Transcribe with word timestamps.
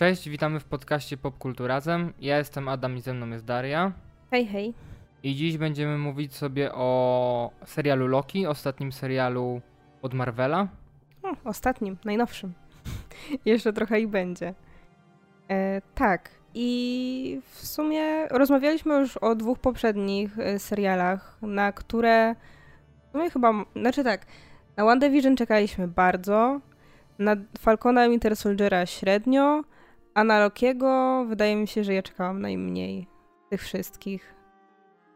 Cześć, 0.00 0.28
witamy 0.28 0.60
w 0.60 0.64
podcaście 0.64 1.16
Popkultu 1.16 1.66
Razem. 1.66 2.12
Ja 2.20 2.38
jestem 2.38 2.68
Adam 2.68 2.96
i 2.96 3.00
ze 3.00 3.14
mną 3.14 3.28
jest 3.28 3.44
Daria. 3.44 3.92
Hej, 4.30 4.46
hej. 4.46 4.74
I 5.22 5.34
dziś 5.34 5.58
będziemy 5.58 5.98
mówić 5.98 6.34
sobie 6.34 6.72
o 6.72 7.50
serialu 7.64 8.06
Loki, 8.06 8.46
ostatnim 8.46 8.92
serialu 8.92 9.60
od 10.02 10.14
Marvela. 10.14 10.68
O, 11.22 11.34
ostatnim, 11.44 11.96
najnowszym. 12.04 12.52
Jeszcze 13.44 13.72
trochę 13.72 14.00
i 14.00 14.06
będzie. 14.06 14.54
E, 15.50 15.82
tak. 15.94 16.30
I 16.54 17.40
w 17.50 17.66
sumie 17.66 18.28
rozmawialiśmy 18.28 18.94
już 18.94 19.16
o 19.16 19.34
dwóch 19.34 19.58
poprzednich 19.58 20.38
e, 20.38 20.58
serialach, 20.58 21.38
na 21.42 21.72
które 21.72 22.34
w 23.08 23.12
sumie 23.12 23.30
chyba, 23.30 23.52
znaczy 23.76 24.04
tak, 24.04 24.26
na 24.76 24.84
WandaVision 24.84 25.36
czekaliśmy 25.36 25.88
bardzo, 25.88 26.60
na 27.18 27.36
Falcona 27.58 28.06
i 28.06 28.10
Winter 28.10 28.36
Soldiera 28.36 28.86
średnio, 28.86 29.64
a 30.14 30.24
na 30.24 30.40
Lokiego 30.40 31.24
wydaje 31.28 31.56
mi 31.56 31.68
się, 31.68 31.84
że 31.84 31.94
ja 31.94 32.02
czekałam 32.02 32.40
najmniej 32.40 33.06
tych 33.50 33.62
wszystkich. 33.62 34.34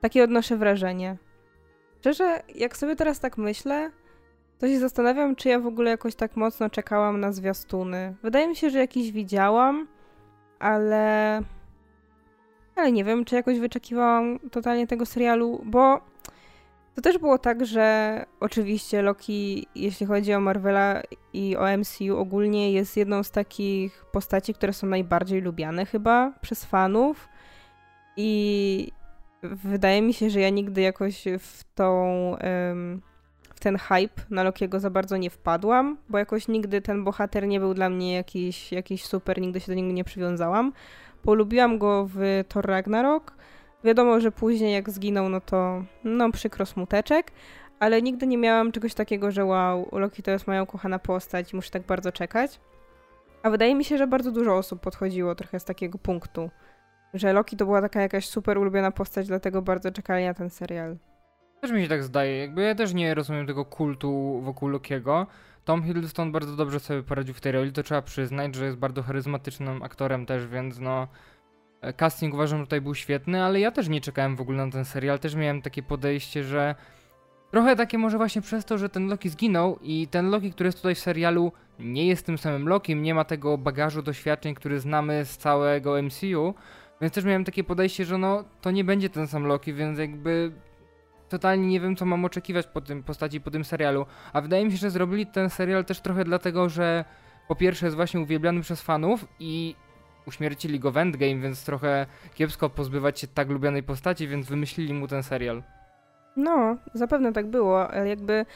Takie 0.00 0.24
odnoszę 0.24 0.56
wrażenie. 0.56 1.16
Szczerze, 2.00 2.42
jak 2.54 2.76
sobie 2.76 2.96
teraz 2.96 3.20
tak 3.20 3.38
myślę, 3.38 3.90
to 4.58 4.68
się 4.68 4.78
zastanawiam, 4.78 5.36
czy 5.36 5.48
ja 5.48 5.60
w 5.60 5.66
ogóle 5.66 5.90
jakoś 5.90 6.14
tak 6.14 6.36
mocno 6.36 6.70
czekałam 6.70 7.20
na 7.20 7.32
zwiastuny. 7.32 8.14
Wydaje 8.22 8.48
mi 8.48 8.56
się, 8.56 8.70
że 8.70 8.78
jakiś 8.78 9.12
widziałam, 9.12 9.88
ale. 10.58 11.40
Ale 12.76 12.92
nie 12.92 13.04
wiem, 13.04 13.24
czy 13.24 13.34
jakoś 13.34 13.58
wyczekiwałam 13.58 14.38
totalnie 14.50 14.86
tego 14.86 15.06
serialu, 15.06 15.62
bo 15.64 16.00
to 16.94 17.02
też 17.02 17.18
było 17.18 17.38
tak, 17.38 17.66
że 17.66 18.26
oczywiście 18.40 19.02
Loki, 19.02 19.66
jeśli 19.74 20.06
chodzi 20.06 20.34
o 20.34 20.40
Marvela 20.40 21.02
i 21.32 21.56
o 21.56 21.78
MCU 21.78 22.18
ogólnie, 22.18 22.72
jest 22.72 22.96
jedną 22.96 23.22
z 23.22 23.30
takich 23.30 24.04
postaci, 24.12 24.54
które 24.54 24.72
są 24.72 24.86
najbardziej 24.86 25.40
lubiane 25.40 25.86
chyba 25.86 26.32
przez 26.40 26.64
fanów. 26.64 27.28
I 28.16 28.92
wydaje 29.42 30.02
mi 30.02 30.14
się, 30.14 30.30
że 30.30 30.40
ja 30.40 30.50
nigdy 30.50 30.80
jakoś 30.80 31.24
w 31.38 31.64
tą. 31.74 32.36
w 33.54 33.60
ten 33.60 33.78
hype 33.78 34.22
na 34.30 34.42
Lokiego 34.42 34.80
za 34.80 34.90
bardzo 34.90 35.16
nie 35.16 35.30
wpadłam, 35.30 35.96
bo 36.08 36.18
jakoś 36.18 36.48
nigdy 36.48 36.82
ten 36.82 37.04
bohater 37.04 37.46
nie 37.46 37.60
był 37.60 37.74
dla 37.74 37.90
mnie 37.90 38.14
jakiś, 38.14 38.72
jakiś 38.72 39.04
super, 39.04 39.40
nigdy 39.40 39.60
się 39.60 39.66
do 39.66 39.74
niego 39.74 39.92
nie 39.92 40.04
przywiązałam. 40.04 40.72
Polubiłam 41.22 41.78
go 41.78 42.08
w 42.14 42.44
Thor 42.48 42.66
Ragnarok, 42.66 43.36
Wiadomo, 43.84 44.20
że 44.20 44.32
później 44.32 44.72
jak 44.72 44.90
zginął, 44.90 45.28
no 45.28 45.40
to 45.40 45.84
no 46.04 46.32
przykro 46.32 46.66
smuteczek, 46.66 47.32
ale 47.80 48.02
nigdy 48.02 48.26
nie 48.26 48.38
miałam 48.38 48.72
czegoś 48.72 48.94
takiego, 48.94 49.30
że 49.30 49.44
wow, 49.44 49.88
Loki 49.92 50.22
to 50.22 50.30
jest 50.30 50.46
moja 50.46 50.62
ukochana 50.62 50.98
postać 50.98 51.52
i 51.52 51.56
muszę 51.56 51.70
tak 51.70 51.82
bardzo 51.82 52.12
czekać. 52.12 52.60
A 53.42 53.50
wydaje 53.50 53.74
mi 53.74 53.84
się, 53.84 53.98
że 53.98 54.06
bardzo 54.06 54.32
dużo 54.32 54.56
osób 54.56 54.80
podchodziło 54.80 55.34
trochę 55.34 55.60
z 55.60 55.64
takiego 55.64 55.98
punktu, 55.98 56.50
że 57.14 57.32
Loki 57.32 57.56
to 57.56 57.64
była 57.64 57.80
taka 57.80 58.00
jakaś 58.00 58.28
super 58.28 58.58
ulubiona 58.58 58.90
postać, 58.90 59.26
dlatego 59.26 59.62
bardzo 59.62 59.92
czekali 59.92 60.24
na 60.24 60.34
ten 60.34 60.50
serial. 60.50 60.96
Też 61.60 61.72
mi 61.72 61.82
się 61.82 61.88
tak 61.88 62.02
zdaje. 62.02 62.38
Jakby 62.38 62.62
ja 62.62 62.74
też 62.74 62.94
nie 62.94 63.14
rozumiem 63.14 63.46
tego 63.46 63.64
kultu 63.64 64.40
wokół 64.42 64.68
Lokiego. 64.68 65.26
Tom 65.64 65.82
Hiddleston 65.82 66.32
bardzo 66.32 66.56
dobrze 66.56 66.80
sobie 66.80 67.02
poradził 67.02 67.34
w 67.34 67.40
tej 67.40 67.52
roli, 67.52 67.72
to 67.72 67.82
trzeba 67.82 68.02
przyznać, 68.02 68.54
że 68.54 68.64
jest 68.64 68.76
bardzo 68.76 69.02
charyzmatycznym 69.02 69.82
aktorem 69.82 70.26
też, 70.26 70.46
więc 70.46 70.80
no 70.80 71.08
casting 71.96 72.34
uważam, 72.34 72.60
tutaj 72.60 72.80
był 72.80 72.94
świetny, 72.94 73.42
ale 73.42 73.60
ja 73.60 73.70
też 73.70 73.88
nie 73.88 74.00
czekałem 74.00 74.36
w 74.36 74.40
ogóle 74.40 74.66
na 74.66 74.72
ten 74.72 74.84
serial. 74.84 75.18
Też 75.18 75.34
miałem 75.34 75.62
takie 75.62 75.82
podejście, 75.82 76.44
że 76.44 76.74
trochę 77.50 77.76
takie 77.76 77.98
może 77.98 78.16
właśnie 78.18 78.42
przez 78.42 78.64
to, 78.64 78.78
że 78.78 78.88
ten 78.88 79.08
Loki 79.08 79.28
zginął 79.28 79.78
i 79.82 80.08
ten 80.08 80.30
Loki, 80.30 80.52
który 80.52 80.66
jest 80.68 80.78
tutaj 80.78 80.94
w 80.94 80.98
serialu, 80.98 81.52
nie 81.78 82.06
jest 82.06 82.26
tym 82.26 82.38
samym 82.38 82.68
Lokiem, 82.68 83.02
nie 83.02 83.14
ma 83.14 83.24
tego 83.24 83.58
bagażu 83.58 84.02
doświadczeń, 84.02 84.54
który 84.54 84.80
znamy 84.80 85.24
z 85.24 85.36
całego 85.36 86.02
MCU. 86.02 86.54
Więc 87.00 87.14
też 87.14 87.24
miałem 87.24 87.44
takie 87.44 87.64
podejście, 87.64 88.04
że 88.04 88.18
no 88.18 88.44
to 88.60 88.70
nie 88.70 88.84
będzie 88.84 89.10
ten 89.10 89.26
sam 89.26 89.46
Loki, 89.46 89.74
więc 89.74 89.98
jakby 89.98 90.52
totalnie 91.28 91.66
nie 91.66 91.80
wiem, 91.80 91.96
co 91.96 92.04
mam 92.04 92.24
oczekiwać 92.24 92.66
po 92.66 92.80
tym 92.80 93.02
postaci, 93.02 93.40
po 93.40 93.50
tym 93.50 93.64
serialu. 93.64 94.06
A 94.32 94.40
wydaje 94.40 94.64
mi 94.64 94.72
się, 94.72 94.76
że 94.76 94.90
zrobili 94.90 95.26
ten 95.26 95.50
serial 95.50 95.84
też 95.84 96.00
trochę 96.00 96.24
dlatego, 96.24 96.68
że 96.68 97.04
po 97.48 97.56
pierwsze 97.56 97.86
jest 97.86 97.96
właśnie 97.96 98.20
uwielbiany 98.20 98.60
przez 98.60 98.82
fanów 98.82 99.26
i 99.40 99.76
uśmiercili 100.26 100.80
go 100.80 100.90
w 100.90 100.96
Endgame, 100.96 101.40
więc 101.40 101.64
trochę 101.64 102.06
kiepsko 102.34 102.70
pozbywać 102.70 103.20
się 103.20 103.26
tak 103.26 103.50
lubianej 103.50 103.82
postaci, 103.82 104.28
więc 104.28 104.46
wymyślili 104.46 104.94
mu 104.94 105.08
ten 105.08 105.22
serial. 105.22 105.62
No, 106.36 106.76
zapewne 106.94 107.32
tak 107.32 107.46
było, 107.46 107.90
ale 107.90 108.08
jakby 108.08 108.46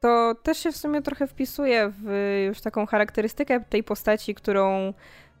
to 0.00 0.34
też 0.42 0.58
się 0.58 0.72
w 0.72 0.76
sumie 0.76 1.02
trochę 1.02 1.26
wpisuje 1.26 1.92
w 2.02 2.42
już 2.46 2.60
taką 2.60 2.86
charakterystykę 2.86 3.60
tej 3.60 3.84
postaci, 3.84 4.34
którą 4.34 4.92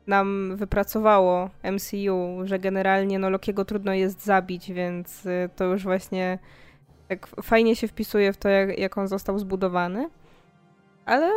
nam 0.06 0.56
wypracowało 0.56 1.50
MCU, 1.72 2.40
że 2.44 2.58
generalnie 2.58 3.18
no 3.18 3.30
Lokiego 3.30 3.64
trudno 3.64 3.94
jest 3.94 4.24
zabić, 4.24 4.72
więc 4.72 5.26
y, 5.26 5.50
to 5.56 5.64
już 5.64 5.82
właśnie 5.82 6.38
tak 7.08 7.26
fajnie 7.26 7.76
się 7.76 7.88
wpisuje 7.88 8.32
w 8.32 8.36
to, 8.36 8.48
jak, 8.48 8.78
jak 8.78 8.98
on 8.98 9.08
został 9.08 9.38
zbudowany. 9.38 10.10
Ale 11.04 11.30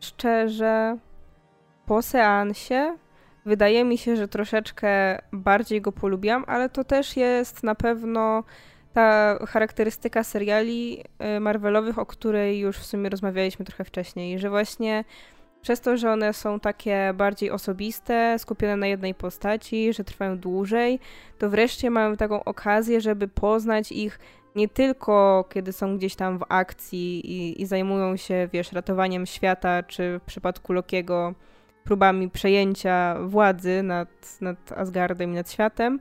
szczerze, 0.00 0.98
po 1.86 2.02
seansie 2.02 2.96
Wydaje 3.46 3.84
mi 3.84 3.98
się, 3.98 4.16
że 4.16 4.28
troszeczkę 4.28 5.18
bardziej 5.32 5.80
go 5.80 5.92
polubiłam, 5.92 6.44
ale 6.46 6.68
to 6.68 6.84
też 6.84 7.16
jest 7.16 7.62
na 7.62 7.74
pewno 7.74 8.44
ta 8.92 9.38
charakterystyka 9.46 10.24
seriali 10.24 11.04
y, 11.36 11.40
Marvelowych, 11.40 11.98
o 11.98 12.06
której 12.06 12.58
już 12.58 12.78
w 12.78 12.86
sumie 12.86 13.10
rozmawialiśmy 13.10 13.64
trochę 13.64 13.84
wcześniej, 13.84 14.38
że 14.38 14.50
właśnie 14.50 15.04
przez 15.62 15.80
to, 15.80 15.96
że 15.96 16.12
one 16.12 16.32
są 16.32 16.60
takie 16.60 17.12
bardziej 17.14 17.50
osobiste, 17.50 18.38
skupione 18.38 18.76
na 18.76 18.86
jednej 18.86 19.14
postaci, 19.14 19.92
że 19.92 20.04
trwają 20.04 20.38
dłużej, 20.38 21.00
to 21.38 21.50
wreszcie 21.50 21.90
mamy 21.90 22.16
taką 22.16 22.44
okazję, 22.44 23.00
żeby 23.00 23.28
poznać 23.28 23.92
ich 23.92 24.18
nie 24.56 24.68
tylko 24.68 25.44
kiedy 25.52 25.72
są 25.72 25.96
gdzieś 25.96 26.14
tam 26.14 26.38
w 26.38 26.44
akcji 26.48 27.32
i, 27.32 27.62
i 27.62 27.66
zajmują 27.66 28.16
się, 28.16 28.48
wiesz, 28.52 28.72
ratowaniem 28.72 29.26
świata, 29.26 29.82
czy 29.82 30.18
w 30.18 30.22
przypadku 30.22 30.72
Lokiego 30.72 31.34
próbami 31.90 32.30
przejęcia 32.30 33.16
władzy 33.24 33.82
nad, 33.82 34.08
nad 34.40 34.72
Asgardem 34.72 35.32
i 35.32 35.34
nad 35.34 35.52
światem. 35.52 36.00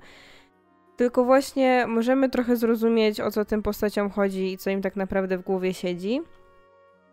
Tylko 0.98 1.26
właśnie 1.26 1.86
możemy 1.88 2.30
trochę 2.30 2.56
zrozumieć, 2.56 3.22
o 3.22 3.32
co 3.32 3.46
tym 3.46 3.64
postaciom 3.64 4.10
chodzi 4.10 4.54
i 4.54 4.58
co 4.58 4.70
im 4.70 4.82
tak 4.82 4.96
naprawdę 4.96 5.38
w 5.38 5.42
głowie 5.42 5.74
siedzi. 5.74 6.22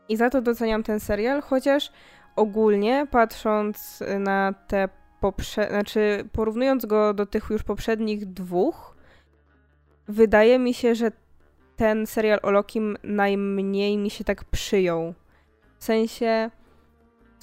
I 0.09 0.17
za 0.17 0.31
to 0.31 0.43
doceniam 0.43 0.83
ten 0.83 1.01
serial, 1.01 1.43
chociaż 1.43 1.93
ogólnie 2.37 3.07
patrząc 3.11 4.03
na 4.19 4.55
te 4.69 4.89
poprze... 5.21 5.69
znaczy 5.71 6.29
porównując 6.33 6.87
go 6.87 7.15
do 7.15 7.27
tych 7.27 7.51
już 7.51 7.63
poprzednich 7.63 8.27
dwóch, 8.27 8.97
wydaje 10.09 10.59
mi 10.59 10.75
się, 10.75 10.95
że 10.95 11.13
ten 11.77 12.07
serial 12.07 12.41
o 12.43 12.51
Lokim 12.51 12.97
najmniej 13.03 13.99
mi 13.99 14.11
się 14.11 14.25
tak 14.25 14.45
przyjął. 14.45 15.15
W 15.79 15.85
sensie 15.85 16.51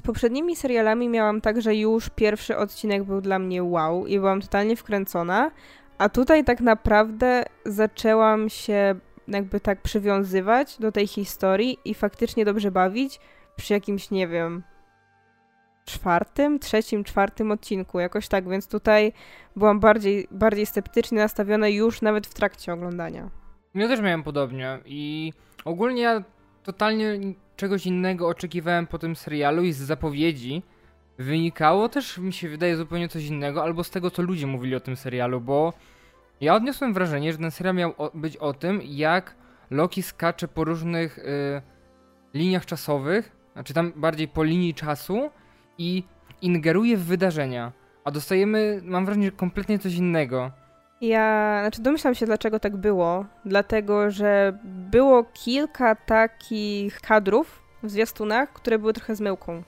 poprzednimi 0.04 0.56
serialami 0.56 1.10
miałam 1.10 1.42
tak, 1.42 1.62
że 1.62 1.76
już 1.76 2.10
pierwszy 2.10 2.58
odcinek 2.58 3.04
był 3.04 3.22
dla 3.22 3.40
mnie 3.40 3.64
wow 3.64 4.08
i 4.08 4.20
byłam 4.20 4.42
totalnie 4.42 4.76
wkręcona, 4.76 5.52
a 5.98 6.10
tutaj 6.10 6.44
tak 6.44 6.62
naprawdę 6.62 7.46
zaczęłam 7.66 8.50
się 8.50 8.96
jakby 9.28 9.60
tak 9.60 9.82
przywiązywać 9.82 10.78
do 10.80 10.92
tej 10.92 11.08
historii 11.08 11.78
i 11.86 11.94
faktycznie 11.94 12.46
dobrze 12.46 12.72
bawić 12.72 13.20
przy 13.56 13.74
jakimś, 13.74 14.12
nie 14.12 14.28
wiem, 14.28 14.64
czwartym, 15.86 16.60
trzecim, 16.60 17.04
czwartym 17.04 17.52
odcinku, 17.52 18.00
jakoś 18.00 18.28
tak, 18.28 18.50
więc 18.50 18.68
tutaj 18.68 19.14
byłam 19.56 19.80
bardziej, 19.80 20.28
bardziej 20.32 20.66
sceptycznie 20.66 21.18
nastawiona 21.18 21.68
już 21.68 22.02
nawet 22.02 22.28
w 22.28 22.34
trakcie 22.34 22.74
oglądania. 22.74 23.30
Ja 23.76 23.88
też 23.88 24.02
miałem 24.02 24.24
podobnie 24.24 24.80
i 24.86 25.34
ogólnie 25.66 26.02
ja 26.02 26.24
totalnie 26.64 27.20
czegoś 27.56 27.86
innego 27.86 28.28
oczekiwałem 28.28 28.88
po 28.88 29.00
tym 29.00 29.16
serialu 29.16 29.64
i 29.64 29.74
z 29.74 29.78
zapowiedzi 29.78 30.64
wynikało 31.18 31.90
też, 31.90 32.18
mi 32.18 32.34
się 32.34 32.50
wydaje, 32.50 32.78
zupełnie 32.78 33.10
coś 33.10 33.26
innego, 33.26 33.64
albo 33.64 33.84
z 33.84 33.90
tego, 33.90 34.12
co 34.12 34.22
ludzie 34.22 34.48
mówili 34.48 34.76
o 34.76 34.80
tym 34.80 34.96
serialu, 34.96 35.42
bo 35.42 35.74
ja 36.42 36.56
odniosłem 36.56 36.94
wrażenie, 36.94 37.32
że 37.32 37.38
ten 37.38 37.52
serial 37.52 37.76
miał 37.76 37.94
być 38.14 38.38
o 38.38 38.54
tym, 38.54 38.82
jak 38.84 39.36
Loki 39.72 40.04
skacze 40.04 40.48
po 40.48 40.64
różnych 40.64 41.18
y, 41.18 41.24
liniach 42.34 42.66
czasowych, 42.66 43.32
znaczy 43.54 43.74
tam 43.74 43.94
bardziej 43.96 44.28
po 44.28 44.44
linii 44.44 44.74
czasu 44.74 45.30
i 45.78 46.04
ingeruje 46.42 46.98
w 46.98 47.06
wydarzenia. 47.06 47.72
A 48.04 48.12
dostajemy, 48.12 48.82
mam 48.84 49.06
wrażenie, 49.06 49.32
kompletnie 49.32 49.80
coś 49.80 49.94
innego. 49.96 50.52
Ja, 51.04 51.58
znaczy 51.62 51.82
domyślam 51.82 52.16
się, 52.16 52.26
dlaczego 52.26 52.60
tak 52.60 52.78
było. 52.78 53.26
Dlatego, 53.46 54.12
że 54.12 54.58
było 54.64 55.24
kilka 55.24 55.96
takich 55.96 57.02
kadrów 57.02 57.62
w 57.84 57.90
zwiastunach, 57.90 58.54
które 58.54 58.80
były 58.80 58.94
trochę 58.94 59.16
zmyłką. 59.16 59.64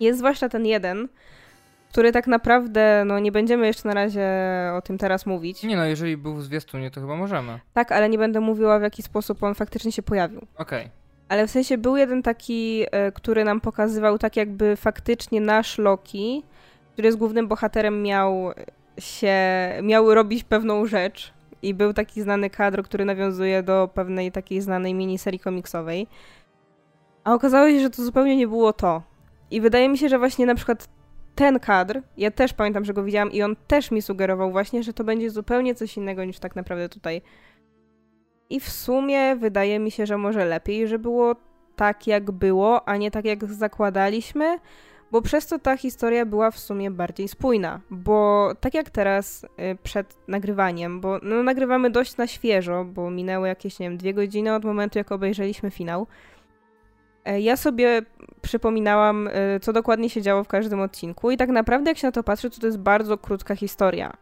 Jest 0.00 0.18
zwłaszcza 0.18 0.48
ten 0.48 0.66
jeden, 0.66 1.08
który 1.88 2.12
tak 2.12 2.26
naprawdę, 2.26 3.02
no 3.06 3.18
nie 3.18 3.32
będziemy 3.32 3.66
jeszcze 3.66 3.88
na 3.88 3.94
razie 3.94 4.28
o 4.74 4.82
tym 4.82 4.98
teraz 4.98 5.26
mówić. 5.26 5.62
Nie 5.62 5.76
no, 5.76 5.84
jeżeli 5.84 6.16
był 6.16 6.34
w 6.34 6.42
zwiastunie, 6.42 6.90
to 6.90 7.00
chyba 7.00 7.16
możemy. 7.16 7.60
Tak, 7.72 7.92
ale 7.92 8.08
nie 8.08 8.18
będę 8.18 8.40
mówiła 8.40 8.78
w 8.78 8.82
jaki 8.82 9.02
sposób 9.02 9.42
on 9.42 9.54
faktycznie 9.54 9.92
się 9.92 10.02
pojawił. 10.02 10.40
Okej. 10.56 10.80
Okay. 10.80 10.90
Ale 11.28 11.46
w 11.46 11.50
sensie 11.50 11.78
był 11.78 11.96
jeden 11.96 12.22
taki, 12.22 12.84
e, 12.90 13.12
który 13.12 13.44
nam 13.44 13.60
pokazywał 13.60 14.18
tak 14.18 14.36
jakby 14.36 14.76
faktycznie 14.76 15.40
nasz 15.40 15.78
Loki 15.78 16.42
który 16.94 17.08
jest 17.08 17.18
głównym 17.18 17.48
bohaterem, 17.48 18.02
miał 18.02 18.52
się, 18.98 19.36
miał 19.82 20.14
robić 20.14 20.44
pewną 20.44 20.86
rzecz 20.86 21.32
i 21.62 21.74
był 21.74 21.92
taki 21.92 22.22
znany 22.22 22.50
kadr, 22.50 22.82
który 22.82 23.04
nawiązuje 23.04 23.62
do 23.62 23.90
pewnej 23.94 24.32
takiej 24.32 24.60
znanej 24.60 24.94
miniserii 24.94 25.40
komiksowej. 25.40 26.06
A 27.24 27.34
okazało 27.34 27.70
się, 27.70 27.80
że 27.80 27.90
to 27.90 28.04
zupełnie 28.04 28.36
nie 28.36 28.48
było 28.48 28.72
to. 28.72 29.02
I 29.50 29.60
wydaje 29.60 29.88
mi 29.88 29.98
się, 29.98 30.08
że 30.08 30.18
właśnie 30.18 30.46
na 30.46 30.54
przykład 30.54 30.88
ten 31.34 31.60
kadr, 31.60 32.02
ja 32.16 32.30
też 32.30 32.52
pamiętam, 32.52 32.84
że 32.84 32.94
go 32.94 33.04
widziałam 33.04 33.32
i 33.32 33.42
on 33.42 33.56
też 33.66 33.90
mi 33.90 34.02
sugerował 34.02 34.52
właśnie, 34.52 34.82
że 34.82 34.92
to 34.92 35.04
będzie 35.04 35.30
zupełnie 35.30 35.74
coś 35.74 35.96
innego 35.96 36.24
niż 36.24 36.38
tak 36.38 36.56
naprawdę 36.56 36.88
tutaj. 36.88 37.22
I 38.50 38.60
w 38.60 38.68
sumie 38.68 39.36
wydaje 39.36 39.78
mi 39.78 39.90
się, 39.90 40.06
że 40.06 40.18
może 40.18 40.44
lepiej, 40.44 40.88
że 40.88 40.98
było 40.98 41.36
tak 41.76 42.06
jak 42.06 42.30
było, 42.30 42.88
a 42.88 42.96
nie 42.96 43.10
tak 43.10 43.24
jak 43.24 43.44
zakładaliśmy, 43.44 44.58
bo 45.12 45.22
przez 45.22 45.46
to 45.46 45.58
ta 45.58 45.76
historia 45.76 46.26
była 46.26 46.50
w 46.50 46.58
sumie 46.58 46.90
bardziej 46.90 47.28
spójna. 47.28 47.80
Bo 47.90 48.50
tak 48.60 48.74
jak 48.74 48.90
teraz 48.90 49.44
y, 49.44 49.48
przed 49.82 50.16
nagrywaniem, 50.28 51.00
bo 51.00 51.18
no, 51.22 51.42
nagrywamy 51.42 51.90
dość 51.90 52.16
na 52.16 52.26
świeżo, 52.26 52.84
bo 52.84 53.10
minęły 53.10 53.48
jakieś, 53.48 53.78
nie 53.78 53.88
wiem, 53.88 53.98
dwie 53.98 54.14
godziny 54.14 54.54
od 54.54 54.64
momentu, 54.64 54.98
jak 54.98 55.12
obejrzeliśmy 55.12 55.70
finał. 55.70 56.06
E, 57.24 57.40
ja 57.40 57.56
sobie 57.56 58.02
przypominałam, 58.42 59.28
y, 59.28 59.60
co 59.60 59.72
dokładnie 59.72 60.10
się 60.10 60.22
działo 60.22 60.44
w 60.44 60.48
każdym 60.48 60.80
odcinku, 60.80 61.30
i 61.30 61.36
tak 61.36 61.48
naprawdę, 61.48 61.90
jak 61.90 61.98
się 61.98 62.08
na 62.08 62.12
to 62.12 62.22
patrzy, 62.22 62.50
to 62.50 62.60
to 62.60 62.66
jest 62.66 62.78
bardzo 62.78 63.18
krótka 63.18 63.56
historia. 63.56 64.12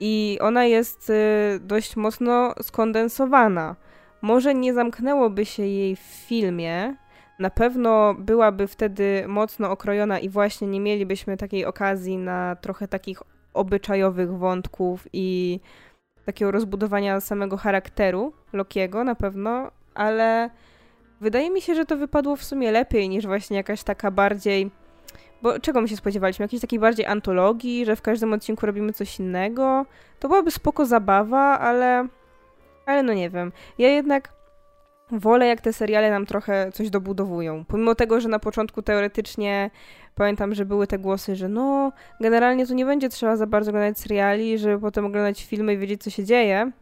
I 0.00 0.38
ona 0.40 0.64
jest 0.64 1.10
y, 1.10 1.14
dość 1.60 1.96
mocno 1.96 2.54
skondensowana. 2.62 3.76
Może 4.22 4.54
nie 4.54 4.74
zamknęłoby 4.74 5.46
się 5.46 5.62
jej 5.62 5.96
w 5.96 6.00
filmie, 6.00 6.96
na 7.38 7.50
pewno 7.50 8.14
byłaby 8.14 8.66
wtedy 8.66 9.24
mocno 9.28 9.70
okrojona 9.70 10.18
i 10.18 10.28
właśnie 10.28 10.68
nie 10.68 10.80
mielibyśmy 10.80 11.36
takiej 11.36 11.64
okazji 11.64 12.18
na 12.18 12.56
trochę 12.56 12.88
takich 12.88 13.22
obyczajowych 13.54 14.38
wątków 14.38 15.08
i 15.12 15.60
takiego 16.26 16.50
rozbudowania 16.50 17.20
samego 17.20 17.56
charakteru 17.56 18.32
Lokiego 18.52 19.04
na 19.04 19.14
pewno, 19.14 19.70
ale 19.94 20.50
wydaje 21.20 21.50
mi 21.50 21.60
się, 21.60 21.74
że 21.74 21.84
to 21.84 21.96
wypadło 21.96 22.36
w 22.36 22.44
sumie 22.44 22.70
lepiej 22.70 23.08
niż 23.08 23.26
właśnie 23.26 23.56
jakaś 23.56 23.82
taka 23.82 24.10
bardziej. 24.10 24.70
Bo 25.42 25.60
czego 25.60 25.80
my 25.80 25.88
się 25.88 25.96
spodziewaliśmy? 25.96 26.44
Jakiejś 26.44 26.60
takiej 26.60 26.78
bardziej 26.78 27.06
antologii, 27.06 27.86
że 27.86 27.96
w 27.96 28.02
każdym 28.02 28.32
odcinku 28.32 28.66
robimy 28.66 28.92
coś 28.92 29.18
innego. 29.18 29.86
To 30.20 30.28
byłaby 30.28 30.50
spoko 30.50 30.86
zabawa, 30.86 31.58
ale. 31.58 32.08
Ale 32.86 33.02
no 33.02 33.12
nie 33.12 33.30
wiem. 33.30 33.52
Ja 33.78 33.88
jednak 33.88 34.32
wolę, 35.12 35.46
jak 35.46 35.60
te 35.60 35.72
seriale 35.72 36.10
nam 36.10 36.26
trochę 36.26 36.72
coś 36.72 36.90
dobudowują. 36.90 37.64
Pomimo 37.64 37.94
tego, 37.94 38.20
że 38.20 38.28
na 38.28 38.38
początku 38.38 38.82
teoretycznie 38.82 39.70
pamiętam, 40.14 40.54
że 40.54 40.64
były 40.64 40.86
te 40.86 40.98
głosy, 40.98 41.36
że 41.36 41.48
no, 41.48 41.92
generalnie 42.20 42.66
to 42.66 42.74
nie 42.74 42.84
będzie 42.84 43.08
trzeba 43.08 43.36
za 43.36 43.46
bardzo 43.46 43.70
oglądać 43.70 43.98
seriali, 43.98 44.58
żeby 44.58 44.80
potem 44.80 45.06
oglądać 45.06 45.44
filmy 45.44 45.74
i 45.74 45.78
wiedzieć, 45.78 46.02
co 46.02 46.10
się 46.10 46.24
dzieje. 46.24 46.72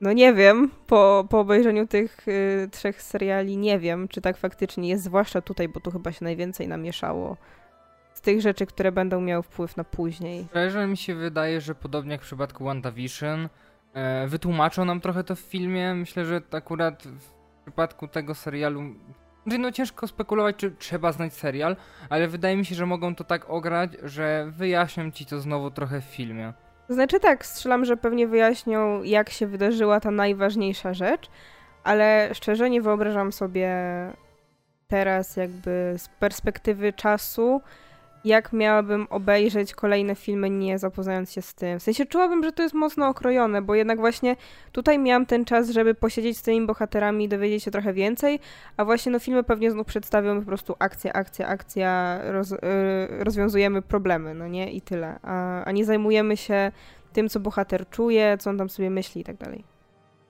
No 0.00 0.12
nie 0.12 0.34
wiem, 0.34 0.70
po, 0.86 1.26
po 1.30 1.40
obejrzeniu 1.40 1.86
tych 1.86 2.28
y, 2.28 2.68
trzech 2.70 3.02
seriali 3.02 3.56
nie 3.56 3.78
wiem, 3.78 4.08
czy 4.08 4.20
tak 4.20 4.36
faktycznie 4.36 4.88
jest, 4.88 5.04
zwłaszcza 5.04 5.40
tutaj, 5.40 5.68
bo 5.68 5.80
tu 5.80 5.90
chyba 5.90 6.12
się 6.12 6.24
najwięcej 6.24 6.68
namieszało 6.68 7.36
z 8.14 8.20
tych 8.20 8.40
rzeczy, 8.40 8.66
które 8.66 8.92
będą 8.92 9.20
miały 9.20 9.42
wpływ 9.42 9.76
na 9.76 9.84
później. 9.84 10.46
Szczerze 10.50 10.86
mi 10.86 10.96
się 10.96 11.14
wydaje, 11.14 11.60
że 11.60 11.74
podobnie 11.74 12.12
jak 12.12 12.20
w 12.20 12.24
przypadku 12.24 12.64
WandaVision, 12.64 13.48
e, 13.94 14.26
wytłumaczą 14.26 14.84
nam 14.84 15.00
trochę 15.00 15.24
to 15.24 15.36
w 15.36 15.40
filmie. 15.40 15.94
Myślę, 15.94 16.24
że 16.24 16.42
akurat 16.52 17.02
w 17.02 17.30
przypadku 17.64 18.08
tego 18.08 18.34
serialu 18.34 18.82
znaczy, 19.46 19.58
no 19.58 19.72
ciężko 19.72 20.06
spekulować, 20.06 20.56
czy 20.56 20.70
trzeba 20.70 21.12
znać 21.12 21.34
serial, 21.34 21.76
ale 22.08 22.28
wydaje 22.28 22.56
mi 22.56 22.64
się, 22.64 22.74
że 22.74 22.86
mogą 22.86 23.14
to 23.14 23.24
tak 23.24 23.50
ograć, 23.50 23.90
że 24.02 24.46
wyjaśnią 24.50 25.10
ci 25.10 25.26
to 25.26 25.40
znowu 25.40 25.70
trochę 25.70 26.00
w 26.00 26.04
filmie. 26.04 26.52
Znaczy 26.88 27.20
tak, 27.20 27.46
strzelam, 27.46 27.84
że 27.84 27.96
pewnie 27.96 28.26
wyjaśnią, 28.26 29.02
jak 29.02 29.30
się 29.30 29.46
wydarzyła 29.46 30.00
ta 30.00 30.10
najważniejsza 30.10 30.94
rzecz, 30.94 31.30
ale 31.84 32.30
szczerze 32.34 32.70
nie 32.70 32.82
wyobrażam 32.82 33.32
sobie 33.32 33.70
teraz 34.88 35.36
jakby 35.36 35.94
z 35.96 36.08
perspektywy 36.08 36.92
czasu, 36.92 37.60
jak 38.24 38.52
miałabym 38.52 39.06
obejrzeć 39.10 39.74
kolejne 39.74 40.14
filmy, 40.14 40.50
nie 40.50 40.78
zapoznając 40.78 41.32
się 41.32 41.42
z 41.42 41.54
tym. 41.54 41.78
W 41.78 41.82
sensie 41.82 42.06
czułabym, 42.06 42.44
że 42.44 42.52
to 42.52 42.62
jest 42.62 42.74
mocno 42.74 43.08
okrojone, 43.08 43.62
bo 43.62 43.74
jednak 43.74 43.98
właśnie 43.98 44.36
tutaj 44.72 44.98
miałam 44.98 45.26
ten 45.26 45.44
czas, 45.44 45.70
żeby 45.70 45.94
posiedzieć 45.94 46.38
z 46.38 46.42
tymi 46.42 46.66
bohaterami 46.66 47.24
i 47.24 47.28
dowiedzieć 47.28 47.62
się 47.62 47.70
trochę 47.70 47.92
więcej, 47.92 48.40
a 48.76 48.84
właśnie 48.84 49.12
no 49.12 49.18
filmy 49.18 49.42
pewnie 49.42 49.70
znów 49.70 49.86
przedstawią 49.86 50.40
po 50.40 50.46
prostu 50.46 50.74
akcja, 50.78 51.12
akcja, 51.12 51.48
akcja, 51.48 52.18
roz, 52.24 52.50
yy, 52.50 52.58
rozwiązujemy 53.24 53.82
problemy, 53.82 54.34
no 54.34 54.48
nie? 54.48 54.72
I 54.72 54.80
tyle. 54.80 55.18
A, 55.22 55.64
a 55.64 55.72
nie 55.72 55.84
zajmujemy 55.84 56.36
się 56.36 56.72
tym, 57.12 57.28
co 57.28 57.40
bohater 57.40 57.88
czuje, 57.88 58.36
co 58.38 58.50
on 58.50 58.58
tam 58.58 58.70
sobie 58.70 58.90
myśli 58.90 59.20
i 59.20 59.24
tak 59.24 59.36
dalej. 59.36 59.64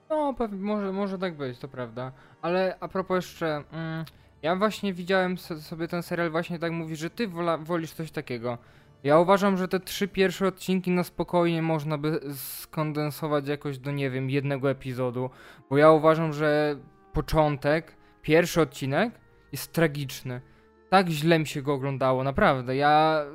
No, 0.09 0.33
pewnie, 0.33 0.59
może, 0.59 0.91
może 0.91 1.17
tak 1.17 1.37
być, 1.37 1.59
to 1.59 1.67
prawda. 1.67 2.11
Ale 2.41 2.75
a 2.79 2.87
propos 2.87 3.15
jeszcze... 3.15 3.63
Mm, 3.71 4.05
ja 4.41 4.55
właśnie 4.55 4.93
widziałem 4.93 5.37
sobie 5.37 5.87
ten 5.87 6.03
serial, 6.03 6.31
właśnie 6.31 6.59
tak 6.59 6.71
mówi, 6.71 6.95
że 6.95 7.09
ty 7.09 7.27
wola, 7.27 7.57
wolisz 7.57 7.91
coś 7.91 8.11
takiego. 8.11 8.57
Ja 9.03 9.19
uważam, 9.19 9.57
że 9.57 9.67
te 9.67 9.79
trzy 9.79 10.07
pierwsze 10.07 10.47
odcinki 10.47 10.91
na 10.91 11.03
spokojnie 11.03 11.61
można 11.61 11.97
by 11.97 12.19
skondensować 12.35 13.47
jakoś 13.47 13.77
do, 13.77 13.91
nie 13.91 14.09
wiem, 14.09 14.29
jednego 14.29 14.71
epizodu. 14.71 15.29
Bo 15.69 15.77
ja 15.77 15.91
uważam, 15.91 16.33
że 16.33 16.75
początek, 17.13 17.95
pierwszy 18.21 18.61
odcinek 18.61 19.13
jest 19.51 19.71
tragiczny. 19.73 20.41
Tak 20.89 21.09
źle 21.09 21.39
mi 21.39 21.47
się 21.47 21.61
go 21.61 21.73
oglądało, 21.73 22.23
naprawdę. 22.23 22.75
Ja 22.75 23.25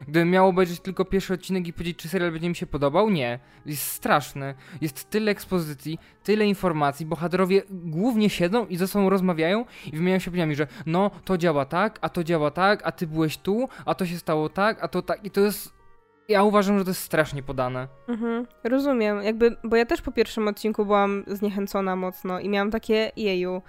Gdybym 0.00 0.30
miał 0.30 0.48
obejrzeć 0.48 0.80
tylko 0.80 1.04
pierwszy 1.04 1.34
odcinek 1.34 1.68
i 1.68 1.72
powiedzieć, 1.72 1.96
czy 1.96 2.08
serial 2.08 2.32
będzie 2.32 2.48
mi 2.48 2.56
się 2.56 2.66
podobał, 2.66 3.10
nie. 3.10 3.38
Jest 3.66 3.82
straszny. 3.82 4.54
Jest 4.80 5.10
tyle 5.10 5.30
ekspozycji, 5.30 5.98
tyle 6.24 6.46
informacji. 6.46 7.06
Bohaterowie 7.06 7.62
głównie 7.70 8.30
siedzą 8.30 8.66
i 8.66 8.76
ze 8.76 8.88
sobą 8.88 9.10
rozmawiają 9.10 9.64
i 9.86 9.96
wymieniają 9.96 10.18
się 10.18 10.30
opiniami, 10.30 10.54
że 10.54 10.66
no, 10.86 11.10
to 11.24 11.38
działa 11.38 11.64
tak, 11.64 11.98
a 12.00 12.08
to 12.08 12.24
działa 12.24 12.50
tak, 12.50 12.80
a 12.84 12.92
ty 12.92 13.06
byłeś 13.06 13.38
tu, 13.38 13.68
a 13.84 13.94
to 13.94 14.06
się 14.06 14.18
stało 14.18 14.48
tak, 14.48 14.84
a 14.84 14.88
to 14.88 15.02
tak. 15.02 15.24
I 15.24 15.30
to 15.30 15.40
jest. 15.40 15.72
Ja 16.28 16.42
uważam, 16.42 16.78
że 16.78 16.84
to 16.84 16.90
jest 16.90 17.02
strasznie 17.02 17.42
podane. 17.42 17.88
Mhm, 18.08 18.46
rozumiem. 18.64 19.22
Jakby, 19.22 19.56
bo 19.64 19.76
ja 19.76 19.86
też 19.86 20.02
po 20.02 20.12
pierwszym 20.12 20.48
odcinku 20.48 20.84
byłam 20.84 21.24
zniechęcona 21.26 21.96
mocno 21.96 22.40
i 22.40 22.48
miałam 22.48 22.70
takie 22.70 23.12
jeju. 23.16 23.62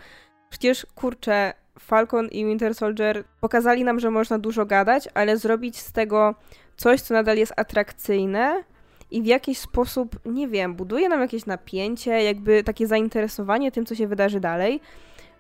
Przecież 0.50 0.88
kurczę, 0.96 1.54
Falcon 1.80 2.28
i 2.28 2.46
Winter 2.46 2.76
Soldier 2.76 3.24
pokazali 3.40 3.84
nam, 3.84 4.00
że 4.00 4.12
można 4.12 4.40
dużo 4.40 4.66
gadać, 4.66 5.10
ale 5.14 5.38
zrobić 5.38 5.78
z 5.78 5.92
tego 5.92 6.36
coś, 6.76 7.02
co 7.02 7.14
nadal 7.14 7.38
jest 7.38 7.54
atrakcyjne 7.58 8.64
i 9.12 9.22
w 9.22 9.26
jakiś 9.26 9.58
sposób, 9.58 10.20
nie 10.26 10.48
wiem, 10.48 10.76
buduje 10.76 11.10
nam 11.10 11.22
jakieś 11.22 11.46
napięcie, 11.46 12.24
jakby 12.24 12.64
takie 12.64 12.88
zainteresowanie 12.88 13.72
tym, 13.72 13.86
co 13.86 13.96
się 13.96 14.08
wydarzy 14.08 14.40
dalej. 14.40 14.82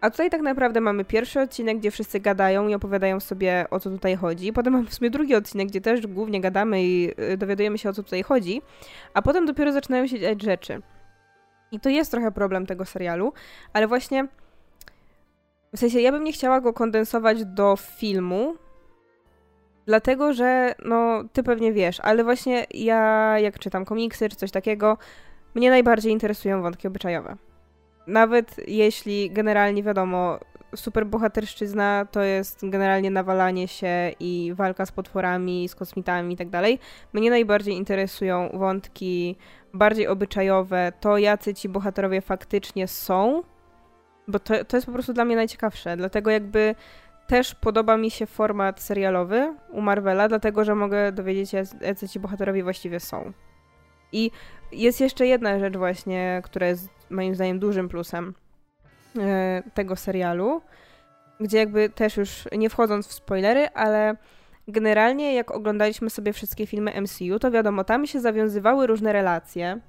A 0.01 0.09
tutaj 0.09 0.29
tak 0.29 0.41
naprawdę 0.41 0.81
mamy 0.81 1.05
pierwszy 1.05 1.39
odcinek, 1.39 1.77
gdzie 1.77 1.91
wszyscy 1.91 2.19
gadają 2.19 2.67
i 2.67 2.73
opowiadają 2.73 3.19
sobie 3.19 3.65
o 3.69 3.79
co 3.79 3.89
tutaj 3.89 4.15
chodzi. 4.15 4.53
Potem 4.53 4.73
mamy 4.73 4.85
w 4.85 4.93
sumie 4.93 5.09
drugi 5.09 5.35
odcinek, 5.35 5.67
gdzie 5.67 5.81
też 5.81 6.07
głównie 6.07 6.41
gadamy 6.41 6.83
i 6.83 7.11
y, 7.33 7.37
dowiadujemy 7.37 7.77
się 7.77 7.89
o 7.89 7.93
co 7.93 8.03
tutaj 8.03 8.23
chodzi. 8.23 8.61
A 9.13 9.21
potem 9.21 9.45
dopiero 9.45 9.71
zaczynają 9.71 10.07
się 10.07 10.19
dziać 10.19 10.41
rzeczy. 10.41 10.81
I 11.71 11.79
to 11.79 11.89
jest 11.89 12.11
trochę 12.11 12.31
problem 12.31 12.65
tego 12.65 12.85
serialu, 12.85 13.33
ale 13.73 13.87
właśnie 13.87 14.27
w 15.75 15.79
sensie, 15.79 15.99
ja 15.99 16.11
bym 16.11 16.23
nie 16.23 16.31
chciała 16.31 16.61
go 16.61 16.73
kondensować 16.73 17.45
do 17.45 17.75
filmu, 17.75 18.55
dlatego 19.85 20.33
że, 20.33 20.75
no, 20.85 21.23
ty 21.33 21.43
pewnie 21.43 21.73
wiesz, 21.73 21.99
ale 21.99 22.23
właśnie 22.23 22.65
ja, 22.73 23.39
jak 23.39 23.59
czytam 23.59 23.85
komiksy 23.85 24.29
czy 24.29 24.35
coś 24.35 24.51
takiego, 24.51 24.97
mnie 25.55 25.69
najbardziej 25.69 26.11
interesują 26.11 26.61
wątki 26.61 26.87
obyczajowe. 26.87 27.37
Nawet 28.07 28.55
jeśli 28.67 29.31
generalnie 29.31 29.83
wiadomo, 29.83 30.39
superbohaterszczyzna 30.75 32.07
to 32.11 32.21
jest 32.21 32.69
generalnie 32.69 33.11
nawalanie 33.11 33.67
się 33.67 34.11
i 34.19 34.53
walka 34.55 34.85
z 34.85 34.91
potworami, 34.91 35.69
z 35.69 35.75
kosmitami 35.75 36.33
i 36.33 36.37
tak 36.37 36.49
dalej. 36.49 36.79
Mnie 37.13 37.29
najbardziej 37.29 37.75
interesują 37.75 38.49
wątki 38.53 39.35
bardziej 39.73 40.07
obyczajowe, 40.07 40.91
to 40.99 41.17
jacy 41.17 41.53
ci 41.53 41.69
bohaterowie 41.69 42.21
faktycznie 42.21 42.87
są, 42.87 43.43
bo 44.31 44.39
to, 44.39 44.65
to 44.65 44.77
jest 44.77 44.85
po 44.85 44.93
prostu 44.93 45.13
dla 45.13 45.25
mnie 45.25 45.35
najciekawsze. 45.35 45.97
Dlatego 45.97 46.31
jakby 46.31 46.75
też 47.27 47.55
podoba 47.55 47.97
mi 47.97 48.11
się 48.11 48.25
format 48.25 48.81
serialowy 48.81 49.55
u 49.69 49.81
Marvela, 49.81 50.27
dlatego 50.27 50.65
że 50.65 50.75
mogę 50.75 51.11
dowiedzieć 51.11 51.49
się, 51.49 51.63
jacy 51.81 52.09
ci 52.09 52.19
bohaterowie 52.19 52.63
właściwie 52.63 52.99
są. 52.99 53.31
I 54.11 54.31
jest 54.71 55.01
jeszcze 55.01 55.27
jedna 55.27 55.59
rzecz 55.59 55.77
właśnie, 55.77 56.41
która 56.43 56.67
jest 56.67 56.89
moim 57.09 57.35
zdaniem 57.35 57.59
dużym 57.59 57.89
plusem 57.89 58.33
e, 59.19 59.63
tego 59.73 59.95
serialu, 59.95 60.61
gdzie 61.39 61.57
jakby 61.57 61.89
też 61.89 62.17
już 62.17 62.47
nie 62.51 62.69
wchodząc 62.69 63.07
w 63.07 63.13
spoilery, 63.13 63.69
ale 63.73 64.15
generalnie 64.67 65.33
jak 65.33 65.51
oglądaliśmy 65.51 66.09
sobie 66.09 66.33
wszystkie 66.33 66.67
filmy 66.67 67.01
MCU, 67.01 67.39
to 67.39 67.51
wiadomo, 67.51 67.83
tam 67.83 68.07
się 68.07 68.19
zawiązywały 68.19 68.87
różne 68.87 69.13
relacje, 69.13 69.79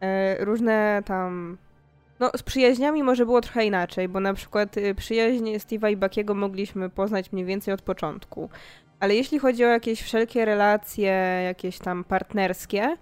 e, 0.00 0.44
różne 0.44 1.02
tam 1.06 1.58
no, 2.22 2.30
z 2.36 2.42
przyjaźniami 2.42 3.02
może 3.02 3.26
było 3.26 3.40
trochę 3.40 3.64
inaczej, 3.64 4.08
bo 4.08 4.20
na 4.20 4.34
przykład 4.34 4.76
y, 4.76 4.94
przyjaźń 4.94 5.44
Steve'a 5.44 5.90
i 5.90 5.96
Bakiego 5.96 6.34
mogliśmy 6.34 6.90
poznać 6.90 7.32
mniej 7.32 7.44
więcej 7.44 7.74
od 7.74 7.82
początku. 7.82 8.48
Ale 9.00 9.14
jeśli 9.14 9.38
chodzi 9.38 9.64
o 9.64 9.68
jakieś 9.68 10.02
wszelkie 10.02 10.44
relacje, 10.44 11.12
jakieś 11.44 11.78
tam 11.78 12.04
partnerskie, 12.04 12.96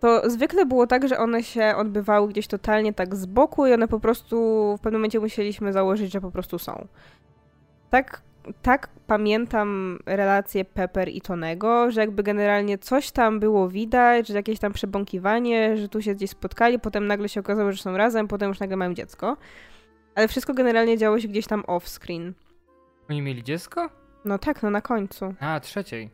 to 0.00 0.30
zwykle 0.30 0.66
było 0.66 0.86
tak, 0.86 1.08
że 1.08 1.18
one 1.18 1.42
się 1.42 1.74
odbywały 1.76 2.28
gdzieś 2.28 2.46
totalnie 2.46 2.92
tak 2.92 3.16
z 3.16 3.26
boku 3.26 3.66
i 3.66 3.72
one 3.72 3.88
po 3.88 4.00
prostu 4.00 4.36
w 4.76 4.80
pewnym 4.80 5.00
momencie 5.00 5.20
musieliśmy 5.20 5.72
założyć, 5.72 6.12
że 6.12 6.20
po 6.20 6.30
prostu 6.30 6.58
są. 6.58 6.86
Tak, 7.90 8.22
tak 8.62 8.88
pamiętam 9.06 9.98
relacje 10.06 10.64
Pepper 10.64 11.08
i 11.08 11.20
Tonego, 11.20 11.90
że 11.90 12.00
jakby 12.00 12.22
generalnie 12.22 12.78
coś 12.78 13.10
tam 13.10 13.40
było 13.40 13.68
widać, 13.68 14.28
że 14.28 14.34
jakieś 14.34 14.58
tam 14.58 14.72
przebąkiwanie, 14.72 15.76
że 15.76 15.88
tu 15.88 16.02
się 16.02 16.14
gdzieś 16.14 16.30
spotkali, 16.30 16.78
potem 16.78 17.06
nagle 17.06 17.28
się 17.28 17.40
okazało, 17.40 17.72
że 17.72 17.82
są 17.82 17.96
razem, 17.96 18.28
potem 18.28 18.48
już 18.48 18.60
nagle 18.60 18.76
mają 18.76 18.94
dziecko. 18.94 19.36
Ale 20.14 20.28
wszystko 20.28 20.54
generalnie 20.54 20.98
działo 20.98 21.20
się 21.20 21.28
gdzieś 21.28 21.46
tam 21.46 21.62
off-screen. 21.62 22.32
Oni 23.10 23.22
mieli 23.22 23.44
dziecko? 23.44 23.90
No 24.24 24.38
tak, 24.38 24.62
no 24.62 24.70
na 24.70 24.80
końcu. 24.80 25.34
A, 25.40 25.60
trzeciej. 25.60 26.10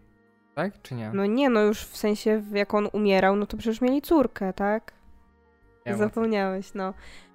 Tak, 0.55 0.83
czy 0.83 0.95
nie? 0.95 1.11
No 1.14 1.26
nie, 1.26 1.50
no 1.50 1.61
już 1.61 1.81
w 1.81 1.97
sensie, 1.97 2.43
jak 2.53 2.75
on 2.75 2.88
umierał, 2.93 3.37
no 3.37 3.47
to 3.47 3.57
przecież 3.57 3.81
mieli 3.81 4.03
córkę, 4.03 4.53
tak? 4.53 4.93
Ja 5.85 5.97
Zapomniałeś, 5.97 6.75
no. 6.75 6.95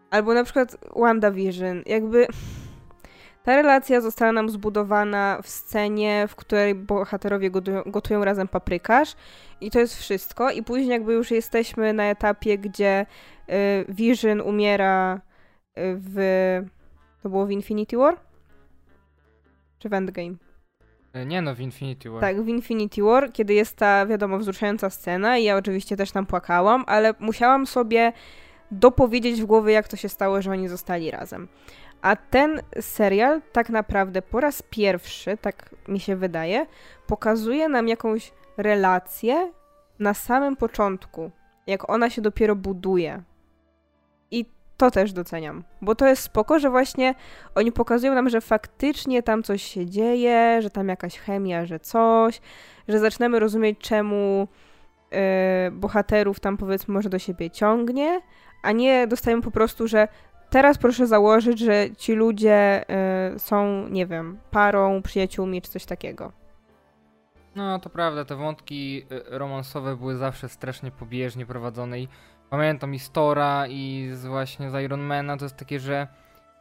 Albo 0.10 0.34
na 0.34 0.44
przykład 0.44 0.78
WandaVision. 0.96 1.84
Jakby 1.86 2.28
ta 3.50 3.56
relacja 3.56 4.02
została 4.02 4.32
nam 4.32 4.50
zbudowana 4.50 5.40
w 5.44 5.50
scenie, 5.50 6.26
w 6.28 6.36
której 6.36 6.76
bohaterowie 6.76 7.52
gotują, 7.52 7.84
gotują 7.86 8.26
razem 8.26 8.48
paprykarz 8.48 9.16
i 9.62 9.72
to 9.72 9.80
jest 9.80 10.00
wszystko. 10.00 10.52
I 10.52 10.64
później 10.64 10.90
jakby 10.90 11.14
już 11.14 11.32
jesteśmy 11.32 11.94
na 11.94 12.04
etapie, 12.04 12.58
gdzie 12.58 13.06
y, 13.50 13.54
Vision 13.90 14.42
umiera 14.42 15.16
y, 15.16 15.20
w... 15.98 16.16
To 17.24 17.30
było 17.30 17.46
w 17.46 17.52
Infinity 17.52 17.98
War? 17.98 18.18
Czy 19.80 19.90
w 19.90 19.94
Endgame? 19.94 20.36
E, 21.14 21.26
Nie 21.26 21.42
no, 21.42 21.56
w 21.56 21.60
Infinity 21.60 22.10
War. 22.10 22.22
Tak, 22.22 22.42
w 22.42 22.48
Infinity 22.48 23.04
War, 23.04 23.32
kiedy 23.32 23.54
jest 23.54 23.76
ta, 23.78 24.06
wiadomo, 24.06 24.38
wzruszająca 24.38 24.90
scena 24.90 25.38
i 25.38 25.44
ja 25.44 25.58
oczywiście 25.58 25.98
też 25.98 26.12
tam 26.12 26.26
płakałam, 26.26 26.84
ale 26.88 27.14
musiałam 27.20 27.68
sobie 27.68 28.14
dopowiedzieć 28.72 29.42
w 29.42 29.46
głowie, 29.46 29.74
jak 29.74 29.88
to 29.88 29.98
się 29.98 30.10
stało, 30.10 30.42
że 30.42 30.52
oni 30.52 30.68
zostali 30.68 31.12
razem. 31.12 31.48
A 32.02 32.16
ten 32.16 32.62
serial 32.82 33.42
tak 33.52 33.70
naprawdę 33.70 34.22
po 34.22 34.40
raz 34.40 34.62
pierwszy, 34.62 35.38
tak 35.38 35.76
mi 35.88 36.00
się 36.00 36.16
wydaje, 36.16 36.66
pokazuje 37.08 37.70
nam 37.70 37.88
jakąś 37.88 38.32
relację 38.58 39.52
na 40.00 40.14
samym 40.14 40.56
początku, 40.56 41.32
jak 41.68 41.90
ona 41.90 42.10
się 42.10 42.22
dopiero 42.22 42.56
buduje. 42.56 43.24
I 44.32 44.46
to 44.78 44.92
też 44.92 45.14
doceniam, 45.14 45.64
bo 45.82 45.96
to 45.96 46.08
jest 46.08 46.24
spoko, 46.24 46.60
że 46.60 46.70
właśnie 46.70 47.16
oni 47.56 47.72
pokazują 47.72 48.16
nam, 48.16 48.30
że 48.30 48.42
faktycznie 48.42 49.24
tam 49.24 49.44
coś 49.44 49.64
się 49.64 49.86
dzieje, 49.86 50.62
że 50.62 50.70
tam 50.70 50.88
jakaś 50.88 51.20
chemia, 51.20 51.66
że 51.66 51.80
coś, 51.80 52.42
że 52.88 53.00
zaczynamy 53.00 53.40
rozumieć, 53.40 53.80
czemu 53.80 54.48
yy, 55.12 55.18
bohaterów 55.72 56.40
tam 56.40 56.58
powiedzmy 56.58 56.94
może 56.94 57.10
do 57.10 57.20
siebie 57.20 57.52
ciągnie, 57.52 58.22
a 58.64 58.72
nie 58.72 59.08
dostajemy 59.08 59.42
po 59.42 59.52
prostu, 59.52 59.88
że 59.88 60.08
teraz 60.50 60.78
proszę 60.78 61.08
założyć, 61.08 61.60
że 61.60 61.88
ci 61.98 62.14
ludzie 62.14 62.86
yy, 63.34 63.40
są, 63.40 63.88
nie 63.88 64.06
wiem, 64.06 64.38
parą, 64.52 65.02
przyjaciółmi 65.02 65.62
czy 65.62 65.72
coś 65.72 65.86
takiego. 65.86 66.32
No, 67.56 67.80
to 67.80 67.90
prawda, 67.90 68.26
te 68.26 68.36
wątki 68.36 69.06
y, 69.12 69.38
romansowe 69.38 69.96
były 69.96 70.16
zawsze 70.16 70.50
strasznie 70.50 70.92
pobieżnie 70.92 71.46
prowadzone 71.46 72.00
i 72.00 72.08
pamiętam 72.50 72.94
i 72.94 73.00
z 73.00 73.12
Tora 73.12 73.68
i 73.68 74.10
z 74.14 74.26
właśnie 74.26 74.70
z 74.70 74.84
Ironmana, 74.84 75.38
to 75.38 75.46
jest 75.46 75.58
takie, 75.58 75.80
że 75.80 76.08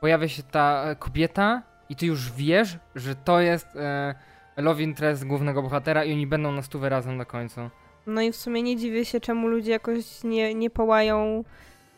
pojawia 0.00 0.28
się 0.28 0.42
ta 0.42 0.84
e, 0.84 0.96
kobieta 0.96 1.62
i 1.88 1.96
ty 1.96 2.06
już 2.06 2.32
wiesz, 2.32 2.78
że 2.94 3.14
to 3.14 3.40
jest 3.40 3.76
e, 3.76 4.14
love 4.56 4.82
interest 4.82 5.26
głównego 5.26 5.62
bohatera 5.62 6.04
i 6.04 6.12
oni 6.12 6.26
będą 6.26 6.52
na 6.52 6.62
stówę 6.62 6.88
razem 6.88 7.16
na 7.16 7.24
końcu. 7.24 7.60
No 8.06 8.22
i 8.22 8.32
w 8.32 8.36
sumie 8.36 8.62
nie 8.62 8.76
dziwię 8.76 9.04
się, 9.04 9.20
czemu 9.20 9.48
ludzie 9.48 9.70
jakoś 9.70 10.24
nie, 10.24 10.54
nie 10.54 10.70
połają 10.70 11.44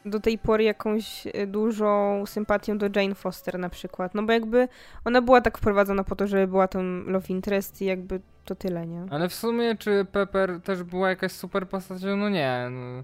do 0.05 0.21
tej 0.21 0.39
pory 0.39 0.65
jakąś 0.65 1.27
e, 1.27 1.47
dużą 1.47 2.23
sympatią 2.27 2.79
do 2.79 2.87
Jane 2.97 3.15
Foster 3.15 3.59
na 3.59 3.69
przykład. 3.69 4.15
No 4.15 4.23
bo 4.23 4.33
jakby 4.33 4.69
ona 5.05 5.23
była 5.23 5.41
tak 5.41 5.59
wprowadzona 5.59 6.05
po 6.05 6.17
to, 6.17 6.27
żeby 6.27 6.47
była 6.47 6.69
tą 6.69 6.83
love 7.07 7.29
interest 7.29 7.83
i 7.83 7.85
jakby 7.85 8.21
to 8.45 8.55
tyle, 8.55 8.87
nie? 8.87 9.07
Ale 9.11 9.29
w 9.29 9.35
sumie, 9.35 9.77
czy 9.77 10.07
Pepper 10.13 10.61
też 10.61 10.83
była 10.83 11.09
jakaś 11.09 11.33
super 11.33 11.69
postacią? 11.69 12.17
No 12.17 12.29
nie. 12.29 12.69
No. 12.71 13.03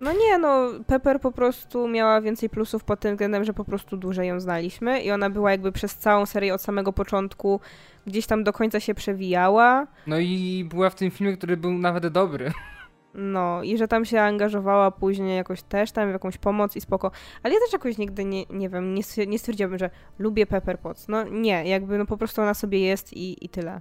No 0.00 0.12
nie, 0.12 0.38
no 0.38 0.68
Pepper 0.86 1.20
po 1.20 1.32
prostu 1.32 1.88
miała 1.88 2.20
więcej 2.20 2.50
plusów 2.50 2.84
pod 2.84 3.00
tym 3.00 3.14
względem, 3.14 3.44
że 3.44 3.52
po 3.52 3.64
prostu 3.64 3.96
dłużej 3.96 4.28
ją 4.28 4.40
znaliśmy 4.40 5.00
i 5.00 5.10
ona 5.10 5.30
była 5.30 5.50
jakby 5.50 5.72
przez 5.72 5.96
całą 5.96 6.26
serię 6.26 6.54
od 6.54 6.62
samego 6.62 6.92
początku 6.92 7.60
gdzieś 8.06 8.26
tam 8.26 8.44
do 8.44 8.52
końca 8.52 8.80
się 8.80 8.94
przewijała. 8.94 9.86
no 10.06 10.18
i 10.18 10.66
była 10.68 10.90
w 10.90 10.94
tym 10.94 11.10
filmie, 11.10 11.36
który 11.36 11.56
był 11.56 11.72
nawet 11.72 12.06
dobry. 12.06 12.52
No 13.14 13.62
i 13.62 13.78
że 13.78 13.88
tam 13.88 14.04
się 14.04 14.20
angażowała 14.20 14.90
później 14.90 15.36
jakoś 15.36 15.62
też 15.62 15.92
tam 15.92 16.08
w 16.08 16.12
jakąś 16.12 16.38
pomoc 16.38 16.76
i 16.76 16.80
spoko. 16.80 17.10
Ale 17.42 17.54
ja 17.54 17.60
też 17.60 17.72
jakoś 17.72 17.98
nigdy 17.98 18.24
nie, 18.24 18.44
nie 18.50 18.68
wiem, 18.68 18.94
nie, 18.94 19.02
nie 19.26 19.38
stwierdziłabym, 19.38 19.78
że 19.78 19.90
lubię 20.18 20.46
Pepper 20.46 20.78
Potts. 20.78 21.08
No 21.08 21.24
nie, 21.24 21.64
jakby 21.68 21.98
no 21.98 22.06
po 22.06 22.16
prostu 22.16 22.42
ona 22.42 22.54
sobie 22.54 22.80
jest 22.80 23.12
i, 23.12 23.44
i 23.44 23.48
tyle. 23.48 23.80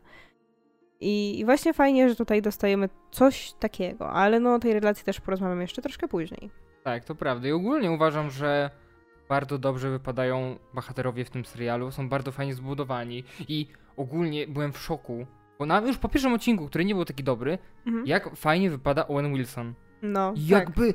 I, 1.00 1.40
I 1.40 1.46
właśnie 1.46 1.74
fajnie, 1.74 2.10
że 2.10 2.16
tutaj 2.16 2.42
dostajemy 2.42 2.90
coś 3.12 3.54
takiego, 3.54 4.10
ale 4.10 4.40
no 4.40 4.54
o 4.54 4.60
tej 4.60 4.74
relacji 4.74 5.06
też 5.06 5.22
porozmawiam 5.22 5.62
jeszcze 5.62 5.82
troszkę 5.82 6.08
później. 6.08 6.50
Tak, 6.84 7.06
to 7.06 7.16
prawda. 7.16 7.48
I 7.48 7.52
ogólnie 7.52 7.92
uważam, 7.92 8.30
że 8.30 8.70
bardzo 9.30 9.58
dobrze 9.58 9.90
wypadają 9.90 10.56
bohaterowie 10.74 11.26
w 11.26 11.30
tym 11.30 11.46
serialu. 11.46 11.92
Są 11.92 12.10
bardzo 12.10 12.32
fajnie 12.32 12.54
zbudowani. 12.54 13.24
I 13.48 13.68
ogólnie 13.98 14.48
byłem 14.48 14.74
w 14.74 14.78
szoku. 14.78 15.26
Bo 15.60 15.66
na, 15.66 15.80
już 15.82 15.98
po 15.98 16.10
pierwszym 16.10 16.34
odcinku, 16.34 16.68
który 16.68 16.86
nie 16.86 16.96
był 16.96 17.06
taki 17.06 17.24
dobry, 17.24 17.58
Mhm. 17.88 18.08
jak 18.08 18.36
fajnie 18.36 18.70
wypada 18.70 19.08
Owen 19.08 19.34
Wilson. 19.34 19.74
No, 20.02 20.34
tak. 20.34 20.50
Jakby. 20.50 20.94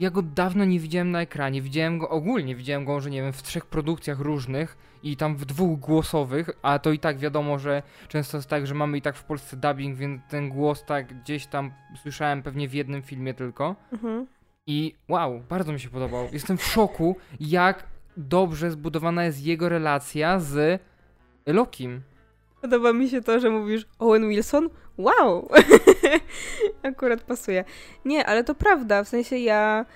Ja 0.00 0.10
go 0.10 0.22
dawno 0.22 0.64
nie 0.64 0.80
widziałem 0.80 1.10
na 1.10 1.20
ekranie. 1.20 1.62
Widziałem 1.62 1.98
go 1.98 2.08
ogólnie, 2.08 2.56
widziałem 2.56 2.84
go, 2.84 3.00
że 3.00 3.10
nie 3.10 3.22
wiem, 3.22 3.32
w 3.32 3.42
trzech 3.42 3.66
produkcjach 3.66 4.20
różnych 4.20 4.76
i 5.02 5.16
tam 5.16 5.36
w 5.36 5.44
dwóch 5.44 5.78
głosowych, 5.80 6.50
a 6.62 6.78
to 6.78 6.92
i 6.92 6.98
tak 6.98 7.18
wiadomo, 7.18 7.58
że 7.58 7.82
często 8.08 8.36
jest 8.38 8.48
tak, 8.48 8.66
że 8.66 8.74
mamy 8.74 8.98
i 8.98 9.02
tak 9.02 9.16
w 9.16 9.24
Polsce 9.24 9.56
dubbing, 9.56 9.98
więc 9.98 10.22
ten 10.28 10.48
głos 10.48 10.84
tak 10.84 11.22
gdzieś 11.22 11.46
tam 11.46 11.72
słyszałem 12.02 12.42
pewnie 12.42 12.68
w 12.68 12.74
jednym 12.74 13.02
filmie 13.02 13.34
tylko. 13.34 13.76
Mhm. 13.92 14.26
I 14.66 14.94
wow, 15.08 15.42
bardzo 15.48 15.72
mi 15.72 15.80
się 15.80 15.88
podobał. 15.88 16.28
Jestem 16.32 16.56
w 16.56 16.64
szoku, 16.64 17.16
jak 17.40 17.86
dobrze 18.16 18.70
zbudowana 18.70 19.24
jest 19.24 19.44
jego 19.46 19.68
relacja 19.68 20.40
z 20.40 20.82
Lokim. 21.46 22.00
Podoba 22.60 22.92
mi 22.92 23.08
się 23.08 23.22
to, 23.22 23.40
że 23.40 23.50
mówisz 23.50 23.86
Owen 23.98 24.28
Wilson? 24.28 24.68
Wow! 24.98 25.48
Akurat 26.82 27.22
pasuje. 27.22 27.64
Nie, 28.04 28.26
ale 28.26 28.44
to 28.44 28.54
prawda, 28.54 29.04
w 29.04 29.08
sensie 29.08 29.38
ja 29.38 29.86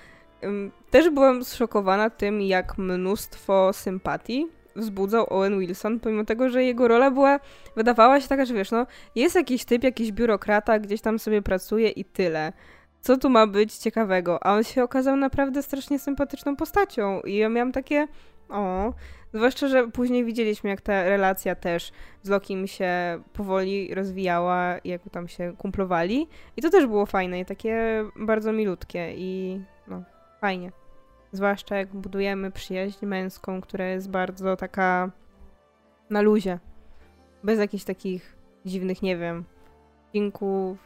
ym, 0.43 0.71
też 0.89 1.09
byłam 1.09 1.43
zszokowana 1.43 2.09
tym, 2.09 2.41
jak 2.41 2.77
mnóstwo 2.77 3.73
sympatii 3.73 4.47
wzbudzał 4.75 5.25
Owen 5.29 5.59
Wilson, 5.59 5.99
pomimo 5.99 6.25
tego, 6.25 6.49
że 6.49 6.63
jego 6.63 6.87
rola 6.87 7.11
była, 7.11 7.39
wydawała 7.75 8.21
się 8.21 8.27
taka, 8.27 8.45
że 8.45 8.53
wiesz, 8.53 8.71
no, 8.71 8.85
jest 9.15 9.35
jakiś 9.35 9.65
typ, 9.65 9.83
jakiś 9.83 10.11
biurokrata, 10.11 10.79
gdzieś 10.79 11.01
tam 11.01 11.19
sobie 11.19 11.41
pracuje 11.41 11.89
i 11.89 12.05
tyle. 12.05 12.53
Co 13.01 13.17
tu 13.17 13.29
ma 13.29 13.47
być 13.47 13.73
ciekawego? 13.73 14.43
A 14.43 14.53
on 14.53 14.63
się 14.63 14.83
okazał 14.83 15.15
naprawdę 15.15 15.63
strasznie 15.63 15.99
sympatyczną 15.99 16.55
postacią 16.55 17.21
i 17.21 17.35
ja 17.35 17.49
miałam 17.49 17.71
takie, 17.71 18.07
o, 18.49 18.93
Zwłaszcza, 19.33 19.67
że 19.67 19.87
później 19.87 20.25
widzieliśmy, 20.25 20.69
jak 20.69 20.81
ta 20.81 21.03
relacja 21.03 21.55
też 21.55 21.91
z 22.23 22.29
Lokim 22.29 22.67
się 22.67 23.21
powoli 23.33 23.93
rozwijała, 23.93 24.75
jak 24.85 25.01
tam 25.11 25.27
się 25.27 25.53
kumplowali. 25.57 26.27
I 26.57 26.61
to 26.61 26.69
też 26.69 26.87
było 26.87 27.05
fajne 27.05 27.39
i 27.39 27.45
takie 27.45 28.05
bardzo 28.15 28.53
milutkie 28.53 29.13
i 29.15 29.61
no, 29.87 30.03
fajnie. 30.41 30.71
Zwłaszcza 31.31 31.75
jak 31.75 31.87
budujemy 31.87 32.51
przyjaźń 32.51 33.05
męską, 33.05 33.61
która 33.61 33.85
jest 33.85 34.09
bardzo 34.09 34.55
taka 34.55 35.11
na 36.09 36.21
luzie. 36.21 36.59
Bez 37.43 37.59
jakichś 37.59 37.83
takich 37.83 38.35
dziwnych, 38.65 39.01
nie 39.01 39.17
wiem, 39.17 39.43
dźwięków, 40.11 40.77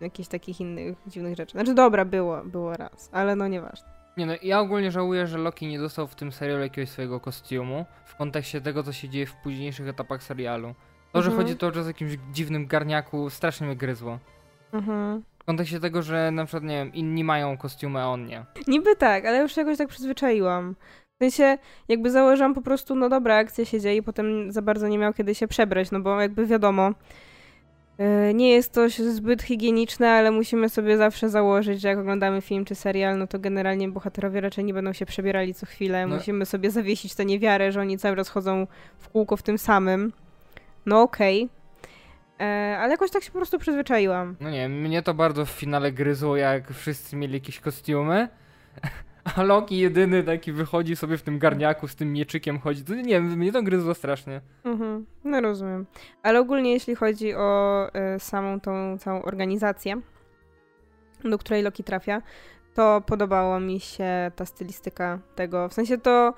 jakichś 0.00 0.28
takich 0.28 0.60
innych 0.60 0.96
dziwnych 1.06 1.36
rzeczy. 1.36 1.52
Znaczy 1.52 1.74
dobra, 1.74 2.04
było, 2.04 2.44
było 2.44 2.76
raz, 2.76 3.08
ale 3.12 3.36
no 3.36 3.48
nieważne. 3.48 3.93
Nie 4.16 4.26
no, 4.26 4.32
ja 4.42 4.60
ogólnie 4.60 4.90
żałuję, 4.90 5.26
że 5.26 5.38
Loki 5.38 5.66
nie 5.66 5.78
dostał 5.78 6.06
w 6.06 6.14
tym 6.14 6.32
serialu 6.32 6.62
jakiegoś 6.62 6.90
swojego 6.90 7.20
kostiumu 7.20 7.84
w 8.04 8.16
kontekście 8.16 8.60
tego, 8.60 8.82
co 8.82 8.92
się 8.92 9.08
dzieje 9.08 9.26
w 9.26 9.34
późniejszych 9.34 9.88
etapach 9.88 10.22
serialu. 10.22 10.74
To, 11.12 11.22
że 11.22 11.30
Mhm. 11.30 11.46
chodzi 11.46 11.58
to, 11.58 11.72
że 11.72 11.84
z 11.84 11.86
jakimś 11.86 12.12
dziwnym 12.32 12.66
garniaku, 12.66 13.30
strasznie 13.30 13.66
mnie 13.66 13.76
gryzło. 13.76 14.18
Mhm. 14.72 15.22
W 15.38 15.44
kontekście 15.44 15.80
tego, 15.80 16.02
że 16.02 16.30
na 16.30 16.44
przykład, 16.44 16.64
nie 16.64 16.76
wiem, 16.76 16.94
inni 16.94 17.24
mają 17.24 17.56
kostiumy, 17.58 18.00
a 18.00 18.06
on 18.06 18.26
nie. 18.26 18.44
Niby 18.66 18.96
tak, 18.96 19.26
ale 19.26 19.38
już 19.38 19.54
się 19.54 19.60
jakoś 19.60 19.78
tak 19.78 19.88
przyzwyczaiłam. 19.88 20.74
W 21.20 21.24
sensie, 21.24 21.58
jakby 21.88 22.10
założyłam 22.10 22.54
po 22.54 22.62
prostu, 22.62 22.94
no 22.94 23.08
dobra, 23.08 23.36
akcja 23.36 23.64
się 23.64 23.80
dzieje 23.80 23.96
i 23.96 24.02
potem 24.02 24.52
za 24.52 24.62
bardzo 24.62 24.88
nie 24.88 24.98
miał 24.98 25.12
kiedy 25.12 25.34
się 25.34 25.48
przebrać, 25.48 25.90
no 25.90 26.00
bo 26.00 26.20
jakby 26.20 26.46
wiadomo, 26.46 26.90
nie 28.34 28.50
jest 28.50 28.72
to 28.72 28.88
zbyt 28.88 29.42
higieniczne, 29.42 30.10
ale 30.10 30.30
musimy 30.30 30.68
sobie 30.68 30.96
zawsze 30.96 31.28
założyć, 31.28 31.80
że 31.80 31.88
jak 31.88 31.98
oglądamy 31.98 32.40
film 32.40 32.64
czy 32.64 32.74
serial, 32.74 33.18
no 33.18 33.26
to 33.26 33.38
generalnie 33.38 33.88
bohaterowie 33.88 34.40
raczej 34.40 34.64
nie 34.64 34.74
będą 34.74 34.92
się 34.92 35.06
przebierali 35.06 35.54
co 35.54 35.66
chwilę. 35.66 36.06
No. 36.06 36.16
Musimy 36.16 36.46
sobie 36.46 36.70
zawiesić 36.70 37.14
tę 37.14 37.24
niewiarę, 37.24 37.72
że 37.72 37.80
oni 37.80 37.98
cały 37.98 38.16
czas 38.16 38.28
chodzą 38.28 38.66
w 38.98 39.08
kółko 39.08 39.36
w 39.36 39.42
tym 39.42 39.58
samym. 39.58 40.12
No 40.86 41.02
okej. 41.02 41.48
E, 42.40 42.76
ale 42.80 42.90
jakoś 42.90 43.10
tak 43.10 43.22
się 43.22 43.30
po 43.30 43.38
prostu 43.38 43.58
przyzwyczaiłam. 43.58 44.36
No 44.40 44.50
nie, 44.50 44.68
mnie 44.68 45.02
to 45.02 45.14
bardzo 45.14 45.46
w 45.46 45.50
finale 45.50 45.92
gryzło, 45.92 46.36
jak 46.36 46.70
wszyscy 46.72 47.16
mieli 47.16 47.34
jakieś 47.34 47.60
kostiumy. 47.60 48.28
A 49.36 49.42
Loki 49.42 49.78
jedyny 49.78 50.22
taki 50.22 50.52
wychodzi 50.52 50.96
sobie 50.96 51.18
w 51.18 51.22
tym 51.22 51.38
garniaku 51.38 51.88
z 51.88 51.96
tym 51.96 52.12
mieczykiem 52.12 52.58
chodzi. 52.58 52.84
To 52.84 52.94
nie 52.94 53.02
wiem, 53.02 53.24
mnie 53.24 53.52
to 53.52 53.62
gryzło 53.62 53.94
strasznie. 53.94 54.40
Mhm, 54.64 55.06
no 55.24 55.40
rozumiem. 55.40 55.86
Ale 56.22 56.40
ogólnie 56.40 56.72
jeśli 56.72 56.94
chodzi 56.94 57.34
o 57.34 57.88
y, 58.16 58.20
samą 58.20 58.60
tą 58.60 58.98
całą 58.98 59.22
organizację, 59.22 60.00
do 61.24 61.38
której 61.38 61.62
Loki 61.62 61.84
trafia, 61.84 62.22
to 62.74 63.02
podobała 63.06 63.60
mi 63.60 63.80
się 63.80 64.32
ta 64.36 64.46
stylistyka 64.46 65.18
tego. 65.34 65.68
W 65.68 65.74
sensie 65.74 65.98
to 65.98 66.34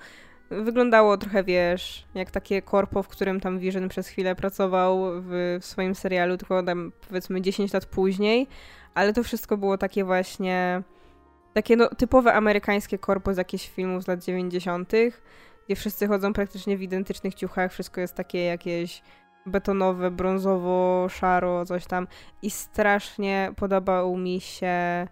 wyglądało 0.50 1.16
trochę, 1.16 1.44
wiesz, 1.44 2.06
jak 2.14 2.30
takie 2.30 2.62
korpo, 2.62 3.02
w 3.02 3.08
którym 3.08 3.40
tam 3.40 3.58
Vision 3.58 3.88
przez 3.88 4.08
chwilę 4.08 4.34
pracował 4.34 5.22
w, 5.22 5.58
w 5.60 5.64
swoim 5.64 5.94
serialu, 5.94 6.36
tylko 6.36 6.62
tam 6.62 6.92
powiedzmy 7.08 7.40
10 7.40 7.72
lat 7.72 7.86
później, 7.86 8.46
ale 8.94 9.12
to 9.12 9.22
wszystko 9.22 9.56
było 9.56 9.78
takie 9.78 10.04
właśnie 10.04 10.82
takie 11.56 11.76
no, 11.76 11.88
typowe 11.88 12.34
amerykańskie 12.34 12.98
korpo 12.98 13.34
z 13.34 13.36
jakichś 13.36 13.68
filmów 13.68 14.04
z 14.04 14.08
lat 14.08 14.24
90., 14.24 14.92
gdzie 15.66 15.76
wszyscy 15.76 16.06
chodzą 16.08 16.32
praktycznie 16.32 16.76
w 16.76 16.82
identycznych 16.82 17.34
ciuchach, 17.34 17.72
wszystko 17.72 18.00
jest 18.00 18.14
takie 18.14 18.44
jakieś 18.44 19.02
betonowe, 19.46 20.10
brązowo, 20.10 21.06
szaro, 21.10 21.64
coś 21.64 21.86
tam. 21.86 22.06
I 22.42 22.50
strasznie 22.50 23.52
podobał 23.56 24.16
mi 24.16 24.40
się 24.40 25.06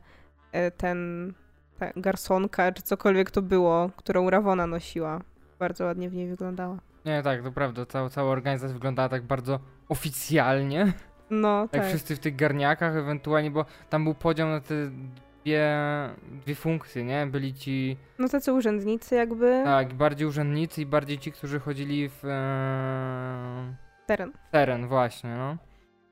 e, 0.53 0.71
ten 0.71 1.33
ta 1.79 1.87
garsonka, 1.97 2.73
czy 2.73 2.83
cokolwiek 2.83 3.31
to 3.31 3.43
było, 3.43 3.91
którą 3.97 4.31
Rawona 4.31 4.67
nosiła. 4.67 5.21
Bardzo 5.59 5.85
ładnie 5.85 6.11
w 6.11 6.15
niej 6.15 6.29
wyglądała. 6.29 6.79
Nie, 7.05 7.23
tak, 7.23 7.43
to 7.43 7.53
prawda. 7.53 7.87
Cała, 7.87 8.09
cała 8.09 8.31
organizacja 8.31 8.75
wyglądała 8.75 9.09
tak 9.09 9.23
bardzo 9.23 9.61
oficjalnie. 9.89 10.93
No, 11.31 11.61
Jak 11.61 11.71
tak. 11.71 11.87
wszyscy 11.87 12.17
w 12.17 12.19
tych 12.19 12.37
garniakach 12.37 12.97
ewentualnie, 12.97 13.51
bo 13.51 13.65
tam 13.91 14.05
był 14.05 14.15
podział 14.15 14.49
na 14.49 14.61
te 14.61 14.75
dwie, 15.45 15.71
dwie 16.45 16.55
funkcje, 16.55 17.05
nie? 17.05 17.27
Byli 17.27 17.55
ci, 17.55 17.97
No 18.19 18.29
tacy 18.29 18.53
urzędnicy 18.53 19.15
jakby. 19.15 19.61
tak, 19.65 19.95
bardziej 19.95 20.27
urzędnicy 20.29 20.83
i 20.83 20.87
bardziej 20.87 21.19
ci, 21.19 21.33
którzy 21.33 21.61
chodzili 21.61 22.09
w 22.09 22.25
e, 22.25 23.75
Teren. 24.07 24.33
teren, 24.51 24.87
właśnie, 24.89 25.31
no. 25.35 25.57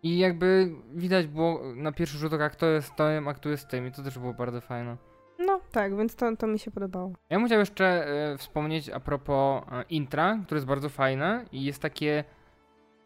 I 0.03 0.19
jakby 0.19 0.71
widać 0.95 1.27
było 1.27 1.61
na 1.77 1.93
pierwszy 1.93 2.19
rzut 2.19 2.33
oka, 2.33 2.51
kto 2.51 2.67
jest 2.67 2.97
tym, 2.97 3.29
a 3.29 3.35
kto 3.35 3.49
jest 3.49 3.69
tym 3.69 3.87
i 3.87 3.93
to 3.93 4.03
też 4.03 4.19
było 4.19 4.35
bardzo 4.35 4.61
fajne. 4.61 4.97
No 5.39 5.61
tak, 5.73 5.97
więc 5.97 6.15
to, 6.17 6.37
to 6.37 6.47
mi 6.47 6.59
się 6.59 6.71
podobało. 6.71 7.13
Ja 7.31 7.39
bym 7.39 7.47
chciał 7.47 7.59
jeszcze 7.59 7.85
e, 8.33 8.39
wspomnieć 8.39 8.91
a 8.91 9.01
propos 9.01 9.63
e, 9.73 9.85
intra, 9.91 10.39
które 10.47 10.57
jest 10.59 10.67
bardzo 10.67 10.89
fajne 10.89 11.45
i 11.53 11.65
jest 11.65 11.83
takie 11.83 12.25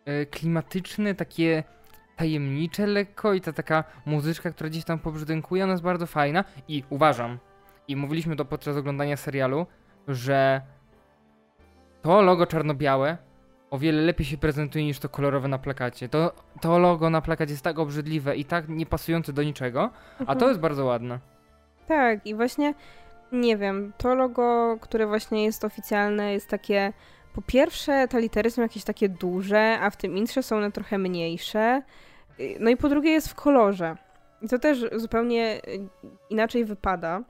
e, 0.04 0.26
klimatyczne, 0.26 1.14
takie 1.14 1.64
tajemnicze 2.16 2.86
lekko 2.86 3.34
i 3.34 3.40
ta 3.40 3.52
taka 3.52 3.84
muzyczka, 4.06 4.50
która 4.50 4.70
gdzieś 4.70 4.84
tam 4.84 4.98
pobrzdękuje, 4.98 5.64
ona 5.64 5.72
jest 5.72 5.84
bardzo 5.84 6.06
fajna 6.06 6.44
i 6.68 6.84
uważam, 6.90 7.38
i 7.88 7.96
mówiliśmy 7.96 8.36
to 8.36 8.44
podczas 8.44 8.76
oglądania 8.76 9.16
serialu, 9.16 9.66
że 10.08 10.60
to 12.02 12.22
logo 12.22 12.46
czarno-białe 12.46 13.16
o 13.70 13.78
wiele 13.78 14.02
lepiej 14.02 14.26
się 14.26 14.36
prezentuje 14.38 14.84
niż 14.84 14.98
to 14.98 15.08
kolorowe 15.08 15.48
na 15.48 15.58
plakacie. 15.58 16.08
To, 16.08 16.32
to 16.60 16.78
logo 16.78 17.10
na 17.10 17.20
plakacie 17.20 17.52
jest 17.52 17.64
tak 17.64 17.78
obrzydliwe 17.78 18.36
i 18.36 18.44
tak 18.44 18.68
niepasujące 18.68 19.32
do 19.32 19.42
niczego, 19.42 19.90
a 20.18 20.24
to 20.26 20.32
Mhm. 20.32 20.48
jest 20.48 20.60
bardzo 20.60 20.84
ładne. 20.84 21.18
Tak, 21.88 22.26
i 22.26 22.34
właśnie 22.34 22.74
nie 23.32 23.56
wiem, 23.56 23.92
to 23.98 24.14
logo, 24.14 24.76
które 24.80 25.06
właśnie 25.06 25.44
jest 25.44 25.64
oficjalne, 25.64 26.32
jest 26.32 26.48
takie. 26.48 26.92
Po 27.34 27.42
pierwsze, 27.42 28.08
te 28.08 28.20
litery 28.20 28.50
są 28.50 28.62
jakieś 28.62 28.84
takie 28.84 29.08
duże, 29.08 29.78
a 29.80 29.90
w 29.90 29.96
tym 29.96 30.16
intrze 30.16 30.42
są 30.42 30.56
one 30.56 30.72
trochę 30.72 30.98
mniejsze. 30.98 31.82
No 32.60 32.70
i 32.70 32.76
po 32.76 32.88
drugie, 32.88 33.10
jest 33.10 33.28
w 33.28 33.34
kolorze. 33.34 33.96
I 34.42 34.48
to 34.48 34.58
też 34.58 34.84
zupełnie 34.96 35.60
y, 35.68 35.88
inaczej 36.30 36.64
wypada. 36.64 37.22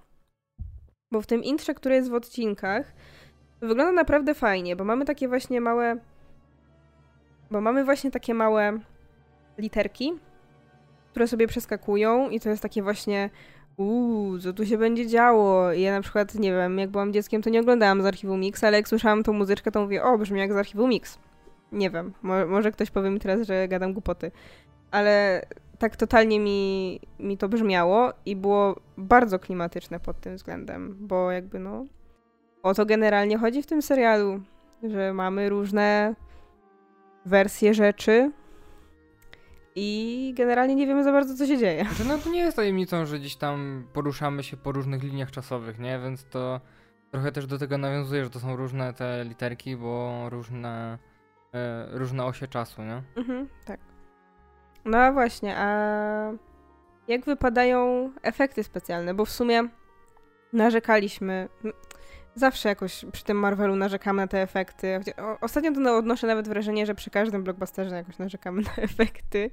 Bo 1.13 1.21
w 1.21 1.27
tym 1.27 1.45
intrze, 1.45 1.75
które 1.75 1.95
jest 1.95 2.11
w 2.11 2.15
odcinkach, 2.15 2.93
wygląda 3.61 3.93
naprawdę 3.93 4.35
fajnie, 4.35 4.77
bo 4.77 4.85
mamy 4.85 5.05
takie 5.05 5.29
właśnie 5.29 5.61
małe. 5.61 5.97
Bo 7.51 7.61
mamy 7.61 7.85
właśnie 7.85 8.11
takie 8.11 8.35
małe 8.35 8.79
literki, 9.59 10.13
które 11.11 11.29
sobie 11.29 11.47
przeskakują, 11.47 12.31
i 12.31 12.41
to 12.41 12.49
jest 12.49 12.63
takie 12.63 12.83
właśnie 12.83 13.31
uuu, 13.77 14.39
co 14.39 14.53
tu 14.53 14.67
się 14.67 14.79
będzie 14.79 15.07
działo? 15.07 15.73
Ja 15.73 15.93
na 15.93 16.01
przykład, 16.01 16.35
nie 16.35 16.53
wiem, 16.53 16.79
jak 16.79 16.91
byłam 16.91 17.13
dzieckiem, 17.13 17.43
to 17.43 17.51
nie 17.51 17.61
oglądałam 17.61 18.03
z 18.03 18.07
archiwum 18.07 18.41
Mix, 18.41 18.65
ale 18.65 18.77
jak 18.77 18.89
słyszałam 18.89 19.23
tą 19.23 19.33
muzyczkę, 19.33 19.71
to 19.71 19.83
mówię, 19.83 20.05
o, 20.05 20.19
brzmi 20.19 20.41
jak 20.41 20.53
z 20.53 20.57
archiwum 20.57 20.91
Mix. 20.91 21.19
Nie 21.73 21.91
wiem, 21.91 22.13
mo- 22.23 22.47
może 22.47 22.73
ktoś 22.73 22.91
powie 22.91 23.11
mi 23.11 23.21
teraz, 23.21 23.47
że 23.47 23.69
gadam 23.69 23.93
głupoty. 23.93 24.31
Ale 24.91 25.43
tak 25.79 25.97
totalnie 25.97 26.41
mi, 26.41 27.01
mi 27.19 27.39
to 27.39 27.49
brzmiało 27.49 28.13
i 28.27 28.37
było 28.37 28.81
bardzo 28.97 29.39
klimatyczne 29.39 30.01
pod 30.01 30.21
tym 30.21 30.37
względem, 30.37 30.97
bo 31.01 31.31
jakby 31.31 31.59
no, 31.59 31.85
o 32.63 32.75
to 32.75 32.87
generalnie 32.87 33.39
chodzi 33.39 33.63
w 33.63 33.67
tym 33.67 33.83
serialu, 33.83 34.41
że 34.83 35.13
mamy 35.13 35.49
różne 35.49 36.15
wersje 37.27 37.75
rzeczy 37.75 38.33
i 39.75 40.33
generalnie 40.37 40.75
nie 40.75 40.87
wiemy 40.87 41.05
za 41.05 41.13
bardzo, 41.13 41.35
co 41.35 41.47
się 41.47 41.59
dzieje. 41.59 41.85
Znaczy, 41.85 42.05
no 42.05 42.19
to 42.19 42.31
nie 42.31 42.41
jest 42.41 42.57
tajemnicą, 42.57 43.07
że 43.07 43.19
gdzieś 43.19 43.37
tam 43.37 43.87
poruszamy 43.93 44.43
się 44.43 44.57
po 44.57 44.73
różnych 44.73 45.03
liniach 45.03 45.31
czasowych, 45.31 45.79
nie? 45.79 45.99
Więc 45.99 46.25
to 46.25 46.61
trochę 47.11 47.33
też 47.33 47.47
do 47.47 47.59
tego 47.59 47.79
nawiązuje, 47.79 48.25
że 48.25 48.31
to 48.31 48.41
są 48.41 48.57
różne 48.57 48.95
te 48.95 49.25
literki, 49.25 49.77
bo 49.77 50.27
różne, 50.31 50.99
e, 51.55 51.89
różne 51.99 52.25
osie 52.25 52.49
czasu, 52.49 52.83
nie? 52.83 53.03
Mhm, 53.17 53.49
tak. 53.65 53.81
No 54.87 54.99
a 54.99 55.13
właśnie, 55.13 55.57
a 55.57 56.33
jak 57.09 57.25
wypadają 57.25 58.11
efekty 58.23 58.65
specjalne? 58.65 59.15
Bo 59.15 59.25
w 59.25 59.31
sumie 59.31 59.69
narzekaliśmy. 60.53 61.49
Zawsze 62.35 62.69
jakoś 62.69 63.05
przy 63.13 63.25
tym 63.25 63.37
Marvelu 63.39 63.77
narzekamy 63.77 64.23
na 64.23 64.27
te 64.27 64.43
efekty. 64.43 65.01
Ostatnio 65.41 65.73
to 65.73 65.81
no- 65.81 65.97
odnoszę 65.97 66.27
nawet 66.27 66.49
wrażenie, 66.49 66.87
że 66.87 66.95
przy 66.95 67.11
każdym 67.11 67.43
blockbusterze 67.45 67.97
jakoś 67.97 68.19
narzekamy 68.19 68.63
na 68.77 68.83
efekty. 68.83 69.51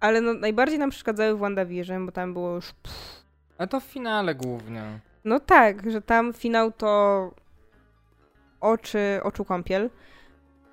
Ale 0.00 0.20
no, 0.20 0.34
najbardziej 0.34 0.78
nam 0.78 0.90
przeszkadzały 0.90 1.36
w 1.36 1.38
WandaVision, 1.38 2.06
bo 2.06 2.12
tam 2.12 2.32
było 2.32 2.54
już. 2.54 2.74
Ale 3.58 3.68
to 3.68 3.80
w 3.80 3.84
finale 3.84 4.34
głównie. 4.34 4.82
No 5.24 5.40
tak, 5.40 5.90
że 5.90 6.02
tam 6.02 6.32
finał 6.32 6.72
to 6.72 7.30
oczy, 8.60 9.20
oczu 9.22 9.44
kąpiel. 9.44 9.90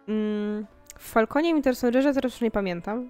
Mm, 0.07 0.65
w 0.99 1.09
Falconie 1.09 1.49
i 1.49 1.53
Winter 1.53 1.75
Soldierze 1.75 2.13
teraz 2.13 2.31
już 2.31 2.41
nie 2.41 2.51
pamiętam. 2.51 3.09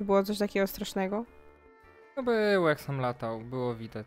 Czy 0.00 0.04
było 0.04 0.22
coś 0.22 0.38
takiego 0.38 0.66
strasznego? 0.66 1.24
No 2.16 2.22
było 2.22 2.68
jak 2.68 2.80
sam 2.80 3.00
latał, 3.00 3.40
było 3.40 3.74
widać. 3.74 4.06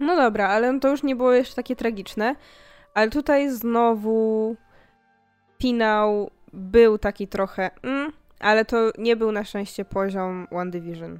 No 0.00 0.16
dobra, 0.16 0.48
ale 0.48 0.80
to 0.80 0.88
już 0.88 1.02
nie 1.02 1.16
było 1.16 1.32
jeszcze 1.32 1.56
takie 1.56 1.76
tragiczne. 1.76 2.36
Ale 2.94 3.10
tutaj 3.10 3.50
znowu 3.50 4.56
finał 5.62 6.30
był 6.52 6.98
taki 6.98 7.28
trochę, 7.28 7.70
mm, 7.82 8.12
ale 8.40 8.64
to 8.64 8.90
nie 8.98 9.16
był 9.16 9.32
na 9.32 9.44
szczęście 9.44 9.84
poziom 9.84 10.46
One 10.50 10.70
Division. 10.70 11.18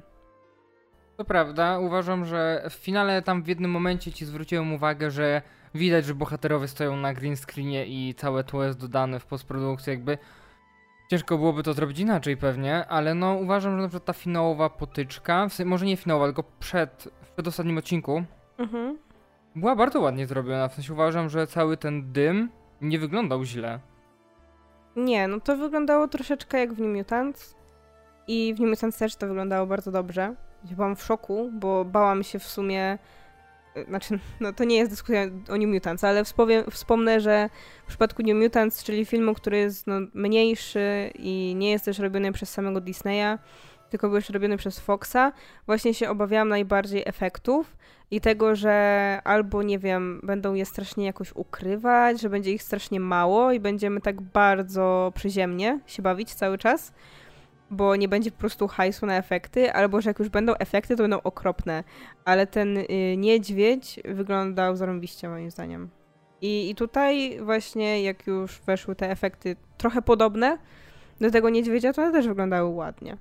To 1.17 1.25
prawda, 1.25 1.79
uważam, 1.79 2.25
że 2.25 2.67
w 2.69 2.73
finale 2.73 3.21
tam 3.21 3.43
w 3.43 3.47
jednym 3.47 3.71
momencie 3.71 4.11
ci 4.11 4.25
zwróciłem 4.25 4.73
uwagę, 4.73 5.11
że 5.11 5.41
widać, 5.75 6.05
że 6.05 6.15
bohaterowie 6.15 6.67
stoją 6.67 6.95
na 6.97 7.13
green 7.13 7.37
screenie 7.37 7.85
i 7.85 8.15
całe 8.15 8.43
tło 8.43 8.63
jest 8.63 8.79
dodane 8.79 9.19
w 9.19 9.25
postprodukcji, 9.25 9.91
jakby 9.91 10.17
ciężko 11.09 11.37
byłoby 11.37 11.63
to 11.63 11.73
zrobić 11.73 11.99
inaczej 11.99 12.37
pewnie, 12.37 12.85
ale 12.87 13.13
no 13.13 13.33
uważam, 13.33 13.75
że 13.75 13.81
na 13.81 13.87
przykład 13.87 14.05
ta 14.05 14.13
finałowa 14.13 14.69
potyczka, 14.69 15.47
w 15.49 15.53
sensie, 15.53 15.69
może 15.69 15.85
nie 15.85 15.97
finałowa, 15.97 16.25
tylko 16.25 16.43
przed, 16.59 17.07
w 17.21 17.31
przedostatnim 17.31 17.77
odcinku, 17.77 18.23
Mhm. 18.57 18.97
była 19.55 19.75
bardzo 19.75 19.99
ładnie 20.01 20.27
zrobiona, 20.27 20.67
w 20.67 20.73
sensie 20.73 20.93
uważam, 20.93 21.29
że 21.29 21.47
cały 21.47 21.77
ten 21.77 22.11
dym 22.11 22.49
nie 22.81 22.99
wyglądał 22.99 23.43
źle. 23.43 23.79
Nie, 24.95 25.27
no 25.27 25.39
to 25.39 25.57
wyglądało 25.57 26.07
troszeczkę 26.07 26.59
jak 26.59 26.73
w 26.73 26.79
New 26.79 26.97
Mutants. 26.97 27.55
I 28.27 28.53
w 28.53 28.59
New 28.59 28.69
Mutants 28.69 28.97
też 28.97 29.15
to 29.15 29.27
wyglądało 29.27 29.67
bardzo 29.67 29.91
dobrze. 29.91 30.35
Byłam 30.63 30.95
w 30.95 31.03
szoku, 31.03 31.49
bo 31.53 31.85
bałam 31.85 32.23
się 32.23 32.39
w 32.39 32.43
sumie. 32.47 32.97
Znaczy, 33.87 34.19
no 34.39 34.53
to 34.53 34.63
nie 34.63 34.75
jest 34.75 34.91
dyskusja 34.91 35.21
o 35.49 35.57
New 35.57 35.67
Mutants, 35.73 36.03
ale 36.03 36.23
wspowiem, 36.23 36.63
wspomnę, 36.71 37.21
że 37.21 37.49
w 37.85 37.87
przypadku 37.87 38.23
New 38.23 38.35
Mutants, 38.35 38.83
czyli 38.83 39.05
filmu, 39.05 39.33
który 39.33 39.57
jest 39.57 39.87
no, 39.87 39.95
mniejszy 40.13 41.11
i 41.15 41.53
nie 41.57 41.71
jest 41.71 41.85
też 41.85 41.99
robiony 41.99 42.31
przez 42.31 42.49
samego 42.49 42.81
Disneya, 42.81 43.37
tylko 43.89 44.07
był 44.07 44.15
jeszcze 44.15 44.33
robiony 44.33 44.57
przez 44.57 44.79
Foxa, 44.79 45.31
właśnie 45.65 45.93
się 45.93 46.09
obawiałam 46.09 46.49
najbardziej 46.49 47.03
efektów 47.05 47.77
i 48.11 48.21
tego, 48.21 48.55
że 48.55 49.19
albo, 49.23 49.63
nie 49.63 49.79
wiem, 49.79 50.19
będą 50.23 50.53
je 50.53 50.65
strasznie 50.65 51.05
jakoś 51.05 51.31
ukrywać, 51.35 52.21
że 52.21 52.29
będzie 52.29 52.51
ich 52.51 52.63
strasznie 52.63 52.99
mało 52.99 53.51
i 53.51 53.59
będziemy 53.59 54.01
tak 54.01 54.21
bardzo 54.21 55.11
przyziemnie 55.15 55.79
się 55.85 56.01
bawić 56.01 56.33
cały 56.33 56.57
czas, 56.57 56.93
bo 57.71 57.95
nie 57.95 58.07
będzie 58.07 58.31
po 58.31 58.37
prostu 58.37 58.67
hajsu 58.67 59.05
na 59.05 59.17
efekty, 59.17 59.73
albo 59.73 60.01
że 60.01 60.09
jak 60.09 60.19
już 60.19 60.29
będą 60.29 60.53
efekty, 60.55 60.95
to 60.95 61.03
będą 61.03 61.21
okropne. 61.21 61.83
Ale 62.25 62.47
ten 62.47 62.77
y, 62.77 62.85
niedźwiedź 63.17 63.99
wyglądał 64.05 64.75
zarąbiście 64.75 65.29
moim 65.29 65.51
zdaniem. 65.51 65.89
I, 66.41 66.69
I 66.69 66.75
tutaj 66.75 67.39
właśnie 67.41 68.03
jak 68.03 68.27
już 68.27 68.61
weszły 68.61 68.95
te 68.95 69.11
efekty 69.11 69.55
trochę 69.77 70.01
podobne, 70.01 70.57
do 71.21 71.31
tego 71.31 71.49
niedźwiedzia, 71.49 71.93
to 71.93 72.01
one 72.01 72.11
też 72.11 72.27
wyglądały 72.27 72.69
ładnie. 72.69 73.17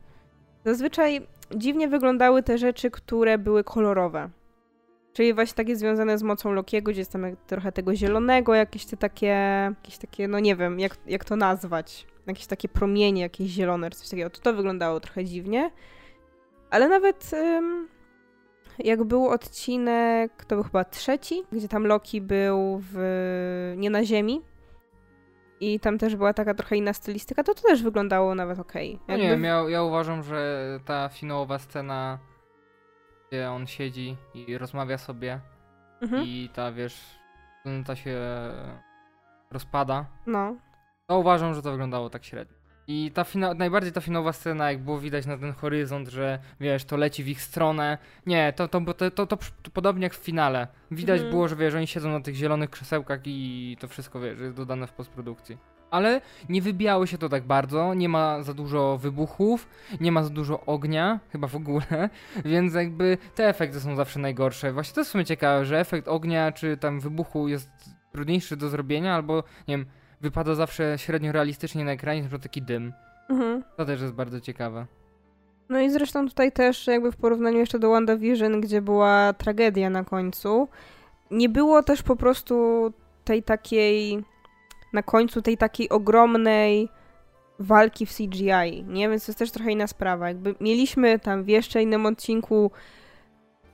Zazwyczaj 0.65 1.27
dziwnie 1.57 1.89
wyglądały 1.89 2.43
te 2.43 2.59
rzeczy, 2.59 2.91
które 2.91 3.39
były 3.39 3.65
kolorowe. 3.65 4.31
Czyli 5.13 5.35
właśnie 5.35 5.55
takie 5.55 5.77
związane 5.77 6.19
z 6.19 6.23
mocą 6.23 6.53
Lokiego, 6.53 6.91
gdzie 6.91 7.01
jest 7.01 7.13
tam 7.13 7.37
trochę 7.47 7.73
tego 7.73 7.95
zielonego, 7.95 8.55
jakieś 8.55 8.87
te 8.87 8.97
takie, 8.97 9.27
jakieś 9.77 9.99
takie, 9.99 10.29
no 10.29 10.41
nie 10.41 10.57
wiem, 10.57 10.81
jak, 10.81 10.97
jak 11.07 11.25
to 11.25 11.37
nazwać, 11.37 12.07
jakieś 12.27 12.47
takie 12.47 12.69
promienie, 12.69 13.23
jakieś 13.23 13.51
zielone 13.51 13.91
coś 13.91 14.09
takiego. 14.09 14.31
To 14.31 14.41
to 14.41 14.55
wyglądało 14.55 15.01
trochę 15.01 15.25
dziwnie. 15.25 15.71
Ale 16.71 16.89
nawet 16.89 17.31
ym, 17.33 17.89
jak 18.79 19.05
był 19.05 19.29
odcinek, 19.29 20.45
to 20.45 20.55
był 20.55 20.65
chyba 20.65 20.85
trzeci, 20.85 21.43
gdzie 21.53 21.69
tam 21.69 21.87
Loki 21.87 22.21
był 22.21 22.83
w, 22.93 23.75
nie 23.77 23.91
na 23.91 24.05
ziemi, 24.05 24.43
i 25.61 25.81
tam 25.81 25.99
też 25.99 26.17
była 26.17 26.33
taka 26.33 26.55
trochę 26.55 26.77
inna 26.77 26.93
stylistyka, 26.93 27.43
to 27.43 27.55
to 27.55 27.63
też 27.63 27.83
wyglądało 27.83 28.35
nawet 28.35 28.59
okej. 28.59 28.95
Okay. 28.95 29.17
No 29.17 29.23
nie 29.23 29.31
wiem, 29.31 29.45
ja, 29.45 29.65
ja 29.69 29.83
uważam, 29.83 30.23
że 30.23 30.65
ta 30.85 31.09
finałowa 31.09 31.59
scena, 31.59 32.19
gdzie 33.29 33.51
on 33.51 33.67
siedzi 33.67 34.17
i 34.35 34.59
rozmawia 34.59 34.99
sobie 34.99 35.41
mhm. 36.01 36.23
i 36.23 36.51
ta, 36.55 36.73
wiesz, 36.73 37.19
ta 37.87 37.97
się 37.97 38.21
rozpada, 39.51 40.07
no. 40.27 40.57
To 41.07 41.19
uważam, 41.19 41.55
że 41.55 41.63
to 41.63 41.71
wyglądało 41.71 42.11
tak 42.11 42.25
średnio. 42.25 42.57
I 42.87 43.11
ta 43.15 43.25
fina- 43.25 43.55
najbardziej 43.55 43.93
ta 43.93 44.01
finałowa 44.01 44.33
scena, 44.33 44.71
jak 44.71 44.83
było 44.83 44.99
widać 44.99 45.27
na 45.27 45.39
ten 45.39 45.53
horyzont, 45.53 46.09
że 46.09 46.39
wiesz, 46.61 46.85
to 46.85 46.97
leci 46.97 47.25
w 47.25 47.29
ich 47.29 47.43
stronę. 47.43 47.99
Nie, 48.27 48.53
to, 48.53 48.69
to, 48.69 48.95
to, 48.95 49.11
to, 49.11 49.27
to, 49.27 49.39
podobnie 49.73 50.03
jak 50.03 50.15
w 50.15 50.25
finale. 50.25 50.69
Widać 50.91 51.17
mhm. 51.17 51.31
było, 51.31 51.49
że 51.49 51.57
wiesz, 51.57 51.75
oni 51.75 51.87
siedzą 51.87 52.11
na 52.11 52.21
tych 52.21 52.35
zielonych 52.35 52.71
krzesełkach 52.71 53.21
i 53.25 53.77
to 53.81 53.89
wszystko 53.89 54.21
wiesz, 54.21 54.41
jest 54.41 54.57
dodane 54.57 54.87
w 54.87 54.93
postprodukcji. 54.93 55.59
Ale 55.91 56.21
nie 56.49 56.63
wybijały 56.63 57.07
się 57.07 57.19
to 57.19 57.29
tak 57.29 57.47
bardzo, 57.47 57.95
nie 57.95 58.09
ma 58.09 58.43
za 58.43 58.55
dużo 58.55 58.99
wybuchów, 58.99 59.69
nie 60.01 60.13
ma 60.13 60.23
za 60.23 60.31
dużo 60.31 60.61
ognia, 60.61 61.21
chyba 61.33 61.49
w 61.49 61.57
ogóle, 61.57 62.11
więc 62.45 62.75
jakby 62.75 63.19
te 63.35 63.49
efekty 63.49 63.81
są 63.81 63.97
zawsze 63.97 64.21
najgorsze. 64.21 64.73
Właśnie 64.73 64.95
to 64.95 65.01
jest 65.01 65.11
w 65.11 65.13
sumie 65.13 65.25
ciekawe, 65.25 65.65
że 65.65 65.81
efekt 65.81 66.09
ognia 66.09 66.53
czy 66.53 66.77
tam 66.77 67.01
wybuchu 67.01 67.49
jest 67.49 67.71
trudniejszy 68.13 68.57
do 68.57 68.69
zrobienia, 68.69 69.15
albo 69.15 69.45
nie 69.69 69.77
wiem, 69.77 69.87
wypada 70.25 70.55
zawsze 70.55 70.99
średnio 70.99 71.33
realistycznie 71.33 71.85
na 71.85 71.93
ekranie, 71.93 72.29
na 72.33 72.39
taki 72.39 72.63
dym. 72.63 72.93
Mhm. 73.29 73.65
To 73.77 73.85
też 73.85 74.01
jest 74.01 74.13
bardzo 74.13 74.41
ciekawe. 74.41 74.87
No 75.69 75.81
i 75.81 75.91
zresztą 75.91 76.29
tutaj 76.29 76.53
też 76.53 76.87
jakby 76.87 77.13
w 77.13 77.17
porównaniu 77.17 77.59
jeszcze 77.59 77.79
do 77.79 77.91
WandaVision, 77.91 78.61
gdzie 78.61 78.83
była 78.83 79.33
tragedia 79.33 79.91
na 79.91 80.05
końcu, 80.05 80.69
nie 81.31 81.49
było 81.49 81.83
też 81.83 82.03
po 82.03 82.17
prostu 82.17 82.93
tej 83.25 83.43
takiej 83.43 84.25
na 84.93 85.03
końcu 85.03 85.43
tej 85.43 85.57
takiej 85.57 85.89
ogromnej 85.89 86.89
walki 87.59 88.07
w 88.07 88.15
CGI, 88.17 88.85
nie? 88.87 89.09
Więc 89.09 89.27
to 89.27 89.31
jest 89.31 89.39
też 89.39 89.51
trochę 89.51 89.73
inna 89.73 89.87
sprawa. 89.87 90.29
Jakby 90.29 90.55
mieliśmy 90.61 91.19
tam 91.19 91.45
w 91.45 91.49
jeszcze 91.49 91.83
innym 91.83 92.07
odcinku 92.07 92.71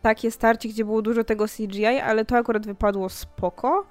takie 0.03 0.31
starcie, 0.31 0.69
gdzie 0.69 0.85
było 0.85 1.03
dużo 1.03 1.25
tego 1.25 1.47
CGI, 1.47 1.87
ale 1.87 2.25
to 2.25 2.37
akurat 2.37 2.67
wypadło 2.67 3.09
spoko, 3.09 3.87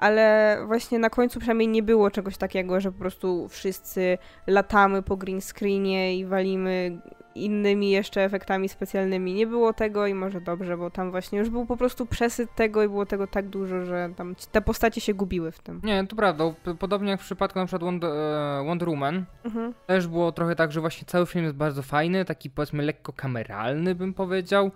ale 0.00 0.56
właśnie 0.66 0.98
na 0.98 1.10
końcu 1.10 1.38
przynajmniej 1.38 1.68
nie 1.68 1.82
było 1.82 2.10
czegoś 2.10 2.36
takiego, 2.36 2.80
że 2.80 2.92
po 2.92 2.98
prostu 2.98 3.48
wszyscy 3.48 4.18
latamy 4.46 5.02
po 5.02 5.16
green 5.16 5.40
screenie 5.40 6.16
i 6.18 6.24
walimy 6.24 7.00
innymi 7.34 7.90
jeszcze 7.90 8.24
efektami 8.24 8.68
specjalnymi. 8.68 9.34
Nie 9.34 9.46
było 9.46 9.72
tego 9.72 10.06
i 10.06 10.14
może 10.14 10.40
dobrze, 10.40 10.76
bo 10.76 10.90
tam 10.90 11.10
właśnie 11.10 11.38
już 11.38 11.50
był 11.50 11.66
po 11.66 11.76
prostu 11.76 12.06
przesyt 12.06 12.54
tego 12.54 12.82
i 12.82 12.88
było 12.88 13.06
tego 13.06 13.26
tak 13.26 13.48
dużo, 13.48 13.84
że 13.84 14.10
tam 14.16 14.34
te 14.52 14.60
postacie 14.60 15.00
się 15.00 15.14
gubiły 15.14 15.52
w 15.52 15.58
tym. 15.58 15.80
Nie, 15.84 16.06
to 16.06 16.16
prawda. 16.16 16.44
Podobnie 16.78 17.10
jak 17.10 17.20
w 17.20 17.24
przypadku 17.24 17.58
na 17.58 17.66
przykład 17.66 17.82
Wonder, 17.82 18.10
e, 18.10 18.64
Wonder 18.64 18.88
Woman, 18.88 19.24
mhm. 19.44 19.74
też 19.86 20.06
było 20.06 20.32
trochę 20.32 20.56
tak, 20.56 20.72
że 20.72 20.80
właśnie 20.80 21.06
cały 21.06 21.26
film 21.26 21.44
jest 21.44 21.56
bardzo 21.56 21.82
fajny, 21.82 22.24
taki 22.24 22.50
powiedzmy 22.50 22.82
lekko 22.82 23.12
kameralny 23.12 23.94
bym 23.94 24.14
powiedział. 24.14 24.70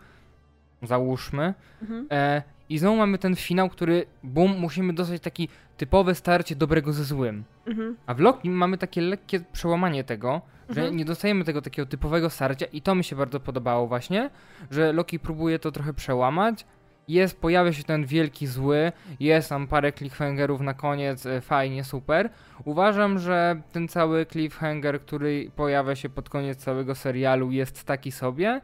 Załóżmy. 0.83 1.55
Mhm. 1.83 2.07
E, 2.11 2.43
i 2.75 2.79
znowu 2.79 2.97
mamy 2.97 3.19
ten 3.19 3.37
finał, 3.37 3.69
który, 3.69 4.07
bum, 4.23 4.59
musimy 4.59 4.93
dostać 4.93 5.23
taki 5.23 5.49
typowe 5.77 6.15
starcie 6.15 6.57
dobrego 6.57 6.93
ze 6.93 7.05
złym. 7.05 7.45
Mhm. 7.67 7.97
A 8.07 8.15
w 8.15 8.21
Loki 8.21 8.51
mamy 8.51 8.79
takie 8.79 9.01
lekkie 9.01 9.41
przełamanie 9.53 10.05
tego, 10.05 10.41
że 10.69 10.81
mhm. 10.81 10.97
nie 10.97 11.05
dostajemy 11.05 11.45
tego 11.45 11.63
takiego 11.63 11.87
typowego 11.87 12.31
starcia 12.31 12.67
i 12.67 12.83
to 12.83 12.95
mi 12.95 13.05
się 13.05 13.17
bardzo 13.17 13.41
podobało 13.41 13.87
właśnie, 13.87 14.31
że 14.71 14.93
Loki 14.93 15.19
próbuje 15.19 15.59
to 15.59 15.73
trochę 15.73 15.95
przełamać. 15.95 16.67
Jest, 17.09 17.41
pojawia 17.41 17.73
się 17.73 17.85
ten 17.85 18.07
wielki 18.07 18.47
zły, 18.47 18.93
jest 19.21 19.49
tam 19.49 19.67
parę 19.67 19.93
cliffhangerów 19.93 20.61
na 20.61 20.75
koniec, 20.75 21.27
e, 21.27 21.41
fajnie, 21.41 21.85
super. 21.85 22.31
Uważam, 22.65 23.19
że 23.19 23.63
ten 23.73 23.89
cały 23.89 24.27
cliffhanger, 24.27 25.01
który 25.01 25.51
pojawia 25.57 25.95
się 25.95 26.09
pod 26.09 26.29
koniec 26.29 26.59
całego 26.59 26.95
serialu 26.95 27.51
jest 27.51 27.85
taki 27.85 28.13
sobie 28.13 28.61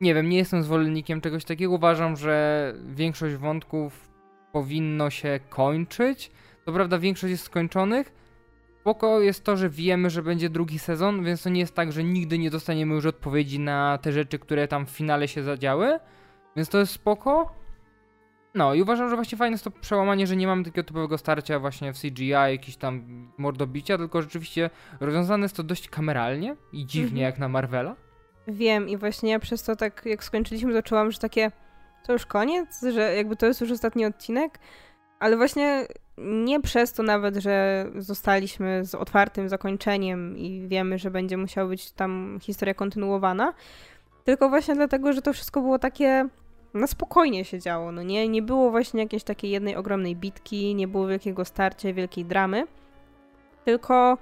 nie 0.00 0.14
wiem, 0.14 0.28
nie 0.28 0.36
jestem 0.36 0.62
zwolennikiem 0.62 1.20
czegoś 1.20 1.44
takiego. 1.44 1.72
Uważam, 1.72 2.16
że 2.16 2.74
większość 2.86 3.36
wątków 3.36 4.10
powinno 4.52 5.10
się 5.10 5.40
kończyć. 5.48 6.30
To 6.64 6.72
prawda, 6.72 6.98
większość 6.98 7.30
jest 7.30 7.44
skończonych. 7.44 8.12
Spoko 8.80 9.20
jest 9.20 9.44
to, 9.44 9.56
że 9.56 9.70
wiemy, 9.70 10.10
że 10.10 10.22
będzie 10.22 10.50
drugi 10.50 10.78
sezon, 10.78 11.24
więc 11.24 11.42
to 11.42 11.50
nie 11.50 11.60
jest 11.60 11.74
tak, 11.74 11.92
że 11.92 12.04
nigdy 12.04 12.38
nie 12.38 12.50
dostaniemy 12.50 12.94
już 12.94 13.06
odpowiedzi 13.06 13.60
na 13.60 13.98
te 13.98 14.12
rzeczy, 14.12 14.38
które 14.38 14.68
tam 14.68 14.86
w 14.86 14.90
finale 14.90 15.28
się 15.28 15.42
zadziały. 15.42 15.98
Więc 16.56 16.68
to 16.68 16.78
jest 16.78 16.92
spoko. 16.92 17.54
No 18.54 18.74
i 18.74 18.82
uważam, 18.82 19.10
że 19.10 19.16
właśnie 19.16 19.38
fajne 19.38 19.54
jest 19.54 19.64
to 19.64 19.70
przełamanie, 19.70 20.26
że 20.26 20.36
nie 20.36 20.46
mamy 20.46 20.64
takiego 20.64 20.88
typowego 20.88 21.18
starcia 21.18 21.58
właśnie 21.58 21.92
w 21.92 22.00
CGI, 22.00 22.28
jakiś 22.28 22.76
tam 22.76 23.02
mordobicia, 23.38 23.98
tylko 23.98 24.22
rzeczywiście 24.22 24.70
rozwiązane 25.00 25.44
jest 25.44 25.56
to 25.56 25.62
dość 25.62 25.88
kameralnie 25.88 26.56
i 26.72 26.86
dziwnie 26.86 27.08
mhm. 27.08 27.22
jak 27.22 27.38
na 27.38 27.48
Marvela. 27.48 28.07
Wiem 28.48 28.88
i 28.88 28.96
właśnie 28.96 29.30
ja 29.30 29.38
przez 29.38 29.62
to 29.62 29.76
tak, 29.76 30.02
jak 30.04 30.24
skończyliśmy, 30.24 30.72
to 30.72 30.82
czułam, 30.82 31.10
że 31.10 31.18
takie, 31.18 31.50
to 32.06 32.12
już 32.12 32.26
koniec, 32.26 32.82
że 32.92 33.14
jakby 33.14 33.36
to 33.36 33.46
jest 33.46 33.60
już 33.60 33.70
ostatni 33.70 34.06
odcinek, 34.06 34.58
ale 35.18 35.36
właśnie 35.36 35.86
nie 36.18 36.60
przez 36.60 36.92
to 36.92 37.02
nawet, 37.02 37.36
że 37.36 37.86
zostaliśmy 37.96 38.84
z 38.84 38.94
otwartym 38.94 39.48
zakończeniem 39.48 40.38
i 40.38 40.68
wiemy, 40.68 40.98
że 40.98 41.10
będzie 41.10 41.36
musiała 41.36 41.68
być 41.68 41.90
tam 41.90 42.38
historia 42.42 42.74
kontynuowana, 42.74 43.54
tylko 44.24 44.48
właśnie 44.48 44.74
dlatego, 44.74 45.12
że 45.12 45.22
to 45.22 45.32
wszystko 45.32 45.60
było 45.60 45.78
takie 45.78 46.28
na 46.74 46.86
spokojnie 46.86 47.44
się 47.44 47.58
działo, 47.58 47.92
no 47.92 48.02
nie? 48.02 48.28
Nie 48.28 48.42
było 48.42 48.70
właśnie 48.70 49.02
jakiejś 49.02 49.24
takiej 49.24 49.50
jednej 49.50 49.76
ogromnej 49.76 50.16
bitki, 50.16 50.74
nie 50.74 50.88
było 50.88 51.06
wielkiego 51.06 51.44
starcia, 51.44 51.92
wielkiej 51.92 52.24
dramy, 52.24 52.66
tylko 53.64 54.18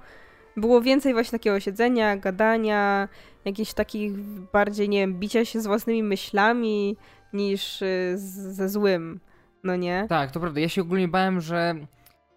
było 0.57 0.81
więcej 0.81 1.13
właśnie 1.13 1.39
takiego 1.39 1.59
siedzenia, 1.59 2.17
gadania, 2.17 3.07
jakichś 3.45 3.73
takich 3.73 4.17
bardziej, 4.53 4.89
nie 4.89 4.99
wiem, 4.99 5.19
bicia 5.19 5.45
się 5.45 5.61
z 5.61 5.67
własnymi 5.67 6.03
myślami 6.03 6.97
niż 7.33 7.81
y, 7.81 8.13
ze 8.17 8.69
złym, 8.69 9.19
no 9.63 9.75
nie? 9.75 10.05
Tak, 10.09 10.31
to 10.31 10.39
prawda. 10.39 10.59
Ja 10.59 10.69
się 10.69 10.81
ogólnie 10.81 11.07
bałem, 11.07 11.41
że 11.41 11.75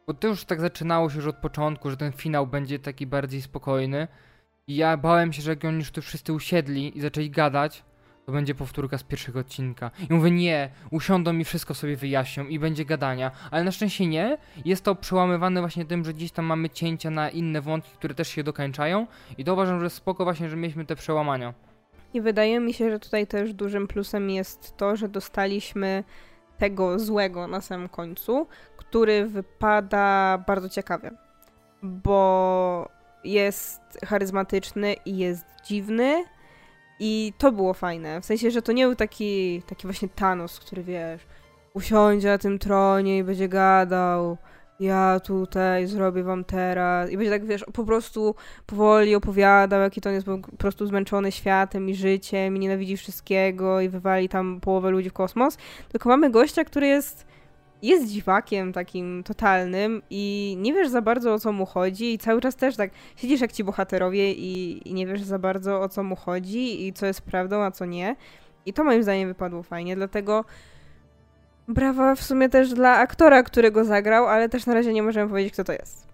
bo 0.07 0.15
to 0.15 0.29
już 0.29 0.45
tak 0.45 0.61
zaczynało 0.61 1.11
się 1.11 1.17
już 1.17 1.27
od 1.27 1.37
początku, 1.37 1.91
że 1.91 1.97
ten 1.97 2.13
finał 2.13 2.47
będzie 2.47 2.79
taki 2.79 3.07
bardziej 3.07 3.43
spokojny. 3.43 4.09
I 4.67 4.77
ja 4.77 4.97
bałem 4.97 5.33
się, 5.33 5.43
że 5.43 5.51
jak 5.51 5.65
oni 5.65 5.79
już 5.79 5.91
tu 5.91 6.03
wszyscy 6.03 6.33
usiedli 6.33 6.99
i 6.99 7.01
zaczęli 7.01 7.31
gadać, 7.31 7.85
to 8.31 8.35
będzie 8.35 8.55
powtórka 8.55 8.99
z 8.99 9.03
pierwszego 9.03 9.41
odcinka. 9.41 9.91
I 10.11 10.13
mówię, 10.13 10.31
nie, 10.31 10.71
usiądą 10.91 11.39
i 11.39 11.45
wszystko 11.45 11.75
sobie 11.75 11.97
wyjaśnią 11.97 12.47
i 12.47 12.59
będzie 12.59 12.85
gadania. 12.85 13.31
Ale 13.51 13.65
na 13.65 13.73
szczęście 13.73 14.07
nie. 14.07 14.39
Jest 14.65 14.85
to 14.85 14.95
przełamywane 14.95 15.61
właśnie 15.61 15.85
tym, 15.85 16.05
że 16.05 16.15
gdzieś 16.15 16.33
tam 16.33 16.45
mamy 16.45 16.71
cięcia 16.71 17.11
na 17.11 17.31
inne 17.31 17.61
wątki, 17.61 17.91
które 17.95 18.15
też 18.15 18.29
się 18.29 18.45
dokańczają. 18.45 19.07
I 19.39 19.45
to 19.45 19.53
uważam, 19.53 19.81
że 19.81 19.91
spoko 19.91 20.25
właśnie, 20.25 20.49
że 20.49 20.57
mieliśmy 20.57 20.85
te 20.85 20.97
przełamania. 20.97 21.55
I 22.15 22.21
wydaje 22.21 22.61
mi 22.61 22.75
się, 22.75 22.91
że 22.91 22.99
tutaj 22.99 23.27
też 23.27 23.55
dużym 23.55 23.89
plusem 23.89 24.31
jest 24.31 24.77
to, 24.77 24.97
że 24.97 25.09
dostaliśmy 25.09 26.05
tego 26.59 26.99
złego 26.99 27.47
na 27.47 27.61
samym 27.61 27.89
końcu, 27.89 28.47
który 28.77 29.27
wypada 29.27 30.39
bardzo 30.47 30.69
ciekawie. 30.69 31.11
Bo 31.83 32.89
jest 33.25 33.81
charyzmatyczny 34.07 34.95
i 35.05 35.19
jest 35.19 35.45
dziwny, 35.65 36.25
i 37.01 37.33
to 37.39 37.53
było 37.53 37.75
fajne. 37.75 38.21
W 38.21 38.25
sensie, 38.25 38.51
że 38.51 38.63
to 38.63 38.73
nie 38.73 38.87
był 38.87 38.95
taki, 38.95 39.63
taki 39.67 39.87
właśnie 39.87 40.09
Thanos, 40.09 40.61
który 40.61 40.83
wiesz, 40.83 41.23
usiądzie 41.75 42.29
na 42.29 42.39
tym 42.39 42.59
tronie 42.59 43.19
i 43.19 43.25
będzie 43.25 43.49
gadał. 43.49 44.37
Ja 44.81 45.21
tutaj 45.25 45.87
zrobię 45.87 46.23
wam 46.23 46.45
teraz. 46.45 47.11
I 47.11 47.17
będzie 47.17 47.31
tak, 47.31 47.45
wiesz, 47.45 47.65
po 47.73 47.85
prostu 47.85 48.35
powoli 48.67 49.15
opowiadał, 49.15 49.81
jaki 49.81 50.01
to 50.01 50.09
on 50.09 50.15
jest 50.15 50.27
po 50.27 50.39
prostu 50.59 50.87
zmęczony 50.87 51.33
światem 51.33 51.89
i 51.89 51.95
życiem 51.95 52.57
i 52.57 52.59
nienawidzi 52.59 52.97
wszystkiego 52.97 53.81
i 53.81 53.89
wywali 53.89 54.29
tam 54.29 54.61
połowę 54.61 54.91
ludzi 54.91 55.11
w 55.11 55.13
kosmos. 55.13 55.59
Tylko 55.89 56.09
mamy 56.09 56.31
gościa, 56.31 56.65
który 56.65 56.87
jest 56.87 57.30
jest 57.83 58.09
dziwakiem 58.09 58.73
takim 58.73 59.23
totalnym 59.25 60.03
i 60.11 60.55
nie 60.59 60.73
wiesz 60.75 60.89
za 60.89 61.03
bardzo 61.03 61.35
o 61.35 61.39
co 61.39 61.53
mu 61.53 61.67
chodzi 61.67 62.15
i 62.15 62.19
cały 62.19 62.41
czas 62.41 62.57
też 62.57 62.77
tak 62.77 62.91
siedzisz 63.17 63.41
jak 63.41 63.53
ci 63.53 63.65
bohaterowie 63.65 64.33
i, 64.33 64.89
i 64.89 64.95
nie 64.95 65.07
wiesz 65.07 65.23
za 65.23 65.39
bardzo 65.39 65.81
o 65.81 65.89
co 65.89 66.03
mu 66.03 66.17
chodzi 66.17 66.87
i 66.87 66.93
co 66.93 67.07
jest 67.07 67.23
prawdą, 67.23 67.63
a 67.63 67.71
co 67.71 67.85
nie. 67.85 68.17
I 68.67 68.73
to 68.73 68.85
moim 68.85 69.03
zdaniem 69.03 69.29
wypadło 69.29 69.63
fajnie, 69.63 69.97
dlatego 69.97 70.45
brawa 71.69 72.15
w 72.15 72.23
sumie 72.23 72.49
też 72.49 72.75
dla 72.75 72.97
aktora, 72.97 73.43
którego 73.43 73.85
zagrał, 73.85 74.27
ale 74.27 74.49
też 74.49 74.67
na 74.67 74.75
razie 74.75 74.93
nie 74.93 75.03
możemy 75.03 75.29
powiedzieć, 75.31 75.53
kto 75.53 75.65
to 75.65 75.73
jest. 75.73 76.09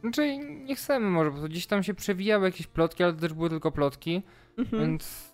Znaczy, 0.00 0.36
nie 0.38 0.74
chcemy 0.76 1.10
może, 1.10 1.30
bo 1.30 1.40
to 1.40 1.48
gdzieś 1.48 1.66
tam 1.66 1.82
się 1.82 1.94
przewijały 1.94 2.44
jakieś 2.46 2.66
plotki, 2.66 3.02
ale 3.04 3.12
to 3.12 3.20
też 3.20 3.32
były 3.34 3.50
tylko 3.50 3.72
plotki, 3.72 4.22
Mhm. 4.58 4.82
więc 4.82 5.31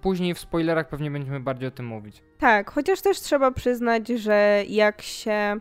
później 0.00 0.34
w 0.34 0.38
spoilerach 0.38 0.88
pewnie 0.88 1.10
będziemy 1.10 1.40
bardziej 1.40 1.68
o 1.68 1.70
tym 1.70 1.86
mówić. 1.86 2.22
Tak, 2.38 2.70
chociaż 2.70 3.00
też 3.00 3.20
trzeba 3.20 3.50
przyznać, 3.50 4.08
że 4.08 4.62
jak 4.68 5.02
się 5.02 5.56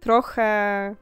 trochę 0.00 0.94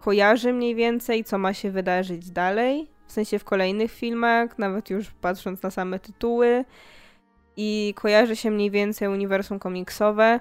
kojarzy 0.00 0.52
mniej 0.52 0.74
więcej, 0.74 1.24
co 1.24 1.38
ma 1.38 1.54
się 1.54 1.70
wydarzyć 1.70 2.30
dalej, 2.30 2.90
w 3.06 3.12
sensie 3.12 3.38
w 3.38 3.44
kolejnych 3.44 3.92
filmach, 3.92 4.58
nawet 4.58 4.90
już 4.90 5.10
patrząc 5.10 5.62
na 5.62 5.70
same 5.70 5.98
tytuły, 5.98 6.64
i 7.56 7.94
kojarzy 7.96 8.36
się 8.36 8.50
mniej 8.50 8.70
więcej 8.70 9.08
uniwersum 9.08 9.58
komiksowe, 9.58 10.40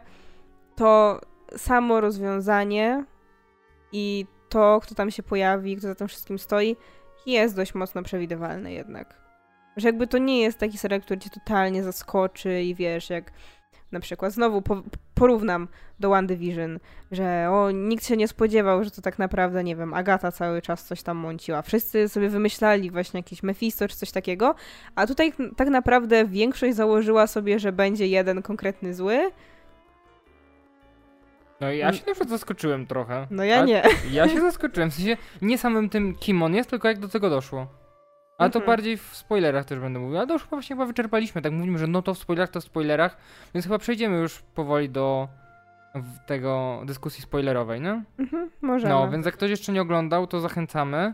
to 0.76 1.22
samo 1.58 2.02
rozwiązanie 2.02 3.06
i 3.92 4.26
to, 4.50 4.80
kto 4.84 4.96
tam 4.96 5.12
się 5.12 5.24
pojawi, 5.24 5.78
kto 5.78 5.88
za 5.88 5.96
tym 5.96 6.08
wszystkim 6.08 6.40
stoi, 6.40 6.76
jest 7.26 7.56
dość 7.56 7.76
mocno 7.76 8.04
przewidywalne 8.04 8.74
jednak. 8.74 9.23
Że 9.78 9.88
jakby 9.88 10.08
to 10.08 10.18
nie 10.18 10.42
jest 10.42 10.58
taki 10.58 10.78
serial, 10.78 11.02
który 11.02 11.20
cię 11.20 11.30
totalnie 11.30 11.84
zaskoczy 11.84 12.62
i 12.62 12.76
wiesz, 12.76 13.10
jak 13.10 13.32
na 13.92 14.00
przykład 14.00 14.34
znowu 14.34 14.62
po, 14.62 14.84
porównam 15.14 15.68
do 16.00 16.12
One 16.12 16.28
Division, 16.28 16.80
że 17.12 17.48
o, 17.52 17.72
nikt 17.72 18.06
się 18.06 18.18
nie 18.18 18.28
spodziewał, 18.28 18.84
że 18.84 18.92
to 18.92 19.02
tak 19.02 19.20
naprawdę, 19.20 19.64
nie 19.64 19.76
wiem, 19.76 19.94
Agata 19.94 20.32
cały 20.32 20.62
czas 20.62 20.84
coś 20.86 21.04
tam 21.04 21.18
mąciła. 21.18 21.62
Wszyscy 21.62 22.10
sobie 22.10 22.30
wymyślali 22.30 22.92
właśnie 22.92 23.20
jakiś 23.20 23.44
Mephisto 23.44 23.88
czy 23.88 23.96
coś 23.96 24.12
takiego, 24.12 24.56
a 24.96 25.08
tutaj 25.08 25.34
tak 25.58 25.68
naprawdę 25.68 26.26
większość 26.26 26.76
założyła 26.76 27.28
sobie, 27.28 27.60
że 27.60 27.72
będzie 27.72 28.08
jeden 28.08 28.42
konkretny 28.42 28.94
zły. 28.94 29.32
No 31.62 31.72
i 31.72 31.78
ja 31.78 31.94
się 31.94 32.00
na 32.00 32.14
przykład 32.14 32.30
zaskoczyłem 32.30 32.88
trochę. 32.88 33.28
No 33.32 33.44
ja 33.44 33.66
nie. 33.66 33.84
Ja 34.12 34.30
się 34.30 34.42
zaskoczyłem, 34.42 34.92
w 34.92 34.94
sensie 34.94 35.18
nie 35.42 35.58
samym 35.58 35.90
tym, 35.90 36.16
kim 36.16 36.44
on 36.44 36.56
jest, 36.56 36.70
tylko 36.70 36.88
jak 36.88 37.00
do 37.00 37.08
tego 37.08 37.30
doszło. 37.30 37.68
Ale 38.38 38.50
to 38.50 38.60
Mhm. 38.60 38.66
bardziej 38.78 38.98
w 38.98 39.16
spoilerach 39.16 39.66
też 39.66 39.80
będę 39.80 40.00
mówił. 40.00 40.18
Ale 40.18 40.28
to 40.28 40.34
już 40.34 40.44
chyba 40.44 40.58
właśnie 40.58 40.76
chyba 40.76 40.86
wyczerpaliśmy, 40.86 41.42
tak 41.42 41.52
mówimy, 41.54 41.78
że 41.78 41.88
no 41.88 42.02
to 42.02 42.14
w 42.14 42.18
spoilerach, 42.18 42.50
to 42.50 42.62
w 42.62 42.64
spoilerach, 42.64 43.18
więc 43.54 43.66
chyba 43.66 43.78
przejdziemy 43.78 44.18
już 44.18 44.40
powoli 44.40 44.90
do 44.90 45.28
tego 46.26 46.82
dyskusji 46.86 47.22
spoilerowej, 47.24 47.82
nie? 47.82 48.04
Mhm, 48.20 48.50
możemy. 48.62 48.94
No, 48.94 49.10
więc 49.12 49.26
jak 49.26 49.36
ktoś 49.36 49.50
jeszcze 49.50 49.72
nie 49.72 49.82
oglądał, 49.82 50.28
to 50.28 50.40
zachęcamy, 50.40 51.14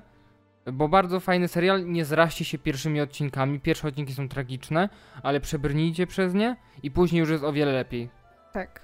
bo 0.73 0.87
bardzo 0.87 1.19
fajny 1.19 1.47
serial, 1.47 1.85
nie 1.85 2.05
zraźcie 2.05 2.45
się 2.45 2.57
pierwszymi 2.57 3.01
odcinkami, 3.01 3.59
pierwsze 3.59 3.87
odcinki 3.87 4.13
są 4.13 4.29
tragiczne, 4.29 4.89
ale 5.23 5.39
przebrnijcie 5.39 6.07
przez 6.07 6.33
nie 6.33 6.55
i 6.83 6.91
później 6.91 7.19
już 7.19 7.29
jest 7.29 7.43
o 7.43 7.53
wiele 7.53 7.71
lepiej. 7.71 8.09
Tak. 8.53 8.81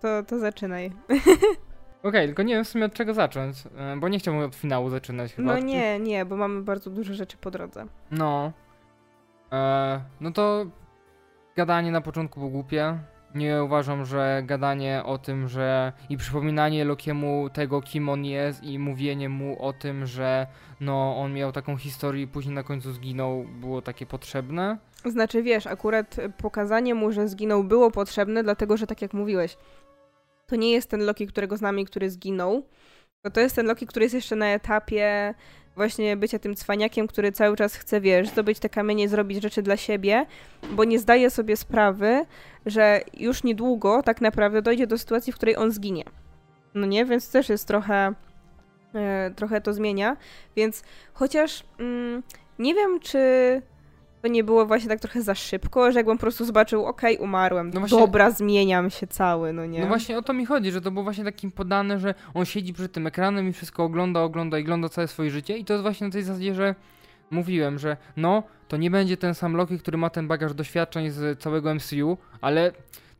To, 0.00 0.22
to 0.22 0.38
zaczynaj. 0.38 0.92
Okej, 2.04 2.26
tylko 2.26 2.42
nie 2.42 2.54
wiem 2.54 2.64
w 2.64 2.68
sumie 2.68 2.84
od 2.84 2.94
czego 2.94 3.14
zacząć, 3.14 3.56
e, 3.76 3.96
bo 3.96 4.08
nie 4.08 4.18
chciałbym 4.18 4.44
od 4.44 4.54
finału 4.54 4.90
zaczynać 4.90 5.34
chyba. 5.34 5.52
No 5.52 5.58
nie, 5.58 5.98
nie, 5.98 6.24
bo 6.24 6.36
mamy 6.36 6.62
bardzo 6.62 6.90
dużo 6.90 7.14
rzeczy 7.14 7.36
po 7.36 7.50
drodze. 7.50 7.86
No. 8.10 8.52
E, 9.52 10.00
no 10.20 10.30
to 10.30 10.66
gadanie 11.56 11.90
na 11.90 12.00
początku 12.00 12.40
było 12.40 12.50
głupie. 12.50 12.98
Nie 13.34 13.64
uważam, 13.64 14.04
że 14.04 14.42
gadanie 14.46 15.02
o 15.04 15.18
tym, 15.18 15.48
że 15.48 15.92
i 16.08 16.16
przypominanie 16.16 16.84
Lokiemu 16.84 17.50
tego, 17.52 17.82
kim 17.82 18.08
on 18.08 18.24
jest 18.24 18.62
i 18.62 18.78
mówienie 18.78 19.28
mu 19.28 19.62
o 19.62 19.72
tym, 19.72 20.06
że 20.06 20.46
no 20.80 21.16
on 21.16 21.32
miał 21.32 21.52
taką 21.52 21.76
historię 21.76 22.22
i 22.22 22.26
później 22.26 22.54
na 22.54 22.62
końcu 22.62 22.92
zginął, 22.92 23.44
było 23.60 23.82
takie 23.82 24.06
potrzebne. 24.06 24.78
Znaczy, 25.04 25.42
wiesz, 25.42 25.66
akurat 25.66 26.16
pokazanie 26.38 26.94
mu, 26.94 27.12
że 27.12 27.28
zginął, 27.28 27.64
było 27.64 27.90
potrzebne, 27.90 28.42
dlatego 28.42 28.76
że 28.76 28.86
tak 28.86 29.02
jak 29.02 29.12
mówiłeś, 29.12 29.56
to 30.46 30.56
nie 30.56 30.72
jest 30.72 30.90
ten 30.90 31.04
Loki, 31.04 31.26
którego 31.26 31.56
znamy, 31.56 31.84
który 31.84 32.10
zginął, 32.10 32.62
to 33.22 33.30
to 33.30 33.40
jest 33.40 33.56
ten 33.56 33.66
Loki, 33.66 33.86
który 33.86 34.04
jest 34.04 34.14
jeszcze 34.14 34.36
na 34.36 34.46
etapie 34.46 35.34
właśnie 35.76 36.16
bycia 36.16 36.38
tym 36.38 36.54
cwaniakiem, 36.54 37.06
który 37.06 37.32
cały 37.32 37.56
czas 37.56 37.74
chce, 37.74 38.00
wiesz, 38.00 38.28
zdobyć 38.28 38.58
te 38.58 38.68
kamienie, 38.68 39.08
zrobić 39.08 39.42
rzeczy 39.42 39.62
dla 39.62 39.76
siebie, 39.76 40.26
bo 40.70 40.84
nie 40.84 40.98
zdaje 40.98 41.30
sobie 41.30 41.56
sprawy, 41.56 42.26
że 42.66 43.00
już 43.14 43.44
niedługo 43.44 44.02
tak 44.02 44.20
naprawdę 44.20 44.62
dojdzie 44.62 44.86
do 44.86 44.98
sytuacji, 44.98 45.32
w 45.32 45.36
której 45.36 45.56
on 45.56 45.72
zginie. 45.72 46.04
No 46.74 46.86
nie, 46.86 47.04
więc 47.04 47.30
też 47.30 47.48
jest 47.48 47.68
trochę, 47.68 48.14
e, 48.94 49.30
trochę 49.36 49.60
to 49.60 49.72
zmienia, 49.72 50.16
więc 50.56 50.82
chociaż 51.12 51.64
mm, 51.78 52.22
nie 52.58 52.74
wiem, 52.74 53.00
czy 53.00 53.18
to 54.24 54.28
nie 54.28 54.44
było 54.44 54.66
właśnie 54.66 54.88
tak 54.88 55.00
trochę 55.00 55.22
za 55.22 55.34
szybko, 55.34 55.92
że 55.92 55.98
jakbym 55.98 56.16
po 56.16 56.20
prostu 56.20 56.44
zobaczył, 56.44 56.84
okej, 56.86 57.18
umarłem, 57.18 57.70
No 57.74 57.80
właśnie- 57.80 57.98
dobra, 57.98 58.30
zmieniam 58.30 58.90
się 58.90 59.06
cały, 59.06 59.52
no 59.52 59.66
nie? 59.66 59.80
No 59.80 59.86
właśnie 59.86 60.18
o 60.18 60.22
to 60.22 60.32
mi 60.32 60.46
chodzi, 60.46 60.70
że 60.70 60.80
to 60.80 60.90
było 60.90 61.04
właśnie 61.04 61.24
takim 61.24 61.50
podane, 61.50 61.98
że 61.98 62.14
on 62.34 62.44
siedzi 62.44 62.72
przed 62.72 62.92
tym 62.92 63.06
ekranem 63.06 63.48
i 63.48 63.52
wszystko 63.52 63.84
ogląda, 63.84 64.20
ogląda 64.22 64.58
i 64.58 64.62
ogląda 64.62 64.88
całe 64.88 65.08
swoje 65.08 65.30
życie 65.30 65.56
i 65.58 65.64
to 65.64 65.72
jest 65.72 65.82
właśnie 65.82 66.06
na 66.06 66.12
tej 66.12 66.22
zasadzie, 66.22 66.54
że 66.54 66.74
mówiłem, 67.30 67.78
że 67.78 67.96
no, 68.16 68.42
to 68.68 68.76
nie 68.76 68.90
będzie 68.90 69.16
ten 69.16 69.34
sam 69.34 69.56
Loki, 69.56 69.78
który 69.78 69.98
ma 69.98 70.10
ten 70.10 70.28
bagaż 70.28 70.54
doświadczeń 70.54 71.10
z 71.10 71.40
całego 71.40 71.74
MCU, 71.74 72.16
ale 72.40 72.72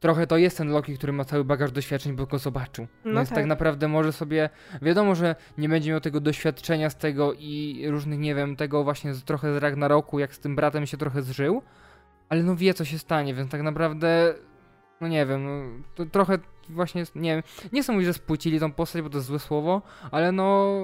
trochę 0.05 0.27
to 0.27 0.37
jest 0.37 0.59
ten 0.59 0.69
Loki, 0.69 0.99
który 0.99 1.13
ma 1.13 1.25
cały 1.25 1.45
bagaż 1.45 1.73
doświadczeń, 1.73 2.13
bo 2.13 2.27
go 2.27 2.39
zobaczył. 2.39 2.87
No 3.05 3.15
Więc 3.15 3.29
tak. 3.29 3.39
tak. 3.39 3.47
naprawdę 3.47 3.89
może 3.89 4.13
sobie, 4.13 4.51
wiadomo, 4.83 5.15
że 5.15 5.37
nie 5.59 5.69
będzie 5.69 5.91
miał 5.91 6.01
tego 6.01 6.21
doświadczenia 6.21 6.91
z 6.91 6.97
tego 6.97 7.33
i 7.33 7.85
różnych, 7.89 8.19
nie 8.19 8.35
wiem, 8.35 8.57
tego 8.57 8.85
właśnie 8.85 9.15
z, 9.15 9.25
trochę 9.25 9.55
z 9.55 9.57
Ragnaroku, 9.57 10.19
jak 10.19 10.35
z 10.35 10.39
tym 10.39 10.57
bratem 10.57 10.87
się 10.87 10.97
trochę 10.97 11.23
zżył, 11.23 11.63
ale 12.29 12.43
no 12.43 12.57
wie, 12.57 12.75
co 12.75 12.85
się 12.85 12.99
stanie, 12.99 13.35
więc 13.35 13.51
tak 13.51 13.63
naprawdę, 13.63 14.35
no 15.01 15.09
nie 15.09 15.27
wiem, 15.27 15.45
no, 15.45 15.85
to 15.95 16.07
trochę 16.07 16.39
właśnie, 16.69 17.05
nie 17.15 17.35
wiem, 17.35 17.43
nie 17.73 17.83
chcę 17.83 17.93
mówić, 17.93 18.07
że 18.07 18.15
spłucili 18.15 18.61
tą 18.61 18.73
postać, 18.73 19.03
bo 19.03 19.11
to 19.11 19.17
jest 19.17 19.29
złe 19.29 19.39
słowo, 19.39 19.83
ale 20.11 20.33
no... 20.33 20.77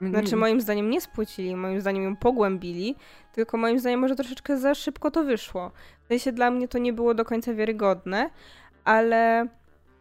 Znaczy 0.00 0.36
moim 0.36 0.60
zdaniem 0.60 0.90
nie 0.90 1.00
spłucili, 1.00 1.56
moim 1.56 1.80
zdaniem 1.80 2.02
ją 2.02 2.16
pogłębili, 2.16 2.96
tylko 3.40 3.56
moim 3.56 3.78
zdaniem 3.78 4.00
może 4.00 4.16
troszeczkę 4.16 4.58
za 4.58 4.74
szybko 4.74 5.10
to 5.10 5.24
wyszło. 5.24 5.70
W 6.04 6.08
sensie 6.08 6.32
dla 6.32 6.50
mnie 6.50 6.68
to 6.68 6.78
nie 6.78 6.92
było 6.92 7.14
do 7.14 7.24
końca 7.24 7.54
wiarygodne, 7.54 8.30
ale 8.84 9.46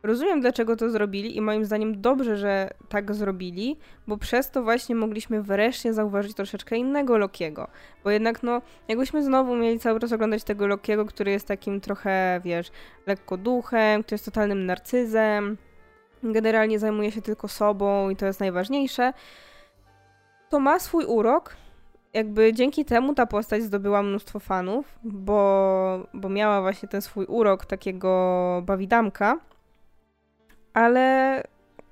rozumiem 0.03 0.41
dlaczego 0.41 0.75
to 0.75 0.89
zrobili 0.89 1.37
i 1.37 1.41
moim 1.41 1.65
zdaniem 1.65 2.01
dobrze, 2.01 2.37
że 2.37 2.69
tak 2.89 3.15
zrobili, 3.15 3.77
bo 4.07 4.17
przez 4.17 4.51
to 4.51 4.63
właśnie 4.63 4.95
mogliśmy 4.95 5.43
wreszcie 5.43 5.93
zauważyć 5.93 6.33
troszeczkę 6.33 6.77
innego 6.77 7.17
Lokiego. 7.17 7.67
Bo 8.03 8.09
jednak 8.09 8.43
no, 8.43 8.61
jakbyśmy 8.87 9.23
znowu 9.23 9.55
mieli 9.55 9.79
cały 9.79 9.99
czas 9.99 10.11
oglądać 10.11 10.43
tego 10.43 10.67
Lokiego, 10.67 11.05
który 11.05 11.31
jest 11.31 11.47
takim 11.47 11.81
trochę, 11.81 12.41
wiesz, 12.43 12.71
lekko 13.07 13.37
duchem, 13.37 14.03
który 14.03 14.15
jest 14.15 14.25
totalnym 14.25 14.65
narcyzem, 14.65 15.57
generalnie 16.23 16.79
zajmuje 16.79 17.11
się 17.11 17.21
tylko 17.21 17.47
sobą 17.47 18.09
i 18.09 18.15
to 18.15 18.25
jest 18.25 18.39
najważniejsze, 18.39 19.13
to 20.49 20.59
ma 20.59 20.79
swój 20.79 21.05
urok. 21.05 21.55
Jakby 22.13 22.53
dzięki 22.53 22.85
temu 22.85 23.13
ta 23.13 23.25
postać 23.25 23.63
zdobyła 23.63 24.03
mnóstwo 24.03 24.39
fanów, 24.39 24.99
bo, 25.03 26.07
bo 26.13 26.29
miała 26.29 26.61
właśnie 26.61 26.89
ten 26.89 27.01
swój 27.01 27.25
urok 27.25 27.65
takiego 27.65 28.63
bawidamka. 28.65 29.39
Ale 30.73 31.43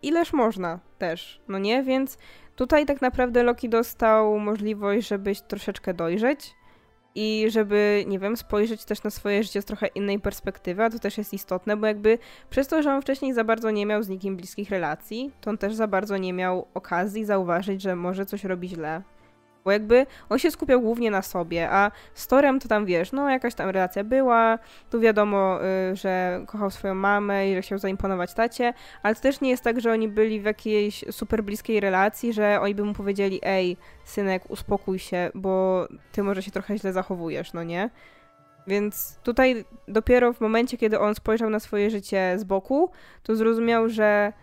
ileż 0.02 0.34
można 0.34 0.80
też, 0.98 1.42
no 1.48 1.60
nie? 1.60 1.84
Więc 1.84 2.18
tutaj 2.56 2.86
tak 2.86 3.02
naprawdę 3.02 3.44
Loki 3.44 3.70
dostał 3.70 4.40
możliwość, 4.40 5.08
żeby 5.08 5.34
troszeczkę 5.48 5.94
dojrzeć 5.94 6.56
i 7.16 7.46
żeby, 7.50 8.04
nie 8.08 8.20
wiem, 8.20 8.38
spojrzeć 8.38 8.86
też 8.86 9.04
na 9.04 9.10
swoje 9.10 9.44
życie 9.44 9.62
z 9.62 9.66
trochę 9.66 9.88
innej 9.88 10.20
perspektywy, 10.20 10.84
a 10.84 10.90
to 10.90 11.00
też 11.00 11.18
jest 11.18 11.34
istotne, 11.34 11.78
bo 11.78 11.88
jakby 11.88 12.18
przez 12.50 12.68
to, 12.68 12.84
że 12.84 12.94
on 12.94 13.02
wcześniej 13.02 13.34
za 13.34 13.44
bardzo 13.44 13.72
nie 13.72 13.86
miał 13.86 14.04
z 14.04 14.10
nikim 14.10 14.36
bliskich 14.36 14.70
relacji, 14.70 15.32
to 15.42 15.50
on 15.50 15.58
też 15.58 15.76
za 15.76 15.88
bardzo 15.88 16.18
nie 16.18 16.34
miał 16.34 16.68
okazji 16.74 17.26
zauważyć, 17.26 17.82
że 17.82 17.96
może 17.96 18.26
coś 18.26 18.44
robi 18.44 18.70
źle. 18.70 19.02
Bo 19.68 19.72
jakby 19.72 20.06
on 20.30 20.40
się 20.40 20.52
skupiał 20.52 20.82
głównie 20.82 21.12
na 21.12 21.22
sobie, 21.22 21.70
a 21.72 21.92
z 22.14 22.28
Torem 22.28 22.60
to 22.60 22.68
tam 22.68 22.86
wiesz, 22.86 23.12
no 23.12 23.30
jakaś 23.30 23.56
tam 23.56 23.70
relacja 23.70 24.04
była, 24.04 24.60
tu 24.90 25.00
wiadomo, 25.00 25.60
y, 25.92 25.96
że 25.96 26.44
kochał 26.48 26.72
swoją 26.72 26.96
mamę 26.96 27.50
i 27.52 27.56
że 27.56 27.62
chciał 27.62 27.80
zaimponować 27.80 28.34
tacie, 28.34 28.74
ale 29.04 29.16
to 29.16 29.22
też 29.22 29.42
nie 29.42 29.50
jest 29.50 29.64
tak, 29.64 29.82
że 29.82 29.92
oni 29.92 30.08
byli 30.08 30.42
w 30.42 30.46
jakiejś 30.46 31.06
super 31.12 31.44
bliskiej 31.44 31.80
relacji, 31.80 32.34
że 32.34 32.62
oni 32.62 32.76
by 32.76 32.84
mu 32.84 32.94
powiedzieli, 32.94 33.40
ej, 33.44 33.78
synek, 34.06 34.44
uspokój 34.50 35.00
się, 35.00 35.32
bo 35.36 35.88
ty 36.12 36.24
może 36.24 36.42
się 36.42 36.52
trochę 36.52 36.78
źle 36.78 36.94
zachowujesz, 36.94 37.54
no 37.54 37.64
nie? 37.64 37.90
Więc 38.68 39.20
tutaj 39.24 39.66
dopiero 39.88 40.34
w 40.34 40.42
momencie, 40.42 40.78
kiedy 40.78 41.00
on 41.00 41.16
spojrzał 41.16 41.50
na 41.50 41.60
swoje 41.60 41.90
życie 41.90 42.34
z 42.38 42.44
boku, 42.44 42.92
to 43.24 43.36
zrozumiał, 43.36 43.90
że 43.90 44.34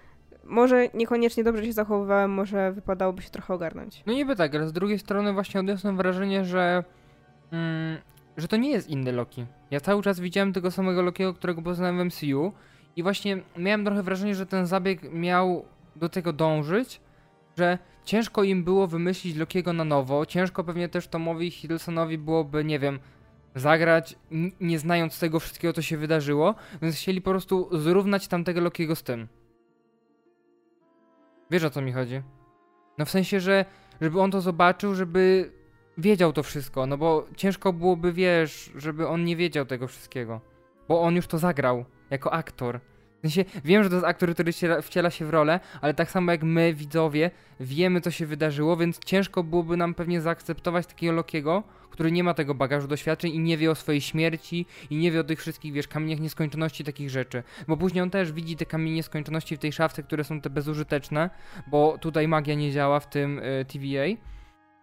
może 0.46 0.88
niekoniecznie 0.94 1.44
dobrze 1.44 1.64
się 1.64 1.72
zachowywałem, 1.72 2.30
może 2.30 2.72
wypadałoby 2.72 3.22
się 3.22 3.30
trochę 3.30 3.54
ogarnąć. 3.54 4.02
No 4.06 4.12
niby 4.12 4.36
tak, 4.36 4.54
ale 4.54 4.68
z 4.68 4.72
drugiej 4.72 4.98
strony 4.98 5.32
właśnie 5.32 5.60
odniosłem 5.60 5.96
wrażenie, 5.96 6.44
że 6.44 6.84
mm, 7.52 7.98
że 8.36 8.48
to 8.48 8.56
nie 8.56 8.70
jest 8.70 8.88
inny 8.88 9.12
Loki. 9.12 9.46
Ja 9.70 9.80
cały 9.80 10.02
czas 10.02 10.20
widziałem 10.20 10.52
tego 10.52 10.70
samego 10.70 11.02
Lokiego, 11.02 11.34
którego 11.34 11.62
poznałem 11.62 11.98
w 11.98 12.04
MCU 12.04 12.52
i 12.96 13.02
właśnie 13.02 13.42
miałem 13.58 13.84
trochę 13.84 14.02
wrażenie, 14.02 14.34
że 14.34 14.46
ten 14.46 14.66
zabieg 14.66 15.12
miał 15.12 15.64
do 15.96 16.08
tego 16.08 16.32
dążyć, 16.32 17.00
że 17.58 17.78
ciężko 18.04 18.42
im 18.42 18.64
było 18.64 18.86
wymyślić 18.86 19.36
Lokiego 19.36 19.72
na 19.72 19.84
nowo, 19.84 20.26
ciężko 20.26 20.64
pewnie 20.64 20.88
też 20.88 21.08
Tomowi 21.08 21.50
Hiddlesonowi 21.50 22.18
byłoby, 22.18 22.64
nie 22.64 22.78
wiem, 22.78 22.98
zagrać, 23.54 24.16
nie 24.60 24.78
znając 24.78 25.18
tego 25.18 25.40
wszystkiego, 25.40 25.72
co 25.72 25.82
się 25.82 25.96
wydarzyło, 25.96 26.54
więc 26.82 26.96
chcieli 26.96 27.22
po 27.22 27.30
prostu 27.30 27.68
zrównać 27.78 28.28
tamtego 28.28 28.60
Lokiego 28.60 28.96
z 28.96 29.02
tym. 29.02 29.28
Wiesz 31.50 31.64
o 31.64 31.70
co 31.70 31.82
mi 31.82 31.92
chodzi? 31.92 32.22
No 32.98 33.04
w 33.04 33.10
sensie, 33.10 33.40
że 33.40 33.64
żeby 34.00 34.20
on 34.20 34.30
to 34.30 34.40
zobaczył, 34.40 34.94
żeby 34.94 35.52
wiedział 35.98 36.32
to 36.32 36.42
wszystko, 36.42 36.86
no 36.86 36.98
bo 36.98 37.26
ciężko 37.36 37.72
byłoby, 37.72 38.12
wiesz, 38.12 38.72
żeby 38.76 39.08
on 39.08 39.24
nie 39.24 39.36
wiedział 39.36 39.66
tego 39.66 39.88
wszystkiego. 39.88 40.40
Bo 40.88 41.02
on 41.02 41.16
już 41.16 41.26
to 41.26 41.38
zagrał 41.38 41.84
jako 42.10 42.32
aktor. 42.32 42.80
Sensie, 43.24 43.44
wiem, 43.64 43.82
że 43.82 43.88
to 43.88 43.94
jest 43.94 44.06
aktor, 44.06 44.34
który 44.34 44.52
wciela, 44.52 44.82
wciela 44.82 45.10
się 45.10 45.24
w 45.24 45.30
rolę, 45.30 45.60
ale 45.80 45.94
tak 45.94 46.10
samo 46.10 46.32
jak 46.32 46.42
my, 46.42 46.74
widzowie, 46.74 47.30
wiemy, 47.60 48.00
co 48.00 48.10
się 48.10 48.26
wydarzyło, 48.26 48.76
więc 48.76 48.98
ciężko 48.98 49.42
byłoby 49.42 49.76
nam 49.76 49.94
pewnie 49.94 50.20
zaakceptować 50.20 50.86
takiego 50.86 51.12
Lokiego, 51.12 51.62
który 51.90 52.12
nie 52.12 52.24
ma 52.24 52.34
tego 52.34 52.54
bagażu 52.54 52.88
doświadczeń 52.88 53.32
i 53.34 53.38
nie 53.38 53.56
wie 53.56 53.70
o 53.70 53.74
swojej 53.74 54.00
śmierci 54.00 54.66
i 54.90 54.96
nie 54.96 55.12
wie 55.12 55.20
o 55.20 55.24
tych 55.24 55.40
wszystkich, 55.40 55.72
wiesz, 55.72 55.88
kamieniach 55.88 56.20
nieskończoności, 56.20 56.84
takich 56.84 57.10
rzeczy. 57.10 57.42
Bo 57.68 57.76
później 57.76 58.02
on 58.02 58.10
też 58.10 58.32
widzi 58.32 58.56
te 58.56 58.66
kamienie 58.66 58.96
nieskończoności 58.96 59.56
w 59.56 59.58
tej 59.58 59.72
szafce, 59.72 60.02
które 60.02 60.24
są 60.24 60.40
te 60.40 60.50
bezużyteczne, 60.50 61.30
bo 61.66 61.98
tutaj 61.98 62.28
magia 62.28 62.54
nie 62.54 62.72
działa 62.72 63.00
w 63.00 63.10
tym 63.10 63.38
y, 63.38 63.64
TVA. 63.68 64.20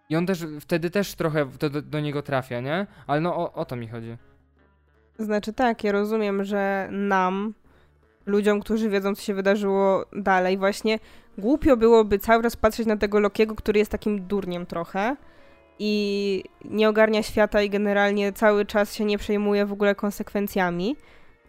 I 0.08 0.16
on 0.16 0.26
też 0.26 0.46
wtedy 0.60 0.90
też 0.90 1.14
trochę 1.14 1.46
do, 1.46 1.70
do, 1.70 1.82
do 1.82 2.00
niego 2.00 2.22
trafia, 2.22 2.60
nie? 2.60 2.86
Ale 3.06 3.20
no 3.20 3.36
o, 3.36 3.52
o 3.52 3.64
to 3.64 3.76
mi 3.76 3.88
chodzi. 3.88 4.16
Znaczy 5.18 5.52
tak, 5.52 5.84
ja 5.84 5.92
rozumiem, 5.92 6.44
że 6.44 6.88
nam, 6.90 7.54
ludziom, 8.26 8.60
którzy 8.60 8.88
wiedzą, 8.88 9.14
co 9.14 9.22
się 9.22 9.34
wydarzyło 9.34 10.04
dalej, 10.12 10.58
właśnie 10.58 10.98
głupio 11.38 11.76
byłoby 11.76 12.18
cały 12.18 12.42
czas 12.42 12.56
patrzeć 12.56 12.86
na 12.86 12.96
tego 12.96 13.20
Lokiego, 13.20 13.54
który 13.54 13.78
jest 13.78 13.90
takim 13.90 14.26
durniem 14.26 14.66
trochę 14.66 15.16
i 15.78 16.44
nie 16.64 16.88
ogarnia 16.88 17.22
świata 17.22 17.62
i 17.62 17.70
generalnie 17.70 18.32
cały 18.32 18.66
czas 18.66 18.94
się 18.94 19.04
nie 19.04 19.18
przejmuje 19.18 19.66
w 19.66 19.72
ogóle 19.72 19.94
konsekwencjami. 19.94 20.96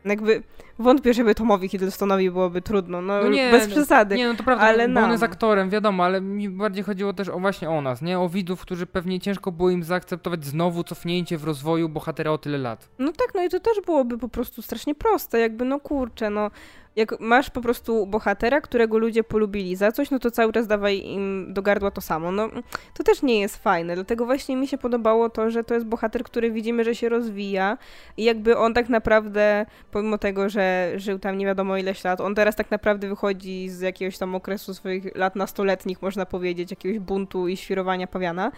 Jakby 0.05 0.43
wątpię, 0.79 1.13
żeby 1.13 1.35
Tomowi 1.35 1.69
Hiddlestonowi 1.69 2.31
byłoby 2.31 2.61
trudno, 2.61 3.01
no, 3.01 3.21
No 3.23 3.29
nie, 3.29 3.51
bez 3.51 3.67
no- 3.67 3.71
przesady. 3.75 4.15
Nie, 4.15 4.27
no 4.27 4.35
to 4.35 4.43
prawda, 4.43 4.63
Ale 4.65 4.77
bo 4.77 4.83
on 4.99 5.01
nam. 5.01 5.11
jest 5.11 5.23
aktorem, 5.23 5.69
wiadomo, 5.69 6.03
ale 6.05 6.21
mi 6.21 6.49
bardziej 6.49 6.83
chodziło 6.83 7.13
też 7.13 7.29
o 7.29 7.39
właśnie 7.39 7.69
o 7.69 7.81
nas, 7.81 8.01
nie? 8.01 8.19
O 8.19 8.29
widzów, 8.29 8.61
którzy 8.61 8.85
pewnie 8.85 9.19
ciężko 9.19 9.51
było 9.51 9.69
im 9.69 9.83
zaakceptować 9.83 10.45
znowu 10.45 10.83
cofnięcie 10.83 11.37
w 11.37 11.43
rozwoju 11.43 11.89
bohatera 11.89 12.31
o 12.31 12.37
tyle 12.37 12.57
lat. 12.57 12.89
No 12.99 13.11
tak, 13.11 13.27
no 13.35 13.43
i 13.43 13.49
to 13.49 13.59
też 13.59 13.73
byłoby 13.85 14.17
po 14.17 14.29
prostu 14.29 14.61
strasznie 14.61 14.95
proste, 14.95 15.39
jakby 15.39 15.65
no 15.65 15.79
kurczę, 15.79 16.29
no 16.29 16.51
jak 16.95 17.19
masz 17.19 17.49
po 17.49 17.61
prostu 17.61 18.07
bohatera, 18.07 18.61
którego 18.61 18.97
ludzie 18.97 19.23
polubili 19.23 19.75
za 19.75 19.91
coś, 19.91 20.11
no 20.11 20.19
to 20.19 20.31
cały 20.31 20.53
czas 20.53 20.67
dawaj 20.67 20.99
im 21.05 21.53
do 21.53 21.61
gardła 21.61 21.91
to 21.91 22.01
samo. 22.01 22.31
No 22.31 22.49
to 22.93 23.03
też 23.03 23.21
nie 23.21 23.39
jest 23.39 23.57
fajne, 23.57 23.95
dlatego 23.95 24.25
właśnie 24.25 24.55
mi 24.55 24.67
się 24.67 24.77
podobało 24.77 25.29
to, 25.29 25.51
że 25.51 25.63
to 25.63 25.73
jest 25.73 25.85
bohater, 25.85 26.23
który 26.23 26.51
widzimy, 26.51 26.83
że 26.83 26.95
się 26.95 27.09
rozwija 27.09 27.77
i 28.17 28.23
jakby 28.23 28.57
on 28.57 28.73
tak 28.73 28.89
naprawdę, 28.89 29.65
pomimo 29.91 30.17
tego, 30.17 30.49
że 30.49 30.91
żył 30.95 31.19
tam 31.19 31.37
nie 31.37 31.45
wiadomo 31.45 31.77
ileś 31.77 32.03
lat, 32.03 32.21
on 32.21 32.35
teraz 32.35 32.55
tak 32.55 32.71
naprawdę 32.71 33.09
wychodzi 33.09 33.69
z 33.69 33.81
jakiegoś 33.81 34.17
tam 34.17 34.35
okresu 34.35 34.73
swoich 34.73 35.15
lat 35.15 35.35
nastoletnich, 35.35 36.01
można 36.01 36.25
powiedzieć, 36.25 36.71
jakiegoś 36.71 36.99
buntu 36.99 37.47
i 37.47 37.57
świrowania 37.57 38.07
pawiana 38.07 38.51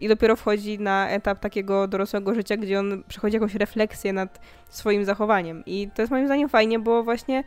i 0.00 0.08
dopiero 0.08 0.36
wchodzi 0.36 0.78
na 0.78 1.08
etap 1.08 1.40
takiego 1.40 1.88
dorosłego 1.88 2.34
życia, 2.34 2.56
gdzie 2.56 2.78
on 2.78 3.02
przechodzi 3.08 3.34
jakąś 3.34 3.54
refleksję 3.54 4.12
nad 4.12 4.40
swoim 4.68 5.04
zachowaniem. 5.04 5.62
I 5.66 5.88
to 5.94 6.02
jest 6.02 6.12
moim 6.12 6.26
zdaniem 6.26 6.48
fajnie, 6.48 6.78
bo 6.78 7.02
właśnie 7.02 7.44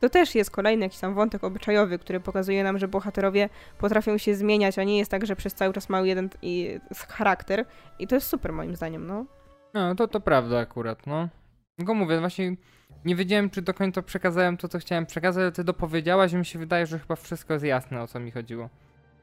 to 0.00 0.08
też 0.08 0.34
jest 0.34 0.50
kolejny 0.50 0.84
jakiś 0.84 0.98
tam 0.98 1.14
wątek 1.14 1.44
obyczajowy, 1.44 1.98
który 1.98 2.20
pokazuje 2.20 2.64
nam, 2.64 2.78
że 2.78 2.88
bohaterowie 2.88 3.48
potrafią 3.78 4.18
się 4.18 4.34
zmieniać, 4.34 4.78
a 4.78 4.84
nie 4.84 4.98
jest 4.98 5.10
tak, 5.10 5.26
że 5.26 5.36
przez 5.36 5.54
cały 5.54 5.72
czas 5.72 5.88
mają 5.88 6.04
jeden 6.04 6.30
i, 6.42 6.80
charakter. 7.08 7.64
I 7.98 8.06
to 8.06 8.14
jest 8.14 8.26
super 8.26 8.52
moim 8.52 8.76
zdaniem, 8.76 9.06
no. 9.06 9.26
No, 9.74 9.94
to, 9.94 10.08
to 10.08 10.20
prawda 10.20 10.58
akurat, 10.58 11.06
no. 11.06 11.28
Tylko 11.76 11.94
mówię, 11.94 12.20
właśnie 12.20 12.56
nie 13.04 13.16
wiedziałem, 13.16 13.50
czy 13.50 13.62
do 13.62 13.74
końca 13.74 14.02
przekazałem 14.02 14.56
to, 14.56 14.68
co 14.68 14.78
chciałem 14.78 15.06
przekazać, 15.06 15.42
ale 15.42 15.52
ty 15.52 15.64
dopowiedziałaś 15.64 16.32
i 16.32 16.36
mi 16.36 16.46
się 16.46 16.58
wydaje, 16.58 16.86
że 16.86 16.98
chyba 16.98 17.16
wszystko 17.16 17.52
jest 17.52 17.64
jasne, 17.64 18.02
o 18.02 18.06
co 18.06 18.20
mi 18.20 18.30
chodziło. 18.30 18.68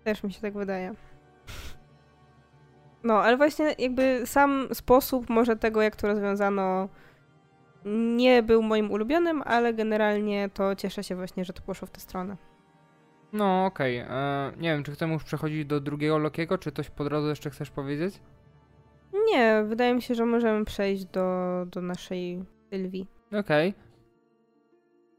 Też 0.04 0.24
mi 0.24 0.34
się 0.34 0.42
tak 0.42 0.54
wydaje. 0.54 0.94
No, 3.04 3.14
ale 3.14 3.38
właśnie 3.38 3.76
jakby 3.80 4.22
sam 4.26 4.68
sposób 4.74 5.30
może 5.30 5.56
tego, 5.56 5.82
jak 5.82 5.96
to 5.96 6.08
rozwiązano, 6.08 6.90
nie 7.86 8.44
był 8.44 8.62
moim 8.64 8.92
ulubionym, 8.92 9.44
ale 9.46 9.74
generalnie 9.74 10.50
to 10.54 10.76
cieszę 10.76 11.04
się 11.04 11.16
właśnie, 11.16 11.46
że 11.46 11.54
to 11.54 11.62
poszło 11.62 11.88
w 11.88 11.92
tę 11.92 12.00
stronę. 12.00 12.38
No, 13.34 13.66
okej. 13.66 13.98
e, 13.98 14.52
Nie 14.58 14.74
wiem, 14.74 14.84
czy 14.84 14.92
chcemy 14.92 15.14
już 15.14 15.24
przechodzić 15.24 15.66
do 15.66 15.80
drugiego 15.80 16.18
Lokiego, 16.18 16.58
czy 16.58 16.72
coś 16.72 16.90
po 16.90 17.04
drodze 17.04 17.30
jeszcze 17.30 17.50
chcesz 17.50 17.70
powiedzieć? 17.70 18.20
Nie, 19.26 19.64
wydaje 19.68 19.94
mi 19.94 20.02
się, 20.02 20.16
że 20.16 20.26
możemy 20.26 20.66
przejść 20.66 21.06
do, 21.06 21.66
do 21.72 21.82
naszej 21.82 22.44
Sylwii. 22.70 23.08
Okej. 23.40 23.74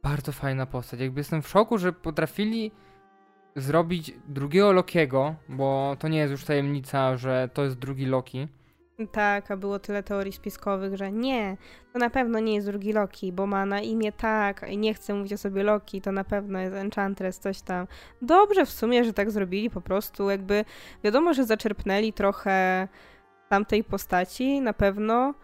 Bardzo 0.02 0.32
fajna 0.32 0.66
postać. 0.66 1.00
Jakby 1.00 1.20
jestem 1.20 1.42
w 1.42 1.48
szoku, 1.48 1.78
że 1.78 1.92
potrafili 1.92 2.70
zrobić 3.56 4.12
drugiego 4.28 4.72
Lokiego, 4.72 5.34
bo 5.48 5.96
to 5.98 6.08
nie 6.08 6.18
jest 6.18 6.30
już 6.30 6.44
tajemnica, 6.44 7.16
że 7.16 7.48
to 7.54 7.64
jest 7.64 7.78
drugi 7.78 8.06
Loki. 8.06 8.48
Tak, 9.06 9.50
a 9.50 9.56
było 9.56 9.78
tyle 9.78 10.02
teorii 10.02 10.32
spiskowych, 10.32 10.96
że 10.96 11.12
nie, 11.12 11.56
to 11.92 11.98
na 11.98 12.10
pewno 12.10 12.40
nie 12.40 12.54
jest 12.54 12.66
drugi 12.66 12.92
Loki, 12.92 13.32
bo 13.32 13.46
ma 13.46 13.66
na 13.66 13.80
imię 13.80 14.12
tak 14.12 14.66
i 14.68 14.78
nie 14.78 14.94
chce 14.94 15.14
mówić 15.14 15.32
o 15.32 15.38
sobie 15.38 15.62
Loki, 15.62 16.00
to 16.00 16.12
na 16.12 16.24
pewno 16.24 16.58
jest 16.58 16.74
Enchantress, 16.76 17.38
coś 17.38 17.62
tam. 17.62 17.86
Dobrze 18.22 18.66
w 18.66 18.70
sumie, 18.70 19.04
że 19.04 19.12
tak 19.12 19.30
zrobili, 19.30 19.70
po 19.70 19.80
prostu 19.80 20.30
jakby 20.30 20.64
wiadomo, 21.04 21.34
że 21.34 21.44
zaczerpnęli 21.44 22.12
trochę 22.12 22.88
tamtej 23.48 23.84
postaci, 23.84 24.60
na 24.60 24.72
pewno, 24.72 25.34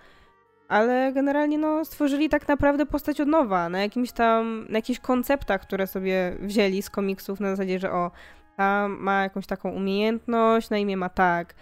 ale 0.69 1.12
generalnie 1.12 1.59
no 1.59 1.85
stworzyli 1.85 2.29
tak 2.29 2.49
naprawdę 2.49 2.87
postać 2.87 3.21
od 3.21 3.29
nowa, 3.29 3.69
na 3.69 3.83
jakimś 3.83 4.12
tam, 4.12 4.67
na 4.69 4.79
jakichś 4.79 5.01
konceptach, 5.01 5.61
które 5.61 5.87
sobie 5.87 6.37
wzięli 6.40 6.83
z 6.83 6.90
komiksów 6.90 7.40
na 7.40 7.51
zasadzie, 7.51 7.79
że 7.79 7.93
o, 7.93 8.11
ta 8.57 8.88
ma 8.88 9.23
jakąś 9.23 9.47
taką 9.47 9.71
umiejętność, 9.71 10.71
na 10.71 10.79
imię 10.79 10.97
ma 10.97 11.09
tak, 11.09 11.55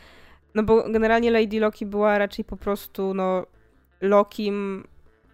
no 0.55 0.63
bo 0.63 0.91
generalnie 0.91 1.31
Lady 1.31 1.61
Loki 1.61 1.87
była 1.87 2.19
raczej 2.19 2.45
po 2.45 2.57
prostu, 2.57 3.15
no, 3.15 3.47
Lokim, 4.01 4.85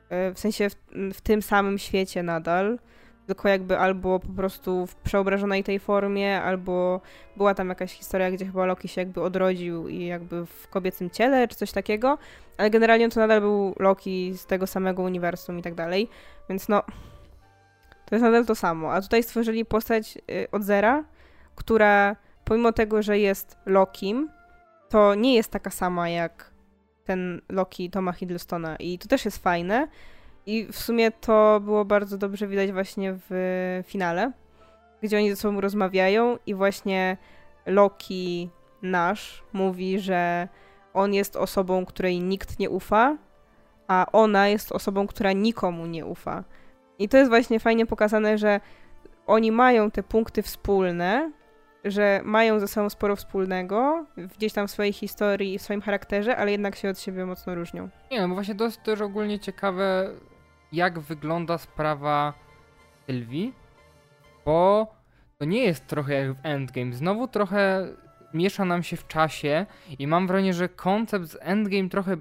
e, 0.08 0.34
w 0.34 0.38
sensie 0.38 0.70
w, 0.70 0.74
w 1.14 1.20
tym 1.20 1.42
samym 1.42 1.78
świecie 1.78 2.22
nadal, 2.22 2.78
tylko 3.26 3.48
jakby 3.48 3.78
albo 3.78 4.20
po 4.20 4.32
prostu 4.32 4.86
w 4.86 4.94
przeobrażonej 4.94 5.64
tej 5.64 5.78
formie, 5.78 6.42
albo 6.42 7.00
była 7.36 7.54
tam 7.54 7.68
jakaś 7.68 7.92
historia, 7.92 8.30
gdzie 8.30 8.46
chyba 8.46 8.66
Loki 8.66 8.88
się 8.88 9.00
jakby 9.00 9.22
odrodził 9.22 9.88
i 9.88 10.06
jakby 10.06 10.46
w 10.46 10.68
kobiecym 10.68 11.10
ciele, 11.10 11.48
czy 11.48 11.56
coś 11.56 11.72
takiego, 11.72 12.18
ale 12.56 12.70
generalnie 12.70 13.08
to 13.08 13.20
nadal 13.20 13.40
był 13.40 13.74
Loki 13.78 14.32
z 14.36 14.46
tego 14.46 14.66
samego 14.66 15.02
uniwersum 15.02 15.58
i 15.58 15.62
tak 15.62 15.74
dalej, 15.74 16.08
więc 16.48 16.68
no, 16.68 16.82
to 18.04 18.14
jest 18.14 18.22
nadal 18.22 18.46
to 18.46 18.54
samo. 18.54 18.92
A 18.92 19.02
tutaj 19.02 19.22
stworzyli 19.22 19.64
postać 19.64 20.18
y, 20.30 20.50
od 20.52 20.62
zera, 20.62 21.04
która 21.54 22.16
pomimo 22.44 22.72
tego, 22.72 23.02
że 23.02 23.18
jest 23.18 23.56
Lokim, 23.66 24.28
to 24.88 25.14
nie 25.14 25.34
jest 25.34 25.50
taka 25.50 25.70
sama 25.70 26.08
jak 26.08 26.50
ten 27.04 27.40
Loki 27.48 27.90
Toma 27.90 28.12
Hiddlestona 28.12 28.76
i 28.76 28.98
to 28.98 29.08
też 29.08 29.24
jest 29.24 29.38
fajne 29.38 29.88
i 30.46 30.66
w 30.72 30.76
sumie 30.78 31.10
to 31.10 31.60
było 31.60 31.84
bardzo 31.84 32.18
dobrze 32.18 32.46
widać 32.46 32.72
właśnie 32.72 33.14
w 33.30 33.82
finale, 33.86 34.32
gdzie 35.02 35.16
oni 35.16 35.30
ze 35.30 35.36
sobą 35.36 35.60
rozmawiają 35.60 36.38
i 36.46 36.54
właśnie 36.54 37.16
Loki 37.66 38.50
nasz 38.82 39.44
mówi, 39.52 40.00
że 40.00 40.48
on 40.94 41.14
jest 41.14 41.36
osobą, 41.36 41.86
której 41.86 42.20
nikt 42.20 42.58
nie 42.58 42.70
ufa, 42.70 43.16
a 43.88 44.06
ona 44.12 44.48
jest 44.48 44.72
osobą, 44.72 45.06
która 45.06 45.32
nikomu 45.32 45.86
nie 45.86 46.06
ufa. 46.06 46.44
I 46.98 47.08
to 47.08 47.16
jest 47.16 47.30
właśnie 47.30 47.60
fajnie 47.60 47.86
pokazane, 47.86 48.38
że 48.38 48.60
oni 49.26 49.52
mają 49.52 49.90
te 49.90 50.02
punkty 50.02 50.42
wspólne, 50.42 51.32
że 51.90 52.20
mają 52.24 52.60
ze 52.60 52.68
sobą 52.68 52.90
sporo 52.90 53.16
wspólnego, 53.16 54.06
gdzieś 54.36 54.52
tam 54.52 54.68
w 54.68 54.70
swojej 54.70 54.92
historii 54.92 55.54
i 55.54 55.58
w 55.58 55.62
swoim 55.62 55.80
charakterze, 55.80 56.36
ale 56.36 56.50
jednak 56.50 56.76
się 56.76 56.88
od 56.88 57.00
siebie 57.00 57.26
mocno 57.26 57.54
różnią. 57.54 57.88
Nie, 58.10 58.20
no 58.20 58.28
bo 58.28 58.34
właśnie 58.34 58.54
to 58.54 58.64
jest 58.64 58.82
też 58.82 59.00
ogólnie 59.00 59.38
ciekawe, 59.38 60.10
jak 60.72 60.98
wygląda 60.98 61.58
sprawa 61.58 62.32
Sylwii, 63.06 63.52
bo 64.44 64.86
to 65.38 65.44
nie 65.44 65.64
jest 65.64 65.86
trochę 65.86 66.14
jak 66.14 66.32
w 66.32 66.36
Endgame. 66.42 66.92
Znowu 66.92 67.28
trochę 67.28 67.86
miesza 68.34 68.64
nam 68.64 68.82
się 68.82 68.96
w 68.96 69.06
czasie 69.06 69.66
i 69.98 70.06
mam 70.06 70.26
wrażenie, 70.26 70.54
że 70.54 70.68
koncept 70.68 71.26
z 71.26 71.36
Endgame 71.40 71.88
trochę 71.88 72.16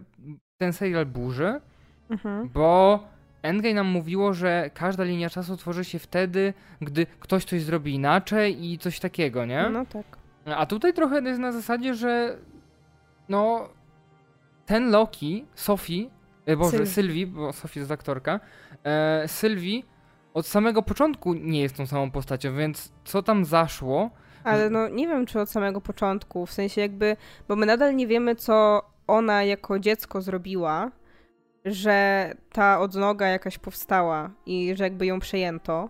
ten 0.57 0.73
serial 0.73 1.05
burzy, 1.05 1.61
Mhm. 2.09 2.49
bo 2.49 2.99
Endgame 3.41 3.73
nam 3.73 3.87
mówiło, 3.87 4.33
że 4.33 4.69
każda 4.73 5.03
linia 5.03 5.29
czasu 5.29 5.57
tworzy 5.57 5.85
się 5.85 5.99
wtedy, 5.99 6.53
gdy 6.81 7.05
ktoś 7.19 7.45
coś 7.45 7.61
zrobi 7.61 7.93
inaczej 7.93 8.65
i 8.65 8.77
coś 8.77 8.99
takiego, 8.99 9.45
nie? 9.45 9.69
No 9.69 9.85
tak. 9.85 10.05
A 10.45 10.65
tutaj 10.65 10.93
trochę 10.93 11.21
jest 11.21 11.39
na 11.39 11.51
zasadzie, 11.51 11.93
że 11.93 12.37
no 13.29 13.69
ten 14.65 14.91
Loki, 14.91 15.45
Sophie, 15.55 16.09
e, 16.45 16.57
boże, 16.57 16.71
Sylwii. 16.71 16.93
Sylwii, 16.93 17.27
bo 17.27 17.53
Sophie 17.53 17.79
jest 17.79 17.91
aktorka, 17.91 18.39
e, 18.83 19.27
Sylwii 19.27 19.85
od 20.33 20.47
samego 20.47 20.81
początku 20.81 21.33
nie 21.33 21.61
jest 21.61 21.77
tą 21.77 21.85
samą 21.85 22.11
postacią, 22.11 22.55
więc 22.55 22.91
co 23.05 23.23
tam 23.23 23.45
zaszło? 23.45 24.09
Ale 24.43 24.69
no 24.69 24.89
nie 24.89 25.07
wiem, 25.07 25.25
czy 25.25 25.39
od 25.39 25.49
samego 25.49 25.81
początku, 25.81 26.45
w 26.45 26.51
sensie 26.51 26.81
jakby, 26.81 27.17
bo 27.47 27.55
my 27.55 27.65
nadal 27.65 27.95
nie 27.95 28.07
wiemy, 28.07 28.35
co 28.35 28.81
ona 29.07 29.43
jako 29.43 29.79
dziecko 29.79 30.21
zrobiła, 30.21 30.91
że 31.71 32.31
ta 32.51 32.79
odnoga 32.79 33.27
jakaś 33.27 33.57
powstała 33.57 34.29
i 34.45 34.73
że 34.75 34.83
jakby 34.83 35.05
ją 35.05 35.19
przejęto. 35.19 35.89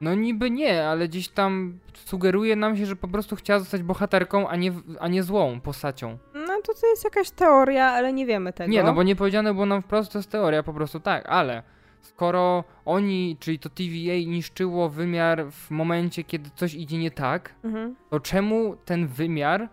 No 0.00 0.14
niby 0.14 0.50
nie, 0.50 0.88
ale 0.88 1.08
gdzieś 1.08 1.28
tam 1.28 1.78
sugeruje 1.94 2.56
nam 2.56 2.76
się, 2.76 2.86
że 2.86 2.96
po 2.96 3.08
prostu 3.08 3.36
chciała 3.36 3.58
zostać 3.58 3.82
bohaterką, 3.82 4.48
a 4.48 4.56
nie, 4.56 4.72
a 5.00 5.08
nie 5.08 5.22
złą 5.22 5.60
postacią. 5.60 6.18
No 6.34 6.60
to 6.62 6.74
to 6.80 6.86
jest 6.86 7.04
jakaś 7.04 7.30
teoria, 7.30 7.84
ale 7.86 8.12
nie 8.12 8.26
wiemy 8.26 8.52
tego. 8.52 8.70
Nie, 8.72 8.82
no 8.82 8.92
bo 8.92 9.02
nie 9.02 9.16
powiedziane 9.16 9.54
było 9.54 9.66
nam 9.66 9.82
wprost, 9.82 10.12
to 10.12 10.18
jest 10.18 10.30
teoria 10.30 10.62
po 10.62 10.72
prostu, 10.72 11.00
tak, 11.00 11.26
ale 11.28 11.62
skoro 12.00 12.64
oni, 12.84 13.36
czyli 13.40 13.58
to 13.58 13.68
TVA 13.68 14.14
niszczyło 14.26 14.88
wymiar 14.88 15.44
w 15.50 15.70
momencie, 15.70 16.24
kiedy 16.24 16.50
coś 16.56 16.74
idzie 16.74 16.98
nie 16.98 17.10
tak, 17.10 17.54
Mhm. 17.64 17.96
to 18.10 18.20
czemu 18.20 18.76
ten 18.84 19.06
wymiar 19.06 19.68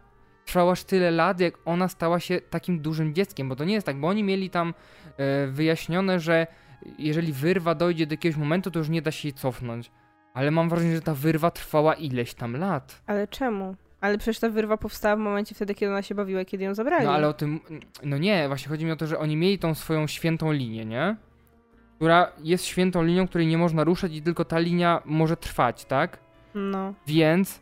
trwał 0.46 0.70
aż 0.72 0.84
tyle 0.84 1.12
lat, 1.12 1.40
jak 1.40 1.54
ona 1.66 1.88
stała 1.88 2.20
się 2.20 2.42
takim 2.42 2.80
dużym 2.80 3.14
dzieckiem? 3.14 3.50
Bo 3.50 3.56
to 3.56 3.66
nie 3.66 3.74
jest 3.74 3.86
tak, 3.86 4.00
bo 4.00 4.08
oni 4.08 4.24
mieli 4.24 4.50
tam 4.50 4.74
e, 5.18 5.48
wyjaśnione, 5.48 6.20
że 6.20 6.48
jeżeli 7.00 7.34
wyrwa 7.34 7.76
dojdzie 7.76 8.08
do 8.08 8.14
jakiegoś 8.14 8.38
momentu, 8.38 8.72
to 8.72 8.80
już 8.80 8.90
nie 8.90 9.02
da 9.02 9.12
się 9.12 9.28
jej 9.28 9.34
cofnąć. 9.34 9.92
Ale 10.34 10.52
mam 10.52 10.70
wrażenie, 10.70 10.96
że 10.96 11.02
ta 11.02 11.14
wyrwa 11.14 11.52
trwała 11.52 11.94
ileś 11.94 12.34
tam 12.34 12.58
lat. 12.58 13.02
Ale 13.08 13.28
czemu? 13.28 13.76
Ale 14.02 14.18
przecież 14.18 14.40
ta 14.40 14.50
wyrwa 14.50 14.78
powstała 14.78 15.16
w 15.16 15.20
momencie 15.20 15.56
wtedy, 15.56 15.76
kiedy 15.76 15.92
ona 15.92 16.02
się 16.02 16.16
bawiła 16.16 16.46
kiedy 16.46 16.64
ją 16.64 16.76
zabrali. 16.76 17.06
No 17.06 17.12
ale 17.14 17.28
o 17.28 17.34
tym. 17.34 17.60
No 18.04 18.18
nie, 18.18 18.48
właśnie 18.48 18.70
chodzi 18.70 18.86
mi 18.86 18.92
o 18.92 18.96
to, 18.96 19.08
że 19.08 19.20
oni 19.20 19.38
mieli 19.38 19.60
tą 19.60 19.76
swoją 19.76 20.08
świętą 20.08 20.52
linię, 20.52 20.86
nie? 20.86 21.16
Która 21.96 22.32
jest 22.44 22.66
świętą 22.66 23.04
linią, 23.04 23.28
której 23.28 23.48
nie 23.48 23.58
można 23.58 23.84
ruszać 23.84 24.16
i 24.16 24.22
tylko 24.22 24.46
ta 24.46 24.60
linia 24.60 25.02
może 25.06 25.38
trwać, 25.38 25.86
tak? 25.86 26.20
No. 26.56 26.94
Więc 27.08 27.60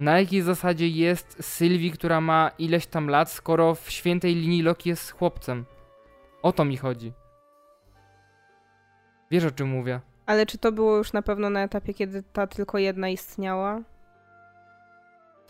na 0.00 0.20
jakiej 0.20 0.42
zasadzie 0.42 0.88
jest 0.88 1.44
Sylwii, 1.44 1.90
która 1.90 2.20
ma 2.20 2.50
ileś 2.58 2.86
tam 2.86 3.08
lat, 3.08 3.30
skoro 3.30 3.74
w 3.74 3.90
świętej 3.90 4.34
linii 4.34 4.62
Loki 4.62 4.88
jest 4.88 5.10
chłopcem? 5.10 5.64
O 6.42 6.52
to 6.52 6.64
mi 6.64 6.76
chodzi. 6.76 7.12
Wiesz 9.30 9.44
o 9.44 9.50
czym 9.50 9.68
mówię? 9.68 10.00
Ale 10.26 10.46
czy 10.46 10.58
to 10.58 10.72
było 10.72 10.96
już 10.96 11.12
na 11.12 11.22
pewno 11.22 11.50
na 11.50 11.62
etapie, 11.62 11.94
kiedy 11.94 12.22
ta 12.22 12.46
tylko 12.46 12.78
jedna 12.78 13.08
istniała? 13.08 13.80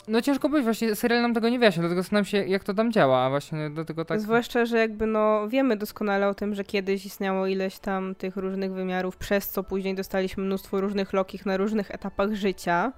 No 0.09 0.21
ciężko 0.21 0.49
powiedzieć, 0.49 0.65
właśnie 0.65 0.95
serial 0.95 1.23
nam 1.23 1.35
tego 1.35 1.49
nie 1.49 1.59
wyjaśnia, 1.59 1.81
dlatego 1.81 2.03
zastanawiam 2.03 2.25
się, 2.25 2.37
jak 2.39 2.65
to 2.65 2.75
tam 2.75 2.93
działa, 2.93 3.19
a 3.19 3.31
właśnie 3.31 3.71
dlatego 3.71 4.05
tak... 4.05 4.21
Zwłaszcza, 4.21 4.65
że 4.65 4.79
jakby 4.79 5.07
no 5.07 5.49
wiemy 5.49 5.77
doskonale 5.77 6.29
o 6.29 6.35
tym, 6.35 6.55
że 6.55 6.65
kiedyś 6.65 7.07
istniało 7.07 7.47
ileś 7.47 7.79
tam 7.79 8.15
tych 8.15 8.37
różnych 8.37 8.73
wymiarów, 8.73 9.17
przez 9.17 9.49
co 9.49 9.63
później 9.63 9.95
dostaliśmy 9.95 10.45
mnóstwo 10.45 10.81
różnych 10.81 11.13
lokich 11.13 11.47
na 11.47 11.57
różnych 11.57 11.91
etapach 11.91 12.35
życia. 12.35 12.93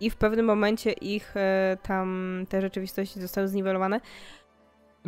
I 0.00 0.10
w 0.10 0.16
pewnym 0.16 0.46
momencie 0.46 0.92
ich 0.92 1.36
e, 1.36 1.76
tam 1.82 2.40
te 2.48 2.60
rzeczywistości 2.60 3.20
zostały 3.20 3.48
zniwelowane. 3.48 4.00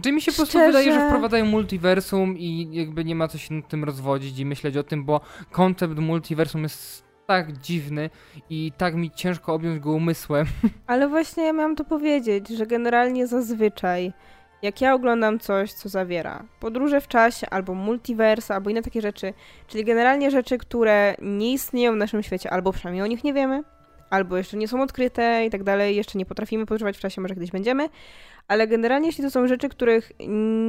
Czyli 0.02 0.14
mi 0.14 0.20
się 0.20 0.32
po 0.32 0.36
prostu 0.36 0.58
Szczerze- 0.58 0.66
wydaje, 0.66 0.92
że 0.92 1.08
wprowadzają 1.08 1.44
multiversum 1.44 2.38
i 2.38 2.68
jakby 2.72 3.04
nie 3.04 3.14
ma 3.14 3.28
co 3.28 3.38
się 3.38 3.54
nad 3.54 3.68
tym 3.68 3.84
rozwodzić 3.84 4.38
i 4.38 4.46
myśleć 4.46 4.76
o 4.76 4.82
tym, 4.82 5.04
bo 5.04 5.20
koncept 5.50 5.98
multiversum 5.98 6.62
jest 6.62 7.04
tak 7.26 7.52
dziwny 7.52 8.10
i 8.50 8.72
tak 8.76 8.94
mi 8.94 9.10
ciężko 9.10 9.54
objąć 9.54 9.80
go 9.80 9.92
umysłem. 9.92 10.46
Ale 10.86 11.08
właśnie 11.08 11.44
ja 11.44 11.52
miałam 11.52 11.76
to 11.76 11.84
powiedzieć, 11.84 12.48
że 12.48 12.66
generalnie 12.66 13.26
zazwyczaj 13.26 14.12
jak 14.62 14.80
ja 14.80 14.94
oglądam 14.94 15.38
coś, 15.38 15.72
co 15.72 15.88
zawiera 15.88 16.44
podróże 16.60 17.00
w 17.00 17.08
czasie, 17.08 17.50
albo 17.50 17.74
multiverse, 17.74 18.54
albo 18.54 18.70
inne 18.70 18.82
takie 18.82 19.00
rzeczy, 19.00 19.34
czyli 19.66 19.84
generalnie 19.84 20.30
rzeczy, 20.30 20.58
które 20.58 21.14
nie 21.22 21.52
istnieją 21.52 21.92
w 21.92 21.96
naszym 21.96 22.22
świecie, 22.22 22.50
albo 22.50 22.72
przynajmniej 22.72 23.02
o 23.02 23.06
nich 23.06 23.24
nie 23.24 23.32
wiemy, 23.34 23.62
albo 24.10 24.36
jeszcze 24.36 24.56
nie 24.56 24.68
są 24.68 24.82
odkryte 24.82 25.44
i 25.46 25.50
tak 25.50 25.62
dalej, 25.62 25.96
jeszcze 25.96 26.18
nie 26.18 26.26
potrafimy 26.26 26.66
podróżować 26.66 26.96
w 26.96 27.00
czasie, 27.00 27.20
może 27.20 27.34
kiedyś 27.34 27.50
będziemy, 27.50 27.88
ale 28.48 28.66
generalnie 28.66 29.06
jeśli 29.06 29.24
to 29.24 29.30
są 29.30 29.48
rzeczy, 29.48 29.68
których 29.68 30.12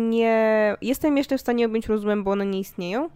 nie 0.09 0.75
jestem 0.81 1.17
jeszcze 1.17 1.37
w 1.37 1.41
stanie 1.41 1.65
objąć 1.65 1.87
rozumem, 1.87 2.23
bo 2.23 2.31
one 2.31 2.45
nie 2.45 2.59
istnieją, 2.59 3.09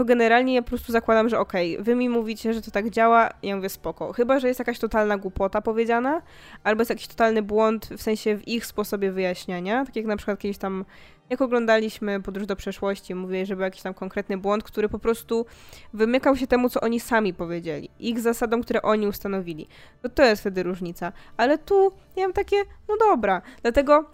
to 0.00 0.04
generalnie 0.04 0.54
ja 0.54 0.62
po 0.62 0.68
prostu 0.68 0.92
zakładam, 0.92 1.28
że 1.28 1.38
okej, 1.38 1.78
wy 1.80 1.94
mi 1.94 2.08
mówicie, 2.08 2.54
że 2.54 2.62
to 2.62 2.70
tak 2.70 2.90
działa, 2.90 3.30
ja 3.42 3.56
mówię 3.56 3.68
spoko. 3.68 4.12
Chyba, 4.12 4.38
że 4.38 4.48
jest 4.48 4.58
jakaś 4.58 4.78
totalna 4.78 5.18
głupota 5.18 5.60
powiedziana, 5.60 6.22
albo 6.64 6.80
jest 6.80 6.90
jakiś 6.90 7.06
totalny 7.06 7.42
błąd 7.42 7.86
w 7.86 8.02
sensie 8.02 8.36
w 8.36 8.48
ich 8.48 8.66
sposobie 8.66 9.12
wyjaśniania, 9.12 9.84
tak 9.84 9.96
jak 9.96 10.06
na 10.06 10.16
przykład 10.16 10.38
kiedyś 10.38 10.58
tam, 10.58 10.84
jak 11.30 11.40
oglądaliśmy 11.40 12.22
Podróż 12.22 12.46
do 12.46 12.56
przeszłości, 12.56 13.14
mówię, 13.14 13.46
że 13.46 13.56
był 13.56 13.64
jakiś 13.64 13.82
tam 13.82 13.94
konkretny 13.94 14.38
błąd, 14.38 14.62
który 14.62 14.88
po 14.88 14.98
prostu 14.98 15.46
wymykał 15.92 16.36
się 16.36 16.46
temu, 16.46 16.68
co 16.68 16.80
oni 16.80 17.00
sami 17.00 17.34
powiedzieli, 17.34 17.90
ich 17.98 18.20
zasadom, 18.20 18.62
które 18.62 18.82
oni 18.82 19.06
ustanowili. 19.06 19.68
To 20.02 20.08
to 20.08 20.24
jest 20.24 20.42
wtedy 20.42 20.62
różnica. 20.62 21.12
Ale 21.36 21.58
tu 21.58 21.92
ja 22.16 22.22
mam 22.22 22.32
takie, 22.32 22.56
no 22.88 22.96
dobra, 22.96 23.42
dlatego 23.62 24.10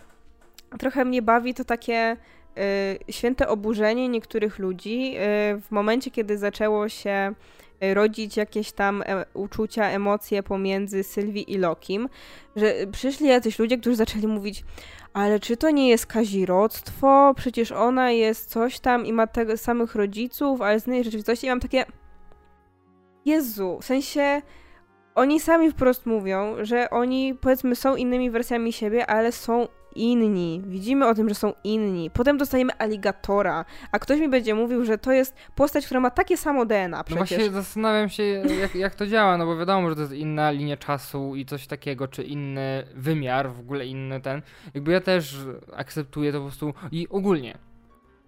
trochę 0.79 1.05
mnie 1.05 1.23
bawi 1.23 1.55
to 1.55 1.65
takie 1.65 2.17
święte 3.11 3.49
oburzenie 3.49 4.09
niektórych 4.09 4.59
ludzi 4.59 5.15
y, 5.17 5.19
w 5.61 5.67
momencie, 5.71 6.11
kiedy 6.11 6.39
zaczęło 6.39 6.89
się 6.89 7.35
y, 7.83 7.95
rodzić 7.95 8.37
jakieś 8.37 8.73
tam 8.73 9.03
e, 9.07 9.25
uczucia, 9.35 9.91
emocje 9.91 10.43
pomiędzy 10.43 11.03
Sylwii 11.03 11.53
i 11.53 11.59
Lokim, 11.59 12.09
że 12.57 12.75
przyszli 12.93 13.29
jacyś 13.29 13.59
ludzie, 13.59 13.79
którzy 13.79 13.97
zaczęli 13.97 14.27
mówić 14.27 14.65
ale 15.17 15.41
czy 15.41 15.57
to 15.57 15.71
nie 15.71 15.89
jest 15.89 16.07
kazirodztwo? 16.07 17.35
Przecież 17.37 17.73
ona 17.73 18.11
jest 18.11 18.51
coś 18.51 18.81
tam 18.81 19.07
i 19.07 19.13
ma 19.13 19.27
tego 19.27 19.57
samych 19.57 19.95
rodziców, 19.95 20.61
ale 20.61 20.81
z 20.81 20.87
innej 20.87 21.05
rzeczywistości. 21.05 21.47
I 21.47 21.51
mam 21.51 21.61
takie... 21.61 21.85
Jezu, 23.25 23.79
w 23.81 23.85
sensie... 23.85 24.43
Oni 25.15 25.41
sami 25.41 25.71
wprost 25.71 26.07
mówią, 26.07 26.57
że 26.61 26.91
oni 26.91 27.35
powiedzmy 27.41 27.77
są 27.77 27.97
innymi 27.97 28.31
wersjami 28.31 28.73
siebie, 28.73 29.07
ale 29.07 29.33
są 29.33 29.69
inni. 29.97 30.63
Widzimy 30.67 31.09
o 31.09 31.15
tym, 31.15 31.29
że 31.29 31.35
są 31.35 31.53
inni. 31.65 32.11
Potem 32.11 32.39
dostajemy 32.39 32.73
aligatora, 32.79 33.65
a 33.93 33.99
ktoś 33.99 34.21
mi 34.21 34.29
będzie 34.29 34.55
mówił, 34.55 34.85
że 34.85 34.99
to 34.99 35.13
jest 35.13 35.37
postać, 35.55 35.87
która 35.87 36.01
ma 36.01 36.11
takie 36.11 36.37
samo 36.37 36.67
DNA 36.67 36.99
No 36.99 37.05
przecież. 37.05 37.29
właśnie 37.29 37.51
zastanawiam 37.51 38.09
się, 38.09 38.23
jak, 38.61 38.75
jak 38.75 38.95
to 38.95 39.07
działa, 39.07 39.37
no 39.37 39.47
bo 39.47 39.57
wiadomo, 39.57 39.89
że 39.89 39.95
to 39.95 40.01
jest 40.01 40.13
inna 40.13 40.51
linia 40.51 40.77
czasu 40.77 41.37
i 41.37 41.47
coś 41.47 41.67
takiego, 41.67 42.09
czy 42.09 42.23
inny 42.23 42.87
wymiar, 42.95 43.53
w 43.53 43.61
ogóle 43.61 43.87
inny 43.87 44.21
ten. 44.21 44.43
Jakby 44.75 44.93
ja 44.93 45.01
też 45.01 45.37
akceptuję 45.77 46.33
to 46.33 46.39
po 46.39 46.45
prostu 46.45 46.75
i 46.93 47.09
ogólnie 47.11 47.59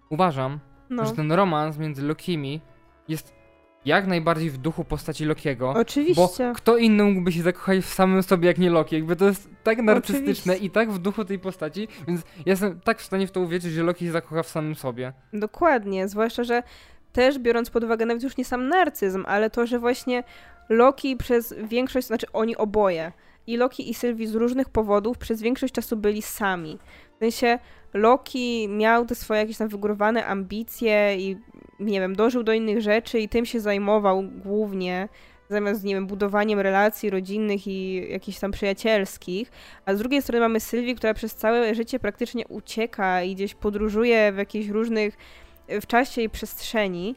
uważam, 0.09 0.59
no. 0.89 1.05
że 1.05 1.11
ten 1.11 1.31
romans 1.31 1.77
między 1.77 2.03
Lokimi 2.03 2.61
jest 3.07 3.38
jak 3.85 4.07
najbardziej 4.07 4.49
w 4.49 4.57
duchu 4.57 4.83
postaci 4.83 5.25
Lokiego. 5.25 5.73
Bo 5.73 5.79
Oczywiście. 5.79 6.53
kto 6.55 6.77
inny 6.77 7.03
mógłby 7.03 7.31
się 7.31 7.41
zakochać 7.41 7.79
w 7.79 7.93
samym 7.93 8.23
sobie 8.23 8.47
jak 8.47 8.57
nie 8.57 8.69
Loki? 8.69 8.95
Jakby 8.95 9.15
to 9.15 9.25
jest 9.25 9.49
tak 9.63 9.81
narcystyczne 9.81 10.57
i 10.57 10.69
tak 10.69 10.91
w 10.91 10.99
duchu 10.99 11.25
tej 11.25 11.39
postaci, 11.39 11.87
więc 12.07 12.21
ja 12.21 12.43
jestem 12.45 12.79
tak 12.79 12.99
w 12.99 13.05
stanie 13.05 13.27
w 13.27 13.31
to 13.31 13.41
uwierzyć, 13.41 13.73
że 13.73 13.83
Loki 13.83 14.05
się 14.05 14.11
zakocha 14.11 14.43
w 14.43 14.47
samym 14.47 14.75
sobie. 14.75 15.13
Dokładnie, 15.33 16.07
zwłaszcza, 16.07 16.43
że 16.43 16.63
też 17.11 17.39
biorąc 17.39 17.69
pod 17.69 17.83
uwagę 17.83 18.05
nawet 18.05 18.23
już 18.23 18.37
nie 18.37 18.45
sam 18.45 18.67
narcyzm, 18.67 19.23
ale 19.27 19.49
to, 19.49 19.67
że 19.67 19.79
właśnie 19.79 20.23
Loki 20.69 21.17
przez 21.17 21.55
większość, 21.63 22.07
znaczy 22.07 22.27
oni 22.33 22.57
oboje, 22.57 23.11
i 23.47 23.57
Loki 23.57 23.89
i 23.89 23.93
Sylwii 23.93 24.27
z 24.27 24.35
różnych 24.35 24.69
powodów 24.69 25.17
przez 25.17 25.41
większość 25.41 25.73
czasu 25.73 25.97
byli 25.97 26.21
sami. 26.21 26.79
W 27.15 27.19
sensie 27.19 27.59
Loki 27.93 28.67
miał 28.67 29.05
te 29.05 29.15
swoje 29.15 29.39
jakieś 29.39 29.57
tam 29.57 29.67
wygórowane 29.67 30.25
ambicje 30.25 31.15
i 31.19 31.37
nie 31.79 31.99
wiem, 31.99 32.15
dożył 32.15 32.43
do 32.43 32.53
innych 32.53 32.81
rzeczy 32.81 33.19
i 33.19 33.29
tym 33.29 33.45
się 33.45 33.59
zajmował 33.59 34.23
głównie, 34.23 35.09
zamiast, 35.49 35.83
nie 35.83 35.93
wiem, 35.95 36.07
budowaniem 36.07 36.59
relacji 36.59 37.09
rodzinnych 37.09 37.67
i 37.67 38.09
jakichś 38.11 38.39
tam 38.39 38.51
przyjacielskich. 38.51 39.51
A 39.85 39.95
z 39.95 39.97
drugiej 39.99 40.21
strony 40.21 40.39
mamy 40.39 40.59
Sylwię, 40.59 40.95
która 40.95 41.13
przez 41.13 41.35
całe 41.35 41.75
życie 41.75 41.99
praktycznie 41.99 42.47
ucieka 42.47 43.23
i 43.23 43.35
gdzieś 43.35 43.55
podróżuje 43.55 44.31
w 44.31 44.37
jakichś 44.37 44.67
różnych, 44.67 45.17
w 45.67 45.87
czasie 45.87 46.21
i 46.21 46.29
przestrzeni, 46.29 47.15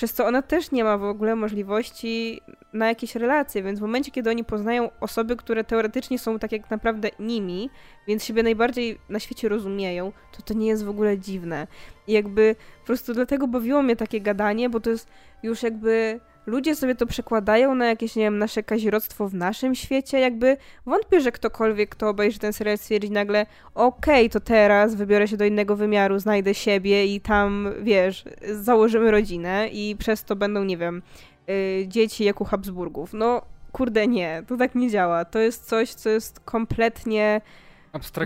przez 0.00 0.12
co 0.12 0.26
ona 0.26 0.42
też 0.42 0.70
nie 0.70 0.84
ma 0.84 0.98
w 0.98 1.04
ogóle 1.04 1.36
możliwości 1.36 2.40
na 2.72 2.88
jakieś 2.88 3.14
relacje, 3.14 3.62
więc 3.62 3.78
w 3.78 3.82
momencie, 3.82 4.10
kiedy 4.10 4.30
oni 4.30 4.44
poznają 4.44 4.90
osoby, 5.00 5.36
które 5.36 5.64
teoretycznie 5.64 6.18
są 6.18 6.38
tak 6.38 6.52
jak 6.52 6.70
naprawdę 6.70 7.08
nimi, 7.18 7.70
więc 8.06 8.24
siebie 8.24 8.42
najbardziej 8.42 8.98
na 9.08 9.18
świecie 9.18 9.48
rozumieją, 9.48 10.12
to 10.32 10.42
to 10.42 10.54
nie 10.54 10.66
jest 10.66 10.84
w 10.84 10.88
ogóle 10.88 11.18
dziwne. 11.18 11.66
I 12.06 12.12
jakby 12.12 12.56
po 12.80 12.86
prostu 12.86 13.14
dlatego 13.14 13.48
bawiło 13.48 13.82
mnie 13.82 13.96
takie 13.96 14.20
gadanie, 14.20 14.70
bo 14.70 14.80
to 14.80 14.90
jest 14.90 15.08
już 15.42 15.62
jakby 15.62 16.20
ludzie 16.46 16.76
sobie 16.76 16.94
to 16.94 17.06
przekładają 17.06 17.74
na 17.74 17.86
jakieś, 17.86 18.16
nie 18.16 18.22
wiem, 18.22 18.38
nasze 18.38 18.62
kazirodztwo 18.62 19.28
w 19.28 19.34
naszym 19.34 19.74
świecie, 19.74 20.20
jakby 20.20 20.56
wątpię, 20.86 21.20
że 21.20 21.32
ktokolwiek, 21.32 21.90
kto 21.90 22.08
obejrzy 22.08 22.38
ten 22.38 22.52
serial 22.52 22.78
stwierdzi 22.78 23.10
nagle, 23.10 23.46
okej, 23.74 24.30
to 24.30 24.40
teraz 24.40 24.94
wybiorę 24.94 25.28
się 25.28 25.36
do 25.36 25.44
innego 25.44 25.76
wymiaru, 25.76 26.18
znajdę 26.18 26.54
siebie 26.54 27.14
i 27.14 27.20
tam, 27.20 27.68
wiesz, 27.82 28.24
założymy 28.52 29.10
rodzinę 29.10 29.68
i 29.68 29.96
przez 29.98 30.24
to 30.24 30.36
będą, 30.36 30.64
nie 30.64 30.76
wiem, 30.76 31.02
y, 31.50 31.84
dzieci 31.88 32.24
jak 32.24 32.40
u 32.40 32.44
Habsburgów. 32.44 33.12
No, 33.12 33.42
kurde 33.72 34.06
nie, 34.06 34.42
to 34.46 34.56
tak 34.56 34.74
nie 34.74 34.90
działa. 34.90 35.24
To 35.24 35.38
jest 35.38 35.66
coś, 35.66 35.90
co 35.90 36.08
jest 36.08 36.40
kompletnie 36.40 37.40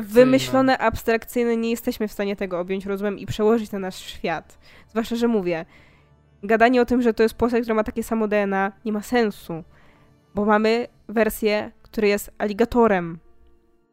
wymyślone, 0.02 0.78
abstrakcyjne, 0.78 1.56
nie 1.56 1.70
jesteśmy 1.70 2.08
w 2.08 2.12
stanie 2.12 2.36
tego 2.36 2.60
objąć 2.60 2.86
rozumem 2.86 3.18
i 3.18 3.26
przełożyć 3.26 3.72
na 3.72 3.78
nasz 3.78 3.96
świat. 3.96 4.58
Zwłaszcza, 4.88 5.16
że 5.16 5.28
mówię, 5.28 5.64
gadanie 6.45 6.80
o 6.80 6.84
tym, 6.84 7.03
że 7.03 7.14
to 7.14 7.22
jest 7.22 7.34
postać, 7.34 7.62
która 7.62 7.74
ma 7.74 7.84
takie 7.84 8.03
samo 8.03 8.28
DNA, 8.28 8.72
nie 8.84 8.92
ma 8.92 9.03
sensu, 9.03 9.64
bo 10.34 10.45
mamy 10.45 10.86
wersję, 11.09 11.72
która 11.82 12.07
jest 12.07 12.30
aligatorem. 12.38 13.18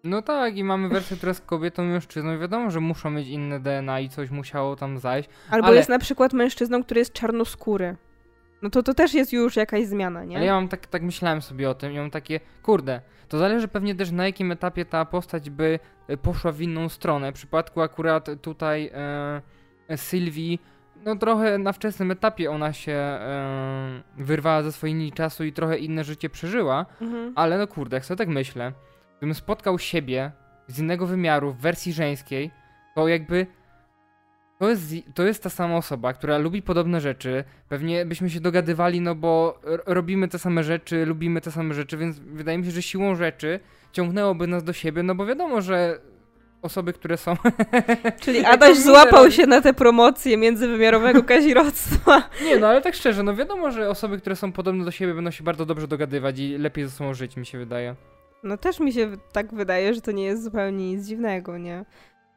No 0.04 0.22
tak, 0.22 0.58
i 0.58 0.64
mamy 0.64 0.90
wersję, 0.90 1.18
która 1.18 1.30
jest 1.30 1.46
kobietą 1.46 1.84
i 1.84 1.88
mężczyzną. 1.88 2.36
I 2.36 2.40
wiadomo, 2.40 2.72
że 2.72 2.80
muszą 2.80 3.10
mieć 3.12 3.28
inne 3.28 3.60
DNA 3.60 4.00
i 4.00 4.10
coś 4.10 4.30
musiało 4.30 4.76
tam 4.76 5.00
zajść. 5.00 5.30
Albo 5.50 5.68
Ale- 5.68 5.76
jest 5.78 5.90
na 5.90 6.00
przykład 6.00 6.34
mężczyzną, 6.34 6.84
który 6.84 7.00
jest 7.00 7.14
czarnoskóry. 7.14 7.96
no 8.62 8.70
to 8.70 8.84
to 8.84 8.94
też 8.94 9.14
jest 9.14 9.34
już 9.34 9.56
jakaś 9.56 9.86
zmiana, 9.86 10.24
nie? 10.24 10.38
Ale 10.38 10.46
ja 10.46 10.54
mam 10.54 10.68
tak, 10.68 10.88
tak 10.88 11.02
myślałem 11.02 11.42
sobie 11.42 11.70
o 11.70 11.74
tym 11.74 11.92
i 11.92 11.98
mam 11.98 12.12
takie, 12.12 12.40
kurde, 12.64 13.02
to 13.28 13.38
zależy 13.38 13.68
pewnie 13.68 13.96
też 13.96 14.12
na 14.12 14.26
jakim 14.26 14.52
etapie 14.52 14.86
ta 14.86 15.06
postać 15.06 15.50
by 15.50 15.80
e, 16.08 16.18
poszła 16.18 16.52
w 16.52 16.62
inną 16.62 16.90
stronę. 16.90 17.32
W 17.32 17.36
przypadku 17.36 17.82
akurat 17.82 18.30
tutaj 18.42 18.92
e, 19.90 19.98
Sylwii, 19.98 20.62
no 21.06 21.16
trochę 21.16 21.58
na 21.58 21.74
wczesnym 21.74 22.12
etapie 22.12 22.52
ona 22.52 22.74
się 22.74 22.92
e, 22.92 24.02
wyrwała 24.18 24.64
ze 24.64 24.72
swojej 24.72 24.96
linii 24.96 25.12
czasu 25.12 25.44
i 25.44 25.54
trochę 25.54 25.78
inne 25.78 26.04
życie 26.04 26.30
przeżyła, 26.30 26.86
Mhm. 27.02 27.34
ale 27.36 27.58
no 27.58 27.68
kurde, 27.68 27.98
jak 27.98 28.06
sobie 28.06 28.18
tak 28.18 28.28
myślę, 28.28 28.72
gdybym 29.18 29.36
spotkał 29.36 29.80
siebie 29.80 30.32
z 30.68 30.80
innego 30.80 31.06
wymiaru 31.08 31.52
w 31.54 31.58
wersji 31.58 31.94
żeńskiej, 31.94 32.52
to 32.96 33.08
jakby 33.08 33.48
to 34.60 34.70
jest, 34.70 34.94
to 35.14 35.24
jest 35.24 35.44
ta 35.44 35.50
sama 35.50 35.76
osoba, 35.78 36.14
która 36.14 36.38
lubi 36.38 36.62
podobne 36.62 37.02
rzeczy. 37.02 37.44
Pewnie 37.70 38.06
byśmy 38.06 38.30
się 38.30 38.40
dogadywali, 38.40 39.02
no 39.02 39.16
bo 39.16 39.60
robimy 39.86 40.28
te 40.28 40.40
same 40.40 40.64
rzeczy, 40.64 41.06
lubimy 41.06 41.42
te 41.42 41.52
same 41.52 41.74
rzeczy, 41.74 41.98
więc 41.98 42.20
wydaje 42.20 42.58
mi 42.58 42.66
się, 42.66 42.72
że 42.72 42.82
siłą 42.82 43.16
rzeczy 43.16 43.60
ciągnęłoby 43.92 44.48
nas 44.48 44.64
do 44.64 44.74
siebie, 44.74 45.04
no 45.04 45.16
bo 45.16 45.26
wiadomo, 45.26 45.62
że 45.62 46.00
osoby, 46.62 46.94
które 46.94 47.18
są. 47.18 47.36
Czyli 48.24 48.46
Adaś 48.46 48.78
złapał 48.78 49.32
się 49.32 49.48
na 49.48 49.62
te 49.62 49.74
promocje 49.74 50.38
międzywymiarowego 50.38 51.24
kazirodztwa. 51.34 52.30
Nie, 52.44 52.58
no 52.58 52.68
ale 52.68 52.82
tak 52.82 52.96
szczerze, 52.96 53.24
no 53.24 53.36
wiadomo, 53.36 53.72
że 53.72 53.90
osoby, 53.90 54.20
które 54.20 54.36
są 54.36 54.52
podobne 54.52 54.86
do 54.86 54.92
siebie, 54.92 55.14
będą 55.14 55.32
się 55.32 55.44
bardzo 55.44 55.66
dobrze 55.66 55.88
dogadywać 55.88 56.40
i 56.40 56.58
lepiej 56.58 56.86
ze 56.86 56.92
sobą 56.92 57.14
żyć, 57.14 57.38
mi 57.38 57.46
się 57.46 57.58
wydaje. 57.58 57.96
No 58.44 58.58
też 58.58 58.80
mi 58.80 58.94
się 58.94 59.12
tak 59.32 59.54
wydaje, 59.54 59.94
że 59.94 60.02
to 60.02 60.12
nie 60.12 60.24
jest 60.24 60.44
zupełnie 60.44 60.92
nic 60.92 61.08
dziwnego, 61.08 61.58
nie? 61.58 61.86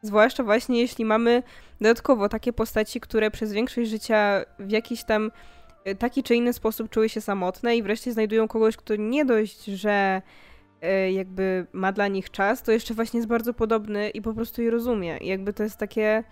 Zwłaszcza 0.03 0.43
właśnie 0.43 0.81
jeśli 0.81 1.05
mamy 1.05 1.43
dodatkowo 1.81 2.29
takie 2.29 2.53
postaci, 2.53 3.01
które 3.01 3.31
przez 3.31 3.53
większość 3.53 3.91
życia 3.91 4.45
w 4.59 4.71
jakiś 4.71 5.05
tam 5.05 5.31
y, 5.89 5.95
taki 5.95 6.23
czy 6.23 6.35
inny 6.35 6.53
sposób 6.53 6.91
czuły 6.91 7.09
się 7.09 7.21
samotne 7.21 7.77
i 7.77 7.83
wreszcie 7.83 8.13
znajdują 8.13 8.49
kogoś, 8.49 8.77
kto 8.77 8.97
nie 8.97 9.25
dość, 9.25 9.65
że 9.65 10.23
jakby 11.13 11.67
ma 11.73 11.93
dla 11.93 12.09
nich 12.09 12.31
czas, 12.31 12.63
to 12.63 12.73
jeszcze 12.73 12.95
właśnie 12.95 13.19
jest 13.19 13.29
bardzo 13.29 13.55
podobny 13.55 14.11
i 14.11 14.23
po 14.23 14.35
prostu 14.35 14.63
je 14.63 14.71
rozumie. 14.71 15.19
I 15.19 15.27
jakby 15.27 15.53
to 15.53 15.63
jest 15.63 15.79
takie 15.79 16.25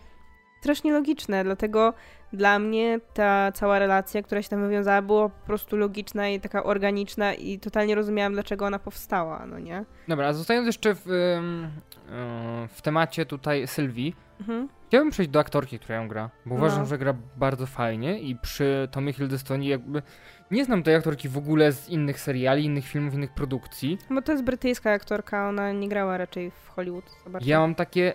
strasznie 0.60 0.92
logiczne, 0.92 1.44
dlatego 1.44 1.94
dla 2.32 2.58
mnie 2.58 3.00
ta 3.14 3.52
cała 3.52 3.78
relacja, 3.78 4.22
która 4.22 4.42
się 4.42 4.48
tam 4.48 4.60
wywiązała, 4.60 5.02
była 5.02 5.28
po 5.28 5.46
prostu 5.46 5.76
logiczna 5.76 6.28
i 6.28 6.40
taka 6.40 6.64
organiczna 6.64 7.34
i 7.34 7.58
totalnie 7.58 7.94
rozumiałam, 7.94 8.32
dlaczego 8.32 8.66
ona 8.66 8.78
powstała, 8.78 9.46
no 9.46 9.58
nie? 9.58 9.84
Dobra, 10.08 10.26
a 10.26 10.32
zostając 10.32 10.66
jeszcze 10.66 10.94
w, 10.94 11.06
yy, 11.06 12.68
w 12.68 12.82
temacie 12.82 13.26
tutaj 13.26 13.66
Sylwii, 13.66 14.16
Mhm. 14.42 14.68
Chciałbym 14.88 15.10
przejść 15.10 15.30
do 15.30 15.40
aktorki, 15.40 15.78
która 15.78 15.96
ją 15.96 16.08
gra, 16.08 16.30
bo 16.46 16.54
uważam, 16.54 16.80
No. 16.80 16.86
że 16.86 16.98
gra 16.98 17.14
bardzo 17.36 17.66
fajnie 17.66 18.20
i 18.20 18.36
przy 18.36 18.88
Tomie 18.90 19.12
Hiddlestonie 19.12 19.68
jakby 19.68 20.02
nie 20.50 20.64
znam 20.64 20.82
tej 20.82 20.94
aktorki 20.94 21.28
w 21.28 21.38
ogóle 21.38 21.72
z 21.72 21.88
innych 21.88 22.20
seriali, 22.20 22.64
innych 22.64 22.84
filmów, 22.86 23.14
innych 23.14 23.34
produkcji. 23.34 23.98
Bo 24.10 24.22
to 24.22 24.32
jest 24.32 24.44
brytyjska 24.44 24.90
aktorka, 24.92 25.48
ona 25.48 25.72
nie 25.72 25.88
grała 25.88 26.16
raczej 26.16 26.50
w 26.50 26.68
Hollywood 26.68 27.04
bardzo. 27.26 27.48
Ja 27.50 27.60
mam 27.60 27.74
takie, 27.74 28.12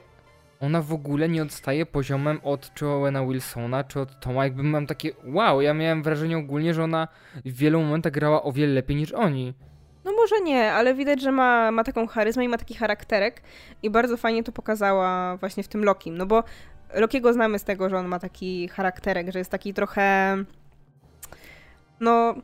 ona 0.60 0.82
w 0.82 0.94
ogóle 0.94 1.30
nie 1.30 1.42
odstaje 1.44 1.86
poziomem 1.86 2.40
od 2.44 2.74
czy 2.74 2.88
Owena 2.88 3.26
Wilsona, 3.26 3.84
czy 3.84 4.00
od 4.00 4.20
Toma, 4.20 4.44
jakby 4.44 4.64
mam 4.64 4.88
takie, 4.88 5.12
wow, 5.26 5.62
ja 5.62 5.74
miałem 5.74 6.04
wrażenie 6.04 6.38
ogólnie, 6.38 6.74
że 6.74 6.84
ona 6.84 7.08
w 7.46 7.58
wielu 7.58 7.82
momentach 7.82 8.14
grała 8.14 8.44
o 8.44 8.52
wiele 8.52 8.74
lepiej 8.74 8.98
niż 8.98 9.12
oni. 9.12 9.54
No 10.08 10.14
może 10.14 10.42
nie, 10.42 10.74
ale 10.74 10.94
widać, 10.94 11.22
że 11.22 11.32
ma, 11.32 11.72
ma 11.72 11.84
taką 11.84 12.08
charyzmę 12.08 12.46
i 12.46 12.48
ma 12.48 12.58
taki 12.58 12.76
charakterek 12.76 13.42
i 13.84 13.90
bardzo 13.90 14.18
fajnie 14.18 14.44
to 14.44 14.52
pokazała 14.52 15.38
właśnie 15.38 15.64
w 15.64 15.68
tym 15.68 15.84
Lokim, 15.84 16.18
no 16.18 16.26
bo 16.26 16.44
Lokiego 16.94 17.34
znamy 17.34 17.60
z 17.60 17.64
tego, 17.64 17.90
że 17.90 17.98
on 17.98 18.08
ma 18.08 18.20
taki 18.20 18.68
charakterek, 18.68 19.32
że 19.32 19.40
jest 19.40 19.52
taki 19.52 19.74
trochę 19.74 20.38
no, 22.00 22.36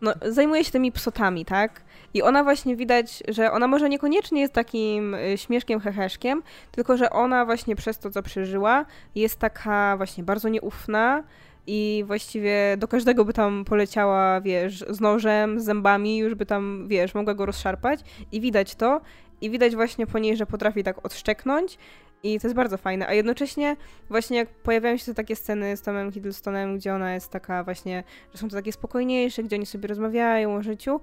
no 0.00 0.12
zajmuje 0.22 0.64
się 0.64 0.70
tymi 0.70 0.92
psotami, 0.92 1.44
tak? 1.44 1.82
I 2.14 2.22
ona 2.22 2.44
właśnie 2.44 2.76
widać, 2.76 3.22
że 3.28 3.52
ona 3.52 3.66
może 3.66 3.88
niekoniecznie 3.88 4.40
jest 4.40 4.52
takim 4.52 5.14
y, 5.14 5.38
śmieszkiem, 5.38 5.80
heheszkiem, 5.80 6.42
tylko 6.72 6.96
że 6.96 7.10
ona 7.10 7.44
właśnie 7.44 7.76
przez 7.76 7.98
to, 7.98 8.10
co 8.10 8.22
przeżyła, 8.22 8.84
jest 9.14 9.38
taka 9.38 9.96
właśnie 9.96 10.24
bardzo 10.24 10.48
nieufna 10.48 11.24
i 11.70 12.04
właściwie 12.06 12.76
do 12.78 12.88
każdego 12.88 13.24
by 13.24 13.32
tam 13.32 13.64
poleciała, 13.64 14.40
wiesz, 14.40 14.84
z 14.88 15.00
nożem, 15.00 15.60
z 15.60 15.64
zębami, 15.64 16.18
już 16.18 16.34
by 16.34 16.46
tam, 16.46 16.88
wiesz, 16.88 17.14
mogła 17.14 17.34
go 17.34 17.46
rozszarpać 17.46 18.00
i 18.32 18.40
widać 18.40 18.74
to 18.74 19.00
i 19.40 19.50
widać 19.50 19.74
właśnie 19.76 20.06
po 20.06 20.18
niej, 20.18 20.36
że 20.36 20.46
potrafi 20.46 20.84
tak 20.84 21.06
odszczeknąć 21.06 21.78
i 22.22 22.40
to 22.40 22.46
jest 22.46 22.54
bardzo 22.56 22.76
fajne, 22.76 23.06
a 23.08 23.12
jednocześnie 23.12 23.76
właśnie 24.10 24.36
jak 24.38 24.48
pojawiają 24.48 24.96
się 24.96 25.04
te 25.04 25.14
takie 25.14 25.36
sceny 25.36 25.76
z 25.76 25.82
Tomem 25.82 26.12
Hiddlestonem, 26.12 26.76
gdzie 26.76 26.94
ona 26.94 27.14
jest 27.14 27.30
taka 27.30 27.64
właśnie, 27.64 28.04
że 28.32 28.38
są 28.38 28.48
to 28.48 28.56
takie 28.56 28.72
spokojniejsze, 28.72 29.42
gdzie 29.42 29.56
oni 29.56 29.66
sobie 29.66 29.88
rozmawiają 29.88 30.54
o 30.54 30.62
życiu 30.62 31.00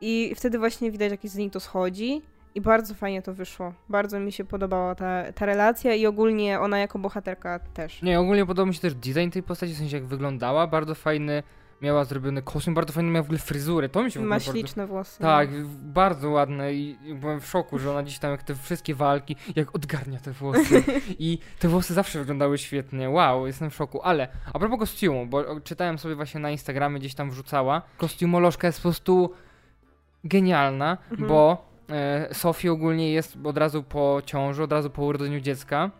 i 0.00 0.32
wtedy 0.36 0.58
właśnie 0.58 0.90
widać, 0.90 1.10
jak 1.10 1.20
z 1.24 1.36
niej 1.36 1.50
to 1.50 1.60
schodzi 1.60 2.22
i 2.54 2.60
bardzo 2.60 2.94
fajnie 2.94 3.22
to 3.22 3.34
wyszło. 3.34 3.72
Bardzo 3.88 4.20
mi 4.20 4.32
się 4.32 4.44
podobała 4.44 4.94
ta, 4.94 5.32
ta 5.32 5.46
relacja 5.46 5.94
i 5.94 6.06
ogólnie 6.06 6.60
ona 6.60 6.78
jako 6.78 6.98
bohaterka 6.98 7.58
też. 7.58 8.02
Nie, 8.02 8.20
ogólnie 8.20 8.46
podoba 8.46 8.66
mi 8.68 8.74
się 8.74 8.80
też 8.80 8.94
design 8.94 9.30
tej 9.30 9.42
postaci, 9.42 9.72
w 9.74 9.78
sensie 9.78 9.96
jak 9.96 10.06
wyglądała, 10.06 10.66
bardzo 10.66 10.94
fajny, 10.94 11.42
miała 11.82 12.04
zrobiony 12.04 12.42
kostium, 12.42 12.74
bardzo 12.74 12.92
fajny 12.92 13.10
miała 13.10 13.22
w 13.22 13.26
ogóle 13.26 13.38
fryzurę, 13.38 13.88
to 13.88 14.02
mi 14.02 14.10
się 14.10 14.20
Ma 14.20 14.28
bardzo... 14.36 14.52
śliczne 14.52 14.86
włosy. 14.86 15.20
Tak, 15.20 15.50
w- 15.50 15.76
bardzo 15.76 16.30
ładne 16.30 16.74
i 16.74 16.98
byłem 17.14 17.40
w 17.40 17.46
szoku, 17.46 17.78
że 17.78 17.90
ona 17.90 18.02
gdzieś 18.02 18.18
tam 18.18 18.30
jak 18.30 18.42
te 18.42 18.54
wszystkie 18.54 18.94
walki, 18.94 19.36
jak 19.56 19.74
odgarnia 19.74 20.18
te 20.20 20.32
włosy 20.32 20.82
i 21.18 21.38
te 21.58 21.68
włosy 21.68 21.94
zawsze 21.94 22.18
wyglądały 22.18 22.58
świetnie, 22.58 23.10
wow, 23.10 23.46
jestem 23.46 23.70
w 23.70 23.74
szoku, 23.74 24.00
ale 24.02 24.28
a 24.52 24.58
propos 24.58 24.78
kostiumu, 24.78 25.26
bo 25.26 25.60
czytałem 25.60 25.98
sobie 25.98 26.14
właśnie 26.14 26.40
na 26.40 26.50
Instagramie, 26.50 26.98
gdzieś 27.00 27.14
tam 27.14 27.30
wrzucała, 27.30 27.82
kostiumolożka 27.96 28.66
jest 28.66 28.78
po 28.78 28.82
prostu 28.82 29.30
genialna, 30.24 30.98
Mhm. 31.10 31.28
bo 31.28 31.69
Sofii 32.32 32.68
ogólnie 32.68 33.12
jest 33.12 33.36
od 33.44 33.58
razu 33.58 33.82
po 33.82 34.22
ciąży, 34.26 34.62
od 34.62 34.72
razu 34.72 34.90
po 34.90 35.02
urodzeniu 35.02 35.40
dziecka 35.40 35.90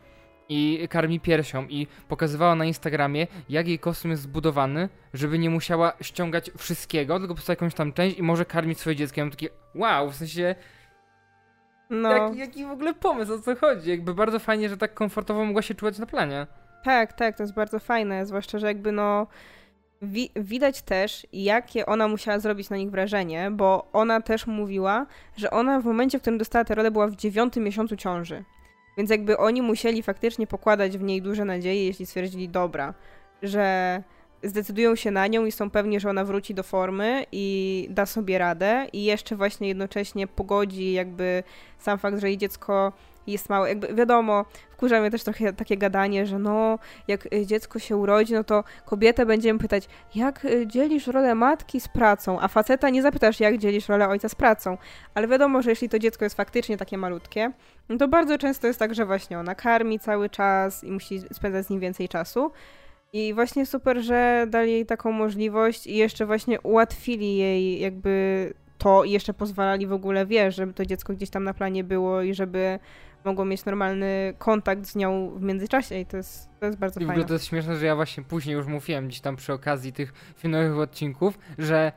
i 0.49 0.89
karmi 0.91 1.21
piersią 1.21 1.67
i 1.69 1.87
pokazywała 2.09 2.55
na 2.55 2.65
Instagramie, 2.65 3.27
jak 3.49 3.69
jej 3.69 3.79
kostium 3.79 4.11
jest 4.11 4.23
zbudowany, 4.23 4.89
żeby 5.15 5.39
nie 5.39 5.51
musiała 5.51 5.93
ściągać 6.01 6.51
wszystkiego, 6.59 7.19
tylko 7.19 7.29
po 7.29 7.35
prostu 7.35 7.53
jakąś 7.53 7.75
tam 7.75 7.93
część 7.93 8.19
i 8.19 8.23
może 8.23 8.45
karmić 8.45 8.81
swoje 8.81 8.97
dziecko. 8.97 9.21
Ja 9.21 9.25
mam 9.25 9.31
takie, 9.31 9.49
wow, 9.75 10.11
w 10.11 10.15
sensie, 10.15 10.55
No, 11.91 12.13
jak, 12.13 12.37
jaki 12.37 12.65
w 12.65 12.71
ogóle 12.71 12.95
pomysł, 12.95 13.35
o 13.35 13.39
co 13.39 13.57
chodzi? 13.57 13.91
Jakby 13.91 14.15
bardzo 14.15 14.39
fajnie, 14.39 14.69
że 14.69 14.77
tak 14.77 14.95
komfortowo 14.95 15.45
mogła 15.45 15.63
się 15.63 15.75
czuwać 15.75 15.99
na 15.99 16.07
planie. 16.07 16.47
tak, 16.85 17.13
tak, 17.13 17.37
to 17.37 17.43
jest 17.43 17.55
bardzo 17.55 17.79
fajne, 17.79 18.27
zwłaszcza, 18.27 18.59
że 18.59 18.67
jakby 18.67 18.93
no 18.93 19.27
wi- 20.03 20.31
widać 20.37 20.83
też, 20.83 21.27
jakie 21.33 21.87
ona 21.87 22.09
musiała 22.09 22.39
zrobić 22.39 22.71
na 22.71 22.77
nich 22.77 22.91
wrażenie, 22.91 23.51
bo 23.51 23.89
ona 23.93 24.21
też 24.21 24.47
mówiła, 24.47 25.07
że 25.37 25.51
ona 25.51 25.81
w 25.81 25.85
momencie, 25.85 26.19
w 26.19 26.21
którym 26.21 26.39
dostała 26.39 26.65
tę 26.65 26.75
rolę, 26.75 26.91
była 26.91 27.07
w 27.07 27.17
dziewiątym 27.17 27.65
miesiącu 27.65 27.97
ciąży. 27.97 28.45
Więc 28.97 29.11
jakby 29.11 29.39
oni 29.39 29.63
musieli 29.63 30.03
faktycznie 30.03 30.47
pokładać 30.47 30.99
w 30.99 31.03
niej 31.03 31.23
duże 31.23 31.45
nadzieje, 31.45 31.87
jeśli 31.87 32.07
stwierdzili, 32.07 32.49
dobra, 32.49 32.95
że 33.43 34.03
zdecydują 34.43 34.97
się 34.97 35.11
na 35.11 35.27
nią 35.27 35.45
i 35.45 35.53
są 35.53 35.71
pewni, 35.71 36.01
że 36.01 36.11
ona 36.11 36.25
wróci 36.25 36.55
do 36.55 36.63
formy 36.63 37.27
i 37.33 37.87
da 37.91 38.07
sobie 38.07 38.39
radę 38.39 38.87
i 38.93 39.05
jeszcze 39.05 39.37
właśnie 39.37 39.69
jednocześnie 39.69 40.27
pogodzi 40.27 40.93
jakby 40.93 41.43
sam 41.79 41.99
fakt, 41.99 42.19
że 42.19 42.29
jej 42.29 42.39
dziecko 42.39 42.93
jest 43.33 43.49
małe. 43.49 43.69
Jakby 43.69 43.95
wiadomo, 43.95 44.45
wkurza 44.71 45.01
mnie 45.01 45.11
też 45.11 45.25
trochę 45.25 45.53
takie 45.53 45.77
gadanie, 45.77 46.27
że 46.27 46.39
no, 46.39 46.79
jak 47.09 47.35
y, 47.35 47.47
dziecko 47.47 47.79
się 47.79 47.97
urodzi, 47.97 48.35
no 48.35 48.45
to 48.45 48.65
kobietę 48.85 49.27
będziemy 49.27 49.59
pytać, 49.59 49.89
jak 50.15 50.45
y, 50.45 50.67
dzielisz 50.67 51.07
rolę 51.07 51.35
matki 51.35 51.81
z 51.81 51.89
pracą, 51.89 52.41
a 52.41 52.49
faceta 52.49 52.91
nie 52.91 53.03
zapytasz, 53.03 53.41
jak 53.41 53.59
dzielisz 53.59 53.89
rolę 53.89 54.09
ojca 54.09 54.29
z 54.29 54.35
pracą. 54.35 54.79
Ale 55.15 55.29
wiadomo, 55.29 55.63
że 55.63 55.71
jeśli 55.71 55.89
to 55.89 55.99
dziecko 55.99 56.25
jest 56.25 56.37
faktycznie 56.37 56.77
takie 56.77 56.99
malutkie, 56.99 57.53
no 57.89 57.97
to 57.97 58.09
bardzo 58.09 58.39
często 58.39 58.67
jest 58.67 58.79
tak, 58.79 58.95
że 58.95 59.07
właśnie 59.07 59.39
ona 59.39 59.55
karmi 59.55 59.99
cały 59.99 60.31
czas 60.31 60.85
i 60.85 60.91
musi 60.91 61.21
spędzać 61.33 61.67
z 61.67 61.71
nim 61.71 61.81
więcej 61.81 62.09
czasu. 62.09 62.53
I 63.13 63.35
właśnie 63.35 63.67
super, 63.67 64.01
że 64.01 64.47
dali 64.49 64.73
jej 64.73 64.87
taką 64.87 65.13
możliwość 65.13 65.87
i 65.87 65.97
jeszcze 65.97 66.27
właśnie 66.27 66.61
ułatwili 66.61 67.37
jej 67.37 67.81
jakby 67.81 68.55
to 68.79 69.05
i 69.05 69.11
jeszcze 69.11 69.35
pozwalali 69.35 69.87
w 69.87 69.93
ogóle, 69.93 70.27
wiesz, 70.27 70.57
żeby 70.57 70.73
to 70.73 70.87
dziecko 70.87 71.13
gdzieś 71.13 71.31
tam 71.31 71.45
na 71.45 71.55
planie 71.55 71.85
było 71.85 72.23
i 72.23 72.35
żeby 72.35 72.79
mogło 73.25 73.45
mieć 73.45 73.65
normalny 73.65 74.35
kontakt 74.39 74.87
z 74.87 74.97
nią 74.97 75.31
w 75.37 75.43
międzyczasie 75.43 75.99
i 75.99 76.07
to 76.07 76.17
jest, 76.17 76.51
to 76.61 76.67
jest 76.67 76.79
bardzo 76.79 77.01
I 77.01 77.05
w 77.05 77.07
fajne. 77.07 77.13
ogóle 77.13 77.29
to 77.29 77.33
jest 77.35 77.47
śmieszne, 77.47 77.77
że 77.77 77.87
ja 77.87 77.97
właśnie 77.97 78.23
później 78.25 78.57
już 78.57 78.67
mówiłem 78.67 79.09
gdzieś 79.09 79.21
tam 79.21 79.37
przy 79.37 79.53
okazji 79.53 79.93
tych 79.93 80.13
filmowych 80.37 80.79
odcinków, 80.79 81.39
że 81.59 81.93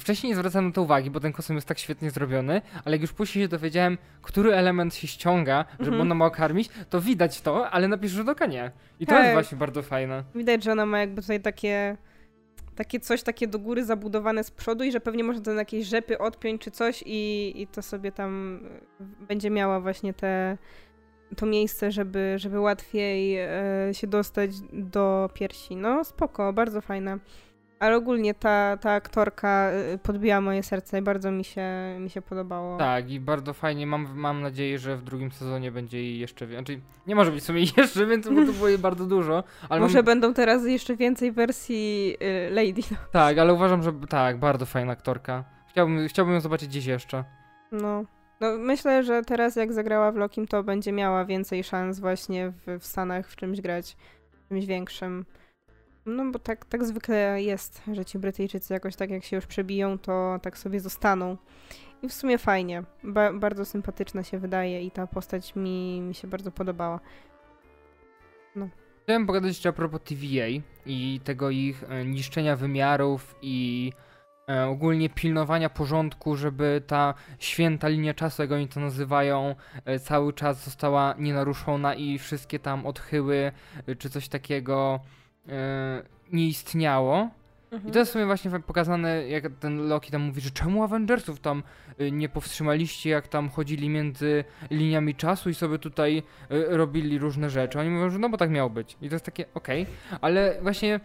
wcześniej 0.00 0.30
nie 0.30 0.36
zwracałem 0.36 0.66
na 0.66 0.72
to 0.72 0.82
uwagi, 0.82 1.10
bo 1.10 1.20
ten 1.20 1.32
kostium 1.32 1.56
jest 1.56 1.68
tak 1.68 1.78
świetnie 1.78 2.10
zrobiony, 2.10 2.62
ale 2.84 2.94
jak 2.96 3.00
już 3.02 3.12
później 3.12 3.44
się 3.44 3.48
dowiedziałem, 3.48 3.98
który 4.22 4.54
element 4.54 4.94
się 4.94 5.06
ściąga, 5.06 5.64
żeby 5.70 5.82
Mhm. 5.90 6.00
ona 6.00 6.14
ma 6.14 6.30
karmić, 6.30 6.68
to 6.90 7.00
widać 7.00 7.40
to, 7.40 7.70
ale 7.70 7.88
na 7.88 7.98
pierwszy 7.98 8.16
rzut 8.16 8.28
oka 8.28 8.46
nie. 8.46 8.70
I 9.00 9.06
to 9.06 9.12
Tak. 9.12 9.22
jest 9.22 9.32
właśnie 9.34 9.58
bardzo 9.58 9.82
fajne. 9.82 10.24
Widać, 10.34 10.64
że 10.64 10.72
ona 10.72 10.86
ma 10.86 10.98
jakby 10.98 11.22
tutaj 11.22 11.40
takie, 11.40 11.96
takie 12.80 13.00
coś 13.00 13.22
takie 13.22 13.46
do 13.46 13.58
góry 13.58 13.84
zabudowane 13.84 14.44
z 14.44 14.50
przodu 14.50 14.84
i 14.84 14.92
że 14.92 15.00
pewnie 15.00 15.24
można 15.24 15.42
to 15.42 15.50
na 15.50 15.58
jakieś 15.58 15.86
rzepy 15.86 16.18
odpiąć 16.18 16.62
czy 16.62 16.70
coś 16.70 17.02
i, 17.06 17.52
i 17.56 17.66
to 17.66 17.82
sobie 17.82 18.12
tam 18.12 18.60
y, 19.00 19.26
będzie 19.26 19.50
miała 19.50 19.80
właśnie 19.80 20.14
te, 20.14 20.58
to 21.36 21.46
miejsce, 21.46 21.92
żeby, 21.92 22.34
żeby 22.36 22.60
łatwiej 22.60 23.38
e, 23.38 23.48
się 23.92 24.06
dostać 24.06 24.50
do 24.72 25.30
piersi. 25.34 25.76
No 25.76 26.04
spoko, 26.04 26.52
bardzo 26.52 26.80
fajne. 26.80 27.18
Ale 27.80 27.96
ogólnie 27.96 28.34
ta, 28.34 28.76
ta 28.76 28.92
aktorka 28.92 29.70
y, 29.94 29.98
podbiła 29.98 30.40
moje 30.40 30.62
serce 30.62 30.98
i 30.98 31.02
bardzo 31.02 31.30
mi 31.30 31.44
się, 31.44 31.62
mi 32.00 32.10
się 32.10 32.22
podobało. 32.22 32.78
Tak, 32.78 33.10
i 33.10 33.20
bardzo 33.20 33.52
fajnie. 33.52 33.86
Mam, 33.86 34.08
mam 34.14 34.42
nadzieję, 34.42 34.78
że 34.78 34.96
w 34.96 35.02
drugim 35.02 35.32
sezonie 35.32 35.72
będzie 35.72 35.98
jej 35.98 36.18
jeszcze 36.18 36.46
więcej. 36.46 36.76
Znaczy, 36.76 36.90
nie 37.06 37.14
może 37.14 37.30
być 37.30 37.42
w 37.42 37.46
sumie 37.46 37.60
jeszcze 37.76 38.06
więcej, 38.06 38.34
bo 38.34 38.46
to 38.46 38.52
było 38.52 38.68
jej 38.68 38.78
bardzo 38.78 39.06
dużo. 39.06 39.44
Ale 39.68 39.80
Może 39.80 39.98
mam... 39.98 40.04
będą 40.04 40.34
teraz 40.34 40.66
jeszcze 40.66 40.96
więcej 40.96 41.32
wersji 41.32 42.16
y, 42.22 42.50
Lady. 42.50 42.82
Tak, 43.12 43.38
ale 43.38 43.54
uważam, 43.54 43.82
że 43.82 43.92
tak, 44.08 44.38
bardzo 44.38 44.66
fajna 44.66 44.92
aktorka. 44.92 45.44
Chciałbym, 45.68 46.08
chciałbym 46.08 46.34
ją 46.34 46.40
zobaczyć 46.40 46.68
gdzieś 46.68 46.86
jeszcze. 46.86 47.24
No. 47.72 48.04
no. 48.40 48.58
Myślę, 48.58 49.04
że 49.04 49.22
teraz 49.22 49.56
jak 49.56 49.72
zagrała 49.72 50.12
w 50.12 50.16
Lokim, 50.16 50.46
to 50.46 50.62
będzie 50.62 50.92
miała 50.92 51.24
więcej 51.24 51.64
szans 51.64 52.00
właśnie 52.00 52.50
w, 52.50 52.78
w 52.80 52.86
Stanach 52.86 53.28
w 53.28 53.36
czymś 53.36 53.60
grać, 53.60 53.96
w 54.32 54.48
czymś 54.48 54.66
większym. 54.66 55.24
No 56.06 56.30
bo 56.30 56.38
tak, 56.38 56.64
tak 56.64 56.84
zwykle 56.84 57.42
jest, 57.42 57.82
że 57.92 58.04
ci 58.04 58.18
Brytyjczycy 58.18 58.74
jakoś 58.74 58.96
tak 58.96 59.10
jak 59.10 59.24
się 59.24 59.36
już 59.36 59.46
przebiją, 59.46 59.98
to 59.98 60.38
tak 60.42 60.58
sobie 60.58 60.80
zostaną. 60.80 61.36
I 62.02 62.08
w 62.08 62.12
sumie 62.12 62.38
fajnie. 62.38 62.82
Ba 63.04 63.32
bardzo 63.32 63.64
sympatyczna 63.64 64.22
się 64.22 64.38
wydaje 64.38 64.82
i 64.82 64.90
ta 64.90 65.06
postać 65.06 65.56
mi, 65.56 66.00
mi 66.00 66.14
się 66.14 66.28
bardzo 66.28 66.50
podobała. 66.50 67.00
No. 68.56 68.68
Chciałem 69.02 69.26
pogadać 69.26 69.48
jeszcze 69.48 69.68
a 69.68 69.72
propos 69.72 70.00
TVA 70.04 70.62
i 70.86 71.20
tego 71.24 71.50
ich 71.50 71.84
e, 71.88 72.04
niszczenia 72.04 72.56
wymiarów 72.56 73.34
i 73.42 73.92
e, 74.48 74.66
ogólnie 74.66 75.10
pilnowania 75.10 75.70
porządku, 75.70 76.36
żeby 76.36 76.82
ta 76.86 77.14
święta 77.38 77.88
linia 77.88 78.14
czasu, 78.14 78.42
jak 78.42 78.52
oni 78.52 78.68
to 78.68 78.80
nazywają, 78.80 79.54
e, 79.84 79.98
cały 79.98 80.32
czas 80.32 80.64
została 80.64 81.14
nienaruszona 81.18 81.94
i 81.94 82.18
wszystkie 82.18 82.58
tam 82.58 82.86
odchyły 82.86 83.52
czy 83.98 84.10
coś 84.10 84.28
takiego 84.28 85.00
nie 86.32 86.48
istniało. 86.48 87.30
Mhm. 87.72 87.88
I 87.90 87.92
to 87.92 87.98
jest 87.98 88.10
w 88.10 88.12
sumie 88.12 88.26
właśnie 88.26 88.50
pokazane, 88.66 89.28
jak 89.28 89.44
ten 89.60 89.88
Loki 89.88 90.10
tam 90.10 90.22
mówi, 90.22 90.40
że 90.40 90.50
czemu 90.50 90.82
Avengersów 90.82 91.40
tam 91.40 91.62
y, 92.00 92.12
nie 92.12 92.28
powstrzymaliście, 92.28 93.10
jak 93.10 93.28
tam 93.28 93.48
chodzili 93.48 93.88
między 93.88 94.44
liniami 94.70 95.14
czasu 95.14 95.50
i 95.50 95.54
sobie 95.54 95.78
tutaj 95.78 96.18
y, 96.52 96.64
robili 96.68 97.18
różne 97.18 97.50
rzeczy. 97.50 97.80
Oni 97.80 97.90
mówią, 97.90 98.10
że 98.10 98.18
no 98.18 98.28
bo 98.28 98.36
tak 98.36 98.50
miało 98.50 98.70
być. 98.70 98.96
I 99.02 99.08
to 99.08 99.14
jest 99.14 99.24
takie, 99.24 99.44
okej, 99.54 99.82
okay. 99.82 100.18
ale 100.20 100.58
właśnie 100.62 101.00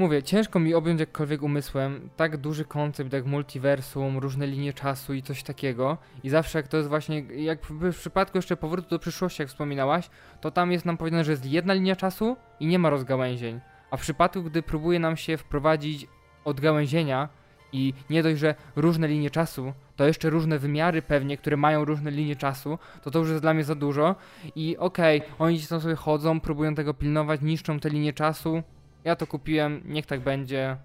mówię, 0.00 0.22
ciężko 0.22 0.58
mi 0.58 0.74
objąć 0.74 1.00
jakkolwiek 1.00 1.42
umysłem 1.42 2.10
tak 2.16 2.36
duży 2.36 2.64
koncept 2.64 3.12
jak 3.12 3.26
multiversum, 3.26 4.18
różne 4.18 4.46
linie 4.46 4.72
czasu 4.72 5.14
i 5.14 5.22
coś 5.22 5.42
takiego. 5.42 5.98
I 6.24 6.30
zawsze 6.30 6.58
jak 6.58 6.68
to 6.68 6.76
jest 6.76 6.88
właśnie, 6.88 7.20
jak 7.20 7.66
w 7.66 7.96
przypadku 7.98 8.38
jeszcze 8.38 8.56
powrotu 8.56 8.88
do 8.88 8.98
przyszłości, 8.98 9.42
jak 9.42 9.48
wspominałaś, 9.48 10.10
to 10.40 10.50
tam 10.50 10.72
jest 10.72 10.84
nam 10.84 10.96
powiedziane, 10.96 11.24
że 11.24 11.30
jest 11.30 11.46
jedna 11.46 11.74
linia 11.74 11.96
czasu 11.96 12.36
i 12.60 12.66
nie 12.66 12.78
ma 12.78 12.90
rozgałęzień. 12.90 13.60
A 13.90 13.96
w 13.96 14.00
przypadku, 14.00 14.42
gdy 14.42 14.62
próbuje 14.62 14.98
nam 14.98 15.16
się 15.16 15.36
wprowadzić 15.36 16.06
odgałęzienia 16.44 17.28
i 17.72 17.94
nie 18.10 18.22
dość, 18.22 18.40
że 18.40 18.54
różne 18.76 19.08
linie 19.08 19.30
czasu, 19.30 19.72
to 19.96 20.06
jeszcze 20.06 20.30
różne 20.30 20.58
wymiary 20.58 21.02
pewnie, 21.02 21.36
które 21.36 21.56
mają 21.56 21.84
różne 21.84 22.10
linie 22.10 22.36
czasu, 22.36 22.78
to 23.02 23.10
to 23.10 23.18
już 23.18 23.28
jest 23.28 23.42
dla 23.42 23.54
mnie 23.54 23.64
za 23.64 23.74
dużo. 23.74 24.16
I 24.56 24.76
okej, 24.76 25.18
okay, 25.18 25.30
oni 25.38 25.60
tam 25.60 25.80
sobie 25.80 25.94
chodzą, 25.94 26.40
próbują 26.40 26.74
tego 26.74 26.94
pilnować, 26.94 27.40
niszczą 27.42 27.80
te 27.80 27.90
linie 27.90 28.12
czasu. 28.12 28.62
Ja 29.04 29.16
to 29.16 29.26
kupiłem, 29.26 29.82
niech 29.84 30.06
tak 30.06 30.20
będzie. 30.20 30.76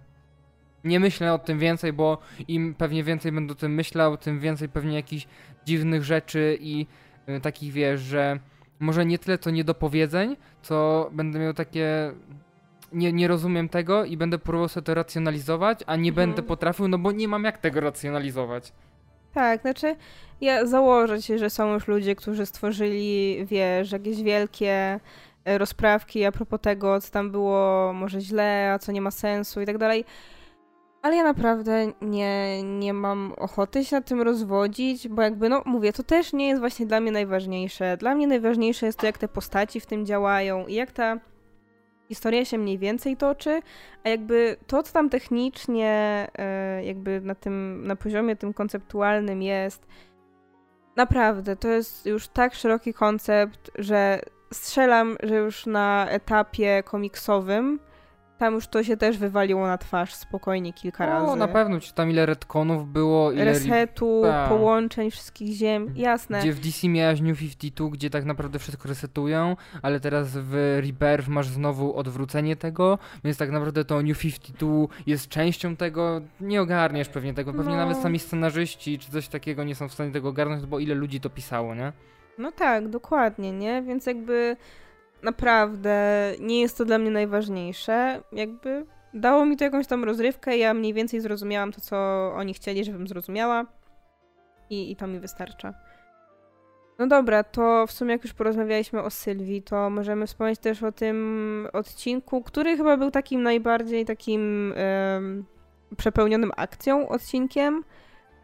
Nie 0.84 1.00
myślę 1.00 1.34
o 1.34 1.40
tym 1.40 1.60
więcej, 1.60 1.94
bo 1.94 2.18
im 2.48 2.76
pewnie 2.76 3.04
więcej 3.04 3.32
będę 3.32 3.54
o 3.54 3.56
tym 3.56 3.74
myślał, 3.74 4.18
tym 4.18 4.40
więcej 4.40 4.70
pewnie 4.70 4.96
jakichś 4.96 5.28
dziwnych 5.66 6.04
rzeczy 6.04 6.58
i 6.62 6.88
y, 7.30 7.42
takich 7.42 7.74
wiesz, 7.74 8.02
że 8.02 8.40
może 8.80 9.06
nie 9.06 9.20
tyle 9.20 9.38
to 9.38 9.50
niedopowiedzeń, 9.50 10.36
co 10.62 11.10
będę 11.14 11.40
miał 11.40 11.54
takie 11.54 12.12
nie, 12.94 13.14
nie 13.14 13.28
rozumiem 13.28 13.70
tego 13.70 14.06
i 14.06 14.18
będę 14.18 14.38
próbował 14.38 14.68
sobie 14.68 14.86
to 14.86 14.94
racjonalizować, 14.94 15.80
a 15.88 15.96
nie 15.96 16.10
mhm. 16.10 16.16
będę 16.16 16.44
potrafił, 16.44 16.88
no 16.88 16.98
bo 16.98 17.12
nie 17.12 17.28
mam 17.28 17.44
jak 17.44 17.58
tego 17.58 17.80
racjonalizować. 17.80 18.74
Tak, 19.34 19.62
znaczy 19.62 19.96
ja 20.42 20.66
założę 20.66 21.22
się, 21.22 21.38
że 21.38 21.50
są 21.50 21.74
już 21.74 21.88
ludzie, 21.88 22.16
którzy 22.16 22.46
stworzyli, 22.46 23.46
wiesz, 23.46 23.92
jakieś 23.92 24.24
wielkie 24.24 25.00
rozprawki 25.46 26.26
a 26.26 26.32
propos 26.32 26.60
tego, 26.62 27.02
co 27.02 27.12
tam 27.12 27.32
było 27.32 27.94
może 27.94 28.22
źle, 28.22 28.72
a 28.74 28.80
co 28.80 28.92
nie 28.92 29.02
ma 29.02 29.12
sensu 29.12 29.62
i 29.62 29.66
tak 29.66 29.78
dalej. 29.78 30.06
Ale 31.02 31.16
ja 31.16 31.24
naprawdę 31.24 31.92
nie, 32.02 32.64
nie 32.64 32.94
mam 32.94 33.34
ochoty 33.38 33.86
się 33.86 33.96
nad 33.96 34.06
tym 34.06 34.22
rozwodzić, 34.22 35.08
bo 35.08 35.22
jakby, 35.22 35.50
no 35.50 35.62
mówię, 35.66 35.94
to 35.94 36.04
też 36.04 36.34
nie 36.34 36.48
jest 36.48 36.60
właśnie 36.60 36.86
dla 36.86 37.00
mnie 37.00 37.12
najważniejsze. 37.12 37.98
Dla 37.98 38.16
mnie 38.16 38.28
najważniejsze 38.28 38.86
jest 38.86 39.00
to, 39.00 39.06
jak 39.06 39.18
te 39.18 39.28
postaci 39.28 39.80
w 39.80 39.86
tym 39.86 40.06
działają 40.06 40.68
i 40.68 40.74
jak 40.74 40.92
ta 40.92 41.20
historia 42.10 42.46
się 42.46 42.58
mniej 42.58 42.78
więcej 42.78 43.18
toczy, 43.18 43.62
a 44.04 44.10
jakby 44.10 44.58
to, 44.68 44.84
co 44.84 44.94
tam 44.94 45.10
technicznie, 45.10 46.28
e, 46.38 46.84
jakby 46.86 47.22
na 47.22 47.36
tym, 47.36 47.88
na 47.88 47.96
poziomie 47.96 48.36
tym 48.36 48.54
konceptualnym 48.54 49.42
jest, 49.42 49.88
naprawdę, 50.96 51.56
to 51.56 51.68
jest 51.68 52.06
już 52.06 52.28
tak 52.28 52.54
szeroki 52.54 52.94
koncept, 52.94 53.72
że 53.76 54.20
strzelam, 54.54 55.18
że 55.24 55.36
już 55.36 55.66
na 55.66 56.08
etapie 56.10 56.84
komiksowym 56.84 57.80
tam 58.38 58.54
już 58.54 58.68
to 58.68 58.84
się 58.84 58.98
też 58.98 59.18
wywaliło 59.18 59.68
na 59.68 59.78
twarz 59.78 60.14
spokojnie 60.14 60.74
kilka 60.74 61.06
no, 61.06 61.12
razy. 61.12 61.28
No 61.28 61.36
na 61.36 61.48
pewno, 61.48 61.80
czy 61.80 61.94
tam 61.94 62.12
ile 62.12 62.26
retconów 62.26 62.92
było, 62.92 63.32
ile... 63.32 63.46
Resetu, 63.46 64.22
Ta. 64.24 64.50
połączeń 64.50 65.12
wszystkich 65.12 65.54
ziem, 65.54 65.94
jasne. 65.96 66.40
Gdzie 66.40 66.54
w 66.54 66.60
DC 66.60 66.88
miałaś 66.88 67.22
New 67.22 67.40
52, 67.40 67.90
gdzie 67.90 68.10
tak 68.10 68.26
naprawdę 68.26 68.60
wszystko 68.60 68.90
resetują, 68.90 69.56
ale 69.82 70.00
teraz 70.00 70.30
w 70.34 70.78
Rebirth 70.82 71.28
masz 71.28 71.48
znowu 71.48 71.96
odwrócenie 71.96 72.56
tego, 72.56 73.00
więc 73.24 73.38
tak 73.38 73.52
naprawdę 73.52 73.86
to 73.86 74.02
New 74.02 74.20
52 74.20 74.88
jest 75.08 75.28
częścią 75.28 75.76
tego, 75.76 76.22
nie 76.42 76.62
ogarniesz 76.62 77.10
pewnie 77.10 77.34
tego, 77.34 77.54
pewnie 77.54 77.72
no. 77.72 77.78
nawet 77.78 77.98
sami 77.98 78.20
scenarzyści 78.20 79.00
czy 79.00 79.12
coś 79.12 79.28
takiego 79.28 79.64
nie 79.64 79.76
są 79.76 79.90
w 79.90 79.94
stanie 79.94 80.12
tego 80.12 80.30
ogarnąć, 80.30 80.66
bo 80.66 80.80
ile 80.80 80.96
ludzi 80.96 81.20
to 81.20 81.30
pisało, 81.30 81.76
nie? 81.76 81.94
No 82.38 82.52
tak, 82.52 82.88
dokładnie, 82.88 83.52
nie? 83.52 83.82
Więc 83.82 84.06
jakby 84.06 84.58
naprawdę 85.24 86.32
nie 86.40 86.62
jest 86.62 86.78
to 86.78 86.86
dla 86.86 86.98
mnie 86.98 87.12
najważniejsze. 87.12 88.22
Jakby 88.32 88.86
dało 89.14 89.46
mi 89.46 89.58
to 89.58 89.64
jakąś 89.64 89.88
tam 89.88 90.04
rozrywkę, 90.04 90.58
ja 90.58 90.74
mniej 90.74 90.94
więcej 90.94 91.22
zrozumiałam 91.22 91.72
to, 91.72 91.82
co 91.82 91.98
oni 92.36 92.54
chcieli, 92.54 92.86
żebym 92.86 93.08
zrozumiała. 93.08 93.66
I, 94.70 94.92
i 94.92 94.96
to 94.96 95.08
mi 95.08 95.20
wystarcza. 95.20 95.74
No 97.00 97.08
dobra, 97.08 97.44
to 97.44 97.88
w 97.88 97.92
sumie 97.92 98.12
jak 98.12 98.24
już 98.24 98.34
porozmawialiśmy 98.34 99.04
o 99.04 99.10
Sylwii, 99.10 99.62
to 99.62 99.90
możemy 99.90 100.28
wspomnieć 100.28 100.60
też 100.60 100.84
o 100.84 100.92
tym 100.92 101.68
odcinku, 101.74 102.42
który 102.42 102.78
chyba 102.78 102.98
był 102.98 103.12
takim 103.12 103.44
najbardziej 103.44 104.06
takim 104.06 104.74
um, 105.14 105.46
przepełnionym 105.98 106.52
akcją 106.56 107.10
odcinkiem, 107.10 107.84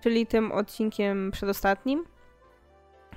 czyli 0.03 0.27
tym 0.27 0.51
odcinkiem 0.51 1.31
przedostatnim, 1.31 2.03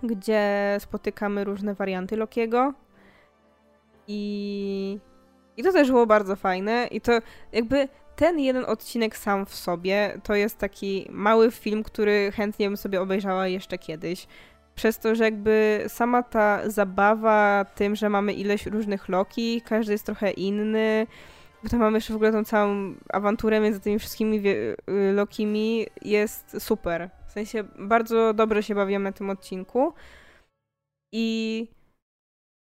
gdzie 0.06 0.76
spotykamy 0.80 1.44
różne 1.44 1.74
warianty 1.74 2.16
Lokiego. 2.16 2.74
I, 4.08 4.98
I 5.56 5.62
to 5.62 5.72
też 5.72 5.90
było 5.90 6.06
bardzo 6.06 6.36
fajne. 6.36 6.88
I 6.90 7.00
to 7.00 7.12
jakby 7.52 7.88
ten 8.16 8.38
jeden 8.38 8.64
odcinek 8.64 9.16
sam 9.16 9.46
w 9.46 9.54
sobie 9.54 10.18
to 10.22 10.34
jest 10.34 10.58
taki 10.58 11.06
mały 11.10 11.50
film, 11.50 11.82
który 11.82 12.32
chętnie 12.32 12.66
bym 12.66 12.76
sobie 12.76 13.00
obejrzała 13.00 13.48
jeszcze 13.48 13.78
kiedyś. 13.78 14.26
Przez 14.74 14.98
to, 14.98 15.14
że 15.14 15.24
jakby 15.24 15.84
sama 15.88 16.22
ta 16.22 16.70
zabawa 16.70 17.64
tym, 17.74 17.96
że 17.96 18.08
mamy 18.08 18.32
ileś 18.32 18.66
różnych 18.66 19.08
Loki, 19.08 19.62
każdy 19.62 19.92
jest 19.92 20.06
trochę 20.06 20.30
inny. 20.30 21.06
Potem 21.62 21.80
mamy 21.80 21.96
jeszcze 21.96 22.12
w 22.12 22.16
ogóle 22.16 22.32
tą 22.32 22.44
całą 22.44 22.94
awanturę 23.12 23.60
między 23.60 23.80
tymi 23.80 23.98
wszystkimi 23.98 24.42
y, 24.48 24.76
Lokimi, 25.12 25.86
jest 26.02 26.56
super. 26.58 27.10
Sensie 27.34 27.64
bardzo 27.78 28.34
dobrze 28.34 28.62
się 28.62 28.74
bawiłam 28.74 29.02
na 29.02 29.12
tym 29.12 29.30
odcinku. 29.30 29.94
I 31.12 31.68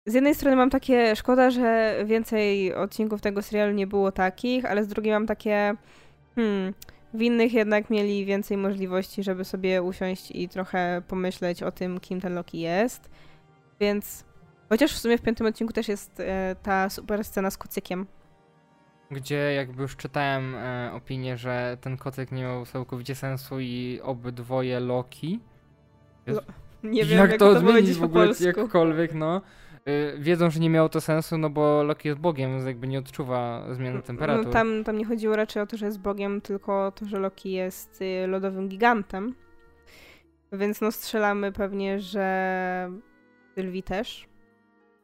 z 0.07 0.15
jednej 0.15 0.35
strony 0.35 0.57
mam 0.57 0.71
takie, 0.71 1.17
szkoda, 1.17 1.51
że 1.51 1.97
więcej 2.05 2.75
odcinków 2.75 3.21
tego 3.21 3.43
serialu 3.43 3.73
nie 3.73 3.87
było 3.87 4.13
takich, 4.13 4.65
ale 4.65 4.85
z 4.85 4.89
drugiej 4.89 5.13
mam 5.13 5.27
takie, 5.27 5.75
hmm, 6.35 6.75
w 7.15 7.23
innych 7.23 7.53
jednak 7.53 7.91
mieli 7.91 8.25
więcej 8.25 8.57
możliwości, 8.57 9.23
żeby 9.23 9.45
sobie 9.45 9.83
usiąść 9.83 10.31
i 10.31 10.49
trochę 10.49 11.03
pomyśleć 11.09 11.63
o 11.63 11.73
tym, 11.73 12.01
kim 12.01 12.21
ten 12.21 12.35
Loki 12.35 12.61
jest. 12.61 13.11
Więc, 13.81 14.25
chociaż 14.69 14.93
w 14.93 14.99
sumie 14.99 15.19
w 15.19 15.23
piątym 15.23 15.47
odcinku 15.47 15.73
też 15.73 15.89
jest 15.89 16.21
e, 16.21 16.57
ta 16.63 16.91
super 16.91 17.25
scena 17.25 17.51
z 17.51 17.59
kocykiem. 17.59 18.07
Gdzie 19.15 19.55
jakby 19.55 19.83
już 19.83 19.97
czytałem 19.97 20.55
e, 20.55 20.91
opinię, 20.95 21.37
że 21.37 21.77
ten 21.81 21.97
kocyk 21.97 22.33
nie 22.33 22.43
miał 22.43 22.67
całkowicie 22.67 23.15
sensu 23.15 23.61
i 23.61 24.01
obydwoje 24.03 24.81
Loki. 24.81 25.41
Lo 26.27 26.41
nie 26.83 27.05
wiem, 27.05 27.19
jak, 27.19 27.31
jak 27.31 27.39
to, 27.39 27.55
to 27.55 27.61
zmienić 27.61 27.95
w 27.97 28.03
ogóle 28.03 28.29
jakkolwiek, 28.41 29.15
no 29.15 29.41
Y, 29.89 30.19
wiedzą, 30.19 30.51
że 30.51 30.61
nie 30.61 30.71
miało 30.71 30.89
to 30.89 31.01
sensu, 31.01 31.39
no 31.39 31.51
bo 31.51 31.83
Loki 31.83 32.09
jest 32.09 32.21
Bogiem, 32.21 32.51
więc 32.51 32.67
jakby 32.67 32.87
nie 32.87 32.99
odczuwa 32.99 33.65
zmiany 33.75 34.03
temperatury. 34.03 34.47
No, 34.47 34.53
tam, 34.53 34.85
tam 34.85 34.99
nie 34.99 35.05
chodziło 35.05 35.37
raczej 35.37 35.63
o 35.63 35.67
to, 35.67 35.77
że 35.77 35.87
jest 35.87 36.01
Bogiem, 36.01 36.41
tylko 36.41 36.87
o 36.87 36.93
to, 36.93 37.07
że 37.07 37.19
Loki 37.19 37.53
jest 37.53 38.03
y, 38.03 38.27
lodowym 38.27 38.69
gigantem. 38.69 39.35
Więc 40.53 40.81
no 40.81 40.93
strzelamy 40.93 41.53
pewnie, 41.53 42.01
że 42.01 42.91
Sylwii 43.55 43.83
też. 43.83 44.29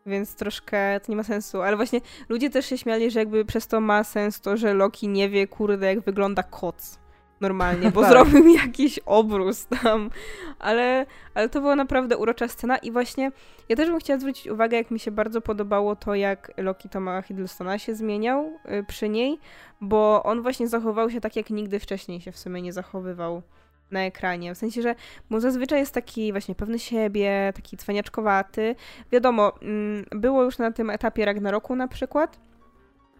Więc 0.06 0.34
troszkę 0.34 1.00
to 1.00 1.12
nie 1.12 1.16
ma 1.16 1.24
sensu. 1.24 1.62
Ale 1.62 1.76
właśnie 1.76 2.00
ludzie 2.28 2.50
też 2.50 2.66
się 2.66 2.78
śmiali, 2.78 3.10
że 3.10 3.18
jakby 3.18 3.44
przez 3.44 3.66
to 3.66 3.80
ma 3.80 4.04
sens 4.04 4.40
to, 4.40 4.56
że 4.56 4.74
Loki 4.74 5.08
nie 5.08 5.28
wie, 5.28 5.46
kurde, 5.46 5.86
jak 5.86 6.00
wygląda 6.00 6.42
koc 6.42 7.00
normalnie, 7.40 7.90
bo 7.90 8.00
Tak. 8.02 8.10
zrobił 8.10 8.44
mi 8.44 8.54
jakiś 8.54 8.98
obrus 8.98 9.66
tam. 9.66 10.10
Ale, 10.58 11.06
ale 11.34 11.48
to 11.48 11.60
była 11.60 11.76
naprawdę 11.76 12.16
urocza 12.16 12.48
scena 12.48 12.78
i 12.78 12.90
właśnie 12.90 13.32
ja 13.68 13.76
też 13.76 13.90
bym 13.90 13.98
chciała 13.98 14.18
zwrócić 14.18 14.46
uwagę, 14.46 14.76
jak 14.76 14.90
mi 14.90 15.00
się 15.00 15.10
bardzo 15.10 15.40
podobało 15.40 15.96
to, 15.96 16.14
jak 16.14 16.52
Loki 16.56 16.88
Toma 16.88 17.22
Hiddlestona 17.22 17.78
się 17.78 17.94
zmieniał 17.94 18.52
y, 18.80 18.84
przy 18.84 19.08
niej, 19.08 19.38
bo 19.80 20.22
on 20.22 20.42
właśnie 20.42 20.68
zachował 20.68 21.10
się 21.10 21.20
tak, 21.20 21.36
jak 21.36 21.50
nigdy 21.50 21.80
wcześniej 21.80 22.20
się 22.20 22.32
w 22.32 22.38
sumie 22.38 22.62
nie 22.62 22.72
zachowywał 22.72 23.42
na 23.90 24.00
ekranie. 24.00 24.54
W 24.54 24.58
sensie, 24.58 24.82
że 24.82 24.94
bo 25.30 25.40
zazwyczaj 25.40 25.78
jest 25.78 25.94
taki 25.94 26.32
właśnie 26.32 26.54
pewny 26.54 26.78
siebie, 26.78 27.52
taki 27.54 27.76
cwaniaczkowaty. 27.76 28.76
Wiadomo, 29.12 29.60
mm, 29.62 30.04
było 30.10 30.42
już 30.42 30.58
na 30.58 30.72
tym 30.72 30.90
etapie 30.90 31.24
Ragnaroku 31.24 31.76
na 31.76 31.88
przykład, 31.88 32.40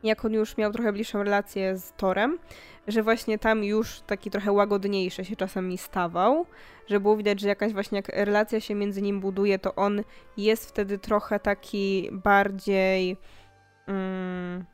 jak 0.03 0.25
on 0.25 0.33
już 0.33 0.57
miał 0.57 0.73
trochę 0.73 0.93
bliższą 0.93 1.23
relację 1.23 1.77
z 1.77 1.93
Torem, 1.93 2.39
że 2.89 3.03
właśnie 3.03 3.39
tam 3.39 3.65
już 3.65 4.01
taki 4.01 4.31
trochę 4.31 4.53
łagodniejszy 4.53 5.25
się 5.25 5.37
czasami 5.37 5.79
stawał, 5.79 6.47
że 6.87 7.01
było 7.01 7.17
widać, 7.17 7.41
że 7.41 7.49
jakaś 7.49 7.73
właśnie 7.73 7.97
jak 7.97 8.09
relacja 8.09 8.61
się 8.61 8.75
między 8.75 9.03
nim 9.03 9.21
buduje, 9.21 9.59
to 9.59 9.75
on 9.75 10.03
jest 10.37 10.69
wtedy 10.69 10.99
trochę 10.99 11.41
taki 11.41 12.09
bardziej 12.13 13.17
mm, 13.87 14.65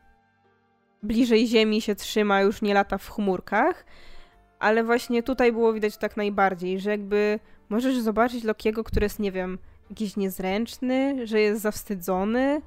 bliżej 1.03 1.47
ziemi 1.47 1.81
się 1.81 1.95
trzyma, 1.95 2.41
już 2.41 2.61
nie 2.61 2.73
lata 2.73 2.97
w 2.97 3.09
chmurkach, 3.09 3.85
ale 4.59 4.83
właśnie 4.83 5.23
tutaj 5.23 5.51
było 5.51 5.73
widać 5.73 5.97
tak 5.97 6.17
najbardziej, 6.17 6.79
że 6.79 6.91
jakby 6.91 7.39
możesz 7.69 7.99
zobaczyć 7.99 8.43
Lokiego, 8.43 8.83
który 8.83 9.05
jest, 9.05 9.19
nie 9.19 9.31
wiem, 9.31 9.57
jakiś 9.89 10.17
niezręczny, 10.17 11.27
że 11.27 11.41
jest 11.41 11.61
zawstydzony, 11.61 12.61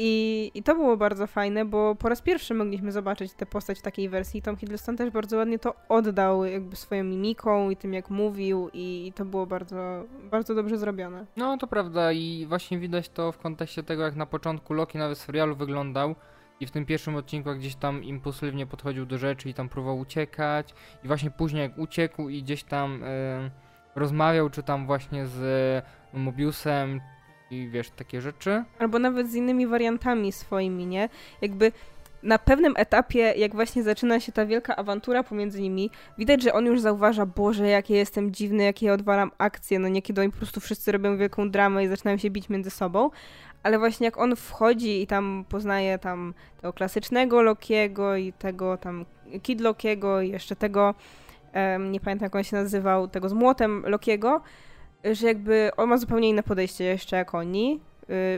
i, 0.00 0.50
I 0.54 0.62
to 0.62 0.74
było 0.74 0.96
bardzo 0.96 1.26
fajne, 1.26 1.64
bo 1.64 1.94
po 1.94 2.08
raz 2.08 2.22
pierwszy 2.22 2.54
mogliśmy 2.54 2.92
zobaczyć 2.92 3.32
tę 3.32 3.46
postać 3.46 3.78
w 3.78 3.82
takiej 3.82 4.08
wersji. 4.08 4.42
Tom 4.42 4.56
Hiddleston 4.56 4.96
też 4.96 5.10
bardzo 5.10 5.36
ładnie 5.36 5.58
to 5.58 5.74
oddał 5.88 6.44
jakby 6.44 6.76
swoją 6.76 7.04
mimiką 7.04 7.70
i 7.70 7.76
tym 7.76 7.94
jak 7.94 8.10
mówił 8.10 8.70
i, 8.72 9.06
i 9.06 9.12
to 9.12 9.24
było 9.24 9.46
bardzo, 9.46 10.04
bardzo 10.30 10.54
dobrze 10.54 10.78
zrobione. 10.78 11.26
No 11.36 11.56
to 11.56 11.66
prawda 11.66 12.12
i 12.12 12.46
właśnie 12.48 12.78
widać 12.78 13.08
to 13.08 13.32
w 13.32 13.38
kontekście 13.38 13.82
tego, 13.82 14.02
jak 14.02 14.16
na 14.16 14.26
początku 14.26 14.74
Loki 14.74 14.98
nawet 14.98 15.18
w 15.18 15.20
serialu 15.20 15.56
wyglądał 15.56 16.14
i 16.60 16.66
w 16.66 16.70
tym 16.70 16.86
pierwszym 16.86 17.16
odcinku 17.16 17.48
jak 17.48 17.58
gdzieś 17.58 17.74
tam 17.74 18.04
impulsywnie 18.04 18.66
podchodził 18.66 19.06
do 19.06 19.18
rzeczy 19.18 19.48
i 19.48 19.54
tam 19.54 19.68
próbował 19.68 19.98
uciekać 19.98 20.74
i 21.04 21.06
właśnie 21.06 21.30
później 21.30 21.62
jak 21.62 21.78
uciekł 21.78 22.28
i 22.28 22.42
gdzieś 22.42 22.64
tam 22.64 23.02
e, 23.04 23.50
rozmawiał, 23.94 24.50
czy 24.50 24.62
tam 24.62 24.86
właśnie 24.86 25.26
z 25.26 25.42
e, 26.14 26.18
Mobiusem 26.18 27.00
i 27.50 27.68
wiesz, 27.68 27.90
takie 27.90 28.20
rzeczy. 28.20 28.64
Albo 28.78 28.98
nawet 28.98 29.30
z 29.30 29.34
innymi 29.34 29.66
wariantami 29.66 30.32
swoimi, 30.32 30.86
nie? 30.86 31.08
Jakby 31.40 31.72
na 32.22 32.38
pewnym 32.38 32.74
etapie, 32.76 33.34
jak 33.36 33.54
właśnie 33.54 33.82
zaczyna 33.82 34.20
się 34.20 34.32
ta 34.32 34.46
wielka 34.46 34.76
awantura 34.76 35.22
pomiędzy 35.22 35.62
nimi, 35.62 35.90
widać, 36.18 36.42
że 36.42 36.52
on 36.52 36.66
już 36.66 36.80
zauważa, 36.80 37.26
Boże, 37.26 37.68
jak 37.68 37.90
ja 37.90 37.96
jestem 37.96 38.32
dziwny, 38.32 38.64
jak 38.64 38.82
ja 38.82 38.92
odwalam 38.92 39.30
akcję, 39.38 39.78
no 39.78 39.88
niekiedy 39.88 40.20
oni 40.20 40.30
po 40.30 40.36
prostu 40.36 40.60
wszyscy 40.60 40.92
robią 40.92 41.16
wielką 41.16 41.50
dramę 41.50 41.84
i 41.84 41.88
zaczynają 41.88 42.16
się 42.16 42.30
bić 42.30 42.48
między 42.48 42.70
sobą, 42.70 43.10
ale 43.62 43.78
właśnie 43.78 44.04
jak 44.04 44.18
on 44.18 44.36
wchodzi 44.36 45.02
i 45.02 45.06
tam 45.06 45.44
poznaje 45.48 45.98
tam 45.98 46.34
tego 46.60 46.72
klasycznego 46.72 47.42
Lokiego 47.42 48.16
i 48.16 48.32
tego 48.32 48.76
tam 48.76 49.04
Kid 49.42 49.60
Lokiego 49.60 50.20
i 50.20 50.30
jeszcze 50.30 50.56
tego, 50.56 50.94
em, 51.52 51.92
nie 51.92 52.00
pamiętam 52.00 52.26
jak 52.26 52.36
on 52.36 52.44
się 52.44 52.56
nazywał, 52.56 53.08
tego 53.08 53.28
z 53.28 53.32
młotem 53.32 53.84
Lokiego, 53.86 54.40
że 55.04 55.26
jakby 55.26 55.70
on 55.76 55.88
ma 55.88 55.96
zupełnie 55.96 56.28
inne 56.28 56.42
podejście 56.42 56.84
jeszcze 56.84 57.16
jak 57.16 57.34
oni, 57.34 57.80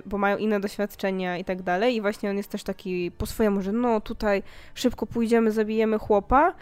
bo 0.06 0.18
mają 0.18 0.36
inne 0.36 0.60
doświadczenia 0.60 1.38
i 1.38 1.44
tak 1.44 1.62
dalej. 1.62 1.94
I 1.94 2.00
właśnie 2.00 2.30
on 2.30 2.36
jest 2.36 2.50
też 2.50 2.62
taki 2.62 3.10
po 3.10 3.26
swojemu, 3.26 3.62
że 3.62 3.72
no 3.72 4.00
tutaj 4.00 4.42
szybko 4.74 5.06
pójdziemy, 5.06 5.52
zabijemy 5.52 5.98
chłopa, 5.98 6.54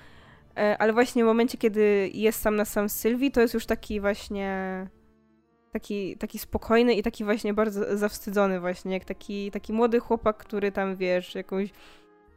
e, 0.56 0.76
ale 0.78 0.92
właśnie 0.92 1.24
w 1.24 1.26
momencie, 1.26 1.58
kiedy 1.58 2.10
jest 2.14 2.40
sam 2.40 2.56
na 2.56 2.64
sam 2.64 2.88
z 2.88 2.94
Sylwii, 2.94 3.30
to 3.30 3.40
jest 3.40 3.54
już 3.54 3.66
taki 3.66 4.00
właśnie 4.00 4.86
taki, 5.72 6.16
taki 6.16 6.38
spokojny 6.38 6.94
i 6.94 7.02
taki 7.02 7.24
właśnie 7.24 7.54
bardzo 7.54 7.98
zawstydzony 7.98 8.60
właśnie, 8.60 8.92
jak 8.92 9.04
taki, 9.04 9.50
taki 9.50 9.72
młody 9.72 10.00
chłopak, 10.00 10.36
który 10.36 10.72
tam, 10.72 10.96
wiesz, 10.96 11.34
jakąś 11.34 11.70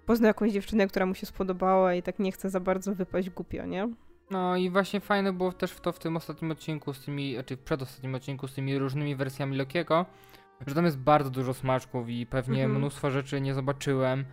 poznał 0.05 0.27
jakąś 0.27 0.51
dziewczynę, 0.51 0.87
która 0.87 1.05
mu 1.05 1.15
się 1.15 1.25
spodobała 1.25 1.93
i 1.93 2.03
tak 2.03 2.19
nie 2.19 2.31
chce 2.31 2.49
za 2.49 2.59
bardzo 2.59 2.95
wypaść 2.95 3.29
głupio, 3.29 3.65
nie? 3.65 3.89
No 4.31 4.57
i 4.57 4.69
właśnie 4.69 4.99
fajne 4.99 5.33
było 5.33 5.51
też 5.51 5.71
w 5.71 5.81
to 5.81 5.91
w 5.91 5.99
tym 5.99 6.17
ostatnim 6.17 6.51
odcinku 6.51 6.93
z 6.93 7.05
tymi, 7.05 7.35
czy 7.45 7.55
w 7.55 7.59
przedostatnim 7.59 8.15
odcinku 8.15 8.47
z 8.47 8.53
tymi 8.53 8.77
różnymi 8.77 9.15
wersjami 9.15 9.57
Lokiego, 9.57 10.05
że 10.67 10.75
tam 10.75 10.85
jest 10.85 10.97
bardzo 10.97 11.29
dużo 11.29 11.53
smaczków 11.53 12.09
i 12.09 12.25
pewnie 12.25 12.63
Mhm. 12.63 12.79
mnóstwo 12.79 13.11
rzeczy 13.11 13.41
nie 13.41 13.53
zobaczyłem, 13.53 14.25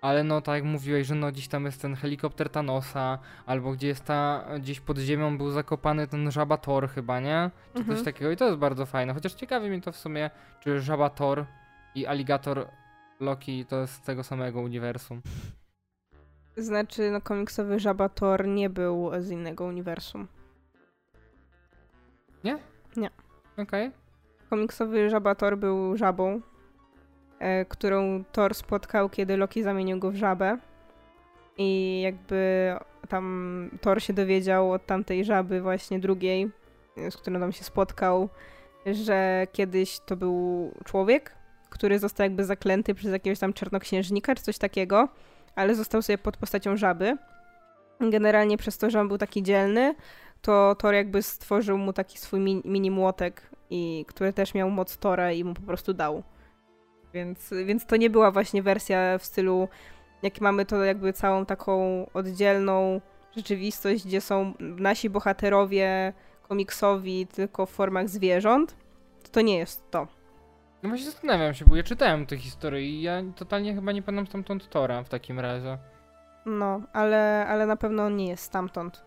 ale 0.00 0.24
no 0.24 0.40
tak 0.40 0.54
jak 0.54 0.64
mówiłeś, 0.64 1.06
że 1.06 1.14
no 1.14 1.32
gdzieś 1.32 1.48
tam 1.48 1.64
jest 1.64 1.82
ten 1.82 1.94
helikopter 1.94 2.50
Thanosa, 2.50 3.18
albo 3.46 3.72
gdzie 3.72 3.88
jest 3.88 4.04
ta, 4.04 4.44
gdzieś 4.60 4.80
pod 4.80 4.98
ziemią 4.98 5.38
był 5.38 5.50
zakopany 5.50 6.06
ten 6.06 6.30
żaba 6.30 6.56
Thor 6.56 6.88
chyba, 6.88 7.20
nie? 7.20 7.50
Czy 7.74 7.78
Mhm. 7.78 7.96
coś 7.96 8.04
takiego 8.04 8.30
i 8.30 8.36
to 8.36 8.44
jest 8.44 8.58
bardzo 8.58 8.86
fajne, 8.86 9.14
chociaż 9.14 9.34
ciekawi 9.34 9.68
mnie 9.70 9.80
to 9.80 9.92
w 9.92 9.96
sumie, 9.96 10.30
czy 10.60 10.80
żaba 10.80 11.10
Thor 11.10 11.44
i 11.94 12.06
aligator 12.06 12.66
Loki 13.20 13.66
to 13.66 13.80
jest 13.80 13.94
z 13.94 14.00
tego 14.00 14.24
samego 14.24 14.60
uniwersum. 14.60 15.22
Znaczy, 16.56 17.10
no 17.10 17.20
komiksowy 17.20 17.80
Żaba 17.80 18.08
Thor 18.08 18.46
nie 18.48 18.70
był 18.70 19.10
z 19.20 19.30
innego 19.30 19.64
uniwersum. 19.64 20.28
Okej. 23.58 23.90
Komiksowy 24.50 25.10
Żaba 25.10 25.34
Thor 25.34 25.58
był 25.58 25.96
żabą, 25.96 26.40
e, 27.38 27.64
którą 27.64 28.24
Thor 28.32 28.54
spotkał, 28.54 29.08
kiedy 29.08 29.36
Loki 29.36 29.62
zamienił 29.62 29.98
go 29.98 30.10
w 30.10 30.16
żabę. 30.16 30.58
I 31.58 32.00
jakby 32.00 32.72
tam 33.08 33.70
Thor 33.80 34.02
się 34.02 34.12
dowiedział 34.12 34.72
od 34.72 34.86
tamtej 34.86 35.24
żaby 35.24 35.60
właśnie 35.60 35.98
drugiej, 35.98 36.50
z 37.10 37.16
którą 37.16 37.40
tam 37.40 37.52
się 37.52 37.64
spotkał, 37.64 38.28
że 38.86 39.46
kiedyś 39.52 40.00
to 40.00 40.16
był 40.16 40.70
człowiek, 40.84 41.34
który 41.70 41.98
został 41.98 42.24
jakby 42.24 42.44
zaklęty 42.44 42.94
przez 42.94 43.12
jakiegoś 43.12 43.38
tam 43.38 43.52
czarnoksiężnika 43.52 44.34
czy 44.34 44.42
coś 44.42 44.58
takiego, 44.58 45.08
ale 45.54 45.74
został 45.74 46.02
sobie 46.02 46.18
pod 46.18 46.36
postacią 46.36 46.76
żaby. 46.76 47.16
Generalnie 48.00 48.56
przez 48.56 48.78
to, 48.78 48.90
że 48.90 49.00
on 49.00 49.08
był 49.08 49.18
taki 49.18 49.42
dzielny, 49.42 49.94
to 50.46 50.74
Thor 50.74 50.94
jakby 50.94 51.22
stworzył 51.22 51.78
mu 51.78 51.92
taki 51.92 52.18
swój 52.18 52.40
mi- 52.40 52.62
mini 52.64 52.90
młotek, 52.90 53.50
i, 53.70 54.04
który 54.08 54.32
też 54.32 54.54
miał 54.54 54.70
moc 54.70 54.98
Tora 54.98 55.32
i 55.32 55.44
mu 55.44 55.54
po 55.54 55.62
prostu 55.62 55.94
dał. 55.94 56.22
Więc, 57.14 57.54
więc 57.66 57.86
to 57.86 57.96
nie 57.96 58.10
była 58.10 58.30
właśnie 58.30 58.62
wersja 58.62 59.18
w 59.18 59.24
stylu, 59.24 59.68
jak 60.22 60.40
mamy 60.40 60.66
to 60.66 60.84
jakby 60.84 61.12
całą 61.12 61.46
taką 61.46 62.06
oddzielną 62.14 63.00
rzeczywistość, 63.36 64.06
gdzie 64.06 64.20
są 64.20 64.54
nasi 64.60 65.10
bohaterowie 65.10 66.12
komiksowi 66.48 67.26
tylko 67.26 67.66
w 67.66 67.70
formach 67.70 68.08
zwierząt. 68.08 68.76
To, 69.22 69.28
to 69.30 69.40
nie 69.40 69.58
jest 69.58 69.90
to. 69.90 70.06
No 70.82 70.88
właśnie 70.88 71.06
zastanawiam 71.06 71.54
się, 71.54 71.64
bo 71.64 71.76
ja 71.76 71.82
czytałem 71.82 72.26
tę 72.26 72.36
historię 72.36 72.82
i 72.82 73.02
ja 73.02 73.22
totalnie 73.36 73.74
chyba 73.74 73.92
nie 73.92 74.02
pamiętam 74.02 74.26
stamtąd 74.26 74.68
Tora 74.68 75.02
w 75.02 75.08
takim 75.08 75.40
razie. 75.40 75.78
No, 76.46 76.80
ale, 76.92 77.46
ale 77.48 77.66
na 77.66 77.76
pewno 77.76 78.02
on 78.04 78.16
nie 78.16 78.28
jest 78.28 78.44
stamtąd. 78.44 79.05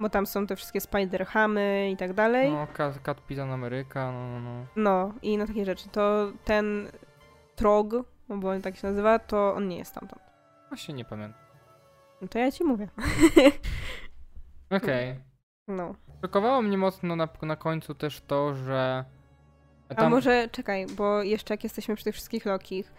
Bo 0.00 0.08
tam 0.08 0.26
są 0.26 0.46
te 0.46 0.56
wszystkie 0.56 0.80
Spider-Hamy 0.80 1.90
i 1.92 1.96
tak 1.96 2.12
dalej. 2.12 2.52
No, 2.52 2.66
Cat, 2.66 2.98
Kapitan 3.02 3.50
Ameryka, 3.50 4.12
no, 4.12 4.28
no, 4.28 4.40
no. 4.40 4.66
No, 4.76 5.14
i 5.22 5.38
na 5.38 5.46
takie 5.46 5.64
rzeczy. 5.64 5.88
To 5.88 6.32
ten 6.44 6.90
Trog, 7.56 7.86
bo 8.28 8.50
on 8.50 8.62
tak 8.62 8.76
się 8.76 8.86
nazywa, 8.86 9.18
to 9.18 9.54
on 9.54 9.68
nie 9.68 9.78
jest 9.78 9.90
stamtąd. 9.90 10.22
Właśnie 10.68 10.94
nie 10.94 11.04
pamiętam. 11.04 11.40
No 12.22 12.28
to 12.28 12.38
ja 12.38 12.52
ci 12.52 12.64
mówię. 12.64 12.88
Okej. 14.70 15.20
No. 15.68 15.94
Szokowało 16.22 16.62
mnie 16.62 16.78
mocno 16.78 17.16
na, 17.16 17.28
na 17.42 17.56
końcu 17.56 17.94
też 17.94 18.20
to, 18.20 18.54
że... 18.54 19.04
A 19.96 20.08
może 20.08 20.48
czekaj, 20.48 20.86
bo 20.86 21.22
jeszcze 21.22 21.54
jak 21.54 21.64
jesteśmy 21.64 21.94
przy 21.94 22.04
tych 22.04 22.14
wszystkich 22.14 22.46
Lokich, 22.46 22.92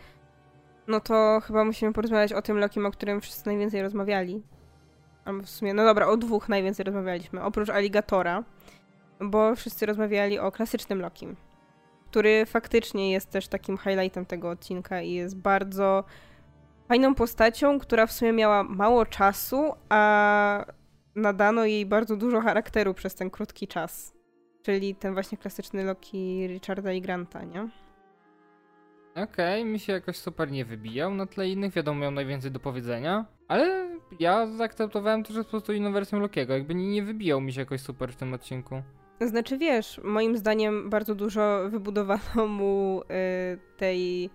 no 0.88 1.00
to 1.00 1.42
chyba 1.44 1.66
musimy 1.66 1.94
porozmawiać 1.94 2.34
o 2.34 2.42
tym 2.42 2.58
Lokim, 2.58 2.86
o 2.86 2.92
którym 2.92 3.22
wszyscy 3.22 3.48
najwięcej 3.48 3.82
rozmawiali. 3.82 4.44
W 5.44 5.50
sumie, 5.50 5.74
no 5.74 5.86
dobra, 5.86 6.08
o 6.08 6.18
dwóch 6.18 6.50
najwięcej 6.50 6.84
rozmawialiśmy, 6.84 7.44
oprócz 7.44 7.70
Aligatora, 7.70 8.44
bo 9.20 9.56
wszyscy 9.56 9.86
rozmawiali 9.86 10.40
o 10.40 10.52
klasycznym 10.52 11.02
Lokim, 11.02 11.36
który 12.10 12.46
faktycznie 12.46 13.12
jest 13.12 13.30
też 13.30 13.48
takim 13.48 13.78
highlightem 13.78 14.26
tego 14.26 14.50
odcinka 14.50 15.02
i 15.02 15.12
jest 15.12 15.38
bardzo 15.38 16.04
fajną 16.88 17.16
postacią, 17.16 17.80
która 17.80 18.08
w 18.08 18.12
sumie 18.12 18.34
miała 18.34 18.64
mało 18.64 19.06
czasu, 19.06 19.74
a 19.90 20.66
nadano 21.16 21.66
jej 21.66 21.86
bardzo 21.86 22.16
dużo 22.16 22.42
charakteru 22.42 22.94
przez 22.94 23.16
ten 23.16 23.30
krótki 23.30 23.68
czas. 23.68 24.14
Czyli 24.64 24.96
ten 24.96 25.14
właśnie 25.14 25.38
klasyczny 25.38 25.84
Loki 25.84 26.48
Richarda 26.48 26.92
i 26.92 27.02
Granta, 27.02 27.44
nie? 27.44 27.70
Okej, 29.24 29.66
mi 29.66 29.80
się 29.80 29.94
jakoś 29.94 30.18
super 30.18 30.52
nie 30.52 30.66
wybijał 30.66 31.14
na 31.14 31.26
tle 31.26 31.50
innych, 31.50 31.74
wiadomo, 31.74 32.00
miał 32.00 32.12
najwięcej 32.12 32.52
do 32.52 32.60
powiedzenia, 32.60 33.26
ale 33.48 33.90
ja 34.20 34.48
zaakceptowałem 34.48 35.24
to, 35.24 35.34
że 35.34 35.44
po 35.44 35.50
prostu 35.50 35.74
inną 35.74 35.92
wersją 35.92 36.20
Lokiego, 36.20 36.54
jakby 36.54 36.76
nie, 36.76 36.88
nie 36.88 37.04
wybijał 37.04 37.42
mi 37.42 37.54
się 37.54 37.60
jakoś 37.60 37.82
super 37.82 38.14
w 38.14 38.16
tym 38.16 38.34
odcinku. 38.34 38.82
Znaczy 39.22 39.58
wiesz, 39.58 40.02
moim 40.04 40.38
zdaniem 40.38 40.90
bardzo 40.90 41.16
dużo 41.16 41.70
wybudowano 41.70 42.48
mu 42.48 43.02
y, 43.02 43.06
tej 43.78 44.26
y, 44.26 44.30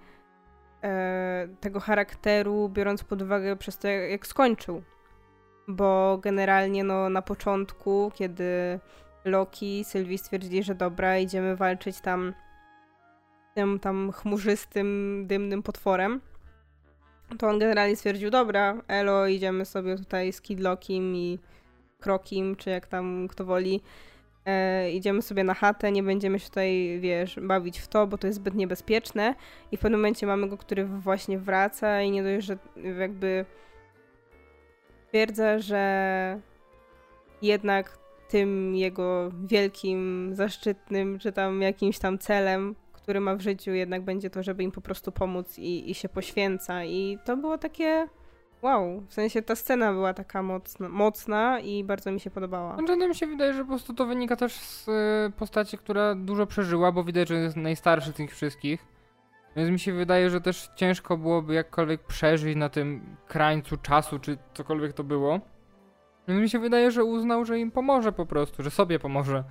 tego 1.60 1.80
charakteru, 1.80 2.68
biorąc 2.68 3.04
pod 3.04 3.22
uwagę 3.22 3.56
przez 3.56 3.78
to, 3.78 3.88
jak, 3.88 4.10
jak 4.10 4.26
skończył. 4.26 4.82
Bo 5.68 6.18
generalnie 6.22 6.84
no, 6.84 7.08
na 7.08 7.22
początku, 7.22 8.12
kiedy 8.14 8.80
Loki, 9.24 9.84
Sylwii 9.84 10.18
stwierdzili, 10.18 10.62
że 10.62 10.74
dobra, 10.74 11.18
idziemy 11.18 11.56
walczyć 11.56 12.00
tam 12.00 12.34
tym 13.54 13.78
tam 13.78 14.12
chmurzystym, 14.12 15.22
dymnym 15.26 15.62
potworem, 15.62 16.20
to 17.38 17.48
on 17.48 17.58
generalnie 17.58 17.96
stwierdził, 17.96 18.30
dobra, 18.30 18.82
elo, 18.88 19.26
idziemy 19.26 19.64
sobie 19.64 19.96
tutaj 19.96 20.32
z 20.32 20.40
Kidlokim 20.40 21.16
i 21.16 21.38
Krokim, 22.00 22.56
czy 22.56 22.70
jak 22.70 22.86
tam 22.86 23.28
kto 23.28 23.44
woli, 23.44 23.80
e, 24.46 24.90
idziemy 24.92 25.22
sobie 25.22 25.44
na 25.44 25.54
chatę, 25.54 25.92
nie 25.92 26.02
będziemy 26.02 26.38
się 26.38 26.48
tutaj, 26.48 26.98
wiesz, 27.00 27.38
bawić 27.42 27.78
w 27.78 27.88
to, 27.88 28.06
bo 28.06 28.18
to 28.18 28.26
jest 28.26 28.38
zbyt 28.38 28.54
niebezpieczne. 28.54 29.34
I 29.72 29.76
w 29.76 29.80
pewnym 29.80 30.00
momencie 30.00 30.26
mamy 30.26 30.48
go, 30.48 30.58
który 30.58 30.84
właśnie 30.84 31.38
wraca 31.38 32.02
i 32.02 32.10
nie 32.10 32.22
dość, 32.22 32.46
że 32.46 32.58
jakby 33.00 33.44
twierdza, 35.08 35.58
że 35.58 36.40
jednak 37.42 37.98
tym 38.28 38.74
jego 38.74 39.30
wielkim, 39.44 40.30
zaszczytnym, 40.34 41.18
czy 41.18 41.32
tam 41.32 41.62
jakimś 41.62 41.98
tam 41.98 42.18
celem, 42.18 42.74
który 43.04 43.20
ma 43.20 43.36
w 43.36 43.40
życiu, 43.40 43.70
jednak 43.70 44.02
będzie 44.02 44.30
to, 44.30 44.42
żeby 44.42 44.62
im 44.62 44.72
po 44.72 44.80
prostu 44.80 45.12
pomóc 45.12 45.58
i, 45.58 45.90
i 45.90 45.94
się 45.94 46.08
poświęca. 46.08 46.84
I 46.84 47.18
to 47.24 47.36
było 47.36 47.58
takie 47.58 48.08
wow, 48.62 49.02
w 49.08 49.14
sensie 49.14 49.42
ta 49.42 49.56
scena 49.56 49.92
była 49.92 50.14
taka 50.14 50.42
mocna, 50.42 50.88
mocna 50.88 51.60
i 51.60 51.84
bardzo 51.84 52.12
mi 52.12 52.20
się 52.20 52.30
podobała. 52.30 52.76
Znaczy, 52.76 52.96
no 52.96 53.08
mi 53.08 53.14
się 53.14 53.26
wydaje, 53.26 53.52
że 53.52 53.62
po 53.62 53.68
prostu 53.68 53.94
to 53.94 54.06
wynika 54.06 54.36
też 54.36 54.52
z 54.54 54.88
y, 54.88 55.32
postaci, 55.36 55.78
która 55.78 56.14
dużo 56.14 56.46
przeżyła, 56.46 56.92
bo 56.92 57.04
widać, 57.04 57.28
że 57.28 57.34
jest 57.34 57.56
najstarszy 57.56 58.10
z 58.10 58.14
tych 58.14 58.30
wszystkich. 58.30 58.86
Więc 59.56 59.70
mi 59.70 59.78
się 59.78 59.92
wydaje, 59.92 60.30
że 60.30 60.40
też 60.40 60.70
ciężko 60.76 61.16
byłoby 61.16 61.54
jakkolwiek 61.54 62.02
przeżyć 62.02 62.56
na 62.56 62.68
tym 62.68 63.16
krańcu 63.26 63.76
czasu, 63.76 64.18
czy 64.18 64.38
cokolwiek 64.54 64.92
to 64.92 65.04
było. 65.04 65.40
Więc 66.28 66.40
mi 66.40 66.50
się 66.50 66.58
wydaje, 66.58 66.90
że 66.90 67.04
uznał, 67.04 67.44
że 67.44 67.58
im 67.58 67.70
pomoże 67.70 68.12
po 68.12 68.26
prostu, 68.26 68.62
że 68.62 68.70
sobie 68.70 68.98
pomoże. 68.98 69.44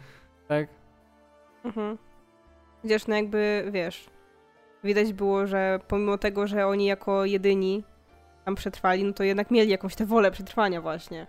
Tak? 0.48 0.68
Mhm. 1.64 1.98
Chociaż 2.84 3.08
no 3.08 3.16
jakby, 3.16 3.70
wiesz, 3.72 4.10
widać 4.84 5.14
było, 5.14 5.48
że 5.48 5.80
pomimo 5.88 6.18
tego, 6.18 6.48
że 6.48 6.68
oni 6.68 6.86
jako 6.86 7.26
jedyni 7.26 7.84
tam 8.46 8.56
przetrwali, 8.56 9.04
no 9.04 9.14
to 9.14 9.24
jednak 9.24 9.52
mieli 9.52 9.72
jakąś 9.72 9.96
tę 9.96 10.06
wolę 10.06 10.32
przetrwania 10.32 10.82
właśnie. 10.82 11.28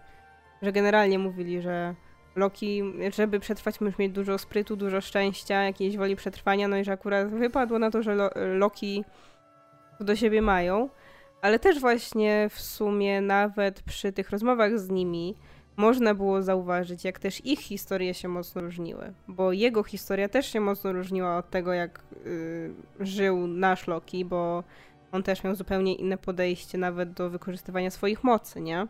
Że 0.63 0.73
generalnie 0.73 1.19
mówili, 1.19 1.63
że 1.63 1.95
Loki, 2.37 2.83
żeby 3.17 3.41
przetrwać, 3.41 3.81
musisz 3.81 3.99
mieć 3.99 4.13
dużo 4.13 4.39
sprytu, 4.39 4.77
dużo 4.77 5.01
szczęścia, 5.01 5.63
jakiejś 5.63 5.97
woli 5.97 6.17
przetrwania, 6.17 6.69
no 6.69 6.77
i 6.77 6.85
że 6.85 6.93
akurat 6.93 7.31
wypadło 7.31 7.79
na 7.79 7.91
to, 7.91 8.03
że 8.03 8.15
Lo 8.15 8.31
Loki 8.35 9.05
to 9.99 10.05
do 10.05 10.17
siebie 10.17 10.43
mają. 10.43 10.89
Ale 11.43 11.59
też 11.59 11.81
właśnie 11.81 12.49
w 12.51 12.61
sumie 12.61 13.21
nawet 13.21 13.83
przy 13.83 14.13
tych 14.13 14.31
rozmowach 14.31 14.79
z 14.79 14.91
nimi 14.91 15.37
można 15.77 16.15
było 16.15 16.43
zauważyć, 16.43 17.05
jak 17.05 17.19
też 17.19 17.47
ich 17.47 17.61
historie 17.61 18.15
się 18.15 18.29
mocno 18.29 18.63
różniły. 18.63 19.13
Bo 19.29 19.53
jego 19.53 19.83
historia 19.83 20.29
też 20.29 20.53
się 20.53 20.61
mocno 20.61 20.93
różniła 20.93 21.37
od 21.37 21.51
tego, 21.51 21.73
jak 21.73 22.03
y, 22.27 22.75
żył 23.01 23.47
nasz 23.47 23.87
Loki, 23.87 24.25
bo 24.25 24.65
on 25.13 25.23
też 25.23 25.45
miał 25.45 25.55
zupełnie 25.55 25.95
inne 25.95 26.19
podejście 26.19 26.79
nawet 26.79 27.13
do 27.13 27.31
wykorzystywania 27.31 27.91
swoich 27.91 28.25
mocy, 28.25 28.61
nie? 28.61 28.87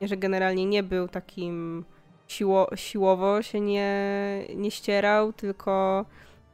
Że 0.00 0.16
generalnie 0.16 0.66
nie 0.66 0.82
był 0.82 1.08
takim 1.08 1.84
siło, 2.28 2.68
siłowo 2.76 3.42
się 3.42 3.60
nie, 3.60 4.44
nie 4.56 4.70
ścierał, 4.70 5.32
tylko 5.32 6.04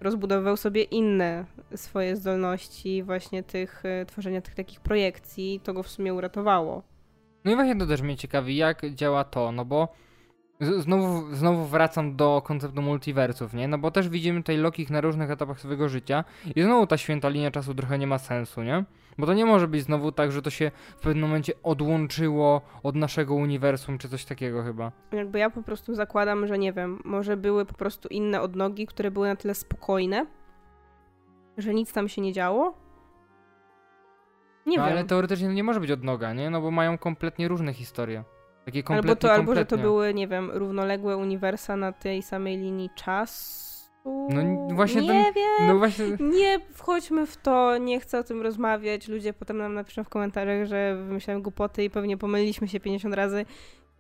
rozbudowywał 0.01 0.57
sobie 0.57 0.83
inne 0.83 1.45
swoje 1.75 2.17
zdolności 2.17 3.03
właśnie 3.03 3.43
tych, 3.43 3.85
y, 3.85 4.07
tworzenia 4.07 4.41
tych 4.41 4.55
takich 4.55 4.81
projekcji 4.81 5.61
to 5.65 5.73
go 5.73 5.83
w 5.83 5.89
sumie 5.89 6.15
uratowało. 6.15 6.83
No 7.45 7.53
i 7.53 7.55
właśnie 7.55 7.77
to 7.77 7.87
też 7.87 8.03
mnie 8.03 8.17
ciekawi, 8.17 8.57
jak 8.57 8.91
działa 8.95 9.25
to, 9.25 9.53
no 9.53 9.65
bo 9.65 9.89
znowu, 10.61 11.35
znowu 11.35 11.65
wracam 11.65 12.17
do 12.17 12.43
konceptu 12.45 12.83
multiversów, 12.83 13.55
nie? 13.55 13.69
No 13.69 13.79
bo 13.79 13.91
też 13.91 14.09
widzimy 14.09 14.41
tutaj 14.41 14.57
Lokich 14.57 14.91
na 14.91 15.01
różnych 15.01 15.31
etapach 15.31 15.61
swojego 15.61 15.89
życia 15.89 16.25
i 16.57 16.63
znowu 16.63 16.87
ta 16.87 16.97
święta 16.97 17.29
linia 17.29 17.51
czasu 17.51 17.75
trochę 17.75 17.99
nie 17.99 18.07
ma 18.07 18.19
sensu, 18.19 18.63
nie? 18.63 18.85
Bo 19.19 19.27
to 19.27 19.35
nie 19.35 19.47
może 19.47 19.69
być 19.69 19.83
znowu 19.83 20.13
tak, 20.13 20.33
że 20.33 20.43
to 20.43 20.51
się 20.51 20.71
w 20.97 21.01
pewnym 21.01 21.23
momencie 21.23 21.53
odłączyło 21.63 22.61
od 22.83 22.97
naszego 22.97 23.35
uniwersum, 23.35 23.99
czy 23.99 24.09
coś 24.09 24.25
takiego 24.25 24.63
chyba. 24.63 24.93
Jakby 25.13 25.39
ja 25.39 25.51
po 25.51 25.63
prostu 25.63 25.95
zakładam, 25.95 26.47
że 26.47 26.59
nie 26.59 26.73
wiem, 26.73 27.03
może 27.05 27.37
były 27.37 27.67
po 27.67 27.75
prostu 27.75 28.09
inne 28.09 28.41
odnogi, 28.41 28.87
które 28.87 29.11
były 29.11 29.29
na 29.29 29.37
tyle 29.37 29.55
spokojne, 29.55 30.27
że 31.59 31.75
nic 31.75 31.93
tam 31.93 32.09
się 32.09 32.23
nie 32.23 32.33
działo. 32.33 32.75
Nie 34.67 34.79
no, 34.79 34.85
wiem. 34.85 34.93
Ale 34.93 35.05
teoretycznie 35.05 35.49
nie 35.49 35.65
może 35.65 35.81
być 35.81 35.91
odnoga, 35.91 36.33
nie? 36.33 36.51
No 36.51 36.61
bo 36.61 36.71
mają 36.71 36.99
kompletnie 36.99 37.49
różne 37.49 37.73
historie. 37.73 38.25
Takie 38.65 38.83
kompletnie, 38.83 39.11
albo 39.11 39.21
to, 39.21 39.29
kompletnie. 39.29 39.53
albo 39.53 39.55
że 39.55 39.67
to 39.67 39.79
były, 39.79 40.15
nie 40.15 40.29
wiem, 40.29 40.51
równoległe 40.51 41.17
uniwersa 41.17 41.77
na 41.77 41.93
tej 41.93 42.23
samej 42.23 42.57
linii 42.57 42.91
czasu. 42.95 43.71
No 44.05 44.75
właśnie 44.75 45.03
nie 45.03 45.09
ten, 45.09 45.35
wiem. 45.35 45.67
No 45.67 45.79
właśnie... 45.79 46.07
Nie 46.21 46.61
wchodźmy 46.73 47.27
w 47.27 47.37
to, 47.37 47.79
nie 47.79 48.01
chcę 48.01 48.19
o 48.19 48.23
tym 48.25 48.43
rozmawiać. 48.43 49.09
Ludzie 49.09 49.33
potem 49.33 49.59
nam 49.59 49.75
napiszą 49.75 50.05
w 50.05 50.09
komentarzach, 50.09 50.67
że 50.67 50.97
wymyślałem 50.97 51.43
głupoty 51.43 51.85
i 51.85 51.91
pewnie 51.91 52.17
pomyliliśmy 52.17 52.69
się 52.69 52.81
50 52.81 53.15
razy. 53.15 53.47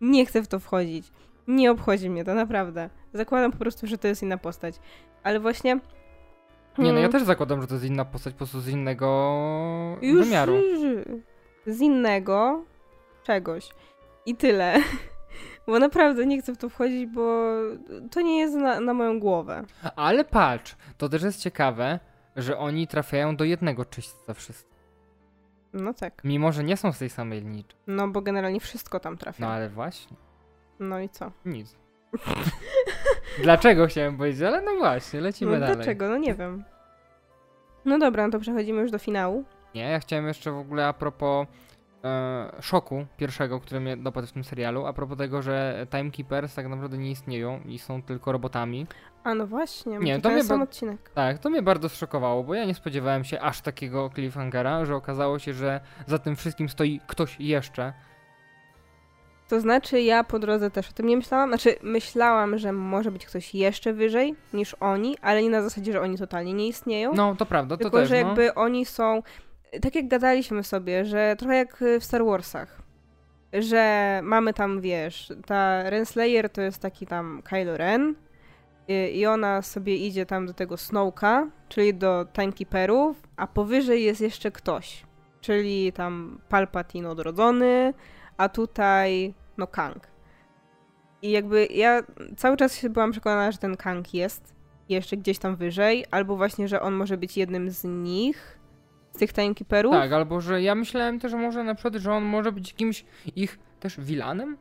Nie 0.00 0.26
chcę 0.26 0.42
w 0.42 0.48
to 0.48 0.58
wchodzić. 0.58 1.12
Nie 1.48 1.70
obchodzi 1.70 2.10
mnie 2.10 2.24
to, 2.24 2.34
naprawdę. 2.34 2.90
Zakładam 3.12 3.52
po 3.52 3.58
prostu, 3.58 3.86
że 3.86 3.98
to 3.98 4.08
jest 4.08 4.22
inna 4.22 4.38
postać. 4.38 4.74
Ale 5.22 5.40
właśnie... 5.40 5.80
Nie, 6.80 6.92
no 6.92 6.98
ja 6.98 7.06
mm. 7.06 7.12
też 7.12 7.22
zakładam, 7.22 7.60
że 7.60 7.66
to 7.66 7.74
jest 7.74 7.86
inna 7.86 8.04
postać, 8.04 8.34
po 8.34 8.38
prostu 8.38 8.60
z 8.60 8.68
innego 8.68 9.98
Już 10.02 10.24
wymiaru. 10.24 10.54
Z 11.66 11.80
innego 11.80 12.64
czegoś. 13.22 13.68
I 14.26 14.36
tyle. 14.36 14.76
Bo 15.66 15.78
naprawdę 15.78 16.26
nie 16.26 16.42
chcę 16.42 16.54
w 16.54 16.56
to 16.56 16.68
wchodzić, 16.68 17.06
bo 17.06 17.52
to 18.10 18.20
nie 18.20 18.38
jest 18.38 18.54
na, 18.54 18.80
na 18.80 18.94
moją 18.94 19.20
głowę. 19.20 19.64
Ale 19.96 20.24
patrz, 20.24 20.76
to 20.98 21.08
też 21.08 21.22
jest 21.22 21.40
ciekawe, 21.40 21.98
że 22.36 22.58
oni 22.58 22.86
trafiają 22.86 23.36
do 23.36 23.44
jednego 23.44 23.84
czyśćca 23.84 24.34
wszyscy. 24.34 24.70
No 25.72 25.94
tak. 25.94 26.24
Mimo, 26.24 26.52
że 26.52 26.64
nie 26.64 26.76
są 26.76 26.92
z 26.92 26.98
tej 26.98 27.10
samej 27.10 27.40
linii. 27.40 27.64
No 27.86 28.08
bo 28.08 28.22
generalnie 28.22 28.60
wszystko 28.60 29.00
tam 29.00 29.16
trafia. 29.16 29.46
No 29.46 29.52
ale 29.52 29.68
właśnie. 29.68 30.16
No 30.80 31.00
i 31.00 31.08
co? 31.08 31.32
Nic. 31.44 31.79
dlaczego 33.42 33.86
chciałem 33.86 34.16
powiedzieć, 34.16 34.42
ale 34.42 34.62
no 34.62 34.76
właśnie, 34.78 35.20
lecimy 35.20 35.52
no, 35.52 35.60
dalej. 35.60 35.76
Dlaczego? 35.76 36.08
No 36.08 36.16
nie 36.16 36.34
wiem. 36.34 36.64
No 37.84 37.98
dobra, 37.98 38.26
no 38.26 38.32
to 38.32 38.38
przechodzimy 38.38 38.80
już 38.80 38.90
do 38.90 38.98
finału. 38.98 39.44
Nie, 39.74 39.82
ja 39.82 40.00
chciałem 40.00 40.26
jeszcze 40.26 40.50
w 40.50 40.58
ogóle 40.58 40.86
a 40.86 40.92
propos 40.92 41.46
e, 42.04 42.52
szoku 42.60 43.06
pierwszego, 43.16 43.60
który 43.60 43.80
mnie 43.80 43.96
dopadł 43.96 44.26
w 44.26 44.32
tym 44.32 44.44
serialu, 44.44 44.86
a 44.86 44.92
propos 44.92 45.18
tego, 45.18 45.42
że 45.42 45.86
Timekeepers 45.90 46.54
tak 46.54 46.68
naprawdę 46.68 46.98
nie 46.98 47.10
istnieją 47.10 47.60
i 47.66 47.78
są 47.78 48.02
tylko 48.02 48.32
robotami. 48.32 48.86
A 49.24 49.34
no 49.34 49.46
właśnie, 49.46 49.98
nie, 49.98 50.20
to 50.20 50.30
mnie 50.30 50.44
sam 50.44 50.62
odcinek. 50.62 51.10
Tak, 51.14 51.38
to 51.38 51.50
mnie 51.50 51.62
bardzo 51.62 51.88
zszokowało, 51.88 52.44
bo 52.44 52.54
ja 52.54 52.64
nie 52.64 52.74
spodziewałem 52.74 53.24
się 53.24 53.40
aż 53.40 53.60
takiego 53.60 54.10
cliffhangera, 54.14 54.84
że 54.84 54.96
okazało 54.96 55.38
się, 55.38 55.52
że 55.52 55.80
za 56.06 56.18
tym 56.18 56.36
wszystkim 56.36 56.68
stoi 56.68 57.00
ktoś 57.06 57.40
jeszcze. 57.40 57.92
To 59.50 59.60
znaczy, 59.60 60.00
ja 60.00 60.24
po 60.24 60.38
drodze 60.38 60.70
też 60.70 60.90
o 60.90 60.92
tym 60.92 61.06
nie 61.06 61.16
myślałam. 61.16 61.50
Znaczy, 61.50 61.76
myślałam, 61.82 62.58
że 62.58 62.72
może 62.72 63.10
być 63.10 63.26
ktoś 63.26 63.54
jeszcze 63.54 63.92
wyżej 63.92 64.34
niż 64.52 64.76
oni, 64.80 65.16
ale 65.22 65.42
nie 65.42 65.50
na 65.50 65.62
zasadzie, 65.62 65.92
że 65.92 66.00
oni 66.00 66.18
totalnie 66.18 66.54
nie 66.54 66.68
istnieją. 66.68 67.12
No, 67.14 67.34
to 67.34 67.46
prawda, 67.46 67.76
to 67.76 67.82
tylko, 67.82 67.98
też. 67.98 68.08
że 68.08 68.22
no. 68.22 68.28
jakby 68.28 68.54
oni 68.54 68.86
są 68.86 69.22
tak 69.82 69.94
jak 69.94 70.08
gadaliśmy 70.08 70.64
sobie, 70.64 71.04
że 71.04 71.36
trochę 71.38 71.56
jak 71.56 71.84
w 72.00 72.04
Star 72.04 72.24
Warsach, 72.24 72.82
że 73.52 74.20
mamy 74.22 74.54
tam, 74.54 74.80
wiesz, 74.80 75.32
ta 75.46 75.90
Renslayer 75.90 76.50
to 76.50 76.62
jest 76.62 76.82
taki 76.82 77.06
tam 77.06 77.42
Kylo 77.44 77.76
Ren 77.76 78.14
i 79.12 79.26
ona 79.26 79.62
sobie 79.62 79.96
idzie 79.96 80.26
tam 80.26 80.46
do 80.46 80.54
tego 80.54 80.76
Snowka, 80.76 81.50
czyli 81.68 81.94
do 81.94 82.26
Timekeeperów, 82.32 83.22
a 83.36 83.46
powyżej 83.46 84.04
jest 84.04 84.20
jeszcze 84.20 84.50
ktoś, 84.50 85.04
czyli 85.40 85.92
tam 85.92 86.40
Palpatine 86.48 87.06
odrodzony, 87.06 87.94
a 88.36 88.48
tutaj 88.48 89.34
no 89.60 89.66
Kang. 89.66 90.06
I 91.22 91.30
jakby 91.30 91.66
ja 91.66 92.02
cały 92.36 92.56
czas 92.56 92.86
byłam 92.90 93.12
przekonana, 93.12 93.52
że 93.52 93.58
ten 93.58 93.76
Kang 93.76 94.14
jest 94.14 94.54
jeszcze 94.88 95.16
gdzieś 95.16 95.38
tam 95.38 95.56
wyżej, 95.56 96.04
albo 96.10 96.36
właśnie, 96.36 96.68
że 96.68 96.82
on 96.82 96.94
może 96.94 97.16
być 97.16 97.36
jednym 97.36 97.70
z 97.70 97.84
nich, 97.84 98.58
z 99.12 99.18
tych 99.18 99.32
timekeeperów. 99.32 99.92
Tak, 99.92 100.12
albo 100.12 100.40
że 100.40 100.62
ja 100.62 100.74
myślałem 100.74 101.20
też, 101.20 101.30
że 101.30 101.36
może 101.36 101.64
na 101.64 101.74
przykład, 101.74 101.94
że 101.94 102.12
on 102.12 102.24
może 102.24 102.52
być 102.52 102.70
jakimś 102.70 103.04
ich 103.36 103.58
też 103.80 104.00
vilanem? 104.00 104.56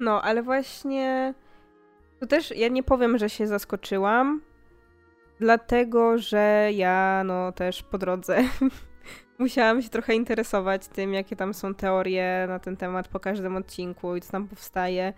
No, 0.00 0.22
ale 0.22 0.42
właśnie 0.42 1.34
to 2.20 2.26
też 2.26 2.56
ja 2.56 2.68
nie 2.68 2.82
powiem, 2.82 3.18
że 3.18 3.30
się 3.30 3.46
zaskoczyłam, 3.46 4.40
dlatego 5.38 6.18
że 6.18 6.70
ja 6.72 7.22
no 7.24 7.52
też 7.52 7.82
po 7.82 7.98
drodze 7.98 8.38
musiałam 9.38 9.82
się 9.82 9.88
trochę 9.88 10.14
interesować 10.14 10.88
tym, 10.88 11.14
jakie 11.14 11.36
tam 11.36 11.54
są 11.54 11.74
teorie 11.74 12.44
na 12.48 12.58
ten 12.58 12.76
temat 12.76 13.08
po 13.08 13.20
każdym 13.20 13.56
odcinku 13.56 14.16
i 14.16 14.20
co 14.20 14.32
tam 14.32 14.48
powstaje. 14.48 15.12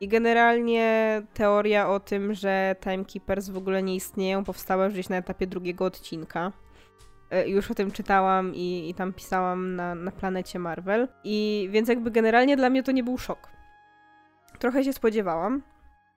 I 0.00 0.08
generalnie 0.08 1.22
teoria 1.34 1.88
o 1.88 2.00
tym, 2.00 2.34
że 2.34 2.76
Timekeepers 2.80 3.48
w 3.48 3.56
ogóle 3.56 3.82
nie 3.82 3.94
istnieją, 3.94 4.44
powstała 4.44 4.84
już 4.84 4.94
gdzieś 4.94 5.08
na 5.08 5.16
etapie 5.16 5.46
drugiego 5.46 5.84
odcinka. 5.84 6.52
E, 7.30 7.48
Już 7.48 7.70
o 7.70 7.74
tym 7.74 7.90
czytałam 7.90 8.54
i, 8.54 8.90
i 8.90 8.94
tam 8.94 9.12
pisałam 9.12 9.76
na, 9.76 9.94
na 9.94 10.10
planecie 10.10 10.58
Marvel. 10.58 11.08
I 11.24 11.68
więc 11.70 11.88
jakby 11.88 12.10
generalnie 12.10 12.56
dla 12.56 12.70
mnie 12.70 12.82
to 12.82 12.92
nie 12.92 13.04
był 13.04 13.18
szok. 13.18 13.48
Trochę 14.58 14.84
się 14.84 14.92
spodziewałam, 14.92 15.62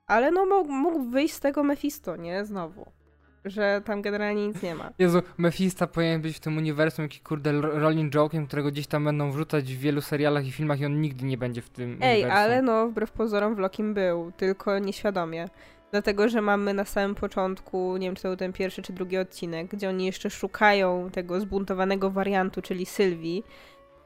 ale 0.07 0.31
no 0.31 0.45
mógł, 0.45 0.71
mógł 0.71 1.03
wyjść 1.03 1.33
z 1.33 1.39
tego 1.39 1.63
Mephisto, 1.63 2.15
nie? 2.15 2.45
Znowu. 2.45 3.02
Że 3.45 3.81
tam 3.85 4.01
generalnie 4.01 4.47
nic 4.47 4.61
nie 4.61 4.75
ma. 4.75 4.89
Jezu, 4.99 5.21
Mephisto 5.37 5.87
powinien 5.87 6.21
być 6.21 6.37
w 6.37 6.39
tym 6.39 6.57
uniwersum 6.57 7.03
jakiś 7.05 7.21
kurde 7.21 7.51
ro- 7.51 7.79
rolling 7.79 8.13
joke'iem, 8.13 8.47
którego 8.47 8.71
gdzieś 8.71 8.87
tam 8.87 9.03
będą 9.05 9.31
wrzucać 9.31 9.73
w 9.73 9.79
wielu 9.79 10.01
serialach 10.01 10.45
i 10.47 10.51
filmach 10.51 10.79
i 10.79 10.85
on 10.85 11.01
nigdy 11.01 11.25
nie 11.25 11.37
będzie 11.37 11.61
w 11.61 11.69
tym 11.69 11.97
Ej, 12.01 12.13
uniwersum. 12.21 12.37
ale 12.43 12.61
no, 12.61 12.87
wbrew 12.87 13.11
pozorom 13.11 13.55
w 13.55 13.59
Lokim 13.59 13.93
był, 13.93 14.31
tylko 14.37 14.79
nieświadomie. 14.79 15.49
Dlatego, 15.91 16.29
że 16.29 16.41
mamy 16.41 16.73
na 16.73 16.85
samym 16.85 17.15
początku, 17.15 17.97
nie 17.97 18.07
wiem, 18.07 18.15
czy 18.15 18.21
to 18.23 18.27
był 18.29 18.37
ten 18.37 18.53
pierwszy 18.53 18.81
czy 18.81 18.93
drugi 18.93 19.17
odcinek, 19.17 19.67
gdzie 19.67 19.89
oni 19.89 20.05
jeszcze 20.05 20.29
szukają 20.29 21.09
tego 21.11 21.39
zbuntowanego 21.39 22.09
wariantu, 22.11 22.61
czyli 22.61 22.85
Sylwii. 22.85 23.43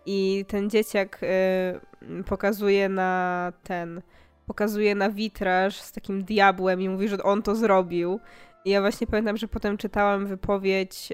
I 0.05 0.45
ten 0.47 0.69
dzieciak 0.69 1.19
y, 1.23 2.23
pokazuje 2.23 2.89
na 2.89 3.53
ten, 3.63 4.01
pokazuje 4.45 4.95
na 4.95 5.09
witraż 5.09 5.81
z 5.81 5.91
takim 5.91 6.23
diabłem 6.23 6.81
i 6.81 6.89
mówi, 6.89 7.07
że 7.07 7.23
on 7.23 7.41
to 7.41 7.55
zrobił. 7.55 8.19
Ja 8.68 8.82
właśnie 8.82 9.07
pamiętam, 9.07 9.38
że 9.38 9.47
potem 9.47 9.78
czytałam 9.78 10.26
wypowiedź 10.26 11.09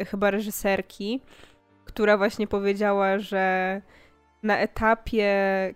y, 0.00 0.04
chyba 0.04 0.30
reżyserki, 0.30 1.22
która 1.84 2.16
właśnie 2.16 2.46
powiedziała, 2.46 3.18
że 3.18 3.82
na 4.42 4.58
etapie, 4.58 5.34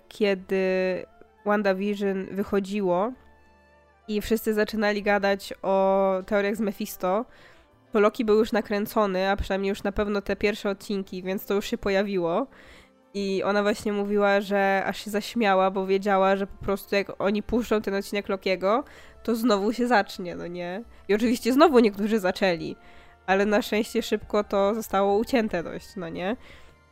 kiedy 0.09 0.65
WandaVision 1.45 2.27
wychodziło 2.31 3.13
i 4.09 4.21
wszyscy 4.21 4.55
zaczynali 4.55 5.03
gadać 5.03 5.55
o 5.63 6.09
teoriach 6.27 6.57
z 6.57 6.61
Mephisto, 6.61 7.25
to 7.93 8.01
Loki 8.01 8.25
był 8.25 8.39
już 8.39 8.53
nakręcony, 8.53 9.31
a 9.31 9.37
przynajmniej 9.37 9.69
już 9.69 9.83
na 9.83 9.93
pewno 9.93 10.23
te 10.23 10.37
pierwsze 10.37 10.71
odcinki, 10.71 11.23
więc 11.23 11.47
to 11.47 11.55
już 11.55 11.67
się 11.67 11.79
pojawiło. 11.79 12.47
I 13.15 13.43
ona 13.43 13.63
właśnie 13.63 13.93
mówiła, 13.93 14.41
że 14.41 14.83
aż 14.87 15.05
się 15.05 15.11
zaśmiała, 15.11 15.71
bo 15.71 15.87
wiedziała, 15.87 16.37
że 16.37 16.47
po 16.47 16.65
prostu 16.65 16.95
jak 16.95 17.23
oni 17.23 17.43
puszczą 17.43 17.83
ten 17.83 17.95
odcinek 17.95 18.29
Lokiego, 18.29 18.85
to 19.23 19.37
znowu 19.37 19.73
się 19.73 19.87
zacznie, 19.87 20.37
no 20.37 20.47
nie? 20.47 20.83
I 21.09 21.15
oczywiście 21.15 21.53
znowu 21.53 21.79
niektórzy 21.79 22.19
zaczęli, 22.19 22.77
ale 23.27 23.47
na 23.47 23.63
szczęście 23.63 24.03
szybko 24.03 24.45
to 24.45 24.75
zostało 24.75 25.19
ucięte 25.19 25.63
dość, 25.63 25.87
no 25.97 26.09
nie? 26.09 26.37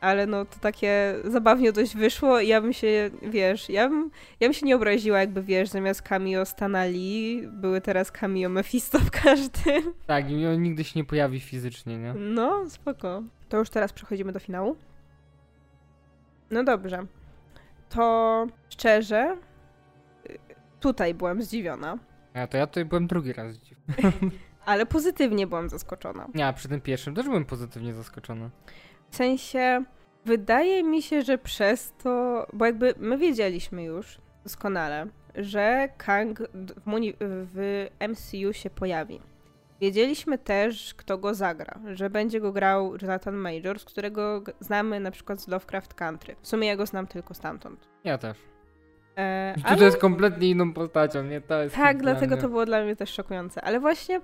Ale 0.00 0.26
no 0.26 0.44
to 0.44 0.56
takie 0.60 1.14
zabawnie 1.24 1.72
dość 1.72 1.96
wyszło 1.96 2.40
i 2.40 2.48
ja 2.48 2.60
bym 2.60 2.72
się, 2.72 3.10
wiesz, 3.22 3.68
ja 3.68 3.88
bym, 3.88 4.10
ja 4.40 4.48
bym 4.48 4.54
się 4.54 4.66
nie 4.66 4.76
obraziła, 4.76 5.20
jakby 5.20 5.42
wiesz, 5.42 5.68
zamiast 5.68 6.02
cameo 6.02 6.44
Stanali 6.44 7.42
były 7.52 7.80
teraz 7.80 8.12
cameo 8.12 8.48
Mephisto 8.48 8.98
w 8.98 9.10
każdym. 9.10 9.94
Tak, 10.06 10.30
i 10.30 10.46
on 10.46 10.62
nigdy 10.62 10.84
się 10.84 11.00
nie 11.00 11.04
pojawi 11.04 11.40
fizycznie, 11.40 11.98
nie? 11.98 12.14
No, 12.14 12.70
spoko. 12.70 13.22
To 13.48 13.56
już 13.56 13.70
teraz 13.70 13.92
przechodzimy 13.92 14.32
do 14.32 14.38
finału. 14.38 14.76
No 16.50 16.64
dobrze. 16.64 17.06
To 17.88 18.46
szczerze, 18.68 19.36
y, 20.30 20.38
tutaj 20.80 21.14
byłam 21.14 21.42
zdziwiona, 21.42 21.98
A 22.34 22.46
to 22.46 22.56
ja 22.56 22.66
tutaj 22.66 22.84
byłem 22.84 23.06
drugi 23.06 23.32
raz 23.32 23.56
dziwny. 23.56 23.94
ale 24.66 24.86
pozytywnie 24.86 25.46
byłam 25.46 25.68
zaskoczona. 25.68 26.28
Nie, 26.34 26.46
a 26.46 26.52
przy 26.52 26.68
tym 26.68 26.80
pierwszym 26.80 27.14
też 27.14 27.26
byłem 27.26 27.44
pozytywnie 27.44 27.94
zaskoczony. 27.94 28.50
W 29.10 29.16
sensie, 29.16 29.84
wydaje 30.24 30.82
mi 30.82 31.02
się, 31.02 31.22
że 31.22 31.38
przez 31.38 31.92
to, 32.02 32.46
bo 32.52 32.66
jakby 32.66 32.94
my 32.98 33.18
wiedzieliśmy 33.18 33.82
już 33.84 34.18
doskonale, 34.44 35.06
że 35.34 35.88
Kang 35.96 36.38
w, 36.38 37.06
w 37.22 37.86
MCU 38.08 38.52
się 38.52 38.70
pojawi. 38.70 39.20
Wiedzieliśmy 39.80 40.38
też, 40.38 40.94
kto 40.94 41.18
go 41.18 41.34
zagra, 41.34 41.80
że 41.94 42.10
będzie 42.10 42.40
go 42.40 42.52
grał 42.52 42.96
Jonathan 43.02 43.34
Majors, 43.36 43.84
którego 43.84 44.42
znamy 44.60 45.00
na 45.00 45.10
przykład 45.10 45.40
z 45.40 45.48
Lovecraft 45.48 45.94
Country. 45.94 46.36
W 46.42 46.48
sumie 46.48 46.68
ja 46.68 46.76
go 46.76 46.86
znam 46.86 47.06
tylko 47.06 47.34
stamtąd. 47.34 47.88
Ja 48.04 48.18
też. 48.18 48.38
E, 49.18 49.54
ale- 49.64 49.76
to 49.78 49.84
jest 49.84 49.96
kompletnie 49.98 50.50
inną 50.50 50.72
postacią, 50.72 51.22
nie? 51.22 51.40
To 51.40 51.62
jest 51.62 51.76
Tak, 51.76 51.98
dla 51.98 52.12
dlatego 52.12 52.36
to 52.36 52.48
było 52.48 52.66
dla 52.66 52.82
mnie 52.84 52.96
też 52.96 53.10
szokujące. 53.10 53.62
Ale 53.64 53.80
właśnie 53.80 54.20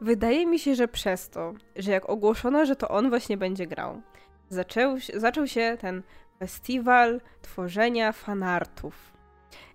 wydaje 0.00 0.46
mi 0.46 0.58
się, 0.58 0.74
że 0.74 0.88
przez 0.88 1.28
to, 1.30 1.52
że 1.76 1.90
jak 1.90 2.10
ogłoszono, 2.10 2.66
że 2.66 2.76
to 2.76 2.88
on 2.88 3.08
właśnie 3.08 3.36
będzie 3.36 3.66
grał, 3.66 4.00
zaczął, 4.48 5.00
się- 5.00 5.20
zaczął 5.20 5.46
się 5.46 5.76
ten 5.80 6.02
festiwal 6.38 7.20
tworzenia 7.42 8.12
fanartów. 8.12 9.12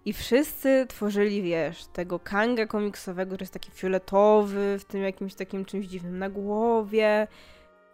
I 0.06 0.14
wszyscy 0.14 0.86
tworzyli, 0.90 1.42
wiesz, 1.42 1.86
tego 1.86 2.20
Kanga 2.20 2.66
komiksowego, 2.66 3.30
który 3.30 3.44
jest 3.44 3.54
taki 3.54 3.72
fioletowy, 3.72 4.80
w 4.80 4.86
tym 4.86 5.02
jakimś 5.02 5.34
takim 5.34 5.66
czymś 5.66 5.86
dziwnym 5.86 6.20
na 6.20 6.30
głowie, 6.30 7.28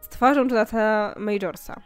z 0.02 0.08
twarzą 0.08 0.42
Jonathana 0.42 1.16
Majorsa. 1.18 1.82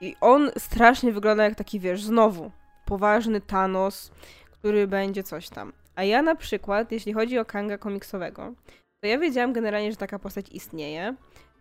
I 0.00 0.16
on 0.20 0.50
strasznie 0.58 1.12
wygląda 1.12 1.44
jak 1.44 1.54
taki, 1.54 1.80
wiesz, 1.80 2.02
znowu, 2.02 2.50
poważny 2.84 3.40
Thanos, 3.40 4.10
który 4.50 4.86
będzie 4.86 5.22
coś 5.22 5.48
tam. 5.48 5.72
A 5.96 6.04
ja 6.04 6.22
na 6.22 6.34
przykład, 6.34 6.92
jeśli 6.92 7.12
chodzi 7.12 7.38
o 7.38 7.44
Kanga 7.44 7.78
komiksowego, 7.78 8.54
to 9.00 9.06
ja 9.08 9.18
wiedziałam 9.18 9.52
generalnie, 9.52 9.90
że 9.90 9.96
taka 9.96 10.18
postać 10.18 10.46
istnieje. 10.52 11.14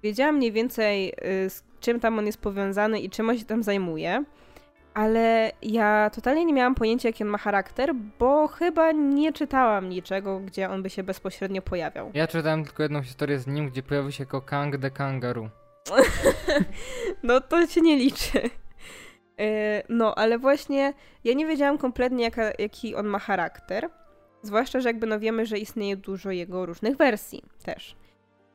Wiedziałam 0.04 0.36
mniej 0.36 0.52
więcej, 0.52 1.14
y, 1.46 1.50
z 1.50 1.64
czym 1.80 2.00
tam 2.00 2.20
on 2.20 2.26
jest 2.26 2.38
powiązany 2.38 3.00
i 3.00 3.10
czym 3.10 3.30
on 3.30 3.38
się 3.38 3.46
tam 3.46 3.64
zajmuje. 3.64 4.24
Ale 4.94 5.52
ja 5.62 6.10
totalnie 6.16 6.46
nie 6.46 6.54
miałam 6.54 6.76
pojęcia, 6.76 7.10
jaki 7.10 7.24
on 7.24 7.30
ma 7.30 7.38
charakter, 7.38 7.96
bo 8.20 8.48
chyba 8.48 8.92
nie 8.92 9.34
czytałam 9.34 9.90
niczego, 9.90 10.40
gdzie 10.40 10.70
on 10.70 10.84
by 10.84 10.90
się 10.90 11.04
bezpośrednio 11.04 11.62
pojawiał. 11.62 12.12
Ja 12.14 12.28
czytałem 12.28 12.66
tylko 12.66 12.84
jedną 12.84 13.02
historię 13.04 13.40
z 13.40 13.48
nim, 13.48 13.70
gdzie 13.70 13.84
pojawił 13.84 14.12
się 14.12 14.24
jako 14.24 14.42
Kang 14.42 14.78
the 14.78 14.92
Kangaroo. 14.92 15.50
no 17.24 17.42
to 17.42 17.68
się 17.68 17.82
nie 17.82 17.96
liczy. 17.98 18.42
E, 19.40 19.84
No, 19.90 20.16
ale 20.16 20.38
właśnie 20.40 20.94
ja 21.24 21.34
nie 21.34 21.46
wiedziałam 21.46 21.78
kompletnie, 21.78 22.24
jaka, 22.24 22.44
jaki 22.60 22.96
on 22.96 23.06
ma 23.08 23.20
charakter. 23.20 23.90
Zwłaszcza, 24.42 24.80
że 24.80 24.90
jakby 24.90 25.08
no 25.08 25.20
wiemy, 25.20 25.46
że 25.46 25.58
istnieje 25.58 25.96
dużo 25.98 26.32
jego 26.32 26.66
różnych 26.66 26.98
wersji 26.98 27.44
też. 27.66 27.96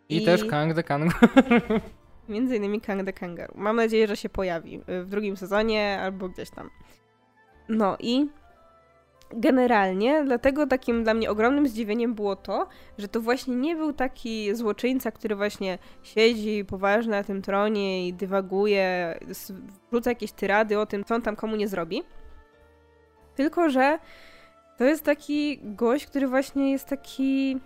I, 0.09 0.23
I- 0.23 0.25
też 0.25 0.45
Kang 0.45 0.75
the 0.75 0.83
Kangaroo. 0.83 1.81
Między 2.29 2.57
innymi 2.57 2.81
Kang 2.81 3.05
the 3.05 3.13
Kangaroo. 3.13 3.55
Mam 3.57 3.77
nadzieję, 3.77 4.07
że 4.07 4.17
się 4.17 4.29
pojawi 4.29 4.81
y, 4.89 5.03
w 5.03 5.09
drugim 5.09 5.37
sezonie 5.37 5.99
albo 6.03 6.29
gdzieś 6.29 6.51
tam. 6.51 6.71
No 7.69 7.97
i 8.01 8.29
generalnie 9.33 10.25
dlatego 10.25 10.67
takim 10.67 11.05
dla 11.05 11.15
mnie 11.15 11.31
ogromnym 11.31 11.69
zdziwieniem 11.69 12.15
było 12.15 12.37
to, 12.37 12.69
że 12.99 13.09
to 13.09 13.21
właśnie 13.21 13.57
nie 13.57 13.77
był 13.77 13.93
taki 13.93 14.55
złoczyńca, 14.55 15.11
który 15.11 15.37
właśnie 15.37 15.79
siedzi 16.03 16.65
poważnie 16.65 17.11
na 17.11 17.25
tym 17.25 17.43
tronie 17.43 18.09
i 18.09 18.13
dywaguje, 18.13 19.19
wrzuca 19.91 20.11
jakieś 20.11 20.33
tyrady 20.33 20.79
o 20.79 20.87
tym, 20.87 21.05
co 21.05 21.15
on 21.15 21.23
tam 21.23 21.37
komu 21.37 21.57
nie 21.57 21.69
zrobi. 21.69 22.03
Tylko, 23.35 23.71
że 23.71 23.99
to 24.79 24.85
jest 24.85 25.05
taki 25.05 25.61
gość, 25.63 26.07
który 26.07 26.29
właśnie 26.29 26.73
jest 26.73 26.89
taki 26.89 27.59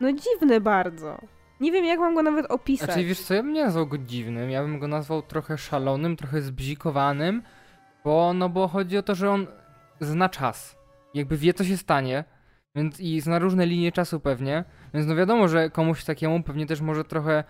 no 0.00 0.08
dziwny 0.12 0.60
bardzo. 0.60 1.18
Nie 1.60 1.72
wiem, 1.72 1.84
jak 1.84 1.98
mam 1.98 2.14
go 2.14 2.22
nawet 2.22 2.46
opisać. 2.46 2.86
Znaczy, 2.86 3.04
wiesz 3.04 3.20
co, 3.20 3.34
ja 3.34 3.42
bym 3.42 3.52
nie 3.52 3.64
nazwał 3.64 3.86
go 3.86 3.98
dziwnym, 3.98 4.50
ja 4.50 4.62
bym 4.62 4.78
go 4.78 4.88
nazwał 4.88 5.22
trochę 5.22 5.58
szalonym, 5.58 6.16
trochę 6.16 6.42
zbzikowanym, 6.42 7.42
bo, 8.04 8.32
no 8.32 8.48
bo 8.48 8.68
chodzi 8.68 8.98
o 8.98 9.02
to, 9.02 9.14
że 9.14 9.30
on 9.30 9.46
zna 10.00 10.28
czas. 10.28 10.76
Jakby 11.14 11.36
wie, 11.36 11.54
co 11.54 11.64
się 11.64 11.76
stanie, 11.76 12.24
więc 12.74 13.00
i 13.00 13.20
zna 13.20 13.38
różne 13.38 13.66
linie 13.66 13.92
czasu 13.92 14.20
pewnie, 14.20 14.64
więc 14.94 15.06
no 15.06 15.16
wiadomo, 15.16 15.48
że 15.48 15.70
komuś 15.70 16.04
takiemu 16.04 16.42
pewnie 16.42 16.66
też 16.66 16.80
może 16.80 17.04
trochę 17.04 17.44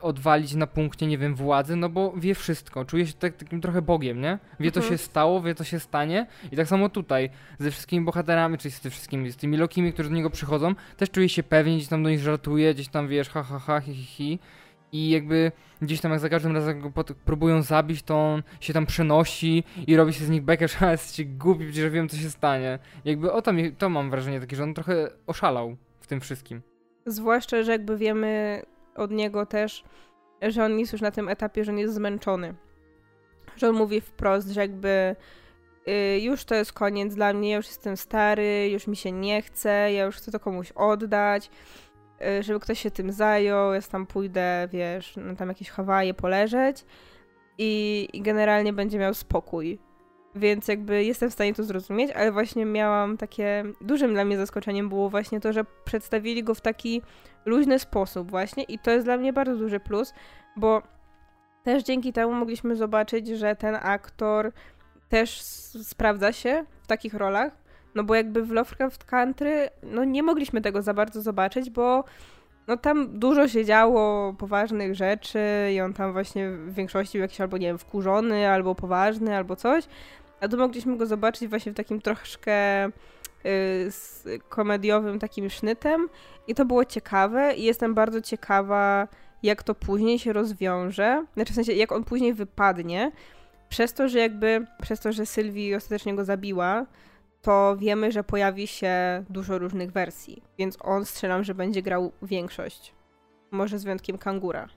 odwalić 0.00 0.54
na 0.54 0.66
punkcie, 0.66 1.06
nie 1.06 1.18
wiem, 1.18 1.34
władzy, 1.34 1.76
no 1.76 1.88
bo 1.88 2.12
wie 2.16 2.34
wszystko, 2.34 2.84
czuje 2.84 3.06
się 3.06 3.12
tak, 3.12 3.36
takim 3.36 3.60
trochę 3.60 3.82
bogiem, 3.82 4.20
nie? 4.20 4.38
Wie, 4.60 4.70
co 4.72 4.80
Mhm. 4.80 4.94
się 4.94 4.98
stało, 5.04 5.42
wie, 5.42 5.54
co 5.54 5.64
się 5.64 5.80
stanie 5.80 6.26
i 6.52 6.56
tak 6.56 6.66
samo 6.68 6.88
tutaj, 6.88 7.30
ze 7.58 7.70
wszystkimi 7.70 8.04
bohaterami, 8.04 8.58
czyli 8.58 8.72
z 8.72 8.80
tymi 8.80 8.90
wszystkimi, 8.90 9.30
z 9.30 9.36
tymi 9.36 9.56
Lokimi, 9.56 9.92
którzy 9.92 10.08
do 10.08 10.14
niego 10.16 10.30
przychodzą, 10.30 10.74
też 10.96 11.10
czuje 11.10 11.28
się 11.28 11.42
pewnie, 11.42 11.76
gdzieś 11.76 11.88
tam 11.88 12.02
do 12.02 12.10
nich 12.10 12.20
żartuje, 12.20 12.74
gdzieś 12.74 12.88
tam, 12.88 13.08
wiesz, 13.08 13.28
ha, 13.28 13.42
ha, 13.42 13.58
ha, 13.58 13.80
hi, 13.80 13.94
hi, 13.94 14.04
hi. 14.04 14.38
I 14.92 15.10
jakby 15.10 15.52
gdzieś 15.82 16.00
tam 16.00 16.10
jak 16.12 16.20
za 16.20 16.28
każdym 16.28 16.54
razem 16.54 16.80
go 16.80 16.90
próbują 17.24 17.62
zabić, 17.62 18.02
to 18.02 18.16
on 18.32 18.42
się 18.60 18.72
tam 18.72 18.86
przenosi 18.86 19.64
i 19.86 19.96
robi 19.96 20.12
się 20.12 20.24
z 20.24 20.30
nich 20.30 20.42
bekę, 20.42 20.68
że 20.80 20.90
jesteście 20.90 21.24
głupi, 21.24 21.64
przecież 21.64 21.90
wiem 21.90 22.08
co 22.08 22.16
się 22.16 22.30
stanie. 22.30 22.78
Jakby 23.04 23.32
o 23.32 23.42
to, 23.42 23.52
mi, 23.52 23.72
to 23.72 23.88
mam 23.88 24.10
wrażenie 24.10 24.40
takie, 24.40 24.56
że 24.56 24.62
on 24.62 24.74
trochę 24.74 25.10
oszalał 25.26 25.76
w 26.00 26.06
tym 26.06 26.20
wszystkim. 26.20 26.62
Zwłaszcza, 27.06 27.62
że 27.62 27.72
jakby 27.72 27.96
wiemy 27.96 28.62
od 28.98 29.10
niego 29.10 29.46
też, 29.46 29.84
że 30.42 30.64
on 30.64 30.78
jest 30.78 30.92
już 30.92 31.02
na 31.02 31.10
tym 31.10 31.28
etapie, 31.28 31.64
że 31.64 31.72
on 31.72 31.78
jest 31.78 31.94
zmęczony. 31.94 32.54
Że 33.56 33.68
on 33.68 33.76
mówi 33.76 34.00
wprost, 34.00 34.48
że 34.48 34.60
jakby 34.60 35.16
y, 35.88 36.20
już 36.20 36.44
to 36.44 36.54
jest 36.54 36.72
koniec 36.72 37.14
dla 37.14 37.32
mnie, 37.32 37.50
ja 37.50 37.56
już 37.56 37.66
jestem 37.66 37.96
stary, 37.96 38.68
już 38.72 38.86
mi 38.86 38.96
się 38.96 39.12
nie 39.12 39.42
chce, 39.42 39.92
ja 39.92 40.04
już 40.04 40.16
chcę 40.16 40.32
to 40.32 40.40
komuś 40.40 40.72
oddać, 40.72 41.50
y, 42.40 42.42
żeby 42.42 42.60
ktoś 42.60 42.80
się 42.80 42.90
tym 42.90 43.12
zajął, 43.12 43.74
ja 43.74 43.82
tam 43.82 44.06
pójdę, 44.06 44.68
wiesz, 44.72 45.16
na 45.16 45.34
tam 45.34 45.48
jakieś 45.48 45.70
Hawaje 45.70 46.14
poleżeć 46.14 46.84
i, 47.58 48.08
i 48.12 48.22
generalnie 48.22 48.72
będzie 48.72 48.98
miał 48.98 49.14
spokój. 49.14 49.78
Więc 50.34 50.68
jakby 50.68 51.04
jestem 51.04 51.30
w 51.30 51.32
stanie 51.32 51.54
to 51.54 51.64
zrozumieć, 51.64 52.10
ale 52.10 52.32
właśnie 52.32 52.64
miałam 52.64 53.16
takie. 53.16 53.64
Dużym 53.80 54.12
dla 54.12 54.24
mnie 54.24 54.36
zaskoczeniem 54.36 54.88
było 54.88 55.10
właśnie 55.10 55.40
to, 55.40 55.52
że 55.52 55.64
przedstawili 55.84 56.44
go 56.44 56.54
w 56.54 56.60
taki 56.60 57.02
luźny 57.44 57.78
sposób, 57.78 58.30
właśnie, 58.30 58.62
i 58.62 58.78
to 58.78 58.90
jest 58.90 59.06
dla 59.06 59.16
mnie 59.16 59.32
bardzo 59.32 59.56
duży 59.56 59.80
plus, 59.80 60.14
bo 60.56 60.82
też 61.64 61.82
dzięki 61.82 62.12
temu 62.12 62.32
mogliśmy 62.32 62.76
zobaczyć, 62.76 63.28
że 63.28 63.56
ten 63.56 63.74
aktor 63.82 64.52
też 65.08 65.40
sprawdza 65.82 66.32
się 66.32 66.64
w 66.82 66.86
takich 66.86 67.14
rolach, 67.14 67.52
no 67.94 68.04
bo 68.04 68.14
jakby 68.14 68.42
w 68.42 68.50
Lovecraft 68.50 69.04
Country, 69.04 69.70
no 69.82 70.04
nie 70.04 70.22
mogliśmy 70.22 70.60
tego 70.60 70.82
za 70.82 70.94
bardzo 70.94 71.22
zobaczyć, 71.22 71.70
bo 71.70 72.04
no 72.68 72.76
tam 72.76 73.18
dużo 73.18 73.48
się 73.48 73.64
działo 73.64 74.32
poważnych 74.32 74.94
rzeczy 74.94 75.40
i 75.74 75.80
on 75.80 75.94
tam 75.94 76.12
właśnie 76.12 76.50
w 76.50 76.74
większości 76.74 77.18
był 77.18 77.22
jakiś 77.22 77.40
albo, 77.40 77.58
nie 77.58 77.66
wiem, 77.66 77.78
wkurzony, 77.78 78.48
albo 78.48 78.74
poważny, 78.74 79.36
albo 79.36 79.56
coś. 79.56 79.84
A 80.40 80.48
tu 80.48 80.56
mogliśmy 80.56 80.96
go 80.96 81.06
zobaczyć 81.06 81.48
właśnie 81.48 81.72
w 81.72 81.74
takim 81.74 82.00
troszkę 82.00 82.86
y, 82.86 82.90
z 83.90 84.24
komediowym 84.48 85.18
takim 85.18 85.50
sznytem. 85.50 86.08
I 86.46 86.54
to 86.54 86.64
było 86.64 86.84
ciekawe 86.84 87.54
i 87.54 87.62
jestem 87.62 87.94
bardzo 87.94 88.20
ciekawa, 88.20 89.08
jak 89.42 89.62
to 89.62 89.74
później 89.74 90.18
się 90.18 90.32
rozwiąże, 90.32 91.24
znaczy 91.34 91.52
w 91.52 91.56
sensie 91.56 91.72
jak 91.72 91.92
on 91.92 92.04
później 92.04 92.34
wypadnie, 92.34 93.12
przez 93.68 93.92
to, 93.92 94.08
że 94.08 94.18
jakby, 94.18 94.66
przez 94.82 95.00
to, 95.00 95.12
że 95.12 95.26
Sylwii 95.26 95.74
ostatecznie 95.74 96.14
go 96.14 96.24
zabiła, 96.24 96.86
to 97.48 97.76
wiemy, 97.76 98.12
że 98.12 98.24
pojawi 98.24 98.66
się 98.66 99.24
dużo 99.30 99.58
różnych 99.58 99.92
wersji, 99.92 100.42
więc 100.58 100.78
on 100.80 101.04
strzelam, 101.04 101.44
że 101.44 101.54
będzie 101.54 101.82
grał 101.82 102.12
większość. 102.22 102.94
Może 103.50 103.78
z 103.78 103.84
wyjątkiem 103.84 104.18
kangura. 104.18 104.68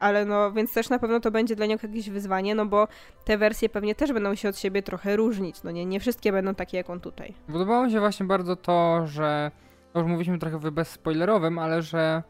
Ale 0.00 0.24
no, 0.24 0.52
więc 0.52 0.74
też 0.74 0.88
na 0.88 0.98
pewno 0.98 1.20
to 1.20 1.30
będzie 1.30 1.56
dla 1.56 1.66
niego 1.66 1.86
jakieś 1.86 2.10
wyzwanie, 2.10 2.54
no 2.54 2.66
bo 2.66 2.88
te 3.24 3.38
wersje 3.38 3.68
pewnie 3.68 3.94
też 3.94 4.12
będą 4.12 4.34
się 4.34 4.48
od 4.48 4.58
siebie 4.58 4.82
trochę 4.82 5.16
różnić. 5.16 5.62
No 5.62 5.70
nie, 5.70 5.86
nie 5.86 6.00
wszystkie 6.00 6.32
będą 6.32 6.54
takie 6.54 6.76
jak 6.76 6.90
on 6.90 7.00
tutaj. 7.00 7.34
Podobało 7.46 7.84
mi 7.84 7.92
się 7.92 8.00
właśnie 8.00 8.26
bardzo 8.26 8.56
to, 8.56 9.06
że 9.06 9.50
no 9.94 10.00
już 10.00 10.10
mówiliśmy 10.10 10.38
trochę 10.38 10.58
w 10.58 10.70
bezspoilerowym, 10.70 11.58
ale 11.58 11.82
że 11.82 12.22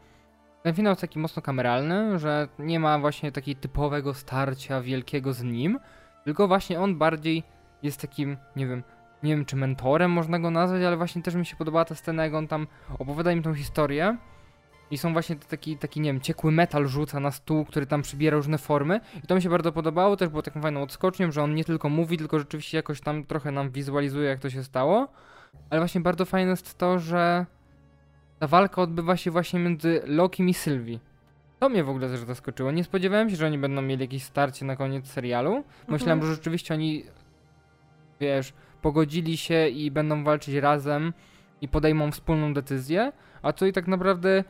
ten 0.63 0.73
finał 0.73 0.91
jest 0.91 1.01
taki 1.01 1.19
mocno 1.19 1.41
kameralny, 1.41 2.19
że 2.19 2.47
nie 2.59 2.79
ma 2.79 2.99
właśnie 2.99 3.31
takiego 3.31 3.61
typowego 3.61 4.13
starcia 4.13 4.81
wielkiego 4.81 5.33
z 5.33 5.43
nim, 5.43 5.79
tylko 6.25 6.47
właśnie 6.47 6.79
on 6.79 6.97
bardziej 6.97 7.43
jest 7.83 8.01
takim, 8.01 8.37
nie 8.55 8.67
wiem, 8.67 8.83
nie 9.23 9.35
wiem 9.35 9.45
czy 9.45 9.55
mentorem 9.55 10.11
można 10.11 10.39
go 10.39 10.51
nazwać, 10.51 10.83
ale 10.83 10.97
właśnie 10.97 11.21
też 11.21 11.35
mi 11.35 11.45
się 11.45 11.55
podobała 11.55 11.85
ta 11.85 11.95
scena, 11.95 12.23
jak 12.23 12.33
on 12.33 12.47
tam 12.47 12.67
opowiada 12.99 13.31
im 13.31 13.43
tą 13.43 13.53
historię 13.53 14.17
i 14.91 14.97
są 14.97 15.13
właśnie 15.13 15.35
taki, 15.35 15.77
taki, 15.77 16.01
nie 16.01 16.13
wiem, 16.13 16.21
ciekły 16.21 16.51
metal 16.51 16.87
rzuca 16.87 17.19
na 17.19 17.31
stół, 17.31 17.65
który 17.65 17.85
tam 17.85 18.01
przybiera 18.01 18.37
różne 18.37 18.57
formy 18.57 18.99
i 19.23 19.27
to 19.27 19.35
mi 19.35 19.41
się 19.41 19.49
bardzo 19.49 19.71
podobało, 19.71 20.17
też 20.17 20.29
było 20.29 20.41
taką 20.41 20.61
fajną 20.61 20.81
odskocznią, 20.81 21.31
że 21.31 21.43
on 21.43 21.55
nie 21.55 21.63
tylko 21.63 21.89
mówi, 21.89 22.17
tylko 22.17 22.39
rzeczywiście 22.39 22.77
jakoś 22.77 23.01
tam 23.01 23.23
trochę 23.23 23.51
nam 23.51 23.71
wizualizuje, 23.71 24.29
jak 24.29 24.39
to 24.39 24.49
się 24.49 24.63
stało, 24.63 25.07
ale 25.69 25.81
właśnie 25.81 26.01
bardzo 26.01 26.25
fajne 26.25 26.51
jest 26.51 26.77
to, 26.77 26.99
że 26.99 27.45
ta 28.39 28.47
walka 28.47 28.81
odbywa 28.81 29.17
się 29.17 29.31
właśnie 29.31 29.59
między 29.59 30.01
Lokim 30.05 30.49
i 30.49 30.53
Sylwii. 30.53 30.99
To 31.59 31.69
mnie 31.69 31.83
w 31.83 31.89
ogóle 31.89 32.09
też 32.09 32.19
zaskoczyło. 32.19 32.71
Nie 32.71 32.83
spodziewałem 32.83 33.29
się, 33.29 33.35
że 33.35 33.45
oni 33.45 33.57
będą 33.57 33.81
mieli 33.81 34.01
jakieś 34.01 34.23
starcie 34.23 34.65
na 34.65 34.75
koniec 34.75 35.07
serialu. 35.07 35.63
Myślałem, 35.87 36.19
mhm. 36.19 36.21
że 36.21 36.35
rzeczywiście 36.35 36.73
oni, 36.73 37.03
wiesz, 38.19 38.53
pogodzili 38.81 39.37
się 39.37 39.67
i 39.67 39.91
będą 39.91 40.23
walczyć 40.23 40.55
razem 40.55 41.13
i 41.61 41.67
podejmą 41.67 42.11
wspólną 42.11 42.53
decyzję, 42.53 43.11
a 43.41 43.53
tutaj 43.53 43.73
tak 43.73 43.87
naprawdę 43.87 44.43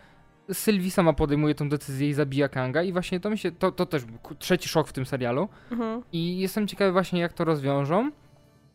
Sylwii 0.53 0.91
sama 0.91 1.13
podejmuje 1.13 1.55
tę 1.55 1.69
decyzję 1.69 2.09
i 2.09 2.13
zabija 2.13 2.49
Kanga 2.49 2.84
i 2.84 2.91
właśnie 2.91 3.19
to 3.19 3.30
mi 3.30 3.38
się, 3.38 3.51
to, 3.51 3.71
to 3.71 3.86
też 3.86 4.05
był 4.05 4.19
trzeci 4.39 4.69
szok 4.69 4.88
w 4.88 4.93
tym 4.93 5.05
serialu 5.05 5.49
mhm. 5.71 6.03
i 6.11 6.39
jestem 6.39 6.67
ciekawy 6.67 6.91
właśnie 6.91 7.19
jak 7.19 7.34
to 7.34 7.45
rozwiążą, 7.45 8.11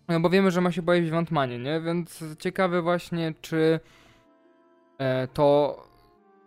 no 0.09 0.21
bo 0.21 0.31
wiemy, 0.31 0.51
że 0.51 0.61
ma 0.61 0.73
się 0.73 0.83
pojawić 0.83 1.11
w 1.11 1.15
Ant-Manie, 1.15 1.59
nie? 1.59 1.81
Więc 1.81 2.25
ciekawy 2.39 2.83
właśnie, 2.83 3.35
czy 3.41 3.81
e, 4.99 5.29
to 5.29 5.77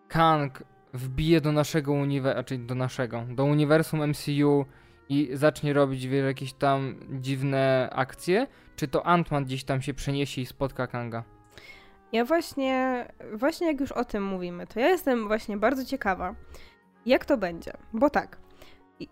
Kang 0.08 0.64
wbije 0.94 1.42
do 1.42 1.52
naszego 1.52 1.94
uniwersum, 1.94 2.44
czyli 2.44 2.66
do 2.66 2.76
naszego, 2.76 3.24
do 3.30 3.46
uniwersum 3.46 4.10
MCU 4.10 4.66
i 5.10 5.30
zacznie 5.34 5.74
robić 5.74 6.08
wiele 6.08 6.28
jakieś 6.28 6.54
tam 6.54 6.96
dziwne 7.10 7.90
akcje, 7.94 8.48
czy 8.76 8.88
to 8.88 9.00
Ant-Man 9.00 9.44
gdzieś 9.44 9.64
tam 9.64 9.82
się 9.82 9.94
przeniesie 9.94 10.42
i 10.42 10.46
spotka 10.46 10.88
Kanga? 10.88 11.24
Ja 12.12 12.26
właśnie, 12.26 13.06
właśnie 13.34 13.68
jak 13.68 13.80
już 13.80 13.92
o 13.92 14.06
tym 14.06 14.24
mówimy, 14.24 14.68
to 14.68 14.80
ja 14.80 14.88
jestem 14.88 15.28
właśnie 15.28 15.58
bardzo 15.58 15.86
ciekawa, 15.86 16.36
jak 17.06 17.26
to 17.26 17.38
będzie. 17.38 17.74
Bo 17.94 18.10
tak, 18.10 18.38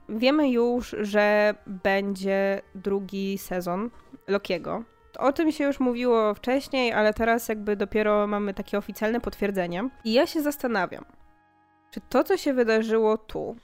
wiemy 0.10 0.50
już, 0.50 0.96
że 1.02 1.56
będzie 1.68 2.62
drugi 2.76 3.38
sezon 3.38 3.90
Lokiego. 4.28 4.84
O 5.20 5.34
tym 5.34 5.52
się 5.52 5.64
już 5.64 5.80
mówiło 5.80 6.34
wcześniej, 6.34 6.94
ale 6.94 7.14
teraz 7.14 7.50
jakby 7.50 7.76
dopiero 7.76 8.28
mamy 8.28 8.54
takie 8.54 8.78
oficjalne 8.78 9.22
potwierdzenie. 9.22 9.90
I 10.04 10.14
ja 10.14 10.28
się 10.28 10.42
zastanawiam, 10.42 11.06
czy 11.92 12.02
to, 12.10 12.24
co 12.24 12.38
się 12.38 12.54
wydarzyło 12.54 13.18
tu, 13.18 13.56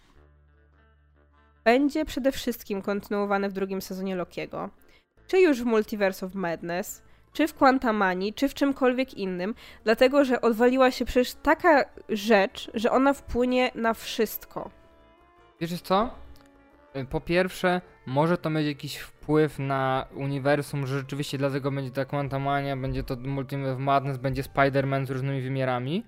będzie 1.63 2.05
przede 2.05 2.31
wszystkim 2.31 2.81
kontynuowane 2.81 3.49
w 3.49 3.53
drugim 3.53 3.81
sezonie 3.81 4.15
Lokiego, 4.15 4.69
czy 5.27 5.39
już 5.39 5.61
w 5.61 5.65
Multiverse 5.65 6.25
of 6.25 6.35
Madness, 6.35 7.03
czy 7.33 7.47
w 7.47 7.53
Quantamani, 7.53 8.33
czy 8.33 8.49
w 8.49 8.53
czymkolwiek 8.53 9.13
innym, 9.13 9.55
dlatego 9.83 10.25
że 10.25 10.41
odwaliła 10.41 10.91
się 10.91 11.05
przecież 11.05 11.33
taka 11.33 11.85
rzecz, 12.09 12.71
że 12.73 12.91
ona 12.91 13.13
wpłynie 13.13 13.71
na 13.75 13.93
wszystko. 13.93 14.69
Wiesz 15.61 15.81
co? 15.81 16.09
Y, 16.95 17.05
po 17.05 17.21
pierwsze, 17.21 17.81
może 18.05 18.37
to 18.37 18.49
mieć 18.49 18.67
jakiś 18.67 18.97
wpływ 18.97 19.59
na 19.59 20.05
uniwersum, 20.15 20.87
że 20.87 20.97
rzeczywiście 20.97 21.37
dlatego 21.37 21.71
będzie 21.71 21.91
ta 21.91 22.05
Quantamania, 22.05 22.77
będzie 22.77 23.03
to 23.03 23.15
Multiverse 23.15 23.79
Madness, 23.79 24.17
będzie 24.17 24.43
Spider-Man 24.43 25.05
z 25.05 25.09
różnymi 25.09 25.41
wymiarami. 25.41 26.05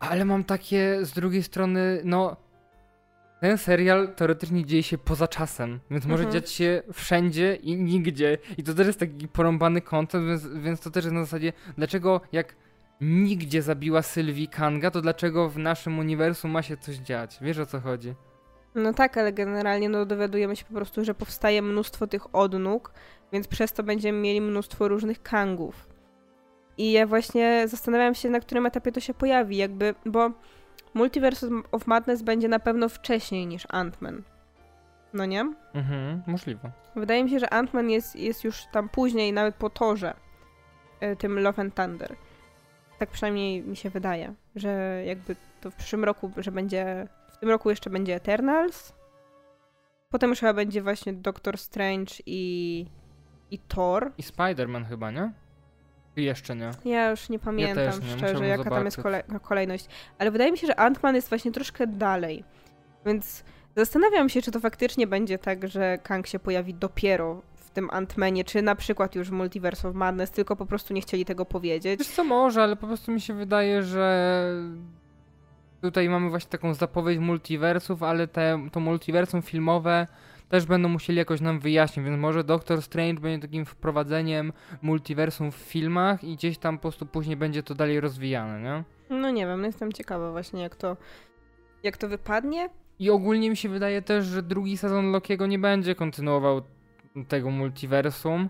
Ale 0.00 0.24
mam 0.24 0.44
takie 0.44 0.98
z 1.02 1.12
drugiej 1.12 1.42
strony, 1.42 2.00
no 2.04 2.36
ten 3.44 3.58
serial 3.58 4.14
teoretycznie 4.14 4.64
dzieje 4.64 4.82
się 4.82 4.98
poza 4.98 5.28
czasem, 5.28 5.80
więc 5.90 6.06
może 6.06 6.24
mhm. 6.24 6.32
dziać 6.32 6.50
się 6.50 6.82
wszędzie 6.92 7.54
i 7.54 7.76
nigdzie. 7.76 8.38
I 8.58 8.62
to 8.62 8.74
też 8.74 8.86
jest 8.86 9.00
taki 9.00 9.28
porąbany 9.28 9.80
kontent, 9.80 10.26
więc, 10.26 10.46
więc 10.46 10.80
to 10.80 10.90
też 10.90 11.04
jest 11.04 11.14
na 11.14 11.24
zasadzie, 11.24 11.52
dlaczego 11.78 12.20
jak 12.32 12.56
nigdzie 13.00 13.62
zabiła 13.62 14.02
Sylwii 14.02 14.48
Kanga, 14.48 14.90
to 14.90 15.00
dlaczego 15.00 15.48
w 15.48 15.58
naszym 15.58 15.98
uniwersum 15.98 16.50
ma 16.50 16.62
się 16.62 16.76
coś 16.76 16.96
dziać? 16.96 17.38
Wiesz 17.40 17.58
o 17.58 17.66
co 17.66 17.80
chodzi? 17.80 18.14
No 18.74 18.92
tak, 18.92 19.16
ale 19.18 19.32
generalnie 19.32 19.88
no, 19.88 20.06
dowiadujemy 20.06 20.56
się 20.56 20.64
po 20.64 20.74
prostu, 20.74 21.04
że 21.04 21.14
powstaje 21.14 21.62
mnóstwo 21.62 22.06
tych 22.06 22.34
odnóg, 22.34 22.92
więc 23.32 23.48
przez 23.48 23.72
to 23.72 23.82
będziemy 23.82 24.18
mieli 24.18 24.40
mnóstwo 24.40 24.88
różnych 24.88 25.22
kangów. 25.22 25.88
I 26.78 26.92
ja 26.92 27.06
właśnie 27.06 27.64
zastanawiam 27.68 28.14
się, 28.14 28.30
na 28.30 28.40
którym 28.40 28.66
etapie 28.66 28.92
to 28.92 29.00
się 29.00 29.14
pojawi, 29.14 29.56
jakby, 29.56 29.94
bo 30.06 30.30
Multiverse 30.94 31.46
of 31.72 31.86
Madness 31.86 32.22
będzie 32.22 32.48
na 32.48 32.58
pewno 32.58 32.88
wcześniej 32.88 33.46
niż 33.46 33.66
Ant-Man. 33.66 34.22
No 35.12 35.26
nie? 35.26 35.54
Mhm, 35.74 36.22
możliwe. 36.26 36.70
Wydaje 36.96 37.24
mi 37.24 37.30
się, 37.30 37.38
że 37.38 37.46
Ant-Man 37.46 37.90
jest, 37.90 38.16
jest 38.16 38.44
już 38.44 38.66
tam 38.72 38.88
później, 38.88 39.32
nawet 39.32 39.54
po 39.54 39.70
torze, 39.70 40.14
y, 41.02 41.16
tym 41.16 41.38
Love 41.38 41.62
and 41.62 41.74
Thunder. 41.74 42.16
Tak 42.98 43.10
przynajmniej 43.10 43.62
mi 43.62 43.76
się 43.76 43.90
wydaje, 43.90 44.34
że 44.56 45.02
jakby 45.06 45.36
to 45.60 45.70
w 45.70 45.74
przyszłym 45.74 46.04
roku, 46.04 46.30
że 46.36 46.52
będzie, 46.52 47.08
w 47.32 47.38
tym 47.38 47.48
roku 47.48 47.70
jeszcze 47.70 47.90
będzie 47.90 48.14
Eternals, 48.14 48.92
potem 50.10 50.30
już 50.30 50.40
chyba 50.40 50.54
będzie 50.54 50.82
właśnie 50.82 51.12
Doctor 51.12 51.58
Strange 51.58 52.14
i, 52.26 52.86
i 53.50 53.58
Thor. 53.58 54.12
I 54.18 54.22
Spider-Man 54.22 54.84
chyba, 54.84 55.10
nie? 55.10 55.32
Jeszcze 56.16 56.56
nie. 56.56 56.70
Ja 56.84 57.10
już 57.10 57.28
nie 57.28 57.38
pamiętam 57.38 57.84
ja 57.84 57.90
nie. 57.90 58.16
szczerze, 58.16 58.46
jaka 58.46 58.64
zobaczyć. 58.64 58.78
tam 58.78 58.84
jest 58.84 59.02
kolej 59.02 59.22
kolejność. 59.42 59.86
Ale 60.18 60.30
wydaje 60.30 60.52
mi 60.52 60.58
się, 60.58 60.66
że 60.66 60.74
Ant-Man 60.74 61.14
jest 61.14 61.28
właśnie 61.28 61.52
troszkę 61.52 61.86
dalej. 61.86 62.44
Więc 63.06 63.44
zastanawiam 63.76 64.28
się, 64.28 64.42
czy 64.42 64.50
to 64.50 64.60
faktycznie 64.60 65.06
będzie 65.06 65.38
tak, 65.38 65.68
że 65.68 65.98
Kang 66.02 66.26
się 66.26 66.38
pojawi 66.38 66.74
dopiero 66.74 67.42
w 67.54 67.70
tym 67.70 67.88
Ant-Manie, 67.88 68.44
czy 68.44 68.62
na 68.62 68.74
przykład 68.74 69.14
już 69.14 69.28
w 69.28 69.32
Multiverse 69.32 69.88
of 69.88 69.94
Madness, 69.94 70.30
tylko 70.30 70.56
po 70.56 70.66
prostu 70.66 70.94
nie 70.94 71.00
chcieli 71.00 71.24
tego 71.24 71.44
powiedzieć. 71.44 71.98
Wiesz 71.98 72.08
co, 72.08 72.24
może, 72.24 72.62
ale 72.62 72.76
po 72.76 72.86
prostu 72.86 73.12
mi 73.12 73.20
się 73.20 73.34
wydaje, 73.34 73.82
że 73.82 74.44
tutaj 75.80 76.08
mamy 76.08 76.30
właśnie 76.30 76.50
taką 76.50 76.74
zapowiedź 76.74 77.18
multiversów, 77.18 78.02
ale 78.02 78.28
te, 78.28 78.68
to 78.72 78.80
multiversum 78.80 79.42
filmowe 79.42 80.06
też 80.48 80.66
będą 80.66 80.88
musieli 80.88 81.18
jakoś 81.18 81.40
nam 81.40 81.60
wyjaśnić, 81.60 82.06
więc 82.06 82.18
może 82.18 82.44
Doctor 82.44 82.82
Strange 82.82 83.20
będzie 83.20 83.46
takim 83.48 83.64
wprowadzeniem 83.64 84.52
multiversum 84.82 85.52
w 85.52 85.56
filmach 85.56 86.24
i 86.24 86.36
gdzieś 86.36 86.58
tam 86.58 86.78
po 86.78 86.82
prostu 86.82 87.06
później 87.06 87.36
będzie 87.36 87.62
to 87.62 87.74
dalej 87.74 88.00
rozwijane, 88.00 88.60
nie? 88.60 88.84
No 89.18 89.30
nie 89.30 89.46
wiem, 89.46 89.60
no 89.60 89.66
jestem 89.66 89.92
ciekawa 89.92 90.30
właśnie 90.30 90.62
jak 90.62 90.76
to, 90.76 90.96
jak 91.82 91.96
to 91.96 92.08
wypadnie. 92.08 92.68
I 92.98 93.10
ogólnie 93.10 93.50
mi 93.50 93.56
się 93.56 93.68
wydaje 93.68 94.02
też, 94.02 94.24
że 94.24 94.42
drugi 94.42 94.76
sezon 94.76 95.10
Lokiego 95.12 95.46
nie 95.46 95.58
będzie 95.58 95.94
kontynuował 95.94 96.62
tego 97.28 97.50
multiversum, 97.50 98.48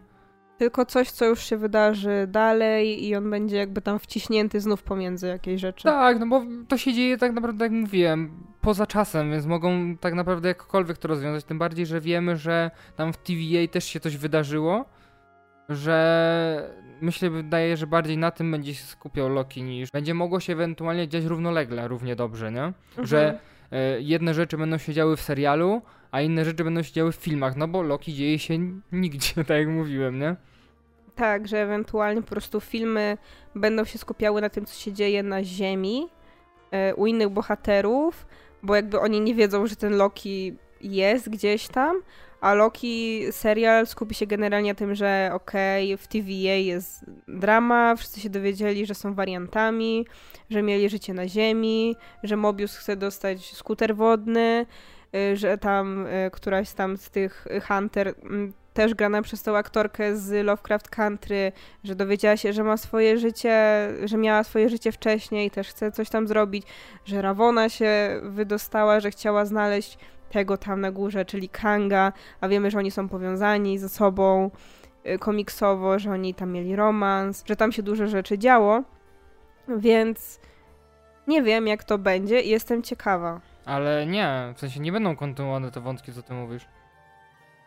Tylko 0.58 0.86
coś, 0.86 1.10
co 1.10 1.24
już 1.24 1.44
się 1.44 1.56
wydarzy 1.56 2.26
dalej 2.28 3.04
i 3.04 3.16
on 3.16 3.30
będzie 3.30 3.56
jakby 3.56 3.80
tam 3.80 3.98
wciśnięty 3.98 4.60
znów 4.60 4.82
pomiędzy 4.82 5.26
jakieś 5.26 5.60
rzeczy. 5.60 5.84
Tak, 5.84 6.20
no 6.20 6.26
bo 6.26 6.42
to 6.68 6.78
się 6.78 6.92
dzieje 6.92 7.18
tak 7.18 7.32
naprawdę, 7.32 7.64
jak 7.64 7.72
mówiłem, 7.72 8.30
poza 8.60 8.86
czasem, 8.86 9.30
więc 9.30 9.46
mogą 9.46 9.96
tak 9.96 10.14
naprawdę 10.14 10.48
jakkolwiek 10.48 10.98
to 10.98 11.08
rozwiązać. 11.08 11.44
Tym 11.44 11.58
bardziej, 11.58 11.86
że 11.86 12.00
wiemy, 12.00 12.36
że 12.36 12.70
tam 12.96 13.12
w 13.12 13.16
TVA 13.16 13.68
też 13.70 13.84
się 13.84 14.00
coś 14.00 14.16
wydarzyło, 14.16 14.84
że 15.68 16.74
myślę, 17.00 17.30
wydaje, 17.30 17.76
że 17.76 17.86
bardziej 17.86 18.18
na 18.18 18.30
tym 18.30 18.50
będzie 18.50 18.74
się 18.74 18.84
skupiał 18.84 19.28
Loki 19.28 19.62
niż 19.62 19.90
będzie 19.90 20.14
mogło 20.14 20.40
się 20.40 20.52
ewentualnie 20.52 21.08
dziać 21.08 21.24
równolegle, 21.24 21.88
równie 21.88 22.16
dobrze, 22.16 22.52
nie? 22.52 22.64
Mhm. 22.64 23.06
Że 23.06 23.38
e, 23.72 24.00
jedne 24.00 24.34
rzeczy 24.34 24.58
będą 24.58 24.78
się 24.78 24.92
działy 24.92 25.16
w 25.16 25.20
serialu, 25.20 25.82
a 26.14 26.20
inne 26.20 26.44
rzeczy 26.44 26.64
będą 26.64 26.82
się 26.82 26.92
działy 26.92 27.12
w 27.12 27.16
filmach, 27.16 27.56
no 27.56 27.68
bo 27.68 27.82
Loki 27.82 28.14
dzieje 28.14 28.38
się 28.38 28.54
nigdzie, 28.92 29.34
tak 29.48 29.58
jak 29.58 29.68
mówiłem, 29.68 30.18
nie? 30.18 30.36
Tak, 31.14 31.48
że 31.48 31.62
ewentualnie 31.62 32.22
po 32.22 32.28
prostu 32.28 32.60
filmy 32.60 33.18
będą 33.54 33.84
się 33.84 33.98
skupiały 33.98 34.40
na 34.40 34.48
tym, 34.48 34.66
co 34.66 34.74
się 34.74 34.92
dzieje 34.92 35.22
na 35.22 35.44
Ziemi 35.44 36.08
e, 36.70 36.94
u 36.94 37.06
innych 37.06 37.28
bohaterów, 37.28 38.26
bo 38.62 38.76
jakby 38.76 39.00
oni 39.00 39.20
nie 39.20 39.34
wiedzą, 39.34 39.66
że 39.66 39.76
ten 39.76 39.96
Loki 39.96 40.54
jest 40.80 41.30
gdzieś 41.30 41.68
tam, 41.68 42.02
a 42.40 42.54
Loki 42.54 43.22
serial 43.30 43.86
skupi 43.86 44.14
się 44.14 44.26
generalnie 44.26 44.70
na 44.70 44.74
tym, 44.74 44.94
że 44.94 45.30
okej, 45.32 45.96
w 45.96 46.06
TVA 46.06 46.54
jest 46.54 47.04
drama, 47.28 47.96
wszyscy 47.96 48.20
się 48.20 48.30
dowiedzieli, 48.30 48.86
że 48.86 48.94
są 48.94 49.14
wariantami, 49.14 50.06
że 50.50 50.62
mieli 50.62 50.88
życie 50.88 51.14
na 51.14 51.28
Ziemi, 51.28 51.96
że 52.22 52.36
Mobius 52.36 52.76
chce 52.76 52.96
dostać 52.96 53.54
skuter 53.54 53.96
wodny, 53.96 54.66
że 55.34 55.58
tam 55.58 56.06
y, 56.06 56.30
któraś 56.32 56.72
tam 56.72 56.96
z 56.96 57.10
tych 57.10 57.46
Hunter 57.68 58.14
mm, 58.22 58.52
też 58.74 58.94
grana 58.94 59.22
przez 59.22 59.42
tą 59.42 59.56
aktorkę 59.56 60.16
z 60.16 60.44
Lovecraft 60.44 60.88
Country, 60.88 61.52
że 61.84 61.94
dowiedziała 61.94 62.36
się, 62.36 62.52
że 62.52 62.64
ma 62.64 62.76
swoje 62.76 63.18
życie, 63.18 63.88
że 64.04 64.16
miała 64.16 64.44
swoje 64.44 64.68
życie 64.68 64.92
wcześniej, 64.92 65.50
też 65.50 65.68
chce 65.68 65.92
coś 65.92 66.10
tam 66.10 66.26
zrobić, 66.26 66.66
że 67.04 67.22
Ravona 67.22 67.68
się 67.68 68.20
wydostała, 68.22 69.00
że 69.00 69.10
chciała 69.10 69.44
znaleźć 69.44 69.98
tego 70.30 70.56
tam 70.56 70.80
na 70.80 70.90
górze, 70.90 71.24
czyli 71.24 71.48
Kanga, 71.48 72.12
a 72.40 72.48
wiemy, 72.48 72.70
że 72.70 72.78
oni 72.78 72.90
są 72.90 73.08
powiązani 73.08 73.78
ze 73.78 73.88
sobą 73.88 74.50
y, 75.06 75.18
komiksowo, 75.18 75.98
że 75.98 76.10
oni 76.10 76.34
tam 76.34 76.52
mieli 76.52 76.76
romans, 76.76 77.44
że 77.46 77.56
tam 77.56 77.72
się 77.72 77.82
dużo 77.82 78.06
rzeczy 78.06 78.38
działo, 78.38 78.82
więc 79.68 80.40
nie 81.26 81.42
wiem, 81.42 81.66
jak 81.66 81.84
to 81.84 81.98
będzie 81.98 82.40
i 82.40 82.48
jestem 82.48 82.82
ciekawa. 82.82 83.40
Ale 83.64 84.06
nie, 84.06 84.52
w 84.56 84.60
sensie 84.60 84.80
nie 84.80 84.92
będą 84.92 85.16
kontynuowane 85.16 85.70
te 85.70 85.80
wątki, 85.80 86.12
co 86.12 86.22
ty 86.22 86.34
mówisz. 86.34 86.66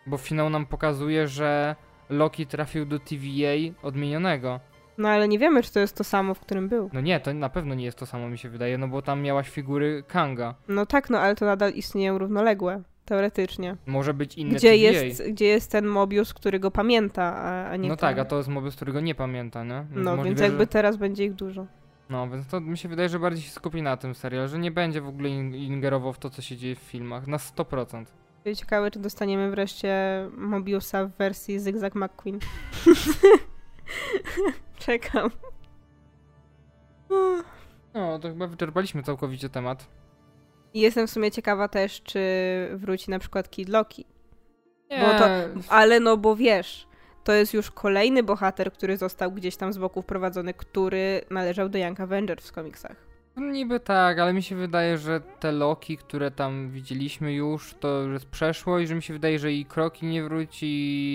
Bo 0.07 0.17
finał 0.17 0.49
nam 0.49 0.65
pokazuje, 0.65 1.27
że 1.27 1.75
Loki 2.09 2.47
trafił 2.47 2.85
do 2.85 2.99
TVA 2.99 3.73
odmienionego. 3.83 4.59
No 4.97 5.09
ale 5.09 5.27
nie 5.27 5.39
wiemy, 5.39 5.63
czy 5.63 5.73
to 5.73 5.79
jest 5.79 5.97
to 5.97 6.03
samo, 6.03 6.33
w 6.33 6.39
którym 6.39 6.69
był. 6.69 6.89
No 6.93 7.01
nie, 7.01 7.19
to 7.19 7.33
na 7.33 7.49
pewno 7.49 7.75
nie 7.75 7.85
jest 7.85 7.97
to 7.97 8.05
samo, 8.05 8.29
mi 8.29 8.37
się 8.37 8.49
wydaje, 8.49 8.77
no 8.77 8.87
bo 8.87 9.01
tam 9.01 9.21
miałaś 9.21 9.49
figury 9.49 10.03
Kanga. 10.07 10.55
No 10.67 10.85
tak, 10.85 11.09
no 11.09 11.19
ale 11.19 11.35
to 11.35 11.45
nadal 11.45 11.71
istnieją 11.71 12.17
równoległe, 12.17 12.81
teoretycznie. 13.05 13.75
Może 13.85 14.13
być 14.13 14.35
inny 14.35 14.55
Gdzie 14.55 14.69
TVA. 14.69 15.03
jest, 15.03 15.29
gdzie 15.29 15.45
jest 15.45 15.71
ten 15.71 15.85
Mobius, 15.85 16.33
który 16.33 16.59
go 16.59 16.71
pamięta, 16.71 17.23
a, 17.23 17.69
a 17.69 17.75
nie 17.75 17.89
no 17.89 17.95
ten. 17.95 18.01
tak, 18.01 18.19
a 18.19 18.25
to 18.25 18.37
jest 18.37 18.49
Mobius, 18.49 18.75
którego 18.75 18.99
nie 18.99 19.15
pamięta, 19.15 19.63
nie? 19.63 19.85
No, 19.91 20.11
więc 20.11 20.17
możliwe, 20.17 20.43
jakby 20.43 20.63
że... 20.63 20.67
teraz 20.67 20.97
będzie 20.97 21.25
ich 21.25 21.33
dużo. 21.33 21.65
No, 22.09 22.29
więc 22.29 22.47
to 22.47 22.61
mi 22.61 22.77
się 22.77 22.89
wydaje, 22.89 23.09
że 23.09 23.19
bardziej 23.19 23.43
się 23.43 23.51
skupi 23.51 23.81
na 23.81 23.97
tym 23.97 24.15
serial, 24.15 24.47
że 24.47 24.59
nie 24.59 24.71
będzie 24.71 25.01
w 25.01 25.07
ogóle 25.07 25.29
in- 25.29 25.55
ingerował 25.55 26.13
w 26.13 26.19
to, 26.19 26.29
co 26.29 26.41
się 26.41 26.57
dzieje 26.57 26.75
w 26.75 26.79
filmach, 26.79 27.27
na 27.27 27.37
100%. 27.37 28.05
Ciekawe, 28.55 28.91
czy 28.91 28.99
dostaniemy 28.99 29.51
wreszcie 29.51 29.95
Mobiusa 30.37 31.05
w 31.05 31.11
wersji 31.11 31.59
Zygzak 31.59 31.95
McQueen. 31.95 32.39
Czekam. 34.79 35.29
No, 37.93 38.19
to 38.19 38.27
chyba 38.27 38.47
wyczerpaliśmy 38.47 39.03
całkowicie 39.03 39.49
temat. 39.49 39.87
Jestem 40.73 41.07
w 41.07 41.11
sumie 41.11 41.31
ciekawa 41.31 41.67
też, 41.67 42.01
czy 42.03 42.19
wróci 42.73 43.11
na 43.11 43.19
przykład 43.19 43.49
Kid 43.49 43.69
Loki. 43.69 44.05
Nie, 44.91 44.99
Bo 44.99 45.05
to- 45.19 45.27
Ale 45.69 45.99
no 45.99 46.17
bo 46.17 46.35
wiesz, 46.35 46.87
to 47.27 47.33
jest 47.33 47.53
już 47.53 47.71
kolejny 47.71 48.23
bohater, 48.23 48.71
który 48.71 48.97
został 48.97 49.31
gdzieś 49.31 49.57
tam 49.57 49.73
z 49.73 49.77
boku 49.77 50.01
wprowadzony, 50.01 50.53
który 50.53 51.21
należał 51.29 51.69
do 51.69 51.77
Young 51.77 51.99
Avengers 51.99 52.49
w 52.49 52.51
komiksach. 52.51 52.95
no 53.35 53.51
niby 53.51 53.79
tak, 53.79 54.19
ale 54.19 54.33
mi 54.33 54.43
się 54.43 54.55
wydaje, 54.55 54.97
że 54.97 55.21
te 55.39 55.51
Loki, 55.51 55.97
które 55.97 56.31
tam 56.31 56.69
widzieliśmy 56.71 57.33
już, 57.33 57.73
to 57.73 58.01
już 58.01 58.13
jest 58.13 58.25
przeszłość, 58.25 58.87
że 58.87 58.95
mi 58.95 59.01
się 59.01 59.13
wydaje, 59.13 59.39
że 59.39 59.53
i 59.53 59.65
Kroki 59.65 60.05
nie 60.05 60.23
wróci, 60.23 60.67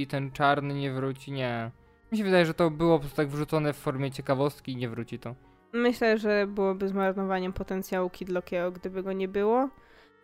i 0.03 0.07
ten 0.07 0.31
czarny 0.31 0.75
nie 0.75 0.93
wróci, 0.93 1.33
nie. 1.33 1.71
Mi 2.13 2.19
się 2.19 2.25
wydaje, 2.25 2.47
że 2.47 2.55
to 2.55 2.71
było 2.71 2.97
po 2.97 3.01
prostu 3.01 3.17
tak 3.17 3.29
wrzucone 3.29 3.73
w 3.73 3.77
formie 3.77 4.11
ciekawostki 4.11 4.73
i 4.73 4.77
nie 4.77 4.89
wróci 4.89 5.19
to. 5.19 5.35
Myślę, 5.73 6.19
że 6.19 6.47
byłoby 6.47 6.89
zmarnowaniem 6.89 7.53
potencjału 7.53 8.11
Kid 8.11 8.29
Lokiego, 8.29 8.73
gdyby 8.73 9.03
go 9.03 9.13
nie 9.13 9.29
było. 9.29 9.69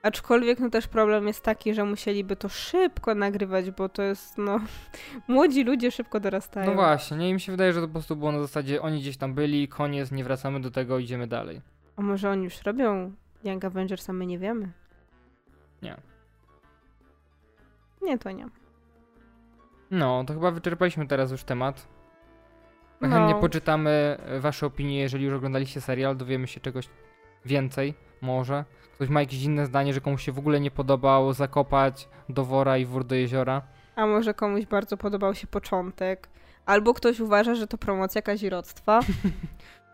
Aczkolwiek 0.02 0.60
no 0.60 0.70
też 0.70 0.88
problem 0.88 1.26
jest 1.26 1.44
taki, 1.44 1.74
że 1.74 1.84
musieliby 1.84 2.36
to 2.36 2.48
szybko 2.48 3.14
nagrywać, 3.14 3.70
bo 3.70 3.88
to 3.88 4.02
jest 4.02 4.38
no... 4.38 4.60
Młodzi 5.28 5.64
ludzie 5.64 5.90
szybko 5.90 6.20
dorastają. 6.20 6.66
No 6.66 6.74
właśnie, 6.74 7.16
nie, 7.16 7.30
i 7.30 7.34
mi 7.34 7.40
się 7.40 7.52
wydaje, 7.52 7.72
że 7.72 7.80
to 7.80 7.86
po 7.86 7.92
prostu 7.92 8.16
było 8.16 8.32
na 8.32 8.40
zasadzie, 8.40 8.82
oni 8.82 9.00
gdzieś 9.00 9.16
tam 9.16 9.34
byli, 9.34 9.68
koniec, 9.68 10.12
nie 10.12 10.24
wracamy 10.24 10.60
do 10.60 10.70
tego, 10.70 10.98
idziemy 10.98 11.26
dalej. 11.26 11.60
A 11.96 12.02
może 12.02 12.30
oni 12.30 12.44
już 12.44 12.62
robią 12.62 13.12
Young 13.44 13.64
Avengers, 13.64 14.10
a 14.10 14.12
my 14.12 14.26
nie 14.26 14.38
wiemy? 14.38 14.72
Nie. 15.82 15.96
Nie, 18.02 18.18
to 18.18 18.30
nie. 18.30 18.46
No, 19.90 20.24
to 20.24 20.34
chyba 20.34 20.50
wyczerpaliśmy 20.50 21.06
teraz 21.06 21.30
już 21.30 21.44
temat. 21.44 21.88
No. 23.00 23.08
Chętnie 23.08 23.40
poczytamy 23.40 23.90
e, 24.20 24.40
wasze 24.40 24.66
opinie, 24.66 25.00
jeżeli 25.00 25.24
już 25.24 25.34
oglądaliście 25.34 25.80
serial, 25.80 26.16
dowiemy 26.16 26.46
się 26.46 26.60
czegoś 26.60 26.88
więcej, 27.44 27.94
może. 28.20 28.64
Ktoś 28.98 29.08
ma 29.08 29.20
jakieś 29.20 29.42
inne 29.42 29.66
zdanie, 29.66 29.94
że 29.94 30.00
komuś 30.00 30.24
się 30.24 30.32
w 30.32 30.38
ogóle 30.38 30.60
nie 30.60 30.70
podobał 30.70 31.32
zakopać 31.32 32.08
do 32.28 32.44
wora 32.44 32.78
i 32.78 32.86
wór 32.86 33.04
do 33.04 33.14
jeziora. 33.14 33.62
A 33.96 34.06
może 34.06 34.34
komuś 34.34 34.66
bardzo 34.66 34.96
podobał 34.96 35.34
się 35.34 35.46
początek. 35.46 36.28
Albo 36.66 36.94
ktoś 36.94 37.20
uważa, 37.20 37.54
że 37.54 37.66
to 37.66 37.78
promocja 37.78 38.22
kazirodztwa. 38.22 39.00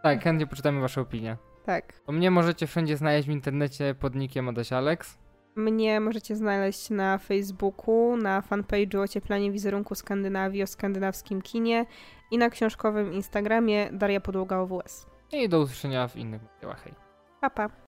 Tak, 0.02 0.22
chętnie 0.24 0.46
poczytamy 0.46 0.80
wasze 0.80 1.00
opinie. 1.00 1.36
tak. 1.66 1.92
To 2.06 2.12
mnie 2.12 2.30
możecie 2.30 2.66
wszędzie 2.66 2.96
znaleźć 2.96 3.28
w 3.28 3.30
internecie 3.30 3.94
pod 3.94 4.14
nickiem 4.14 4.48
Adaś 4.48 4.72
Alex. 4.72 5.18
Mnie 5.56 6.00
możecie 6.00 6.36
znaleźć 6.36 6.90
na 6.90 7.18
Facebooku, 7.18 8.16
na 8.16 8.40
fanpage'u 8.40 8.98
Ocieplanie 9.02 9.52
wizerunku 9.52 9.94
Skandynawii 9.94 10.62
o 10.62 10.66
skandynawskim 10.66 11.42
kinie 11.42 11.86
i 12.30 12.38
na 12.38 12.50
książkowym 12.50 13.12
Instagramie 13.12 13.88
Daria 13.92 14.20
Podłoga 14.20 14.58
OWS. 14.58 15.06
I 15.32 15.48
do 15.48 15.60
usłyszenia 15.60 16.08
w 16.08 16.16
innych 16.16 16.42
materiałach. 16.42 16.82
Hej. 16.84 16.94
Pa, 17.40 17.50
pa. 17.50 17.68